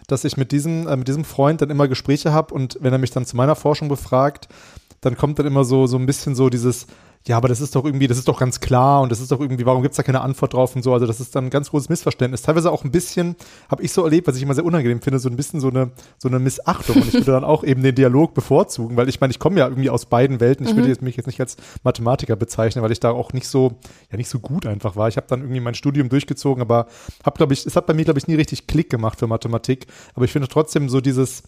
dass 0.08 0.24
ich 0.24 0.38
mit 0.38 0.52
diesem 0.52 0.88
äh, 0.88 0.96
mit 0.96 1.08
diesem 1.08 1.26
Freund 1.26 1.62
dann 1.62 1.70
immer 1.70 1.88
Gespräche 1.88 2.32
habe 2.32 2.54
und 2.54 2.78
wenn 2.80 2.94
er 2.94 3.00
mich 3.00 3.12
dann 3.12 3.26
zu 3.26 3.36
meiner 3.36 3.56
Forschung 3.56 3.90
befragt, 3.90 4.48
dann 5.02 5.18
kommt 5.18 5.40
dann 5.40 5.48
immer 5.48 5.66
so 5.66 5.88
so 5.88 5.98
ein 5.98 6.06
bisschen 6.06 6.36
so 6.36 6.50
dieses 6.50 6.88
ja, 7.26 7.38
aber 7.38 7.48
das 7.48 7.62
ist 7.62 7.74
doch 7.74 7.86
irgendwie, 7.86 8.08
das 8.08 8.18
ist 8.18 8.28
doch 8.28 8.38
ganz 8.38 8.60
klar 8.60 9.02
und 9.02 9.10
das 9.10 9.22
ist 9.22 9.32
doch 9.32 9.40
irgendwie, 9.40 9.66
warum 9.66 9.82
gibt's 9.82 9.96
da 9.96 10.04
keine 10.04 10.20
Antwort 10.20 10.54
drauf 10.54 10.76
und 10.76 10.84
so. 10.84 10.94
Also 10.94 11.06
das 11.06 11.22
ist 11.22 11.34
dann 11.34 11.46
ein 11.46 11.50
ganz 11.50 11.70
großes 11.70 11.88
Missverständnis. 11.88 12.42
Teilweise 12.42 12.70
auch 12.70 12.84
ein 12.84 12.92
bisschen, 12.92 13.38
habe 13.70 13.82
ich 13.82 13.94
so 13.94 14.04
erlebt, 14.04 14.28
was 14.28 14.36
ich 14.36 14.44
immer 14.44 14.56
sehr 14.56 14.66
unangenehm 14.66 15.02
finde, 15.02 15.20
so 15.20 15.30
ein 15.30 15.38
bisschen 15.38 15.62
so 15.62 15.70
eine, 15.70 15.92
so 16.18 16.28
eine 16.28 16.40
Missachtung. 16.40 16.98
Und 16.98 17.08
ich 17.08 17.14
würde 17.14 17.32
dann 17.32 17.46
auch 17.46 17.64
eben 17.64 17.82
den 17.82 17.96
Dialog 17.96 18.34
bevorzugen, 18.34 18.98
weil 18.98 19.08
ich 19.08 19.22
meine, 19.22 19.32
ich 19.32 19.40
komme 19.40 19.58
ja 19.58 19.70
irgendwie 19.70 19.90
aus 19.90 20.06
beiden 20.06 20.42
Welten. 20.42 20.66
Ich 20.66 20.74
mhm. 20.74 20.78
würde 20.78 20.90
jetzt, 20.90 21.02
mich 21.02 21.16
jetzt 21.16 21.28
nicht 21.28 21.40
als 21.40 21.56
Mathematiker 21.84 22.36
bezeichnen, 22.36 22.84
weil 22.84 22.92
ich 22.92 23.00
da 23.00 23.12
auch 23.12 23.32
nicht 23.32 23.48
so, 23.48 23.78
ja, 24.12 24.18
nicht 24.18 24.30
so 24.30 24.40
gut 24.40 24.66
einfach 24.66 24.98
war. 24.98 25.08
Ich 25.08 25.16
habe 25.16 25.28
dann 25.30 25.42
irgendwie 25.42 25.62
mein 25.62 25.76
Studium 25.76 26.10
durchgezogen, 26.10 26.62
aber 26.62 26.88
habe, 27.26 27.38
glaube 27.38 27.54
ich, 27.54 27.66
es 27.66 27.78
hat 27.78 27.86
bei 27.86 27.94
mir, 27.94 28.04
glaube 28.04 28.20
ich, 28.20 28.28
nie 28.28 28.36
richtig 28.36 28.68
Klick 28.68 28.90
gemacht 28.90 29.20
für 29.20 29.28
Mathematik. 29.28 29.88
Aber 30.14 30.26
ich 30.26 30.34
finde 30.34 30.50
trotzdem 30.50 30.90
so 30.90 31.00
dieses, 31.00 31.44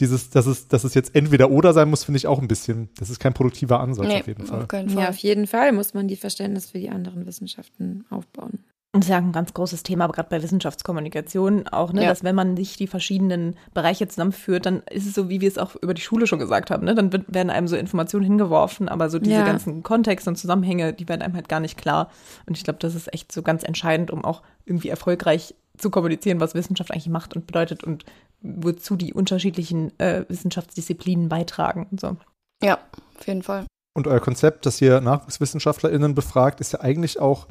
dieses, 0.00 0.30
dass 0.30 0.46
es, 0.46 0.68
dass 0.68 0.84
es 0.84 0.94
jetzt 0.94 1.14
entweder 1.14 1.50
oder 1.50 1.72
sein 1.72 1.90
muss, 1.90 2.04
finde 2.04 2.16
ich 2.16 2.26
auch 2.26 2.40
ein 2.40 2.48
bisschen, 2.48 2.88
das 2.98 3.10
ist 3.10 3.20
kein 3.20 3.34
produktiver 3.34 3.80
Ansatz 3.80 4.06
nee, 4.06 4.20
auf 4.20 4.26
jeden 4.26 4.46
Fall. 4.46 4.62
Auf 4.62 4.90
Ja, 4.90 5.08
auf 5.08 5.18
jeden 5.18 5.46
Fall 5.46 5.72
muss 5.72 5.94
man 5.94 6.08
die 6.08 6.16
Verständnis 6.16 6.70
für 6.70 6.78
die 6.78 6.90
anderen 6.90 7.26
Wissenschaften 7.26 8.04
aufbauen. 8.10 8.60
Und 8.94 9.04
das 9.04 9.08
ist 9.08 9.12
ja 9.12 9.16
ein 9.16 9.32
ganz 9.32 9.54
großes 9.54 9.84
Thema, 9.84 10.04
aber 10.04 10.12
gerade 10.12 10.28
bei 10.28 10.42
Wissenschaftskommunikation 10.42 11.66
auch, 11.68 11.94
ne, 11.94 12.02
ja. 12.02 12.08
dass 12.10 12.24
wenn 12.24 12.34
man 12.34 12.52
nicht 12.52 12.78
die 12.78 12.86
verschiedenen 12.86 13.56
Bereiche 13.72 14.06
zusammenführt, 14.06 14.66
dann 14.66 14.82
ist 14.90 15.06
es 15.06 15.14
so, 15.14 15.30
wie 15.30 15.40
wir 15.40 15.48
es 15.48 15.56
auch 15.56 15.76
über 15.76 15.94
die 15.94 16.02
Schule 16.02 16.26
schon 16.26 16.38
gesagt 16.38 16.70
haben, 16.70 16.84
ne? 16.84 16.94
Dann 16.94 17.10
wird, 17.10 17.32
werden 17.32 17.48
einem 17.48 17.68
so 17.68 17.76
Informationen 17.76 18.26
hingeworfen, 18.26 18.90
aber 18.90 19.08
so 19.08 19.18
diese 19.18 19.36
ja. 19.36 19.46
ganzen 19.46 19.82
Kontexte 19.82 20.28
und 20.28 20.36
Zusammenhänge, 20.36 20.92
die 20.92 21.08
werden 21.08 21.22
einem 21.22 21.34
halt 21.34 21.48
gar 21.48 21.60
nicht 21.60 21.78
klar. 21.78 22.10
Und 22.44 22.58
ich 22.58 22.64
glaube, 22.64 22.80
das 22.80 22.94
ist 22.94 23.10
echt 23.14 23.32
so 23.32 23.40
ganz 23.40 23.62
entscheidend, 23.62 24.10
um 24.10 24.26
auch 24.26 24.42
irgendwie 24.66 24.90
erfolgreich 24.90 25.54
zu 25.78 25.88
kommunizieren, 25.88 26.40
was 26.40 26.54
Wissenschaft 26.54 26.90
eigentlich 26.90 27.08
macht 27.08 27.34
und 27.34 27.46
bedeutet 27.46 27.82
und 27.84 28.04
wozu 28.42 28.96
die 28.96 29.12
unterschiedlichen 29.12 29.98
äh, 29.98 30.24
Wissenschaftsdisziplinen 30.28 31.28
beitragen 31.28 31.86
und 31.90 32.00
so. 32.00 32.16
Ja, 32.62 32.78
auf 33.18 33.26
jeden 33.26 33.42
Fall. 33.42 33.66
Und 33.94 34.06
euer 34.06 34.20
Konzept, 34.20 34.66
dass 34.66 34.80
ihr 34.80 35.00
NachwuchswissenschaftlerInnen 35.00 36.14
befragt, 36.14 36.60
ist 36.60 36.72
ja 36.72 36.80
eigentlich 36.80 37.20
auch 37.20 37.46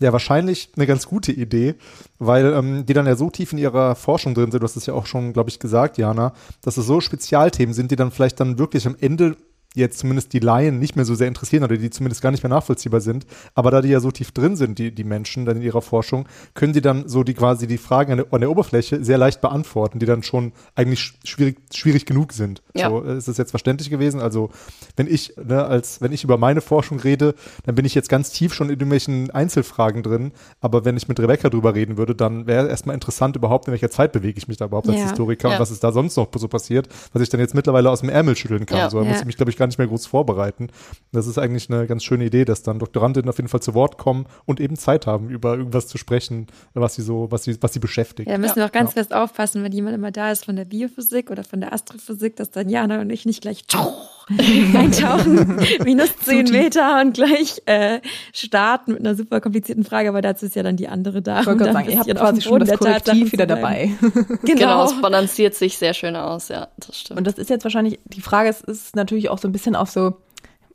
ja 0.00 0.12
wahrscheinlich 0.12 0.70
eine 0.76 0.86
ganz 0.86 1.06
gute 1.06 1.32
Idee, 1.32 1.74
weil 2.18 2.52
ähm, 2.52 2.86
die 2.86 2.94
dann 2.94 3.06
ja 3.06 3.16
so 3.16 3.30
tief 3.30 3.52
in 3.52 3.58
ihrer 3.58 3.94
Forschung 3.94 4.34
drin 4.34 4.50
sind, 4.50 4.60
du 4.60 4.64
hast 4.64 4.76
es 4.76 4.86
ja 4.86 4.94
auch 4.94 5.06
schon, 5.06 5.32
glaube 5.32 5.50
ich, 5.50 5.58
gesagt, 5.58 5.98
Jana, 5.98 6.32
dass 6.62 6.76
es 6.76 6.86
so 6.86 7.00
Spezialthemen 7.00 7.74
sind, 7.74 7.90
die 7.90 7.96
dann 7.96 8.10
vielleicht 8.10 8.40
dann 8.40 8.58
wirklich 8.58 8.86
am 8.86 8.96
Ende 8.98 9.36
jetzt 9.74 9.98
zumindest 9.98 10.32
die 10.32 10.40
Laien 10.40 10.78
nicht 10.78 10.96
mehr 10.96 11.04
so 11.04 11.14
sehr 11.14 11.28
interessieren 11.28 11.62
oder 11.62 11.76
die 11.76 11.90
zumindest 11.90 12.22
gar 12.22 12.30
nicht 12.30 12.42
mehr 12.42 12.50
nachvollziehbar 12.50 13.00
sind. 13.00 13.26
Aber 13.54 13.70
da 13.70 13.80
die 13.80 13.88
ja 13.88 14.00
so 14.00 14.10
tief 14.10 14.32
drin 14.32 14.56
sind, 14.56 14.78
die, 14.78 14.92
die 14.92 15.04
Menschen 15.04 15.44
dann 15.44 15.58
in 15.58 15.62
ihrer 15.62 15.82
Forschung, 15.82 16.26
können 16.54 16.72
die 16.72 16.80
dann 16.80 17.08
so 17.08 17.22
die 17.22 17.34
quasi 17.34 17.66
die 17.66 17.78
Fragen 17.78 18.12
an 18.12 18.18
der, 18.18 18.26
an 18.32 18.40
der 18.40 18.50
Oberfläche 18.50 19.04
sehr 19.04 19.18
leicht 19.18 19.40
beantworten, 19.40 20.00
die 20.00 20.06
dann 20.06 20.22
schon 20.22 20.52
eigentlich 20.74 21.12
schwierig, 21.24 21.58
schwierig 21.72 22.04
genug 22.04 22.32
sind. 22.32 22.62
Ja. 22.74 22.90
So 22.90 23.00
ist 23.02 23.28
es 23.28 23.36
jetzt 23.36 23.50
verständlich 23.50 23.90
gewesen. 23.90 24.20
Also 24.20 24.50
wenn 24.96 25.06
ich, 25.06 25.34
ne, 25.36 25.64
als 25.64 26.00
wenn 26.00 26.12
ich 26.12 26.24
über 26.24 26.36
meine 26.36 26.60
Forschung 26.60 26.98
rede, 26.98 27.34
dann 27.64 27.76
bin 27.76 27.84
ich 27.84 27.94
jetzt 27.94 28.08
ganz 28.08 28.30
tief 28.30 28.52
schon 28.54 28.68
in 28.68 28.74
irgendwelchen 28.74 29.30
Einzelfragen 29.30 30.02
drin. 30.02 30.32
Aber 30.60 30.84
wenn 30.84 30.96
ich 30.96 31.06
mit 31.06 31.20
Rebecca 31.20 31.48
drüber 31.48 31.76
reden 31.76 31.96
würde, 31.96 32.16
dann 32.16 32.48
wäre 32.48 32.68
erstmal 32.68 32.94
interessant 32.94 33.36
überhaupt, 33.36 33.68
in 33.68 33.72
welcher 33.72 33.90
Zeit 33.90 34.10
bewege 34.10 34.36
ich 34.38 34.48
mich 34.48 34.56
da 34.56 34.64
überhaupt 34.64 34.88
als 34.88 35.00
Historiker 35.00 35.48
ja. 35.48 35.54
und 35.54 35.60
was 35.60 35.70
ist 35.70 35.84
da 35.84 35.92
sonst 35.92 36.16
noch 36.16 36.28
so 36.34 36.48
passiert, 36.48 36.88
was 37.12 37.22
ich 37.22 37.28
dann 37.28 37.40
jetzt 37.40 37.54
mittlerweile 37.54 37.90
aus 37.90 38.00
dem 38.00 38.08
Ärmel 38.08 38.34
schütteln 38.34 38.66
kann. 38.66 38.78
Ja. 38.78 38.90
So 38.90 38.98
da 38.98 39.04
muss 39.04 39.20
ich 39.20 39.26
mich, 39.26 39.36
glaube 39.36 39.50
ich, 39.50 39.59
gar 39.60 39.66
nicht 39.66 39.78
mehr 39.78 39.86
groß 39.86 40.06
vorbereiten. 40.06 40.68
Das 41.12 41.28
ist 41.28 41.38
eigentlich 41.38 41.70
eine 41.70 41.86
ganz 41.86 42.02
schöne 42.02 42.24
Idee, 42.24 42.44
dass 42.44 42.64
dann 42.64 42.80
Doktorandinnen 42.80 43.28
auf 43.28 43.36
jeden 43.36 43.48
Fall 43.48 43.60
zu 43.60 43.74
Wort 43.74 43.98
kommen 43.98 44.26
und 44.46 44.58
eben 44.58 44.76
Zeit 44.76 45.06
haben, 45.06 45.28
über 45.28 45.56
irgendwas 45.56 45.86
zu 45.86 45.98
sprechen, 45.98 46.48
was 46.74 46.94
sie 46.94 47.02
so, 47.02 47.30
was 47.30 47.44
sie, 47.44 47.62
was 47.62 47.72
sie 47.72 47.78
beschäftigt. 47.78 48.28
Ja, 48.28 48.36
da 48.36 48.40
müssen 48.40 48.56
wir 48.56 48.64
auch 48.64 48.72
ganz 48.72 48.90
ja. 48.90 49.02
fest 49.02 49.14
aufpassen, 49.14 49.62
wenn 49.62 49.72
jemand 49.72 49.94
immer 49.94 50.10
da 50.10 50.32
ist 50.32 50.46
von 50.46 50.56
der 50.56 50.64
Biophysik 50.64 51.30
oder 51.30 51.44
von 51.44 51.60
der 51.60 51.72
Astrophysik, 51.72 52.36
dass 52.36 52.50
dann 52.50 52.68
Jana 52.68 53.00
und 53.00 53.10
ich 53.10 53.26
nicht 53.26 53.42
gleich 53.42 53.66
eintauchen, 54.74 55.60
minus 55.84 56.16
zehn 56.18 56.48
Meter 56.50 57.00
und 57.00 57.14
gleich 57.14 57.62
äh, 57.66 58.00
starten 58.32 58.92
mit 58.92 59.00
einer 59.00 59.14
super 59.14 59.40
komplizierten 59.40 59.84
Frage, 59.84 60.08
aber 60.08 60.22
dazu 60.22 60.46
ist 60.46 60.54
ja 60.54 60.62
dann 60.62 60.76
die 60.76 60.88
andere 60.88 61.22
da. 61.22 61.40
Ich 61.40 61.46
wollte 61.46 61.64
gerade 61.64 61.72
sagen, 61.72 61.90
ihr 61.90 61.98
habt 61.98 62.14
quasi 62.14 62.40
schon 62.40 62.60
das 62.60 62.78
Kollektiv 62.78 63.32
wieder 63.32 63.46
dabei. 63.46 63.90
genau. 64.00 64.36
genau, 64.42 64.84
es 64.84 65.00
balanciert 65.00 65.54
sich 65.54 65.78
sehr 65.78 65.94
schön 65.94 66.16
aus, 66.16 66.48
ja, 66.48 66.68
das 66.76 67.00
stimmt. 67.00 67.18
Und 67.18 67.26
das 67.26 67.34
ist 67.34 67.50
jetzt 67.50 67.64
wahrscheinlich, 67.64 67.98
die 68.04 68.20
Frage 68.20 68.48
ist, 68.48 68.62
ist 68.62 68.96
natürlich 68.96 69.30
auch 69.30 69.38
so 69.38 69.48
ein 69.48 69.52
bisschen 69.52 69.74
auf 69.74 69.90
so 69.90 70.16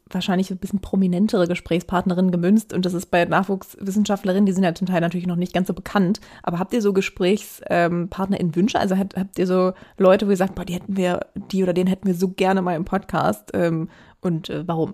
wahrscheinlich 0.10 0.52
ein 0.52 0.58
bisschen 0.58 0.82
prominentere 0.82 1.48
Gesprächspartnerinnen 1.48 2.32
gemünzt 2.32 2.74
und 2.74 2.86
das 2.86 2.94
ist 2.94 3.08
bei 3.08 3.26
Nachwuchswissenschaftlerinnen, 3.26 4.46
die 4.46 4.52
sind 4.52 4.64
ja 4.64 4.76
zum 4.76 4.88
Teil 4.88 5.02
natürlich 5.02 5.28
noch 5.28 5.36
nicht 5.36 5.54
ganz 5.54 5.68
so 5.68 5.74
bekannt, 5.74 6.22
aber 6.44 6.60
habt 6.60 6.74
ihr 6.74 6.82
so 6.82 6.94
Gesprächspartner 6.94 8.40
in 8.40 8.56
Wünsche? 8.56 8.80
Also 8.80 8.98
habt, 8.98 9.18
habt 9.18 9.40
ihr 9.40 9.48
so 9.48 9.74
Leute, 9.98 10.28
wo 10.28 10.32
ihr 10.32 10.38
sagt, 10.38 10.56
boah, 10.56 10.66
die 10.66 10.76
hätten 10.76 10.96
wir, 10.96 11.22
die 11.52 11.64
oder 11.64 11.74
den 11.74 11.88
hätten 11.88 12.08
wir 12.08 12.16
so 12.16 12.30
gerne 12.30 12.62
mal 12.62 12.76
im 12.76 12.86
Podcast 12.86 13.52
ähm, 13.54 13.90
und 14.22 14.50
äh, 14.50 14.68
warum? 14.68 14.94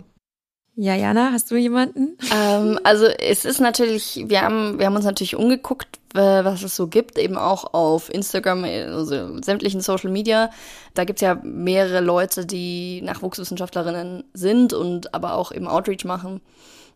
Ja, 0.75 0.95
Jana, 0.95 1.31
hast 1.33 1.51
du 1.51 1.57
jemanden? 1.57 2.17
Ähm, 2.33 2.79
also 2.83 3.05
es 3.05 3.43
ist 3.43 3.59
natürlich, 3.59 4.23
wir 4.27 4.41
haben, 4.41 4.79
wir 4.79 4.85
haben 4.85 4.95
uns 4.95 5.03
natürlich 5.03 5.35
umgeguckt, 5.35 5.99
was 6.13 6.63
es 6.63 6.75
so 6.75 6.87
gibt, 6.87 7.17
eben 7.17 7.37
auch 7.37 7.73
auf 7.73 8.13
Instagram, 8.13 8.63
also 8.63 9.41
sämtlichen 9.41 9.81
Social 9.81 10.11
Media. 10.11 10.49
Da 10.93 11.03
gibt's 11.03 11.21
ja 11.21 11.35
mehrere 11.43 12.01
Leute, 12.01 12.45
die 12.45 13.01
Nachwuchswissenschaftlerinnen 13.01 14.23
sind 14.33 14.73
und 14.73 15.13
aber 15.13 15.35
auch 15.35 15.51
eben 15.51 15.67
Outreach 15.67 16.05
machen. 16.05 16.41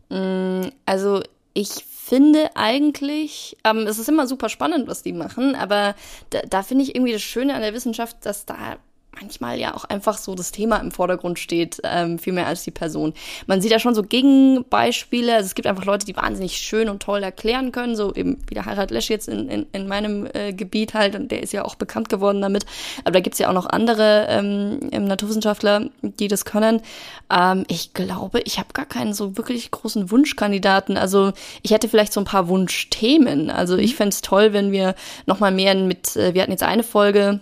Mm, 0.10 0.68
also 0.86 1.22
ich 1.54 1.70
finde 1.70 2.50
eigentlich, 2.56 3.58
ähm, 3.64 3.88
es 3.88 4.00
ist 4.00 4.10
immer 4.10 4.28
super 4.28 4.50
spannend, 4.50 4.88
was 4.88 5.02
die 5.02 5.14
machen, 5.14 5.56
aber 5.56 5.96
da, 6.30 6.42
da 6.42 6.64
finde 6.64 6.84
ich 6.84 6.96
irgendwie 6.96 7.14
das 7.14 7.22
Schöne 7.22 7.54
an 7.56 7.62
der 7.62 7.74
Wissenschaft, 7.74 8.18
dass 8.26 8.46
da 8.46 8.78
manchmal 9.20 9.60
ja 9.60 9.74
auch 9.76 9.86
einfach 9.86 10.18
so 10.18 10.36
das 10.36 10.52
Thema 10.52 10.78
im 10.78 10.92
Vordergrund 10.92 11.40
steht, 11.40 11.82
ähm, 11.84 12.20
viel 12.20 12.34
mehr 12.34 12.48
als 12.48 12.64
die 12.64 12.72
Person. 12.72 13.14
Man 13.48 13.62
sieht 13.62 13.72
ja 13.72 13.80
schon 13.80 13.96
so 13.96 14.04
Gegenbeispiele. 14.04 15.34
Also 15.34 15.46
es 15.48 15.56
gibt 15.56 15.68
einfach 15.68 15.86
Leute, 15.86 16.06
die 16.06 16.16
wahnsinnig 16.16 16.58
schön 16.58 16.90
und 16.90 17.02
toll 17.02 17.24
erklären 17.24 17.72
können, 17.72 17.96
so 17.96 18.14
eben 18.14 18.38
wie 18.48 18.54
der 18.54 18.66
Harald 18.66 18.92
Lesch 18.92 19.10
jetzt 19.10 19.28
in, 19.28 19.50
in, 19.50 19.66
in 19.72 19.88
meinem 19.88 20.28
äh, 20.34 20.54
Gebiet 20.54 20.94
halt, 20.94 21.16
und 21.16 21.32
der 21.32 21.44
ist 21.44 21.54
ja 21.54 21.66
auch 21.66 21.76
bekannt 21.76 22.10
geworden 22.10 22.42
damit. 22.42 22.66
Aber 23.04 23.12
da 23.12 23.20
gibt's 23.20 23.40
ja 23.40 23.50
auch 23.50 23.54
noch 23.54 23.68
andere 23.68 24.28
ähm, 24.30 24.80
Naturwissenschaftler, 24.90 25.90
die 26.02 26.28
das 26.28 26.46
können. 26.46 26.82
Ähm, 27.32 27.66
ich 27.68 27.94
glaube, 27.94 28.42
ich 28.42 28.60
habe 28.60 28.70
gar 28.74 28.86
keinen 28.86 29.14
so 29.14 29.38
wirklich 29.38 29.72
großen 29.72 30.12
Wunschkandidaten. 30.12 30.98
Also 30.98 31.34
ich 31.62 31.72
hätte 31.72 31.90
vielleicht 31.90 32.14
so 32.14 32.22
ein 32.22 32.26
paar 32.26 32.48
Wunschthemen. 32.48 33.50
Also 33.50 33.78
ich 33.78 33.94
mhm. 33.94 33.98
fände 33.98 34.14
es 34.14 34.22
toll, 34.22 34.54
wenn 34.54 34.72
wir 34.72 34.96
noch 35.26 35.40
mal 35.40 35.52
mehr 35.52 35.76
mit, 35.76 36.16
äh, 36.16 36.34
wir 36.34 36.42
hatten 36.42 36.52
jetzt 36.52 36.64
eine 36.64 36.84
Folge, 36.84 37.40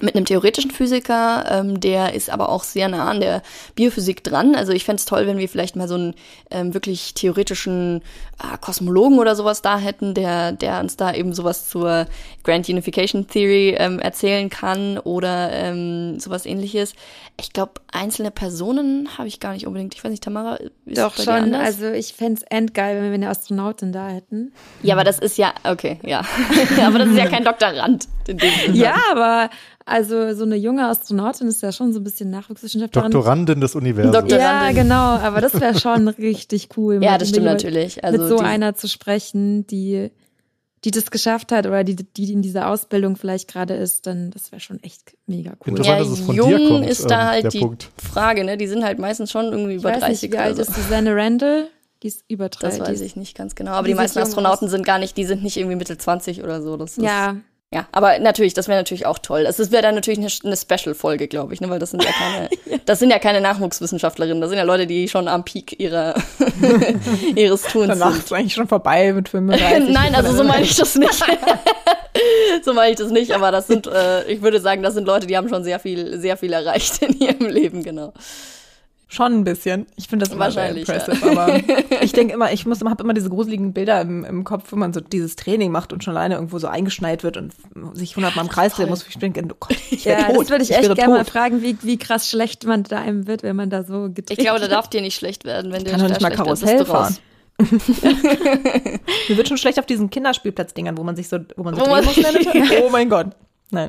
mit 0.00 0.14
einem 0.14 0.26
theoretischen 0.26 0.70
Physiker, 0.70 1.44
ähm, 1.50 1.80
der 1.80 2.12
ist 2.12 2.28
aber 2.28 2.50
auch 2.50 2.64
sehr 2.64 2.88
nah 2.88 3.08
an 3.08 3.20
der 3.20 3.42
Biophysik 3.76 4.22
dran. 4.22 4.54
Also 4.54 4.72
ich 4.72 4.84
fände 4.84 5.00
es 5.00 5.06
toll, 5.06 5.26
wenn 5.26 5.38
wir 5.38 5.48
vielleicht 5.48 5.74
mal 5.74 5.88
so 5.88 5.94
einen 5.94 6.14
ähm, 6.50 6.74
wirklich 6.74 7.14
theoretischen 7.14 8.02
äh, 8.42 8.58
Kosmologen 8.60 9.18
oder 9.18 9.34
sowas 9.34 9.62
da 9.62 9.78
hätten, 9.78 10.12
der, 10.12 10.52
der 10.52 10.80
uns 10.80 10.96
da 10.96 11.14
eben 11.14 11.32
sowas 11.32 11.68
zur 11.68 12.06
Grand 12.44 12.68
Unification 12.68 13.26
Theory 13.26 13.74
ähm, 13.78 13.98
erzählen 13.98 14.50
kann 14.50 14.98
oder 14.98 15.50
ähm, 15.52 16.20
sowas 16.20 16.44
ähnliches. 16.44 16.94
Ich 17.40 17.54
glaube, 17.54 17.72
einzelne 17.90 18.30
Personen 18.30 19.08
habe 19.16 19.28
ich 19.28 19.40
gar 19.40 19.54
nicht 19.54 19.66
unbedingt. 19.66 19.94
Ich 19.94 20.04
weiß 20.04 20.10
nicht, 20.10 20.22
Tamara, 20.22 20.58
ist 20.84 20.98
Doch 20.98 21.16
schon, 21.16 21.54
also 21.54 21.90
ich 21.90 22.12
fände 22.12 22.40
es 22.40 22.42
endgeil, 22.42 22.96
wenn 22.96 23.10
wir 23.10 23.14
eine 23.14 23.30
Astronautin 23.30 23.92
da 23.92 24.08
hätten. 24.08 24.52
Ja, 24.82 24.94
aber 24.94 25.04
das 25.04 25.18
ist 25.18 25.38
ja, 25.38 25.54
okay, 25.64 25.98
ja. 26.02 26.22
aber 26.86 26.98
das 26.98 27.08
ist 27.08 27.16
ja 27.16 27.28
kein 27.28 27.44
Doktorand. 27.44 28.08
Ja, 28.72 28.96
aber 29.12 29.50
also 29.84 30.34
so 30.34 30.44
eine 30.44 30.56
junge 30.56 30.86
Astronautin 30.86 31.46
ist 31.46 31.62
ja 31.62 31.70
schon 31.70 31.92
so 31.92 32.00
ein 32.00 32.04
bisschen 32.04 32.28
Nachwuchswissenschaftlerin. 32.30 33.12
Doktorandin 33.12 33.60
des 33.60 33.76
Universums. 33.76 34.16
Doktorandin. 34.16 34.76
Ja, 34.76 34.82
genau, 34.82 35.24
aber 35.24 35.40
das 35.40 35.58
wäre 35.60 35.78
schon 35.78 36.08
richtig 36.18 36.70
cool. 36.76 37.02
ja, 37.02 37.18
das 37.18 37.28
stimmt 37.28 37.46
natürlich. 37.46 38.04
Also 38.04 38.18
mit 38.18 38.28
so 38.28 38.38
einer 38.38 38.74
zu 38.74 38.88
sprechen, 38.88 39.64
die, 39.68 40.10
die 40.84 40.90
das 40.90 41.12
geschafft 41.12 41.52
hat 41.52 41.66
oder 41.66 41.84
die, 41.84 41.94
die 41.94 42.32
in 42.32 42.42
dieser 42.42 42.68
Ausbildung 42.68 43.14
vielleicht 43.14 43.48
gerade 43.48 43.74
ist, 43.74 44.08
dann 44.08 44.32
das 44.32 44.50
wäre 44.50 44.60
schon 44.60 44.82
echt 44.82 45.16
mega 45.26 45.52
cool. 45.52 45.68
Interessant, 45.68 45.98
ja, 45.98 46.04
dass 46.04 46.18
es 46.18 46.20
von 46.20 46.34
jung 46.34 46.48
dir 46.48 46.68
kommt, 46.68 46.86
ist 46.86 47.08
da 47.08 47.20
ähm, 47.20 47.26
halt 47.28 47.52
die 47.54 47.60
Punkt. 47.60 47.90
Frage, 48.12 48.44
ne? 48.44 48.56
Die 48.56 48.66
sind 48.66 48.84
halt 48.84 48.98
meistens 48.98 49.30
schon 49.30 49.46
irgendwie 49.46 49.74
über 49.74 49.92
ich 49.92 50.00
30. 50.00 50.22
Nicht, 50.22 50.32
wie 50.32 50.38
alt 50.38 50.58
ist 50.58 50.74
Susanne 50.74 51.14
Randall? 51.14 51.68
Die 52.02 52.08
ist 52.08 52.24
über 52.28 52.48
30. 52.48 52.78
Das 52.80 52.88
weiß 52.88 53.00
ich 53.00 53.16
nicht 53.16 53.36
ganz 53.36 53.54
genau. 53.54 53.70
Aber 53.72 53.86
die, 53.86 53.92
die 53.92 53.96
meisten 53.96 54.18
Astronauten 54.18 54.68
sind 54.68 54.84
gar 54.84 54.98
nicht, 54.98 55.16
die 55.16 55.24
sind 55.24 55.42
nicht 55.42 55.56
irgendwie 55.56 55.76
Mitte 55.76 55.96
20 55.96 56.42
oder 56.42 56.60
so. 56.60 56.76
Das 56.76 56.96
ja, 56.96 57.36
ja, 57.74 57.88
aber 57.90 58.20
natürlich, 58.20 58.54
das 58.54 58.68
wäre 58.68 58.78
natürlich 58.78 59.06
auch 59.06 59.18
toll. 59.18 59.42
Das 59.42 59.58
wäre 59.72 59.82
dann 59.82 59.96
natürlich 59.96 60.20
eine, 60.20 60.28
eine 60.44 60.56
Special-Folge, 60.56 61.26
glaube 61.26 61.52
ich, 61.52 61.60
ne? 61.60 61.68
weil 61.68 61.80
das 61.80 61.90
sind 61.90 62.04
ja 62.04 62.12
keine, 62.12 62.48
das 62.84 63.00
sind 63.00 63.10
ja 63.10 63.18
keine 63.18 63.40
Nachwuchswissenschaftlerinnen, 63.40 64.40
das 64.40 64.50
sind 64.50 64.58
ja 64.58 64.64
Leute, 64.64 64.86
die 64.86 65.08
schon 65.08 65.26
am 65.26 65.44
Peak 65.44 65.80
ihrer, 65.80 66.14
ihres 67.34 67.62
Tuns 67.62 67.88
Danach 67.88 68.12
sind. 68.12 68.24
ist 68.24 68.32
eigentlich 68.32 68.54
schon 68.54 68.68
vorbei 68.68 69.12
mit 69.12 69.28
35. 69.28 69.88
Nein, 69.88 70.14
also 70.14 70.32
so 70.32 70.44
meine 70.44 70.62
ich 70.62 70.76
das 70.76 70.94
nicht. 70.94 71.12
so 72.62 72.72
meine 72.72 72.92
ich 72.92 72.98
das 72.98 73.10
nicht, 73.10 73.32
aber 73.32 73.50
das 73.50 73.66
sind, 73.66 73.88
äh, 73.88 74.24
ich 74.26 74.42
würde 74.42 74.60
sagen, 74.60 74.84
das 74.84 74.94
sind 74.94 75.06
Leute, 75.06 75.26
die 75.26 75.36
haben 75.36 75.48
schon 75.48 75.64
sehr 75.64 75.80
viel, 75.80 76.20
sehr 76.20 76.36
viel 76.36 76.52
erreicht 76.52 77.02
in 77.02 77.18
ihrem 77.18 77.46
Leben, 77.46 77.82
genau. 77.82 78.12
Schon 79.08 79.32
ein 79.34 79.44
bisschen. 79.44 79.86
Ich 79.94 80.08
finde 80.08 80.24
das 80.24 80.34
immer 80.34 80.50
sehr 80.50 80.70
impressive. 80.70 81.16
Ja. 81.24 81.30
Aber 81.30 81.60
ich 82.02 82.12
denke 82.12 82.34
immer, 82.34 82.52
ich 82.52 82.66
muss, 82.66 82.80
habe 82.82 83.04
immer 83.04 83.14
diese 83.14 83.30
gruseligen 83.30 83.72
Bilder 83.72 84.00
im, 84.00 84.24
im 84.24 84.42
Kopf, 84.42 84.72
wo 84.72 84.76
man 84.76 84.92
so 84.92 85.00
dieses 85.00 85.36
Training 85.36 85.70
macht 85.70 85.92
und 85.92 86.02
schon 86.02 86.16
alleine 86.16 86.34
irgendwo 86.34 86.58
so 86.58 86.66
eingeschneit 86.66 87.22
wird 87.22 87.36
und 87.36 87.52
sich 87.92 88.16
hundertmal 88.16 88.44
im 88.44 88.50
Kreis 88.50 88.74
drehen 88.74 88.88
muss. 88.88 89.06
Ich 89.08 89.16
denke, 89.18 89.42
oh 89.44 89.56
Gott, 89.60 89.76
ich 89.90 90.04
ja, 90.04 90.24
tot. 90.24 90.42
Das 90.42 90.50
würde 90.50 90.64
ich, 90.64 90.70
ich 90.70 90.76
echt 90.76 90.94
gerne 90.96 91.14
mal 91.14 91.24
fragen, 91.24 91.62
wie, 91.62 91.78
wie 91.82 91.98
krass 91.98 92.28
schlecht 92.28 92.64
man 92.64 92.82
da 92.82 93.00
einem 93.00 93.28
wird, 93.28 93.44
wenn 93.44 93.54
man 93.54 93.70
da 93.70 93.84
so 93.84 94.08
gedreht 94.08 94.32
Ich 94.32 94.38
glaube, 94.38 94.58
da 94.58 94.66
darf 94.66 94.90
dir 94.90 95.02
nicht 95.02 95.14
schlecht 95.14 95.44
werden, 95.44 95.70
wenn 95.70 95.82
ich 95.82 95.90
kann 95.90 96.00
doch 96.00 96.08
nicht 96.08 96.20
mal 96.20 96.30
Karussell 96.30 96.84
fahren. 96.84 97.16
Mir 97.58 99.36
wird 99.36 99.48
schon 99.48 99.56
schlecht 99.56 99.78
auf 99.78 99.86
diesen 99.86 100.10
Kinderspielplatzdingern, 100.10 100.98
wo 100.98 101.04
man 101.04 101.14
sich 101.14 101.28
so, 101.28 101.38
wo 101.56 101.62
man 101.62 101.74
so 101.74 101.80
wo 101.80 101.84
drehen 101.84 102.04
man 102.04 102.04
muss. 102.04 102.16
oh 102.84 102.90
mein 102.90 103.08
Gott. 103.08 103.28
Nein. 103.70 103.88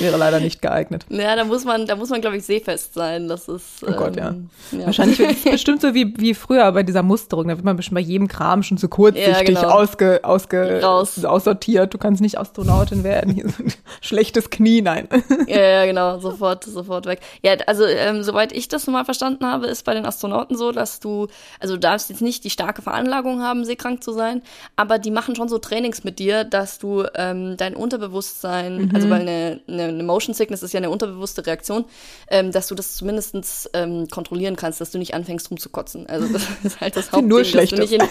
Wäre 0.00 0.16
leider 0.16 0.40
nicht 0.40 0.62
geeignet. 0.62 1.06
Ja, 1.08 1.36
da 1.36 1.44
muss 1.44 1.64
man, 1.64 1.86
da 1.86 1.96
muss 1.96 2.10
man, 2.10 2.20
glaube 2.20 2.36
ich, 2.36 2.44
seefest 2.44 2.94
sein. 2.94 3.28
Das 3.28 3.48
ist. 3.48 3.82
Oh 3.82 3.92
Gott, 3.92 4.16
ähm, 4.16 4.50
ja. 4.72 4.78
ja. 4.78 4.86
Wahrscheinlich 4.86 5.20
ist 5.20 5.44
es 5.44 5.44
bestimmt 5.52 5.80
so 5.80 5.94
wie, 5.94 6.14
wie 6.18 6.34
früher 6.34 6.70
bei 6.72 6.82
dieser 6.82 7.02
Musterung. 7.02 7.48
Da 7.48 7.56
wird 7.56 7.64
man 7.64 7.76
bestimmt 7.76 7.96
bei 7.96 8.00
jedem 8.00 8.28
Kram 8.28 8.62
schon 8.62 8.78
zu 8.78 8.88
kurzsichtig 8.88 9.36
ja, 9.36 9.42
genau. 9.42 9.70
ausge, 9.70 10.20
ausge, 10.22 10.80
Raus. 10.82 11.24
aussortiert. 11.24 11.94
Du 11.94 11.98
kannst 11.98 12.20
nicht 12.20 12.38
Astronautin 12.38 13.04
werden. 13.04 13.32
Hier 13.32 13.48
so 13.48 13.62
ein 13.62 13.72
schlechtes 14.00 14.50
Knie, 14.50 14.82
nein. 14.82 15.08
Ja, 15.46 15.60
ja, 15.60 15.86
genau. 15.86 16.18
Sofort, 16.18 16.64
sofort 16.64 17.06
weg. 17.06 17.20
Ja, 17.42 17.54
also, 17.66 17.84
ähm, 17.84 18.22
soweit 18.22 18.52
ich 18.52 18.68
das 18.68 18.86
mal 18.86 19.04
verstanden 19.04 19.46
habe, 19.46 19.66
ist 19.66 19.84
bei 19.84 19.94
den 19.94 20.04
Astronauten 20.04 20.56
so, 20.56 20.72
dass 20.72 21.00
du, 21.00 21.28
also 21.60 21.74
du 21.74 21.80
darfst 21.80 22.10
jetzt 22.10 22.22
nicht 22.22 22.44
die 22.44 22.50
starke 22.50 22.82
Veranlagung 22.82 23.42
haben, 23.42 23.64
seekrank 23.64 24.02
zu 24.02 24.12
sein, 24.12 24.42
aber 24.76 24.98
die 24.98 25.10
machen 25.10 25.36
schon 25.36 25.48
so 25.48 25.58
Trainings 25.58 26.04
mit 26.04 26.18
dir, 26.18 26.44
dass 26.44 26.78
du 26.78 27.04
ähm, 27.14 27.56
dein 27.56 27.74
Unterbewusstsein 27.74 28.48
sein, 28.48 28.86
mhm. 28.86 28.94
also 28.94 29.10
weil 29.10 29.20
eine, 29.22 29.60
eine, 29.68 29.87
eine, 29.88 30.02
Motion 30.02 30.34
Sickness 30.34 30.62
ist 30.62 30.72
ja 30.72 30.78
eine 30.78 30.90
unterbewusste 30.90 31.46
Reaktion, 31.46 31.84
ähm, 32.28 32.52
dass 32.52 32.68
du 32.68 32.74
das 32.74 32.96
zumindest 32.96 33.70
ähm, 33.74 34.08
kontrollieren 34.08 34.56
kannst, 34.56 34.80
dass 34.80 34.90
du 34.90 34.98
nicht 34.98 35.14
anfängst 35.14 35.50
rumzukotzen. 35.50 36.06
Also 36.06 36.28
das 36.32 36.42
ist 36.64 36.80
halt 36.80 36.96
das 36.96 37.12
Hauptding, 37.12 37.28
nur 37.28 37.42
dass 37.42 37.70
du 37.70 37.76
nicht 37.76 37.92
in, 37.92 38.02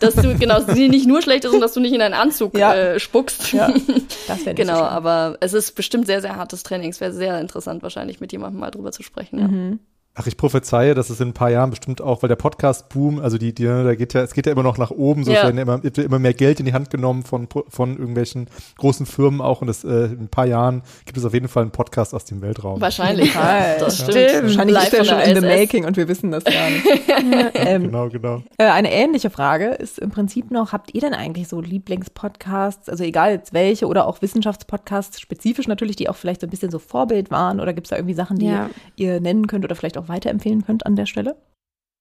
dass 0.00 0.14
du 0.14 0.36
genau, 0.36 0.60
dass 0.60 0.74
sie 0.74 0.88
nicht 0.88 1.06
nur 1.06 1.22
schlecht 1.22 1.44
ist 1.44 1.52
und 1.52 1.60
dass 1.60 1.72
du 1.72 1.80
nicht 1.80 1.94
in 1.94 2.02
einen 2.02 2.14
Anzug 2.14 2.56
ja. 2.56 2.74
äh, 2.74 3.00
spuckst. 3.00 3.52
Ja, 3.52 3.72
das 4.28 4.44
wäre 4.44 4.54
Genau, 4.54 4.78
so 4.78 4.84
aber 4.84 5.36
es 5.40 5.52
ist 5.52 5.74
bestimmt 5.74 6.06
sehr, 6.06 6.20
sehr 6.20 6.36
hartes 6.36 6.62
Training. 6.62 6.90
Es 6.90 7.00
wäre 7.00 7.12
sehr 7.12 7.40
interessant, 7.40 7.82
wahrscheinlich 7.82 8.20
mit 8.20 8.32
jemandem 8.32 8.60
mal 8.60 8.70
drüber 8.70 8.92
zu 8.92 9.02
sprechen. 9.02 9.38
Ja. 9.38 9.48
Mhm. 9.48 9.80
Ach, 10.18 10.26
ich 10.26 10.38
prophezeie, 10.38 10.94
dass 10.94 11.10
es 11.10 11.20
in 11.20 11.28
ein 11.28 11.32
paar 11.34 11.50
Jahren 11.50 11.68
bestimmt 11.68 12.00
auch, 12.00 12.22
weil 12.22 12.28
der 12.28 12.36
Podcast-Boom, 12.36 13.18
also 13.18 13.36
die, 13.36 13.54
die, 13.54 13.64
da 13.64 13.94
geht 13.94 14.14
ja, 14.14 14.22
es 14.22 14.32
geht 14.32 14.46
ja 14.46 14.52
immer 14.52 14.62
noch 14.62 14.78
nach 14.78 14.90
oben, 14.90 15.24
so 15.24 15.30
ja. 15.30 15.42
werden 15.42 15.58
immer, 15.58 15.78
immer 15.84 16.18
mehr 16.18 16.32
Geld 16.32 16.58
in 16.58 16.64
die 16.64 16.72
Hand 16.72 16.88
genommen 16.88 17.22
von, 17.22 17.46
von 17.68 17.98
irgendwelchen 17.98 18.46
großen 18.78 19.04
Firmen 19.04 19.42
auch 19.42 19.60
und 19.60 19.66
das, 19.66 19.84
äh, 19.84 20.06
in 20.06 20.20
ein 20.22 20.28
paar 20.28 20.46
Jahren 20.46 20.80
gibt 21.04 21.18
es 21.18 21.24
auf 21.26 21.34
jeden 21.34 21.48
Fall 21.48 21.64
einen 21.64 21.70
Podcast 21.70 22.14
aus 22.14 22.24
dem 22.24 22.40
Weltraum. 22.40 22.80
Wahrscheinlich. 22.80 23.34
Ja, 23.34 23.78
das 23.78 23.96
stimmt. 23.96 24.12
stimmt. 24.12 24.42
Wahrscheinlich 24.44 24.74
Live 24.74 24.84
ist 24.84 24.92
der 24.94 25.04
schon 25.04 25.18
in 25.18 25.34
the 25.34 25.46
making 25.46 25.84
und 25.84 25.98
wir 25.98 26.08
wissen 26.08 26.30
das 26.30 26.44
gar 26.44 26.70
nicht. 26.70 26.86
ähm, 27.54 27.82
genau, 27.82 28.08
genau. 28.08 28.42
Äh, 28.56 28.70
eine 28.70 28.90
ähnliche 28.90 29.28
Frage 29.28 29.66
ist 29.66 29.98
im 29.98 30.08
Prinzip 30.08 30.50
noch, 30.50 30.72
habt 30.72 30.94
ihr 30.94 31.02
denn 31.02 31.12
eigentlich 31.12 31.48
so 31.48 31.60
Lieblingspodcasts, 31.60 32.88
also 32.88 33.04
egal 33.04 33.32
jetzt 33.32 33.52
welche 33.52 33.86
oder 33.86 34.06
auch 34.06 34.22
Wissenschaftspodcasts, 34.22 35.20
spezifisch 35.20 35.68
natürlich, 35.68 35.96
die 35.96 36.08
auch 36.08 36.16
vielleicht 36.16 36.40
so 36.40 36.46
ein 36.46 36.50
bisschen 36.50 36.70
so 36.70 36.78
Vorbild 36.78 37.30
waren 37.30 37.60
oder 37.60 37.74
gibt 37.74 37.88
es 37.88 37.90
da 37.90 37.96
irgendwie 37.96 38.14
Sachen, 38.14 38.38
die 38.38 38.46
ja. 38.46 38.70
ihr 38.96 39.20
nennen 39.20 39.46
könnt 39.46 39.66
oder 39.66 39.74
vielleicht 39.74 39.98
auch 39.98 40.05
auch 40.05 40.05
weiterempfehlen 40.08 40.64
könnt 40.64 40.86
an 40.86 40.96
der 40.96 41.06
Stelle? 41.06 41.36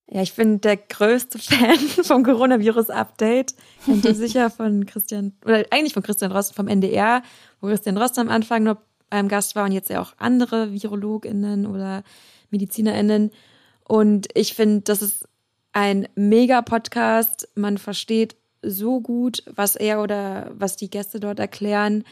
Ja, 0.07 0.21
ich 0.21 0.35
bin 0.35 0.61
der 0.61 0.77
größte 0.77 1.39
Fan 1.39 1.77
vom 1.77 2.23
Coronavirus-Update. 2.23 3.55
Kennt 3.85 4.05
ihr 4.05 4.15
sicher 4.15 4.49
von 4.49 4.85
Christian, 4.85 5.33
oder 5.43 5.65
eigentlich 5.71 5.93
von 5.93 6.03
Christian 6.03 6.31
Rost 6.31 6.53
vom 6.53 6.67
NDR, 6.67 7.23
wo 7.59 7.67
Christian 7.67 7.97
Rost 7.97 8.19
am 8.19 8.29
Anfang 8.29 8.63
noch 8.63 8.77
beim 9.09 9.27
Gast 9.27 9.55
war 9.55 9.65
und 9.65 9.71
jetzt 9.71 9.89
ja 9.89 10.01
auch 10.01 10.13
andere 10.17 10.73
VirologInnen 10.73 11.65
oder 11.65 12.03
MedizinerInnen. 12.49 13.31
Und 13.87 14.27
ich 14.33 14.53
finde, 14.53 14.81
das 14.81 15.01
ist 15.01 15.27
ein 15.73 16.07
mega 16.15 16.61
Podcast. 16.61 17.47
Man 17.55 17.77
versteht 17.77 18.35
so 18.61 18.99
gut, 18.99 19.43
was 19.55 19.75
er 19.75 20.01
oder 20.01 20.51
was 20.57 20.75
die 20.75 20.89
Gäste 20.89 21.19
dort 21.19 21.39
erklären. 21.39 22.03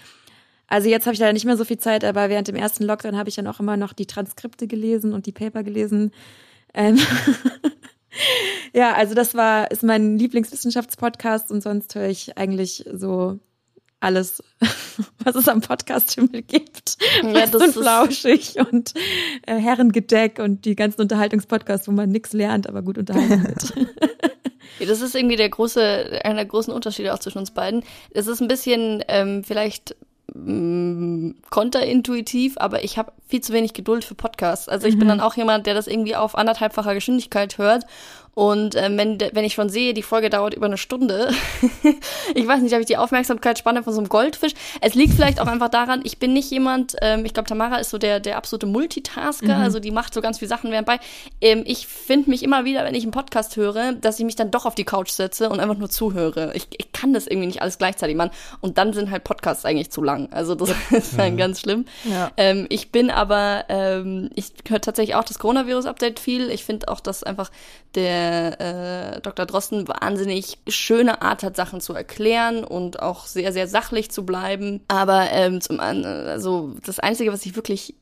Also 0.73 0.89
jetzt 0.89 1.05
habe 1.05 1.13
ich 1.13 1.19
leider 1.19 1.33
nicht 1.33 1.45
mehr 1.45 1.55
so 1.55 1.65
viel 1.65 1.77
Zeit, 1.77 2.03
aber 2.03 2.29
während 2.29 2.47
dem 2.47 2.55
ersten 2.55 2.83
Lockdown 2.83 3.15
habe 3.15 3.29
ich 3.29 3.35
dann 3.35 3.45
auch 3.45 3.59
immer 3.59 3.77
noch 3.77 3.93
die 3.93 4.07
Transkripte 4.07 4.65
gelesen 4.65 5.13
und 5.13 5.27
die 5.27 5.31
Paper 5.31 5.61
gelesen. 5.61 6.11
Ähm 6.73 6.97
ja, 8.73 8.95
also 8.95 9.13
das 9.13 9.35
war 9.35 9.69
ist 9.69 9.83
mein 9.83 10.17
Lieblingswissenschaftspodcast 10.17 11.51
und 11.51 11.61
sonst 11.61 11.93
höre 11.93 12.07
ich 12.07 12.39
eigentlich 12.39 12.85
so 12.91 13.37
alles, 13.99 14.41
was 15.23 15.35
es 15.35 15.47
am 15.47 15.61
Podcast-Himmel 15.61 16.41
gibt. 16.41 16.97
Ja, 17.21 17.45
das 17.45 17.67
ist 17.67 17.73
flauschig 17.77 18.55
und 18.71 18.95
äh, 19.45 19.57
Herrengedeck 19.57 20.39
und 20.39 20.65
die 20.65 20.75
ganzen 20.75 21.01
Unterhaltungspodcasts, 21.01 21.87
wo 21.87 21.91
man 21.91 22.09
nichts 22.09 22.33
lernt, 22.33 22.67
aber 22.67 22.81
gut 22.81 22.97
unterhalten 22.97 23.43
wird. 23.47 23.73
Ja, 24.79 24.87
das 24.87 25.01
ist 25.01 25.13
irgendwie 25.13 25.35
der 25.35 25.49
große, 25.49 26.21
einer 26.23 26.37
der 26.37 26.45
großen 26.45 26.73
Unterschiede 26.73 27.13
auch 27.13 27.19
zwischen 27.19 27.37
uns 27.37 27.51
beiden. 27.51 27.83
Es 28.09 28.25
ist 28.25 28.41
ein 28.41 28.47
bisschen 28.47 29.03
ähm, 29.07 29.43
vielleicht 29.43 29.95
Mm, 30.35 31.35
konterintuitiv, 31.51 32.55
aber 32.57 32.83
ich 32.83 32.97
habe 32.97 33.11
viel 33.27 33.41
zu 33.41 33.53
wenig 33.53 33.73
Geduld 33.73 34.03
für 34.03 34.15
Podcasts. 34.15 34.67
Also 34.67 34.87
ich 34.87 34.95
mhm. 34.95 34.99
bin 34.99 35.07
dann 35.09 35.19
auch 35.19 35.35
jemand, 35.35 35.67
der 35.67 35.75
das 35.75 35.85
irgendwie 35.85 36.15
auf 36.15 36.35
anderthalbfacher 36.35 36.95
Geschwindigkeit 36.95 37.59
hört 37.59 37.85
und 38.35 38.75
ähm, 38.75 38.97
wenn, 38.97 39.19
wenn 39.19 39.45
ich 39.45 39.53
schon 39.53 39.69
sehe, 39.69 39.93
die 39.93 40.01
Folge 40.01 40.29
dauert 40.29 40.53
über 40.53 40.65
eine 40.65 40.77
Stunde, 40.77 41.31
ich 42.35 42.47
weiß 42.47 42.61
nicht, 42.61 42.73
habe 42.73 42.81
ich 42.81 42.87
die 42.87 42.97
Aufmerksamkeitsspanne 42.97 43.83
von 43.83 43.93
so 43.93 43.99
einem 43.99 44.09
Goldfisch. 44.09 44.53
Es 44.81 44.95
liegt 44.95 45.13
vielleicht 45.13 45.39
auch 45.39 45.47
einfach 45.47 45.69
daran, 45.69 46.01
ich 46.03 46.17
bin 46.17 46.33
nicht 46.33 46.49
jemand, 46.49 46.95
ähm, 47.01 47.25
ich 47.25 47.33
glaube, 47.33 47.47
Tamara 47.47 47.77
ist 47.77 47.91
so 47.91 47.97
der, 47.97 48.19
der 48.19 48.37
absolute 48.37 48.65
Multitasker, 48.65 49.57
mhm. 49.57 49.63
also 49.63 49.79
die 49.79 49.91
macht 49.91 50.13
so 50.13 50.21
ganz 50.21 50.39
viele 50.39 50.49
Sachen 50.49 50.71
während 50.71 50.87
bei. 50.87 50.99
Ähm, 51.41 51.63
ich 51.65 51.85
finde 51.87 52.29
mich 52.31 52.41
immer 52.41 52.65
wieder, 52.65 52.83
wenn 52.83 52.95
ich 52.95 53.03
einen 53.03 53.11
Podcast 53.11 53.55
höre, 53.55 53.93
dass 53.93 54.17
ich 54.19 54.25
mich 54.25 54.35
dann 54.35 54.49
doch 54.49 54.65
auf 54.65 54.75
die 54.75 54.83
Couch 54.83 55.11
setze 55.11 55.49
und 55.49 55.59
einfach 55.59 55.77
nur 55.77 55.89
zuhöre. 55.89 56.51
Ich, 56.55 56.67
ich 56.77 56.91
kann 56.91 57.13
das 57.13 57.27
irgendwie 57.27 57.47
nicht 57.47 57.61
alles 57.61 57.77
gleichzeitig 57.77 58.15
machen. 58.15 58.31
Und 58.61 58.77
dann 58.77 58.93
sind 58.93 59.11
halt 59.11 59.23
Podcasts 59.23 59.65
eigentlich 59.65 59.91
zu 59.91 60.01
lang. 60.01 60.29
Also 60.31 60.55
das 60.55 60.73
ist 60.91 61.19
dann 61.19 61.33
mhm. 61.33 61.37
ganz 61.37 61.59
schlimm. 61.59 61.85
Ja. 62.03 62.31
Ähm, 62.37 62.65
ich 62.69 62.91
bin 62.91 63.11
aber, 63.11 63.65
ähm, 63.69 64.29
ich 64.35 64.53
höre 64.67 64.81
tatsächlich 64.81 65.15
auch 65.15 65.23
das 65.23 65.37
Coronavirus-Update 65.37 66.19
viel. 66.19 66.49
Ich 66.49 66.63
finde 66.63 66.87
auch, 66.87 66.99
dass 66.99 67.23
einfach 67.23 67.51
der 67.95 69.15
äh, 69.15 69.21
Dr. 69.21 69.45
Drosten 69.45 69.87
wahnsinnig 69.87 70.57
schöne 70.67 71.21
Art 71.21 71.43
hat, 71.43 71.55
Sachen 71.55 71.81
zu 71.81 71.93
erklären 71.93 72.63
und 72.63 73.01
auch 73.01 73.25
sehr, 73.25 73.53
sehr 73.53 73.67
sachlich 73.67 74.11
zu 74.11 74.25
bleiben. 74.25 74.81
Aber 74.87 75.29
ähm, 75.31 75.61
zum 75.61 75.79
also 75.79 76.75
das 76.85 76.99
Einzige, 76.99 77.31
was 77.31 77.45
ich 77.45 77.55
wirklich 77.55 77.95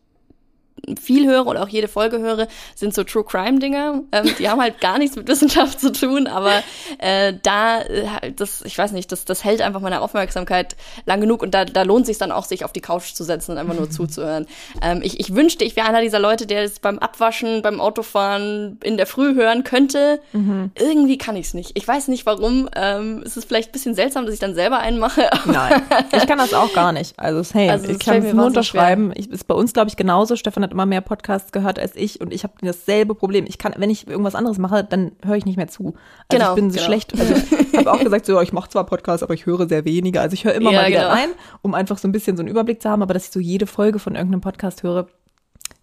viel 1.00 1.28
höre 1.28 1.48
oder 1.48 1.64
auch 1.64 1.68
jede 1.68 1.88
Folge 1.88 2.20
höre, 2.20 2.48
sind 2.76 2.94
so 2.94 3.04
True 3.04 3.24
Crime 3.24 3.60
Dinge. 3.60 4.04
Ähm, 4.12 4.30
die 4.40 4.50
haben 4.50 4.62
halt 4.62 4.82
gar 4.82 4.98
nichts 4.98 5.16
mit 5.16 5.28
Wissenschaft 5.28 5.80
zu 5.80 5.92
tun, 5.92 6.28
aber 6.28 6.64
äh, 6.98 7.34
da, 7.44 7.82
äh, 7.82 8.32
das, 8.36 8.62
ich 8.64 8.78
weiß 8.78 8.92
nicht, 8.92 9.12
das, 9.12 9.26
das 9.26 9.44
hält 9.44 9.62
einfach 9.62 9.82
meine 9.82 10.02
Aufmerksamkeit 10.02 10.76
lang 11.06 11.22
genug 11.22 11.44
und 11.44 11.54
da, 11.54 11.66
da 11.66 11.84
lohnt 11.84 12.06
sich 12.06 12.18
dann 12.18 12.32
auch, 12.32 12.46
sich 12.46 12.66
auf 12.66 12.74
die 12.74 12.82
Couch 12.82 13.14
zu 13.14 13.24
setzen 13.24 13.52
und 13.52 13.58
einfach 13.58 13.76
nur 13.76 13.90
zuzuhören. 13.90 14.48
Ähm, 14.82 15.02
ich, 15.04 15.20
ich 15.20 15.36
wünschte, 15.36 15.64
ich 15.64 15.76
wäre 15.76 15.88
einer 15.88 16.02
dieser 16.02 16.20
Leute, 16.20 16.48
der 16.48 16.64
es 16.64 16.80
beim 16.80 17.00
Abwaschen, 17.00 17.62
beim 17.62 17.80
Autofahren 17.80 18.80
in 18.84 18.98
der 18.98 19.06
Früh 19.06 19.36
hören 19.36 19.64
könnte. 19.64 20.20
Mhm. 20.34 20.72
Irgendwie 20.80 21.18
kann 21.18 21.36
ich 21.36 21.48
es 21.48 21.54
nicht. 21.54 21.72
Ich 21.76 21.88
weiß 21.88 22.08
nicht 22.08 22.26
warum. 22.26 22.70
Ähm, 22.76 23.22
es 23.26 23.38
ist 23.38 23.46
vielleicht 23.46 23.70
ein 23.70 23.72
bisschen 23.74 23.96
seltsam, 23.96 24.26
dass 24.26 24.34
ich 24.34 24.40
dann 24.40 24.56
selber 24.56 24.80
einen 24.80 25.00
mache. 25.00 25.30
Nein, 25.46 25.82
ich 26.12 26.28
kann 26.28 26.38
das 26.38 26.54
auch 26.54 26.74
gar 26.74 26.92
nicht. 26.92 27.18
Also, 27.18 27.42
hey, 27.54 27.70
also, 27.70 27.90
ich 27.90 28.00
kann 28.00 28.24
es 28.24 28.34
nur 28.34 28.46
unterschreiben. 28.46 29.12
Ich, 29.16 29.30
ist 29.30 29.48
bei 29.48 29.56
uns, 29.56 29.74
glaube 29.74 29.90
ich, 29.90 29.96
genauso. 29.96 30.36
Stefan 30.36 30.64
hat 30.64 30.71
immer 30.72 30.86
mehr 30.86 31.02
Podcasts 31.02 31.52
gehört 31.52 31.78
als 31.78 31.96
ich 31.96 32.22
und 32.22 32.34
ich 32.34 32.44
habe 32.44 32.54
dasselbe 32.62 33.16
Problem. 33.16 33.46
Ich 33.48 33.58
kann, 33.58 33.74
wenn 33.78 33.90
ich 33.90 34.08
irgendwas 34.08 34.36
anderes 34.36 34.58
mache, 34.58 34.84
dann 34.84 35.12
höre 35.24 35.36
ich 35.36 35.46
nicht 35.46 35.58
mehr 35.58 35.68
zu. 35.68 35.94
Also 36.28 36.40
genau, 36.40 36.50
ich 36.50 36.56
bin 36.56 36.72
so 36.72 36.76
genau. 36.76 36.86
schlecht. 36.86 37.20
Also 37.20 37.36
ich 37.72 37.78
habe 37.78 37.92
auch 37.92 38.00
gesagt, 38.00 38.26
so, 38.26 38.40
ich 38.42 38.54
mache 38.54 38.70
zwar 38.70 38.86
Podcasts, 38.86 39.24
aber 39.24 39.34
ich 39.34 39.46
höre 39.46 39.68
sehr 39.68 39.86
wenige. 39.86 40.22
Also 40.22 40.34
ich 40.34 40.46
höre 40.46 40.54
immer 40.54 40.72
ja, 40.72 40.82
mal 40.82 40.88
wieder 40.90 41.00
genau. 41.02 41.12
rein, 41.12 41.30
um 41.62 41.74
einfach 41.74 41.98
so 41.98 42.08
ein 42.08 42.12
bisschen 42.12 42.38
so 42.38 42.42
einen 42.42 42.50
Überblick 42.50 42.82
zu 42.82 42.90
haben, 42.90 43.02
aber 43.02 43.14
dass 43.14 43.26
ich 43.26 43.32
so 43.32 43.40
jede 43.40 43.68
Folge 43.68 44.00
von 44.00 44.16
irgendeinem 44.16 44.42
Podcast 44.42 44.84
höre, 44.84 45.08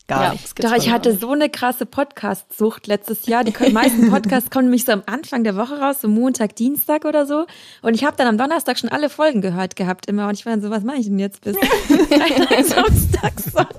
gar 0.09 0.25
ja, 0.25 0.33
nicht. 0.33 0.65
Doch, 0.65 0.75
ich 0.75 0.91
hatte 0.91 1.17
so 1.17 1.33
eine 1.33 1.49
krasse 1.49 1.87
Podcast-Sucht 1.87 2.87
letztes 2.87 3.27
Jahr. 3.27 3.45
Die 3.45 3.53
meisten 3.73 4.11
Podcasts 4.11 4.51
kommen 4.51 4.65
nämlich 4.65 4.85
so 4.85 4.93
am 4.93 5.03
Anfang 5.07 5.45
der 5.45 5.55
Woche 5.57 5.79
raus, 5.79 6.01
so 6.01 6.09
Montag, 6.09 6.57
Dienstag 6.57 7.05
oder 7.05 7.27
so. 7.27 7.47
Und 7.83 7.95
ich 7.95 8.05
habe 8.05 8.17
dann 8.17 8.27
am 8.27 8.39
Donnerstag 8.39 8.79
schon 8.79 8.89
alle 8.89 9.11
Folgen 9.11 9.41
gehört 9.41 9.77
gehabt 9.77 10.07
immer. 10.07 10.29
Und 10.29 10.35
ich 10.35 10.47
war 10.47 10.59
so, 10.61 10.71
was 10.71 10.83
mache 10.83 10.97
ich 10.97 11.07
denn 11.07 11.19
jetzt 11.19 11.43
bis 11.43 11.57
Samstag, 12.67 13.39
Sonntag? 13.39 13.77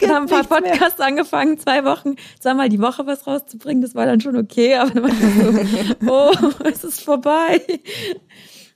Dann 0.00 0.10
haben 0.10 0.28
ein 0.28 0.28
paar 0.28 0.44
Podcasts 0.44 0.98
mehr. 0.98 1.06
angefangen, 1.06 1.58
zwei 1.58 1.84
Wochen, 1.84 2.16
zweimal 2.40 2.68
die 2.68 2.80
Woche 2.80 3.06
was 3.06 3.26
rauszubringen. 3.26 3.82
Das 3.82 3.94
war 3.94 4.04
dann 4.04 4.20
schon 4.20 4.36
okay, 4.36 4.74
aber 4.74 4.90
dann 4.90 5.02
war 5.04 5.10
ich 5.10 5.96
so, 5.98 6.06
oh, 6.10 6.64
es 6.68 6.84
ist 6.84 7.00
vorbei. 7.02 7.60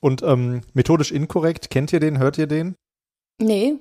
Und 0.00 0.22
ähm, 0.22 0.60
methodisch 0.72 1.10
inkorrekt, 1.10 1.70
kennt 1.70 1.92
ihr 1.92 2.00
den, 2.00 2.18
hört 2.18 2.38
ihr 2.38 2.46
den? 2.46 2.76
Nee. 3.40 3.76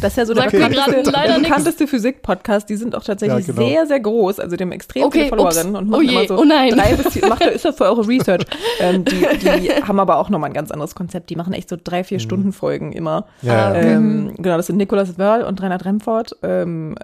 Das 0.00 0.12
ist 0.12 0.16
ja 0.16 0.26
so 0.26 0.34
der 0.34 0.44
bekannteste, 0.44 1.02
der 1.02 1.38
bekannteste 1.38 1.86
Physik-Podcast. 1.86 2.68
Die 2.68 2.76
sind 2.76 2.94
auch 2.94 3.04
tatsächlich 3.04 3.46
ja, 3.46 3.52
genau. 3.52 3.68
sehr, 3.68 3.86
sehr 3.86 4.00
groß. 4.00 4.40
Also 4.40 4.56
die 4.56 4.64
haben 4.64 4.72
extrem 4.72 5.04
okay, 5.04 5.24
viele 5.24 5.28
Followerinnen 5.28 5.76
und 5.76 5.88
machen 5.88 6.06
oh 6.06 6.10
immer 6.10 6.26
so 6.26 6.38
oh 6.38 6.44
nein. 6.44 6.70
drei 6.70 6.94
bis 6.94 7.12
vier, 7.12 7.28
macht, 7.28 7.42
ist 7.46 7.64
das 7.64 7.76
für 7.76 7.84
eure 7.84 8.06
Research. 8.06 8.44
ähm, 8.80 9.04
die, 9.04 9.26
die 9.38 9.70
haben 9.82 10.00
aber 10.00 10.16
auch 10.16 10.30
nochmal 10.30 10.50
ein 10.50 10.54
ganz 10.54 10.70
anderes 10.70 10.94
Konzept. 10.94 11.28
Die 11.30 11.36
machen 11.36 11.52
echt 11.52 11.68
so 11.68 11.76
drei, 11.82 12.02
vier 12.04 12.18
mhm. 12.18 12.22
Stunden 12.22 12.52
Folgen 12.52 12.92
immer. 12.92 13.26
Ja. 13.42 13.74
Ähm, 13.74 14.24
mhm. 14.24 14.34
genau, 14.36 14.56
das 14.56 14.68
sind 14.68 14.76
Nicolas 14.76 15.18
Wörl 15.18 15.42
und 15.42 15.60
Reinhard 15.62 15.84
Remford. 15.84 16.36
Ähm, 16.42 16.96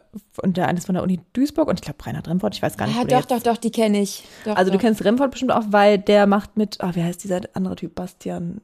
und 0.43 0.57
der 0.57 0.69
eine 0.69 0.79
ist 0.79 0.87
von 0.87 0.95
der 0.95 1.03
Uni 1.03 1.21
Duisburg 1.33 1.69
und 1.69 1.79
ich 1.79 1.83
glaube 1.83 2.05
Reinhard 2.05 2.29
Remford, 2.29 2.55
ich 2.55 2.63
weiß 2.63 2.77
gar 2.77 2.87
nicht. 2.87 2.97
Ja, 2.97 3.05
doch, 3.05 3.27
doch, 3.27 3.43
doch, 3.43 3.57
die 3.57 3.71
kenne 3.71 4.01
ich. 4.01 4.25
Doch, 4.45 4.57
also 4.57 4.71
doch. 4.71 4.79
du 4.79 4.83
kennst 4.83 5.05
Remford 5.05 5.31
bestimmt 5.31 5.53
auch, 5.53 5.65
weil 5.69 5.99
der 5.99 6.27
macht 6.27 6.57
mit, 6.57 6.79
oh, 6.83 6.91
wie 6.93 7.03
heißt 7.03 7.23
dieser 7.23 7.41
andere 7.55 7.77
Typ, 7.77 7.95
Bastian 7.95 8.61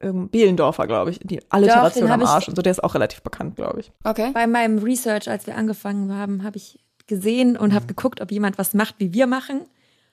Behlendorfer, 0.00 0.86
glaube 0.86 1.10
ich, 1.10 1.20
die 1.22 1.40
Alliteration 1.50 2.10
am 2.10 2.22
Arsch 2.22 2.48
und 2.48 2.56
so, 2.56 2.62
der 2.62 2.72
ist 2.72 2.82
auch 2.82 2.94
relativ 2.94 3.22
bekannt, 3.22 3.56
glaube 3.56 3.80
ich. 3.80 3.92
Okay. 4.04 4.30
Bei 4.34 4.46
meinem 4.46 4.78
Research, 4.78 5.30
als 5.30 5.46
wir 5.46 5.56
angefangen 5.56 6.14
haben, 6.14 6.42
habe 6.42 6.56
ich 6.56 6.78
gesehen 7.06 7.56
und 7.56 7.74
habe 7.74 7.86
geguckt, 7.86 8.20
ob 8.20 8.30
jemand 8.30 8.58
was 8.58 8.74
macht, 8.74 8.96
wie 8.98 9.12
wir 9.12 9.26
machen. 9.26 9.62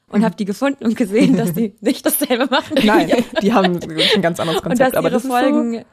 Und 0.08 0.22
mhm. 0.22 0.26
habe 0.26 0.36
die 0.36 0.44
gefunden 0.44 0.84
und 0.84 0.98
gesehen, 0.98 1.38
dass 1.38 1.54
die 1.54 1.74
nicht 1.82 2.06
dasselbe 2.06 2.48
machen. 2.48 2.78
Nein, 2.84 3.12
die 3.42 3.54
haben 3.54 3.80
ein 4.14 4.22
ganz 4.22 4.42
anderes 4.42 4.62
Konzept. 4.62 4.72
Und 4.72 4.80
dass 4.80 4.94
aber 4.94 5.08
ihre 5.08 5.22
das 5.22 5.26
Folgen, 5.26 5.74
so 5.74 5.86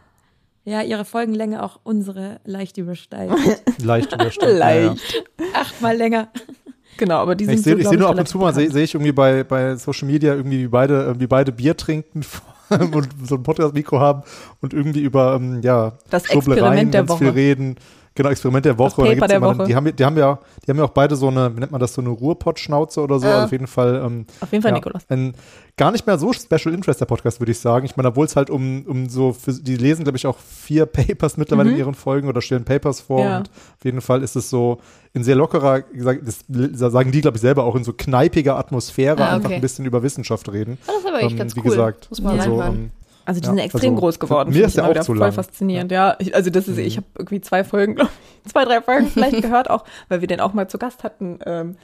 ja, 0.64 0.82
ihre 0.82 1.04
Folgenlänge 1.04 1.62
auch 1.62 1.78
unsere 1.84 2.40
leicht 2.44 2.78
übersteigt. 2.78 3.32
leicht 3.82 4.12
übersteigt. 4.12 4.58
leicht. 4.58 5.24
Ja. 5.38 5.60
Achtmal 5.60 5.96
länger. 5.96 6.28
Genau, 6.98 7.18
aber 7.18 7.36
die 7.36 7.44
sind 7.44 7.54
Ich 7.54 7.62
sehe 7.62 7.80
so, 7.80 7.90
seh 7.90 7.96
nur 7.96 8.08
ab 8.08 8.18
und 8.18 8.28
zu 8.28 8.38
mal, 8.38 8.52
sehe 8.52 8.70
seh 8.70 8.82
ich 8.82 8.92
irgendwie 8.92 9.12
bei, 9.12 9.44
bei 9.44 9.76
Social 9.76 10.08
Media 10.08 10.34
irgendwie, 10.34 10.64
wie 10.64 10.68
beide, 10.68 11.18
wie 11.20 11.28
beide 11.28 11.52
Bier 11.52 11.76
trinken 11.76 12.22
und 12.92 13.08
so 13.24 13.36
ein 13.36 13.42
Podcast-Mikro 13.42 14.00
haben 14.00 14.22
und 14.60 14.74
irgendwie 14.74 15.00
über 15.00 15.34
ähm, 15.34 15.60
ja, 15.62 15.92
das 16.10 16.28
Experiment 16.28 16.94
der 16.94 17.08
Woche. 17.08 17.18
viel 17.18 17.28
reden. 17.30 17.76
Genau, 18.18 18.30
Experiment 18.30 18.64
der 18.64 18.76
Woche. 18.76 19.00
Das 19.02 19.14
Paper 19.14 19.28
der 19.28 19.40
Woche. 19.40 19.64
Die 19.64 19.76
haben, 19.76 19.94
die 19.94 20.04
haben 20.04 20.18
ja, 20.18 20.40
die 20.66 20.70
haben 20.72 20.78
ja 20.78 20.84
auch 20.86 20.90
beide 20.90 21.14
so 21.14 21.28
eine, 21.28 21.54
wie 21.54 21.60
nennt 21.60 21.70
man 21.70 21.80
das, 21.80 21.94
so 21.94 22.00
eine 22.00 22.10
Ruhrpott-Schnauze 22.10 23.00
oder 23.00 23.20
so. 23.20 23.28
Äh, 23.28 23.30
also 23.30 23.44
auf 23.44 23.52
jeden 23.52 23.68
Fall. 23.68 24.02
Ähm, 24.04 24.26
auf 24.40 24.50
jeden 24.50 24.62
Fall, 24.62 24.72
ja, 24.72 24.74
Nikolas. 24.74 25.08
Ein 25.08 25.34
gar 25.76 25.92
nicht 25.92 26.04
mehr 26.04 26.18
so 26.18 26.32
Special 26.32 26.74
Interest 26.74 27.00
der 27.00 27.06
Podcast, 27.06 27.40
würde 27.40 27.52
ich 27.52 27.60
sagen. 27.60 27.86
Ich 27.86 27.96
meine, 27.96 28.08
obwohl 28.08 28.26
es 28.26 28.34
halt 28.34 28.50
um, 28.50 28.84
um 28.88 29.08
so, 29.08 29.32
für, 29.32 29.52
die 29.52 29.76
lesen, 29.76 30.02
glaube 30.02 30.18
ich, 30.18 30.26
auch 30.26 30.36
vier 30.36 30.84
Papers 30.86 31.36
mittlerweile 31.36 31.68
mhm. 31.68 31.76
in 31.76 31.78
ihren 31.78 31.94
Folgen 31.94 32.26
oder 32.26 32.42
stellen 32.42 32.64
Papers 32.64 33.02
vor. 33.02 33.20
Ja. 33.20 33.36
Und 33.36 33.50
auf 33.50 33.84
jeden 33.84 34.00
Fall 34.00 34.24
ist 34.24 34.34
es 34.34 34.50
so 34.50 34.80
in 35.12 35.22
sehr 35.22 35.36
lockerer, 35.36 35.84
das 35.94 36.44
sagen 36.92 37.12
die, 37.12 37.20
glaube 37.20 37.36
ich, 37.36 37.40
selber 37.40 37.62
auch 37.62 37.76
in 37.76 37.84
so 37.84 37.92
kneipiger 37.92 38.58
Atmosphäre 38.58 39.18
ah, 39.18 39.26
okay. 39.26 39.34
einfach 39.36 39.50
ein 39.52 39.60
bisschen 39.60 39.86
über 39.86 40.02
Wissenschaft 40.02 40.50
reden. 40.52 40.76
Das 40.86 40.96
ist 40.96 41.06
aber 41.06 41.22
echt 41.22 41.30
ähm, 41.30 41.38
ganz 41.38 41.54
wie 41.54 41.60
cool. 41.60 41.70
gesagt, 41.70 42.10
Muss 42.10 42.20
man 42.20 42.40
also, 42.40 42.62
ähm, 42.62 42.90
also 43.28 43.42
die 43.42 43.46
ja, 43.46 43.52
sind 43.52 43.58
extrem 43.58 43.90
also, 43.90 44.00
groß 44.00 44.18
geworden. 44.20 44.54
Mir 44.54 44.64
ist 44.64 44.76
ja 44.78 44.88
auch 44.88 45.00
zu 45.00 45.12
lang. 45.12 45.32
Voll 45.32 45.44
faszinierend, 45.44 45.92
ja. 45.92 46.16
Ich, 46.18 46.34
also 46.34 46.48
das 46.48 46.66
ist, 46.66 46.78
mhm. 46.78 46.84
ich 46.84 46.96
habe 46.96 47.06
irgendwie 47.18 47.42
zwei 47.42 47.62
Folgen, 47.62 47.96
glaube 47.96 48.10
ich, 48.44 48.50
zwei, 48.50 48.64
drei 48.64 48.80
Folgen 48.80 49.08
vielleicht 49.08 49.42
gehört, 49.42 49.68
auch 49.68 49.84
weil 50.08 50.22
wir 50.22 50.28
den 50.28 50.40
auch 50.40 50.54
mal 50.54 50.66
zu 50.66 50.78
Gast 50.78 51.04
hatten. 51.04 51.38
Ähm, 51.44 51.76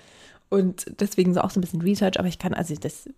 und 0.49 0.87
deswegen 1.01 1.35
so 1.35 1.43
auch 1.43 1.51
so 1.51 1.59
ein 1.59 1.61
bisschen 1.61 1.83
Research, 1.83 2.19
aber 2.19 2.29
ich 2.29 2.39
kann, 2.39 2.55
also 2.55 2.75
das 2.75 3.11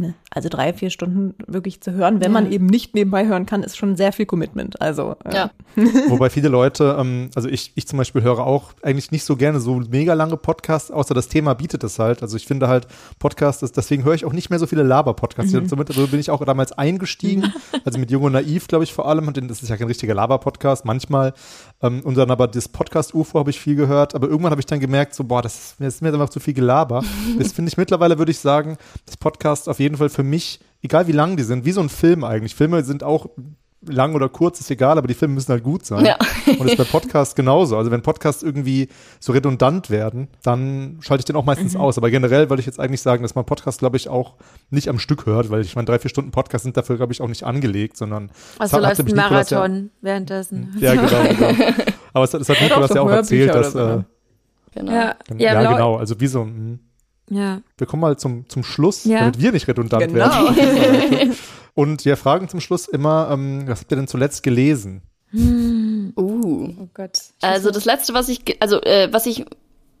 ne, 0.00 0.14
also 0.30 0.48
drei, 0.48 0.72
vier 0.72 0.90
Stunden 0.90 1.34
wirklich 1.46 1.80
zu 1.80 1.92
hören, 1.92 2.20
wenn 2.20 2.32
ja. 2.32 2.40
man 2.40 2.52
eben 2.52 2.66
nicht 2.66 2.94
nebenbei 2.94 3.26
hören 3.26 3.46
kann, 3.46 3.62
ist 3.62 3.76
schon 3.76 3.96
sehr 3.96 4.12
viel 4.12 4.26
Commitment. 4.26 4.80
Also 4.80 5.16
äh. 5.24 5.34
ja. 5.34 5.50
Wobei 6.08 6.30
viele 6.30 6.48
Leute, 6.48 6.96
ähm, 6.98 7.30
also 7.34 7.48
ich, 7.48 7.72
ich 7.74 7.86
zum 7.86 7.98
Beispiel 7.98 8.22
höre 8.22 8.40
auch 8.40 8.72
eigentlich 8.82 9.10
nicht 9.10 9.24
so 9.24 9.36
gerne 9.36 9.60
so 9.60 9.82
mega 9.90 10.14
lange 10.14 10.36
Podcasts, 10.36 10.90
außer 10.90 11.14
das 11.14 11.28
Thema 11.28 11.54
bietet 11.54 11.84
es 11.84 11.98
halt. 11.98 12.22
Also 12.22 12.36
ich 12.36 12.46
finde 12.46 12.68
halt 12.68 12.86
Podcasts, 13.18 13.62
ist, 13.62 13.76
deswegen 13.76 14.04
höre 14.04 14.14
ich 14.14 14.24
auch 14.24 14.32
nicht 14.32 14.50
mehr 14.50 14.58
so 14.58 14.66
viele 14.66 14.82
Laber-Podcasts. 14.82 15.52
Mhm. 15.52 15.68
Somit 15.68 15.90
also 15.90 16.06
bin 16.08 16.20
ich 16.20 16.30
auch 16.30 16.44
damals 16.44 16.72
eingestiegen, 16.72 17.52
also 17.84 17.98
mit 17.98 18.10
Jung 18.10 18.22
und 18.24 18.32
Naiv, 18.32 18.68
glaube 18.68 18.84
ich, 18.84 18.92
vor 18.92 19.08
allem. 19.08 19.28
Und 19.28 19.50
das 19.50 19.62
ist 19.62 19.68
ja 19.68 19.76
kein 19.76 19.86
richtiger 19.86 20.14
Laber-Podcast, 20.14 20.84
manchmal. 20.84 21.32
Ähm, 21.82 22.00
und 22.00 22.16
dann 22.16 22.30
aber 22.30 22.48
das 22.48 22.68
Podcast-UFO 22.68 23.38
habe 23.38 23.50
ich 23.50 23.60
viel 23.60 23.76
gehört, 23.76 24.14
aber 24.14 24.28
irgendwann 24.28 24.50
habe 24.50 24.60
ich 24.60 24.66
dann 24.66 24.80
gemerkt, 24.80 25.14
so, 25.14 25.24
boah, 25.24 25.42
das 25.42 25.54
ist, 25.54 25.76
das 25.78 25.94
ist 25.94 26.02
mir 26.02 26.12
einfach 26.12 26.28
zu 26.28 26.40
viel 26.40 26.54
Gelaber. 26.54 27.02
das 27.38 27.52
finde 27.52 27.70
ich 27.70 27.76
mittlerweile, 27.76 28.18
würde 28.18 28.32
ich 28.32 28.38
sagen, 28.38 28.76
das 29.06 29.16
Podcast 29.16 29.68
auf 29.68 29.78
jeden 29.78 29.96
Fall 29.96 30.08
für 30.08 30.24
mich, 30.24 30.60
egal 30.82 31.06
wie 31.06 31.12
lang 31.12 31.36
die 31.36 31.44
sind, 31.44 31.64
wie 31.64 31.72
so 31.72 31.80
ein 31.80 31.88
Film 31.88 32.24
eigentlich. 32.24 32.54
Filme 32.54 32.82
sind 32.84 33.02
auch 33.02 33.28
lang 33.82 34.14
oder 34.14 34.28
kurz, 34.28 34.60
ist 34.60 34.70
egal, 34.70 34.98
aber 34.98 35.06
die 35.06 35.14
Filme 35.14 35.34
müssen 35.34 35.52
halt 35.52 35.62
gut 35.62 35.86
sein. 35.86 36.04
Ja. 36.04 36.16
Und 36.46 36.60
das 36.60 36.72
ist 36.72 36.78
bei 36.78 36.84
Podcasts 36.98 37.34
genauso. 37.34 37.76
Also 37.76 37.90
wenn 37.90 38.02
Podcasts 38.02 38.42
irgendwie 38.42 38.88
so 39.20 39.32
redundant 39.32 39.88
werden, 39.90 40.28
dann 40.42 40.98
schalte 41.00 41.20
ich 41.20 41.24
den 41.26 41.36
auch 41.36 41.44
meistens 41.44 41.74
mhm. 41.74 41.80
aus. 41.80 41.96
Aber 41.96 42.10
generell 42.10 42.50
würde 42.50 42.60
ich 42.60 42.66
jetzt 42.66 42.80
eigentlich 42.80 43.02
sagen, 43.02 43.22
dass 43.22 43.34
man 43.34 43.44
Podcast, 43.44 43.78
glaube 43.78 43.96
ich, 43.96 44.08
auch 44.08 44.34
nicht 44.70 44.88
am 44.88 44.98
Stück 44.98 45.26
hört, 45.26 45.50
weil 45.50 45.60
ich 45.60 45.76
meine, 45.76 45.86
drei, 45.86 45.98
vier 45.98 46.10
Stunden 46.10 46.32
Podcast 46.32 46.64
sind 46.64 46.76
dafür, 46.76 46.96
glaube 46.96 47.12
ich, 47.12 47.20
auch 47.20 47.28
nicht 47.28 47.44
angelegt, 47.44 47.96
sondern 47.96 48.30
also 48.58 48.76
hat, 48.78 48.98
läuft 48.98 49.08
ein 49.08 49.16
Marathon 49.16 49.76
ja, 49.76 49.90
währenddessen. 50.00 50.74
Ja, 50.80 50.94
genau, 50.94 51.22
genau. 51.28 51.64
Aber 52.12 52.24
es, 52.24 52.34
es 52.34 52.48
hat 52.48 52.60
Nikolas 52.60 52.94
ja 52.94 53.00
auch 53.02 53.10
erzählt, 53.10 53.54
dass 53.54 53.72
so, 53.72 53.78
äh, 53.78 54.02
genau. 54.74 54.92
Ja, 54.92 55.16
ja, 55.36 55.62
ja 55.62 55.72
genau. 55.72 55.96
Also 55.96 56.20
wie 56.20 56.26
so 56.26 56.42
ein 56.42 56.80
ja. 57.30 57.60
Wir 57.76 57.86
kommen 57.86 58.00
mal 58.00 58.16
zum, 58.16 58.48
zum 58.48 58.64
Schluss, 58.64 59.04
ja. 59.04 59.20
damit 59.20 59.40
wir 59.40 59.52
nicht 59.52 59.68
redundant 59.68 60.08
genau. 60.08 60.14
werden. 60.16 61.34
Und 61.78 62.04
wir 62.04 62.16
fragen 62.16 62.48
zum 62.48 62.60
Schluss 62.60 62.88
immer, 62.88 63.28
ähm, 63.30 63.68
was 63.68 63.78
habt 63.78 63.92
ihr 63.92 63.96
denn 63.96 64.08
zuletzt 64.08 64.42
gelesen? 64.42 65.02
Hm. 65.30 66.12
Uh. 66.16 66.70
Oh 66.76 66.88
Gott. 66.92 67.20
Also 67.40 67.70
das 67.70 67.84
letzte, 67.84 68.14
was 68.14 68.28
ich, 68.28 68.60
also 68.60 68.82
äh, 68.82 69.12
was 69.12 69.26
ich, 69.26 69.44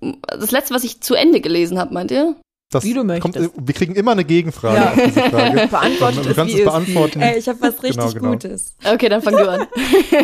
das 0.00 0.50
letzte, 0.50 0.74
was 0.74 0.82
ich 0.82 1.00
zu 1.02 1.14
Ende 1.14 1.40
gelesen 1.40 1.78
habe, 1.78 1.94
meint 1.94 2.10
ihr? 2.10 2.34
Das 2.72 2.82
wie 2.82 2.94
du 2.94 3.04
möchtest. 3.04 3.54
Kommt, 3.54 3.68
wir 3.68 3.74
kriegen 3.76 3.94
immer 3.94 4.10
eine 4.10 4.24
Gegenfrage 4.24 4.76
ja. 4.76 4.90
auf 4.90 4.94
diese 4.96 5.20
Frage. 5.30 5.66
Beantwortet 5.70 6.26
du 6.26 6.34
kannst 6.34 6.54
es 6.56 6.64
beantworten. 6.64 7.20
Ey, 7.20 7.38
ich 7.38 7.48
habe 7.48 7.60
was 7.60 7.80
richtig 7.80 7.96
genau, 7.96 8.12
genau. 8.12 8.30
Gutes. 8.32 8.74
Okay, 8.84 9.08
dann 9.08 9.22
fang 9.22 9.36
du 9.36 9.48
an. 9.48 9.68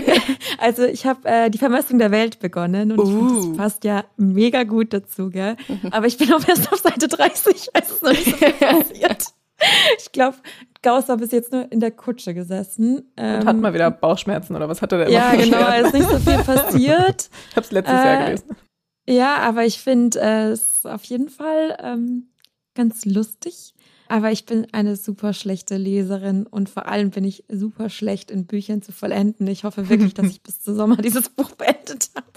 also 0.59 0.83
ich 0.83 1.07
habe 1.07 1.21
äh, 1.29 1.51
die 1.51 1.59
Vermessung 1.59 2.01
der 2.01 2.11
Welt 2.11 2.41
begonnen 2.41 2.91
und 2.91 2.99
uh. 2.99 3.05
ich 3.05 3.11
find, 3.11 3.31
das 3.31 3.57
passt 3.57 3.85
ja 3.85 4.05
mega 4.17 4.65
gut 4.65 4.93
dazu, 4.93 5.31
gell? 5.31 5.57
Mhm. 5.69 5.93
Aber 5.93 6.09
ich 6.09 6.19
bin 6.19 6.33
auch 6.33 6.49
erst 6.49 6.73
auf 6.73 6.81
Seite 6.81 7.07
30, 7.07 7.77
als 7.77 7.93
es 7.93 8.03
noch 8.03 8.11
nicht 8.11 8.25
so 8.25 8.33
viel 8.39 8.51
passiert. 8.59 9.27
Ich 9.99 10.11
glaube, 10.11 10.37
Gauss 10.85 11.09
war 11.09 11.17
bis 11.17 11.33
jetzt 11.33 11.51
nur 11.51 11.71
in 11.73 11.81
der 11.81 11.91
Kutsche 11.91 12.35
gesessen. 12.35 13.11
Ähm, 13.17 13.41
und 13.41 13.47
hat 13.47 13.57
mal 13.57 13.75
wieder 13.75 13.91
Bauchschmerzen 13.91 14.55
oder 14.55 14.69
was 14.69 14.83
hat 14.83 14.93
er 14.93 14.99
denn? 14.99 15.13
Ja, 15.13 15.35
genau, 15.35 15.67
es 15.71 15.87
ist 15.87 15.95
nicht 15.95 16.11
so 16.11 16.19
viel 16.19 16.39
passiert. 16.45 17.31
ich 17.51 17.57
habe 17.57 17.65
es 17.65 17.73
letztes 17.73 17.95
äh, 17.95 18.05
Jahr 18.05 18.25
gelesen. 18.25 18.57
Ja, 19.09 19.37
aber 19.39 19.65
ich 19.65 19.81
finde 19.81 20.21
äh, 20.21 20.51
es 20.51 20.87
auf 20.87 21.03
jeden 21.05 21.29
Fall 21.29 21.77
ähm, 21.83 22.29
ganz 22.75 23.05
lustig. 23.05 23.75
Aber 24.09 24.31
ich 24.31 24.45
bin 24.45 24.67
eine 24.73 24.97
super 24.97 25.33
schlechte 25.33 25.79
Leserin 25.79 26.47
und 26.47 26.69
vor 26.69 26.87
allem 26.87 27.11
bin 27.11 27.25
ich 27.25 27.45
super 27.49 27.89
schlecht 27.89 28.31
in 28.31 28.47
Büchern 28.47 28.83
zu 28.83 28.93
vollenden. 28.93 29.47
Ich 29.47 29.65
hoffe 29.65 29.89
wirklich, 29.89 30.13
dass 30.13 30.27
ich 30.27 30.43
bis 30.43 30.61
zum 30.61 30.77
Sommer 30.77 30.99
dieses 30.99 31.31
Buch 31.31 31.53
beendet 31.53 32.11
habe. 32.15 32.29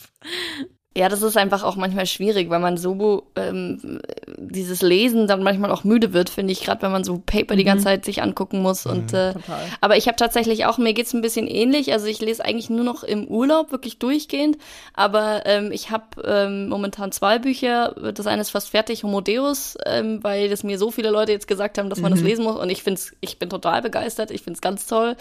Ja, 0.98 1.10
das 1.10 1.22
ist 1.22 1.38
einfach 1.38 1.62
auch 1.62 1.76
manchmal 1.76 2.08
schwierig, 2.08 2.50
weil 2.50 2.58
man 2.58 2.76
so 2.76 3.28
ähm, 3.36 4.00
dieses 4.36 4.82
Lesen 4.82 5.28
dann 5.28 5.44
manchmal 5.44 5.70
auch 5.70 5.84
müde 5.84 6.12
wird, 6.12 6.28
finde 6.28 6.52
ich, 6.52 6.62
gerade 6.62 6.82
wenn 6.82 6.92
man 6.92 7.04
so 7.04 7.22
Paper 7.24 7.54
mhm. 7.54 7.58
die 7.60 7.64
ganze 7.66 7.84
Zeit 7.84 8.04
sich 8.04 8.24
angucken 8.24 8.64
muss. 8.64 8.86
Mhm, 8.86 8.92
und 8.92 9.14
äh, 9.14 9.36
aber 9.80 9.98
ich 9.98 10.08
habe 10.08 10.16
tatsächlich 10.16 10.66
auch, 10.66 10.80
mir 10.80 10.94
geht's 10.94 11.14
ein 11.14 11.22
bisschen 11.22 11.46
ähnlich. 11.46 11.94
Also 11.94 12.08
ich 12.08 12.20
lese 12.20 12.44
eigentlich 12.44 12.72
nur 12.72 12.84
noch 12.84 13.04
im 13.04 13.28
Urlaub, 13.28 13.72
wirklich 13.72 14.00
durchgehend. 14.00 14.58
Aber 14.96 15.44
ähm, 15.46 15.72
ich 15.72 15.92
habe 15.92 16.04
ähm, 16.26 16.68
momentan 16.68 17.12
zwei 17.12 17.38
Bücher. 17.38 17.94
Das 18.16 18.26
eine 18.26 18.42
ist 18.42 18.50
fast 18.50 18.70
fertig, 18.70 19.04
Homo 19.04 19.22
Deus, 19.22 19.78
ähm, 19.86 20.24
weil 20.24 20.50
das 20.50 20.64
mir 20.64 20.80
so 20.80 20.90
viele 20.90 21.12
Leute 21.12 21.32
jetzt 21.32 21.48
gesagt 21.48 21.78
haben, 21.78 21.92
dass 21.92 22.00
man 22.00 22.12
mhm. 22.12 22.16
das 22.16 22.24
lesen 22.24 22.44
muss. 22.44 22.56
Und 22.56 22.72
ich 22.72 22.82
find's, 22.82 23.12
ich 23.22 23.38
bin 23.38 23.52
total 23.52 23.84
begeistert. 23.84 24.32
Ich 24.32 24.42
find's 24.42 24.62
ganz 24.62 24.88
toll. 24.88 25.16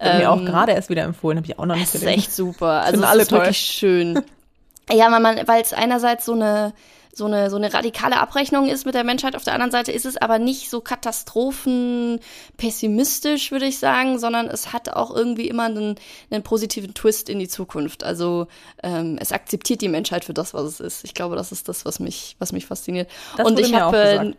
Ähm, 0.00 0.18
mir 0.18 0.30
auch 0.32 0.38
ähm, 0.38 0.46
gerade 0.46 0.72
erst 0.72 0.90
wieder 0.90 1.04
empfohlen, 1.04 1.38
habe 1.38 1.46
ich 1.46 1.56
auch 1.56 1.66
noch 1.66 1.76
nicht 1.76 1.92
gelesen. 1.92 2.06
Das 2.06 2.16
ist 2.16 2.24
echt 2.24 2.34
super. 2.34 2.82
Also 2.82 3.00
es 3.00 3.06
alle 3.06 3.22
ist 3.22 3.28
toll. 3.28 3.38
wirklich 3.38 3.58
schön. 3.58 4.20
Ja, 4.92 5.10
weil 5.10 5.20
man, 5.20 5.46
weil 5.46 5.62
es 5.62 5.72
einerseits 5.72 6.24
so 6.24 6.32
eine 6.32 6.72
so 7.12 7.26
eine, 7.26 7.50
so 7.50 7.56
eine 7.56 7.74
radikale 7.74 8.18
Abrechnung 8.18 8.68
ist 8.68 8.86
mit 8.86 8.94
der 8.94 9.02
Menschheit. 9.04 9.36
Auf 9.36 9.44
der 9.44 9.52
anderen 9.54 9.72
Seite 9.72 9.92
ist 9.92 10.06
es 10.06 10.16
aber 10.16 10.38
nicht 10.38 10.70
so 10.70 10.80
katastrophenpessimistisch, 10.80 13.50
würde 13.50 13.66
ich 13.66 13.78
sagen, 13.78 14.18
sondern 14.18 14.46
es 14.46 14.72
hat 14.72 14.88
auch 14.90 15.14
irgendwie 15.14 15.48
immer 15.48 15.64
einen, 15.64 15.96
einen 16.30 16.42
positiven 16.42 16.94
Twist 16.94 17.28
in 17.28 17.38
die 17.38 17.48
Zukunft. 17.48 18.04
Also 18.04 18.46
ähm, 18.82 19.18
es 19.20 19.32
akzeptiert 19.32 19.80
die 19.80 19.88
Menschheit 19.88 20.24
für 20.24 20.34
das, 20.34 20.54
was 20.54 20.64
es 20.64 20.80
ist. 20.80 21.04
Ich 21.04 21.14
glaube, 21.14 21.36
das 21.36 21.52
ist 21.52 21.68
das, 21.68 21.84
was 21.84 22.00
mich, 22.00 22.36
was 22.38 22.52
mich 22.52 22.66
fasziniert. 22.66 23.10
Das 23.36 23.46
Und 23.46 23.58
ich 23.58 23.74
habe 23.74 24.34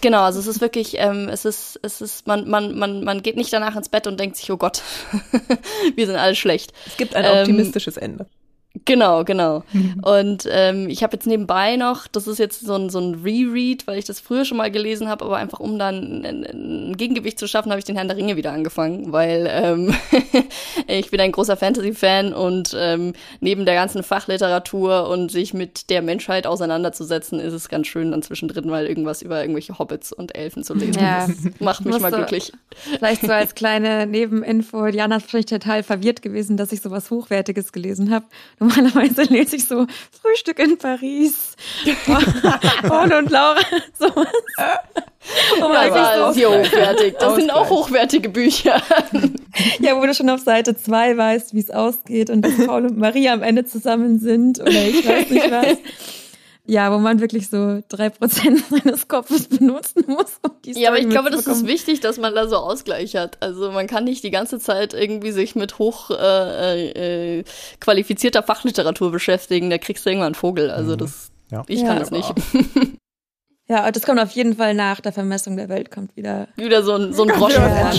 Genau, 0.00 0.22
also 0.22 0.38
es 0.38 0.46
ist 0.46 0.60
wirklich, 0.60 0.96
ähm, 0.98 1.28
es 1.30 1.46
ist, 1.46 1.80
es 1.82 2.02
ist, 2.02 2.26
man, 2.26 2.48
man, 2.48 2.76
man, 2.76 3.04
man 3.04 3.22
geht 3.22 3.36
nicht 3.36 3.52
danach 3.52 3.74
ins 3.74 3.88
Bett 3.88 4.06
und 4.06 4.20
denkt 4.20 4.36
sich, 4.36 4.50
oh 4.50 4.58
Gott, 4.58 4.82
wir 5.94 6.06
sind 6.06 6.16
alle 6.16 6.34
schlecht. 6.34 6.74
Es 6.84 6.98
gibt 6.98 7.14
ein 7.14 7.24
optimistisches 7.24 7.96
ähm, 7.96 8.02
Ende. 8.02 8.26
Genau, 8.84 9.22
genau. 9.22 9.62
Mhm. 9.72 10.00
Und 10.02 10.48
ähm, 10.50 10.88
ich 10.88 11.04
habe 11.04 11.14
jetzt 11.14 11.28
nebenbei 11.28 11.76
noch, 11.76 12.08
das 12.08 12.26
ist 12.26 12.38
jetzt 12.38 12.60
so 12.60 12.74
ein, 12.74 12.90
so 12.90 12.98
ein 12.98 13.22
Reread, 13.22 13.86
weil 13.86 13.98
ich 13.98 14.04
das 14.04 14.18
früher 14.18 14.44
schon 14.44 14.58
mal 14.58 14.70
gelesen 14.70 15.08
habe, 15.08 15.24
aber 15.24 15.36
einfach 15.36 15.60
um 15.60 15.78
dann 15.78 16.24
ein, 16.24 16.44
ein 16.44 16.96
Gegengewicht 16.96 17.38
zu 17.38 17.46
schaffen, 17.46 17.70
habe 17.70 17.78
ich 17.78 17.84
den 17.84 17.94
Herrn 17.94 18.08
der 18.08 18.16
Ringe 18.16 18.36
wieder 18.36 18.52
angefangen, 18.52 19.12
weil 19.12 19.48
ähm, 19.48 19.94
ich 20.88 21.08
bin 21.10 21.20
ein 21.20 21.30
großer 21.30 21.56
Fantasy-Fan 21.56 22.34
und 22.34 22.76
ähm, 22.76 23.12
neben 23.38 23.64
der 23.64 23.76
ganzen 23.76 24.02
Fachliteratur 24.02 25.08
und 25.08 25.30
sich 25.30 25.54
mit 25.54 25.88
der 25.88 26.02
Menschheit 26.02 26.44
auseinanderzusetzen, 26.44 27.38
ist 27.38 27.52
es 27.52 27.68
ganz 27.68 27.86
schön, 27.86 28.10
dann 28.10 28.22
zwischendrin 28.22 28.68
mal 28.68 28.86
irgendwas 28.86 29.22
über 29.22 29.40
irgendwelche 29.40 29.78
Hobbits 29.78 30.12
und 30.12 30.34
Elfen 30.36 30.64
zu 30.64 30.74
lesen. 30.74 31.00
Ja. 31.00 31.28
Das 31.28 31.60
macht 31.60 31.84
mich 31.84 32.00
mal 32.00 32.10
glücklich. 32.10 32.52
Vielleicht 32.98 33.22
so 33.22 33.30
als 33.30 33.54
kleine 33.54 34.08
Nebeninfo, 34.08 34.88
Diana 34.88 35.18
ist 35.18 35.30
vielleicht 35.30 35.50
total 35.50 35.84
verwirrt 35.84 36.22
gewesen, 36.22 36.56
dass 36.56 36.72
ich 36.72 36.80
sowas 36.80 37.12
Hochwertiges 37.12 37.70
gelesen 37.70 38.12
habe 38.12 38.26
Normalerweise 38.64 39.22
lese 39.24 39.56
ich 39.56 39.66
so 39.66 39.86
Frühstück 40.22 40.58
in 40.58 40.78
Paris, 40.78 41.54
Paul 42.88 43.12
und 43.12 43.30
Laura, 43.30 43.60
sowas. 43.98 44.26
Oh 45.60 45.72
ja, 45.72 46.20
aber 46.20 46.32
so. 46.32 46.50
hochwertig. 46.50 47.16
Das 47.18 47.34
sind 47.36 47.50
auch 47.50 47.68
hochwertige 47.68 48.28
Bücher. 48.28 48.82
ja, 49.80 49.96
wo 49.96 50.06
du 50.06 50.14
schon 50.14 50.30
auf 50.30 50.40
Seite 50.40 50.76
zwei 50.76 51.16
weißt, 51.16 51.54
wie 51.54 51.60
es 51.60 51.70
ausgeht 51.70 52.30
und 52.30 52.42
dass 52.42 52.66
Paul 52.66 52.86
und 52.86 52.98
Maria 52.98 53.32
am 53.32 53.42
Ende 53.42 53.64
zusammen 53.64 54.18
sind 54.18 54.60
oder 54.60 54.70
ich 54.70 55.06
weiß 55.06 55.30
nicht 55.30 55.50
was. 55.50 55.76
Ja, 56.66 56.90
wo 56.92 56.98
man 56.98 57.20
wirklich 57.20 57.50
so 57.50 57.82
drei 57.88 58.08
Prozent 58.08 58.64
seines 58.70 59.06
Kopfes 59.06 59.48
benutzen 59.48 60.04
muss. 60.06 60.38
Um 60.42 60.52
die 60.64 60.72
ja, 60.72 60.88
aber 60.88 60.98
ich 60.98 61.08
glaube, 61.08 61.30
das 61.30 61.46
ist 61.46 61.66
wichtig, 61.66 62.00
dass 62.00 62.16
man 62.16 62.34
da 62.34 62.48
so 62.48 62.56
Ausgleich 62.56 63.16
hat. 63.16 63.36
Also 63.42 63.70
man 63.70 63.86
kann 63.86 64.04
nicht 64.04 64.24
die 64.24 64.30
ganze 64.30 64.58
Zeit 64.58 64.94
irgendwie 64.94 65.32
sich 65.32 65.54
mit 65.54 65.78
hoch 65.78 66.10
äh, 66.10 67.40
äh, 67.40 67.44
qualifizierter 67.80 68.42
Fachliteratur 68.42 69.12
beschäftigen. 69.12 69.68
Da 69.68 69.76
kriegst 69.76 70.06
du 70.06 70.10
irgendwann 70.10 70.28
einen 70.28 70.34
Vogel. 70.34 70.70
Also 70.70 70.92
mhm. 70.92 70.98
das, 70.98 71.30
ja. 71.50 71.64
ich 71.68 71.80
kann 71.80 71.98
ja, 71.98 71.98
das 71.98 72.10
nicht. 72.10 72.32
Ja, 73.66 73.90
das 73.90 74.02
kommt 74.02 74.20
auf 74.20 74.32
jeden 74.32 74.56
Fall 74.56 74.74
nach 74.74 75.00
der 75.00 75.12
Vermessung 75.12 75.56
der 75.56 75.70
Welt, 75.70 75.90
kommt 75.90 76.14
wieder. 76.16 76.48
Wieder 76.56 76.82
so 76.82 76.92
ein, 76.96 77.14
so 77.14 77.22
ein 77.22 77.30
Groschen. 77.30 77.62
Ja, 77.62 77.92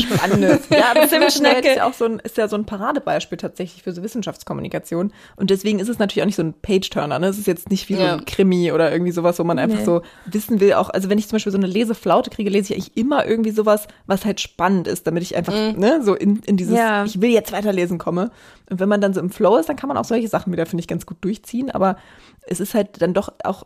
ja 0.69 0.91
aber 0.91 1.09
Zimtschnecke 1.09 1.67
ist 1.69 1.77
ja 1.77 1.87
auch 1.87 1.93
so 1.93 2.05
ein, 2.05 2.19
ist 2.19 2.37
ja 2.37 2.47
so 2.47 2.55
ein 2.55 2.65
Paradebeispiel 2.65 3.39
tatsächlich 3.39 3.81
für 3.81 3.91
so 3.91 4.03
Wissenschaftskommunikation. 4.03 5.11
Und 5.35 5.49
deswegen 5.49 5.79
ist 5.79 5.89
es 5.89 5.97
natürlich 5.97 6.21
auch 6.21 6.27
nicht 6.27 6.35
so 6.35 6.43
ein 6.43 6.53
Page-Turner, 6.53 7.17
ne? 7.17 7.27
Es 7.27 7.39
ist 7.39 7.47
jetzt 7.47 7.71
nicht 7.71 7.89
wie 7.89 7.95
ja. 7.95 7.99
so 8.11 8.17
ein 8.17 8.25
Krimi 8.25 8.73
oder 8.73 8.91
irgendwie 8.91 9.11
sowas, 9.11 9.39
wo 9.39 9.43
man 9.43 9.57
einfach 9.57 9.79
nee. 9.79 9.85
so 9.85 10.03
wissen 10.27 10.59
will. 10.59 10.73
Auch, 10.73 10.91
also 10.91 11.09
wenn 11.09 11.17
ich 11.17 11.27
zum 11.27 11.37
Beispiel 11.37 11.51
so 11.51 11.57
eine 11.57 11.67
Leseflaute 11.67 12.29
kriege, 12.29 12.51
lese 12.51 12.71
ich 12.71 12.79
eigentlich 12.79 12.95
immer 12.95 13.25
irgendwie 13.25 13.51
sowas, 13.51 13.87
was 14.05 14.23
halt 14.23 14.41
spannend 14.41 14.87
ist, 14.87 15.07
damit 15.07 15.23
ich 15.23 15.35
einfach, 15.35 15.53
mhm. 15.53 15.79
ne, 15.79 15.99
so 16.03 16.13
in, 16.13 16.41
in 16.45 16.57
dieses, 16.57 16.77
ja. 16.77 17.05
ich 17.05 17.21
will 17.21 17.31
jetzt 17.31 17.51
weiterlesen 17.51 17.97
komme. 17.97 18.29
Und 18.69 18.79
wenn 18.79 18.89
man 18.89 19.01
dann 19.01 19.15
so 19.15 19.19
im 19.19 19.31
Flow 19.31 19.57
ist, 19.57 19.67
dann 19.67 19.77
kann 19.77 19.87
man 19.87 19.97
auch 19.97 20.05
solche 20.05 20.27
Sachen 20.27 20.53
wieder, 20.53 20.67
finde 20.67 20.81
ich, 20.81 20.87
ganz 20.87 21.07
gut 21.07 21.17
durchziehen. 21.21 21.71
Aber 21.71 21.97
es 22.45 22.59
ist 22.59 22.75
halt 22.75 23.01
dann 23.01 23.15
doch 23.15 23.33
auch 23.43 23.65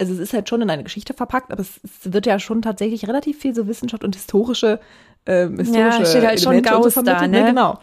also 0.00 0.12
es 0.12 0.18
ist 0.18 0.32
halt 0.32 0.48
schon 0.48 0.62
in 0.62 0.70
eine 0.70 0.84
Geschichte 0.84 1.14
verpackt, 1.14 1.50
aber 1.50 1.60
es, 1.60 1.80
es 1.82 2.12
wird 2.12 2.26
ja 2.26 2.38
schon 2.38 2.62
tatsächlich 2.62 3.08
relativ 3.08 3.40
viel 3.40 3.54
so 3.54 3.66
Wissenschaft 3.66 4.04
und 4.04 4.14
historische 4.14 4.80
ähm, 5.28 5.58
historische 5.58 5.98
ja, 5.98 6.06
steht 6.06 6.26
halt 6.26 6.40
schon 6.40 6.62
Gauss 6.62 6.94
da, 6.94 7.26
ne? 7.26 7.28
ne? 7.28 7.44
Genau. 7.50 7.78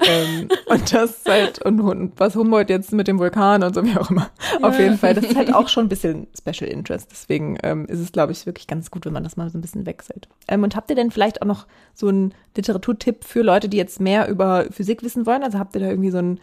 ähm, 0.00 0.48
und 0.66 0.92
das 0.92 1.22
halt, 1.26 1.62
und, 1.62 1.80
und, 1.80 2.12
was 2.20 2.36
Humboldt 2.36 2.68
jetzt 2.68 2.92
mit 2.92 3.08
dem 3.08 3.18
Vulkan 3.18 3.62
und 3.62 3.74
so 3.74 3.82
wie 3.82 3.96
auch 3.96 4.10
immer. 4.10 4.30
Ja. 4.60 4.68
Auf 4.68 4.78
jeden 4.78 4.98
Fall, 4.98 5.14
das 5.14 5.24
ist 5.24 5.34
halt 5.34 5.54
auch 5.54 5.68
schon 5.70 5.86
ein 5.86 5.88
bisschen 5.88 6.26
Special 6.36 6.70
Interest. 6.70 7.10
Deswegen 7.10 7.56
ähm, 7.62 7.86
ist 7.86 8.00
es, 8.00 8.12
glaube 8.12 8.32
ich, 8.32 8.44
wirklich 8.44 8.66
ganz 8.66 8.90
gut, 8.90 9.06
wenn 9.06 9.14
man 9.14 9.24
das 9.24 9.38
mal 9.38 9.48
so 9.48 9.56
ein 9.56 9.62
bisschen 9.62 9.86
wechselt. 9.86 10.28
Ähm, 10.46 10.62
und 10.62 10.76
habt 10.76 10.90
ihr 10.90 10.96
denn 10.96 11.10
vielleicht 11.10 11.40
auch 11.40 11.46
noch 11.46 11.66
so 11.94 12.08
einen 12.08 12.34
Literaturtipp 12.54 13.24
für 13.24 13.40
Leute, 13.40 13.70
die 13.70 13.78
jetzt 13.78 13.98
mehr 13.98 14.28
über 14.28 14.66
Physik 14.70 15.02
wissen 15.02 15.24
wollen? 15.24 15.42
Also 15.42 15.58
habt 15.58 15.74
ihr 15.76 15.80
da 15.80 15.88
irgendwie 15.88 16.10
so 16.10 16.18
einen 16.18 16.38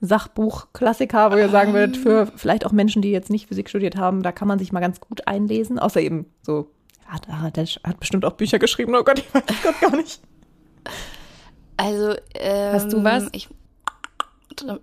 Sachbuch-Klassiker, 0.00 1.32
wo 1.32 1.36
ihr 1.36 1.48
sagen 1.48 1.74
würdet, 1.74 1.96
für 1.96 2.26
vielleicht 2.36 2.64
auch 2.64 2.72
Menschen, 2.72 3.02
die 3.02 3.10
jetzt 3.10 3.30
nicht 3.30 3.48
Physik 3.48 3.68
studiert 3.68 3.96
haben, 3.96 4.22
da 4.22 4.32
kann 4.32 4.48
man 4.48 4.58
sich 4.58 4.72
mal 4.72 4.80
ganz 4.80 5.00
gut 5.00 5.26
einlesen, 5.26 5.78
außer 5.78 6.00
eben 6.00 6.26
so, 6.42 6.70
ja, 7.10 7.50
der 7.50 7.66
hat 7.66 8.00
bestimmt 8.00 8.24
auch 8.24 8.32
Bücher 8.32 8.58
geschrieben, 8.58 8.94
oh 8.94 9.02
Gott, 9.02 9.18
ich 9.18 9.34
weiß 9.34 9.42
Gott 9.62 9.80
gar 9.80 9.96
nicht. 9.96 10.20
Also, 11.76 12.14
ähm, 12.34 12.72
hast 12.72 12.92
du 12.92 13.04
was? 13.04 13.28
Ich, 13.32 13.48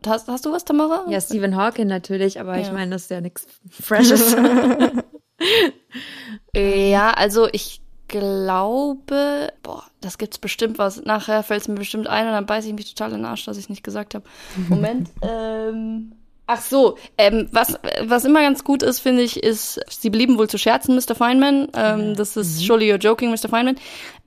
hast, 0.05 0.27
hast 0.27 0.45
du 0.45 0.51
was, 0.51 0.65
Tamara? 0.65 1.05
Ja, 1.09 1.19
Stephen 1.19 1.55
Hawking 1.55 1.87
natürlich, 1.87 2.39
aber 2.39 2.55
ja. 2.55 2.61
ich 2.61 2.71
meine, 2.71 2.91
das 2.91 3.03
ist 3.03 3.11
ja 3.11 3.21
nichts 3.21 3.47
Freshes. 3.69 4.33
ja, 6.55 7.11
also 7.11 7.47
ich 7.51 7.81
glaube, 8.07 9.51
boah, 9.63 9.83
das 10.01 10.17
gibt's 10.17 10.37
bestimmt 10.37 10.77
was. 10.77 11.03
Nachher 11.03 11.43
fällt 11.43 11.61
es 11.61 11.67
mir 11.67 11.75
bestimmt 11.75 12.07
ein 12.07 12.27
und 12.27 12.33
dann 12.33 12.45
beiße 12.45 12.67
ich 12.67 12.73
mich 12.73 12.93
total 12.93 13.11
in 13.11 13.17
den 13.17 13.25
Arsch, 13.25 13.45
dass 13.45 13.57
ich 13.57 13.69
nicht 13.69 13.83
gesagt 13.83 14.15
habe. 14.15 14.25
Moment. 14.69 15.09
ähm, 15.21 16.13
ach 16.47 16.61
so, 16.61 16.97
ähm, 17.17 17.49
was, 17.51 17.79
was 18.01 18.25
immer 18.25 18.41
ganz 18.41 18.63
gut 18.63 18.83
ist, 18.83 18.99
finde 18.99 19.23
ich, 19.23 19.43
ist, 19.43 19.79
Sie 19.89 20.09
blieben 20.09 20.37
wohl 20.37 20.49
zu 20.49 20.57
scherzen, 20.57 20.95
Mr. 20.95 21.15
Feynman. 21.15 21.69
Ähm, 21.73 22.15
das 22.15 22.37
ist 22.37 22.61
mhm. 22.61 22.65
Surely 22.65 22.91
You're 22.91 23.01
Joking, 23.01 23.31
Mr. 23.31 23.49
Feynman. 23.49 23.77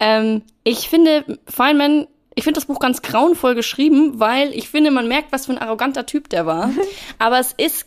Ähm, 0.00 0.42
ich 0.64 0.88
finde, 0.88 1.38
Feynman 1.46 2.06
ich 2.38 2.44
finde 2.44 2.60
das 2.60 2.66
Buch 2.66 2.78
ganz 2.78 3.02
grauenvoll 3.02 3.56
geschrieben, 3.56 4.20
weil 4.20 4.54
ich 4.54 4.68
finde, 4.68 4.92
man 4.92 5.08
merkt, 5.08 5.32
was 5.32 5.46
für 5.46 5.52
ein 5.52 5.58
arroganter 5.58 6.06
Typ 6.06 6.28
der 6.28 6.46
war. 6.46 6.70
Aber 7.18 7.40
es 7.40 7.52
ist 7.56 7.86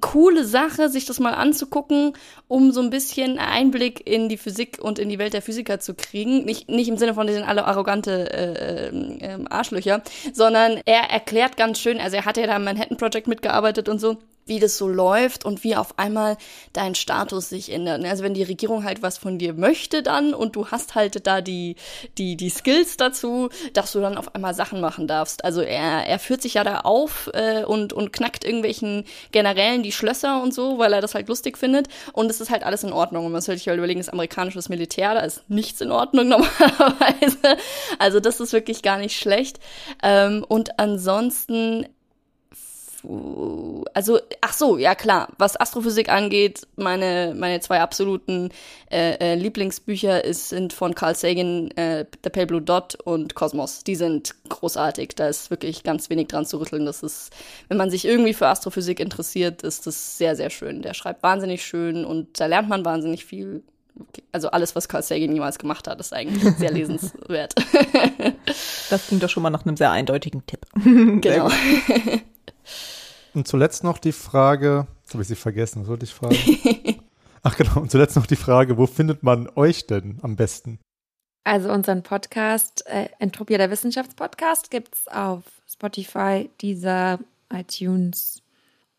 coole 0.00 0.44
Sache, 0.44 0.88
sich 0.88 1.04
das 1.04 1.18
mal 1.18 1.34
anzugucken, 1.34 2.12
um 2.48 2.70
so 2.70 2.80
ein 2.80 2.90
bisschen 2.90 3.38
Einblick 3.38 4.08
in 4.08 4.28
die 4.28 4.36
Physik 4.36 4.78
und 4.80 4.98
in 4.98 5.08
die 5.08 5.18
Welt 5.18 5.32
der 5.32 5.42
Physiker 5.42 5.80
zu 5.80 5.94
kriegen. 5.94 6.44
Nicht, 6.44 6.68
nicht 6.68 6.88
im 6.88 6.96
Sinne 6.96 7.14
von, 7.14 7.26
die 7.26 7.32
sind 7.32 7.42
alle 7.42 7.64
arrogante 7.64 8.32
äh, 8.32 8.88
äh, 8.88 9.44
Arschlöcher, 9.50 10.02
sondern 10.32 10.80
er 10.84 11.10
erklärt 11.10 11.56
ganz 11.56 11.80
schön, 11.80 11.98
also 12.00 12.16
er 12.16 12.24
hat 12.24 12.36
ja 12.36 12.46
da 12.46 12.56
am 12.56 12.64
Manhattan 12.64 12.96
Project 12.96 13.26
mitgearbeitet 13.26 13.88
und 13.88 14.00
so 14.00 14.18
wie 14.46 14.60
das 14.60 14.76
so 14.76 14.88
läuft 14.88 15.44
und 15.44 15.64
wie 15.64 15.76
auf 15.76 15.98
einmal 15.98 16.36
dein 16.72 16.94
Status 16.94 17.48
sich 17.48 17.72
ändert. 17.72 18.04
Also 18.04 18.22
wenn 18.22 18.34
die 18.34 18.42
Regierung 18.42 18.84
halt 18.84 19.02
was 19.02 19.18
von 19.18 19.38
dir 19.38 19.54
möchte 19.54 20.02
dann 20.02 20.34
und 20.34 20.56
du 20.56 20.68
hast 20.68 20.94
halt 20.94 21.26
da 21.26 21.40
die, 21.40 21.76
die, 22.18 22.36
die 22.36 22.50
Skills 22.50 22.96
dazu, 22.96 23.48
dass 23.72 23.92
du 23.92 24.00
dann 24.00 24.16
auf 24.16 24.34
einmal 24.34 24.54
Sachen 24.54 24.80
machen 24.80 25.06
darfst. 25.06 25.44
Also 25.44 25.60
er, 25.60 26.06
er 26.06 26.18
führt 26.18 26.42
sich 26.42 26.54
ja 26.54 26.64
da 26.64 26.80
auf 26.80 27.30
äh, 27.32 27.64
und, 27.64 27.92
und 27.92 28.12
knackt 28.12 28.44
irgendwelchen 28.44 29.04
Generälen 29.32 29.82
die 29.82 29.92
Schlösser 29.92 30.42
und 30.42 30.52
so, 30.52 30.78
weil 30.78 30.92
er 30.92 31.00
das 31.00 31.14
halt 31.14 31.28
lustig 31.28 31.58
findet. 31.58 31.88
Und 32.12 32.30
es 32.30 32.40
ist 32.40 32.50
halt 32.50 32.64
alles 32.64 32.84
in 32.84 32.92
Ordnung. 32.92 33.26
Und 33.26 33.32
man 33.32 33.40
sollte 33.40 33.58
sich 33.58 33.68
halt 33.68 33.78
überlegen, 33.78 34.00
das 34.00 34.08
amerikanische 34.08 34.60
Militär, 34.68 35.14
da 35.14 35.20
ist 35.20 35.48
nichts 35.48 35.80
in 35.80 35.90
Ordnung 35.90 36.28
normalerweise. 36.28 37.58
Also 37.98 38.20
das 38.20 38.40
ist 38.40 38.52
wirklich 38.52 38.82
gar 38.82 38.98
nicht 38.98 39.18
schlecht. 39.18 39.58
Ähm, 40.02 40.44
und 40.46 40.78
ansonsten 40.78 41.86
also, 43.92 44.18
ach 44.40 44.52
so, 44.52 44.78
ja 44.78 44.94
klar, 44.94 45.28
was 45.36 45.60
Astrophysik 45.60 46.08
angeht, 46.08 46.66
meine, 46.76 47.34
meine 47.36 47.60
zwei 47.60 47.80
absoluten 47.80 48.50
äh, 48.90 49.16
äh, 49.16 49.34
Lieblingsbücher 49.34 50.24
ist, 50.24 50.48
sind 50.48 50.72
von 50.72 50.94
Carl 50.94 51.14
Sagan, 51.14 51.70
äh, 51.72 52.06
The 52.22 52.30
Pale 52.30 52.46
Blue 52.46 52.62
Dot 52.62 52.96
und 53.04 53.34
Cosmos. 53.34 53.84
Die 53.84 53.94
sind 53.94 54.34
großartig, 54.48 55.10
da 55.16 55.28
ist 55.28 55.50
wirklich 55.50 55.82
ganz 55.82 56.08
wenig 56.08 56.28
dran 56.28 56.46
zu 56.46 56.58
rütteln. 56.58 56.86
Das 56.86 57.02
ist, 57.02 57.30
wenn 57.68 57.76
man 57.76 57.90
sich 57.90 58.06
irgendwie 58.06 58.34
für 58.34 58.48
Astrophysik 58.48 59.00
interessiert, 59.00 59.62
ist 59.62 59.86
das 59.86 60.16
sehr, 60.16 60.34
sehr 60.34 60.50
schön. 60.50 60.80
Der 60.80 60.94
schreibt 60.94 61.22
wahnsinnig 61.22 61.64
schön 61.64 62.04
und 62.04 62.40
da 62.40 62.46
lernt 62.46 62.68
man 62.68 62.84
wahnsinnig 62.84 63.24
viel. 63.24 63.62
Also 64.32 64.50
alles, 64.50 64.74
was 64.74 64.88
Carl 64.88 65.02
Sagan 65.02 65.32
jemals 65.32 65.58
gemacht 65.58 65.86
hat, 65.86 66.00
ist 66.00 66.12
eigentlich 66.12 66.42
sehr 66.58 66.72
lesenswert. 66.72 67.54
das 68.90 69.06
klingt 69.06 69.22
doch 69.22 69.28
schon 69.28 69.42
mal 69.42 69.50
nach 69.50 69.66
einem 69.66 69.76
sehr 69.76 69.90
eindeutigen 69.90 70.44
Tipp. 70.46 70.66
genau. 71.20 71.50
Und 73.34 73.48
zuletzt 73.48 73.82
noch 73.82 73.98
die 73.98 74.12
Frage, 74.12 74.86
jetzt 75.02 75.12
habe 75.12 75.22
ich 75.22 75.28
sie 75.28 75.34
vergessen, 75.34 75.82
was 75.82 75.88
wollte 75.88 76.04
ich 76.04 76.14
fragen? 76.14 76.36
Ach 77.42 77.56
genau, 77.56 77.80
und 77.80 77.90
zuletzt 77.90 78.16
noch 78.16 78.26
die 78.26 78.36
Frage, 78.36 78.78
wo 78.78 78.86
findet 78.86 79.22
man 79.22 79.48
euch 79.54 79.86
denn 79.86 80.18
am 80.22 80.36
besten? 80.36 80.78
Also 81.42 81.70
unseren 81.70 82.02
Podcast, 82.02 82.86
äh, 82.86 83.08
Entropia 83.18 83.58
der 83.58 83.70
Wissenschaftspodcast, 83.70 84.70
gibt 84.70 84.94
es 84.94 85.08
auf 85.08 85.42
Spotify, 85.70 86.48
dieser 86.62 87.18
iTunes, 87.52 88.42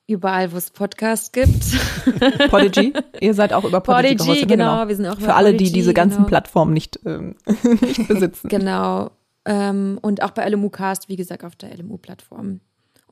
überall, 0.06 0.52
wo 0.52 0.57
es 0.57 0.70
Podcasts 0.70 1.32
gibt. 1.32 1.64
Podigy. 2.52 2.94
Ihr 3.20 3.34
seid 3.34 3.52
auch 3.52 3.64
über 3.64 3.82
Podigy, 3.82 4.16
Podigy 4.16 4.16
gehostet, 4.16 4.49
genau, 4.49 4.88
wir 4.88 4.95
sind 4.95 5.07
auch 5.07 5.18
Für 5.18 5.24
über 5.24 5.36
alle, 5.38 5.53
Podigy, 5.53 5.66
die 5.66 5.72
diese 5.72 5.94
ganzen 5.95 6.18
genau. 6.18 6.28
Plattformen 6.28 6.74
nicht, 6.74 6.99
ähm, 7.06 7.36
nicht 7.82 8.07
besitzen. 8.07 8.48
Genau. 8.49 9.12
Ähm, 9.45 9.98
und 10.02 10.22
auch 10.22 10.32
bei 10.32 10.48
LMU 10.48 10.70
Cast, 10.70 11.10
wie 11.10 11.16
gesagt, 11.16 11.44
auf 11.44 11.56
der 11.56 11.76
LMU-Plattform. 11.76 12.60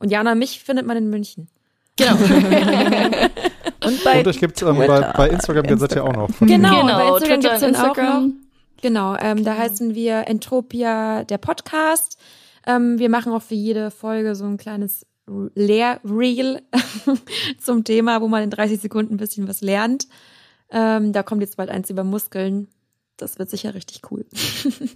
Und 0.04 0.10
Jana, 0.10 0.34
mich 0.34 0.60
findet 0.62 0.86
man 0.86 0.98
in 0.98 1.08
München. 1.08 1.48
Genau. 1.96 2.12
Und 3.84 4.04
bei 4.04 4.18
und 4.18 4.28
euch 4.28 4.38
gibt 4.38 4.56
es 4.56 4.62
ähm, 4.68 4.76
bei, 4.76 5.12
bei 5.16 5.28
Instagram, 5.30 5.78
seid 5.78 5.96
ihr 5.96 6.04
auch 6.04 6.12
noch. 6.12 6.28
Genau, 6.40 6.82
genau. 6.82 6.98
bei 6.98 7.08
Instagram 7.08 7.40
gibt's 7.40 7.60
dann 7.60 7.76
auch 7.76 7.80
noch. 7.80 7.88
Instagram. 7.96 8.32
Genau, 8.82 9.16
ähm, 9.16 9.44
da 9.44 9.56
heißen 9.56 9.94
wir 9.94 10.26
Entropia 10.26 11.24
der 11.24 11.38
Podcast. 11.38 12.18
Ähm, 12.66 12.98
wir 12.98 13.08
machen 13.08 13.32
auch 13.32 13.42
für 13.42 13.54
jede 13.54 13.90
Folge 13.90 14.34
so 14.34 14.44
ein 14.44 14.58
kleines 14.58 15.06
Lehrreel 15.54 16.60
zum 17.62 17.84
Thema, 17.84 18.20
wo 18.20 18.28
man 18.28 18.42
in 18.42 18.50
30 18.50 18.80
Sekunden 18.80 19.14
ein 19.14 19.18
bisschen 19.18 19.48
was 19.48 19.62
lernt. 19.62 20.06
Ähm, 20.70 21.14
da 21.14 21.22
kommt 21.22 21.40
jetzt 21.40 21.56
bald 21.56 21.70
eins 21.70 21.88
über 21.88 22.04
Muskeln. 22.04 22.68
Das 23.16 23.38
wird 23.38 23.48
sicher 23.48 23.74
richtig 23.74 24.02
cool. 24.10 24.24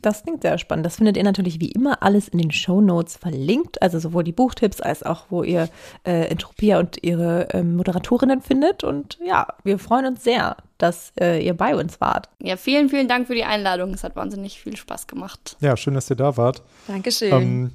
Das 0.02 0.22
klingt 0.22 0.42
sehr 0.42 0.58
spannend. 0.58 0.86
Das 0.86 0.96
findet 0.96 1.16
ihr 1.16 1.24
natürlich 1.24 1.60
wie 1.60 1.70
immer 1.70 2.02
alles 2.02 2.28
in 2.28 2.38
den 2.38 2.50
Show 2.50 2.80
Notes 2.80 3.16
verlinkt. 3.16 3.80
Also 3.82 3.98
sowohl 3.98 4.24
die 4.24 4.32
Buchtipps 4.32 4.80
als 4.80 5.02
auch, 5.02 5.26
wo 5.28 5.42
ihr 5.42 5.68
äh, 6.04 6.26
Entropia 6.28 6.78
und 6.78 7.02
ihre 7.02 7.48
ähm, 7.52 7.76
Moderatorinnen 7.76 8.40
findet. 8.40 8.84
Und 8.84 9.18
ja, 9.24 9.46
wir 9.64 9.78
freuen 9.78 10.06
uns 10.06 10.24
sehr, 10.24 10.56
dass 10.78 11.12
äh, 11.20 11.44
ihr 11.44 11.54
bei 11.54 11.76
uns 11.76 12.00
wart. 12.00 12.28
Ja, 12.40 12.56
vielen, 12.56 12.88
vielen 12.88 13.08
Dank 13.08 13.26
für 13.26 13.34
die 13.34 13.44
Einladung. 13.44 13.92
Es 13.94 14.04
hat 14.04 14.16
wahnsinnig 14.16 14.60
viel 14.60 14.76
Spaß 14.76 15.06
gemacht. 15.06 15.56
Ja, 15.60 15.76
schön, 15.76 15.94
dass 15.94 16.10
ihr 16.10 16.16
da 16.16 16.36
wart. 16.36 16.62
Dankeschön. 16.86 17.32
Ähm, 17.32 17.70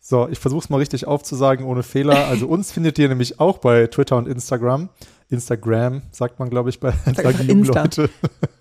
so, 0.00 0.28
ich 0.28 0.38
versuche 0.38 0.64
es 0.64 0.70
mal 0.70 0.78
richtig 0.78 1.06
aufzusagen, 1.06 1.66
ohne 1.66 1.82
Fehler. 1.82 2.28
Also 2.28 2.46
uns 2.46 2.72
findet 2.72 2.98
ihr 2.98 3.08
nämlich 3.08 3.40
auch 3.40 3.58
bei 3.58 3.86
Twitter 3.88 4.16
und 4.16 4.26
Instagram. 4.26 4.88
Instagram 5.30 6.02
sagt 6.10 6.38
man, 6.38 6.48
glaube 6.50 6.70
ich, 6.70 6.80
bei 6.80 6.92
Insta. 7.06 7.82
Leute. 7.82 8.10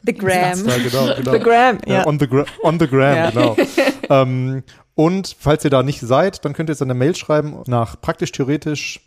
The 0.06 0.14
Gram. 0.14 0.52
Insta, 0.52 0.77
genau, 0.77 1.15
genau. 1.15 1.31
The 1.34 1.39
Gram, 1.39 1.77
Ja. 1.85 2.06
on, 2.06 2.19
the 2.19 2.27
gra 2.27 2.45
on 2.64 2.80
the 2.80 2.88
gram, 2.88 3.15
Ja. 3.15 3.30
genau. 3.31 3.57
ähm, 4.10 4.64
und 4.95 5.35
falls 5.39 5.64
ihr 5.64 5.69
da 5.69 5.84
nicht 5.84 6.02
seid, 6.02 6.44
dann 6.44 6.53
könnt 6.53 6.69
ihr 6.69 6.73
jetzt 6.73 6.81
eine 6.81 6.94
Mail 6.94 7.15
schreiben 7.15 7.61
nach 7.68 7.99
praktisch-theoretisch 8.02 8.99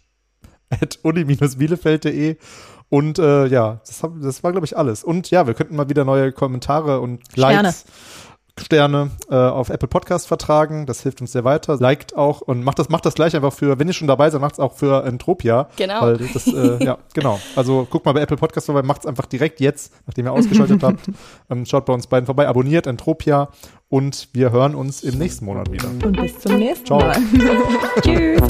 at 0.70 0.98
uni-bielefeld.de 1.02 2.36
und 2.88 3.18
äh, 3.18 3.46
ja, 3.46 3.80
das, 3.86 4.02
hab, 4.02 4.20
das 4.20 4.42
war, 4.42 4.52
glaube 4.52 4.66
ich, 4.66 4.76
alles. 4.76 5.04
Und 5.04 5.30
ja, 5.30 5.46
wir 5.46 5.54
könnten 5.54 5.76
mal 5.76 5.88
wieder 5.88 6.04
neue 6.04 6.32
Kommentare 6.32 7.00
und 7.00 7.20
Likes, 7.36 7.84
Sterne 8.60 9.10
äh, 9.30 9.34
auf 9.34 9.70
Apple 9.70 9.88
Podcast 9.88 10.28
vertragen. 10.28 10.86
Das 10.86 11.02
hilft 11.02 11.20
uns 11.20 11.32
sehr 11.32 11.44
weiter. 11.44 11.76
Liked 11.78 12.16
auch 12.16 12.40
und 12.40 12.62
macht 12.62 12.78
das, 12.78 12.88
macht 12.88 13.06
das 13.06 13.14
gleich 13.14 13.34
einfach 13.34 13.52
für, 13.52 13.78
wenn 13.78 13.88
ihr 13.88 13.94
schon 13.94 14.08
dabei 14.08 14.30
seid, 14.30 14.40
macht 14.40 14.54
es 14.54 14.60
auch 14.60 14.74
für 14.74 15.04
Entropia. 15.04 15.68
Genau. 15.76 16.02
Weil 16.02 16.18
das, 16.18 16.46
äh, 16.46 16.84
ja, 16.84 16.98
genau. 17.14 17.40
Also 17.56 17.86
guckt 17.88 18.06
mal 18.06 18.12
bei 18.12 18.20
Apple 18.20 18.36
Podcast 18.36 18.66
vorbei, 18.66 18.82
macht 18.82 19.00
es 19.00 19.06
einfach 19.06 19.26
direkt 19.26 19.60
jetzt, 19.60 19.92
nachdem 20.06 20.26
ihr 20.26 20.32
ausgeschaltet 20.32 20.82
habt. 20.82 21.00
Ähm, 21.50 21.66
schaut 21.66 21.86
bei 21.86 21.92
uns 21.92 22.06
beiden 22.06 22.26
vorbei, 22.26 22.46
abonniert 22.46 22.86
Entropia 22.86 23.48
und 23.88 24.28
wir 24.32 24.52
hören 24.52 24.74
uns 24.74 25.02
im 25.02 25.18
nächsten 25.18 25.44
Monat 25.44 25.70
wieder. 25.72 25.88
Und 25.88 26.16
bis 26.16 26.38
zum 26.38 26.58
nächsten 26.58 26.86
Ciao. 26.86 27.00
Mal. 27.00 27.16
Tschüss. 28.02 28.40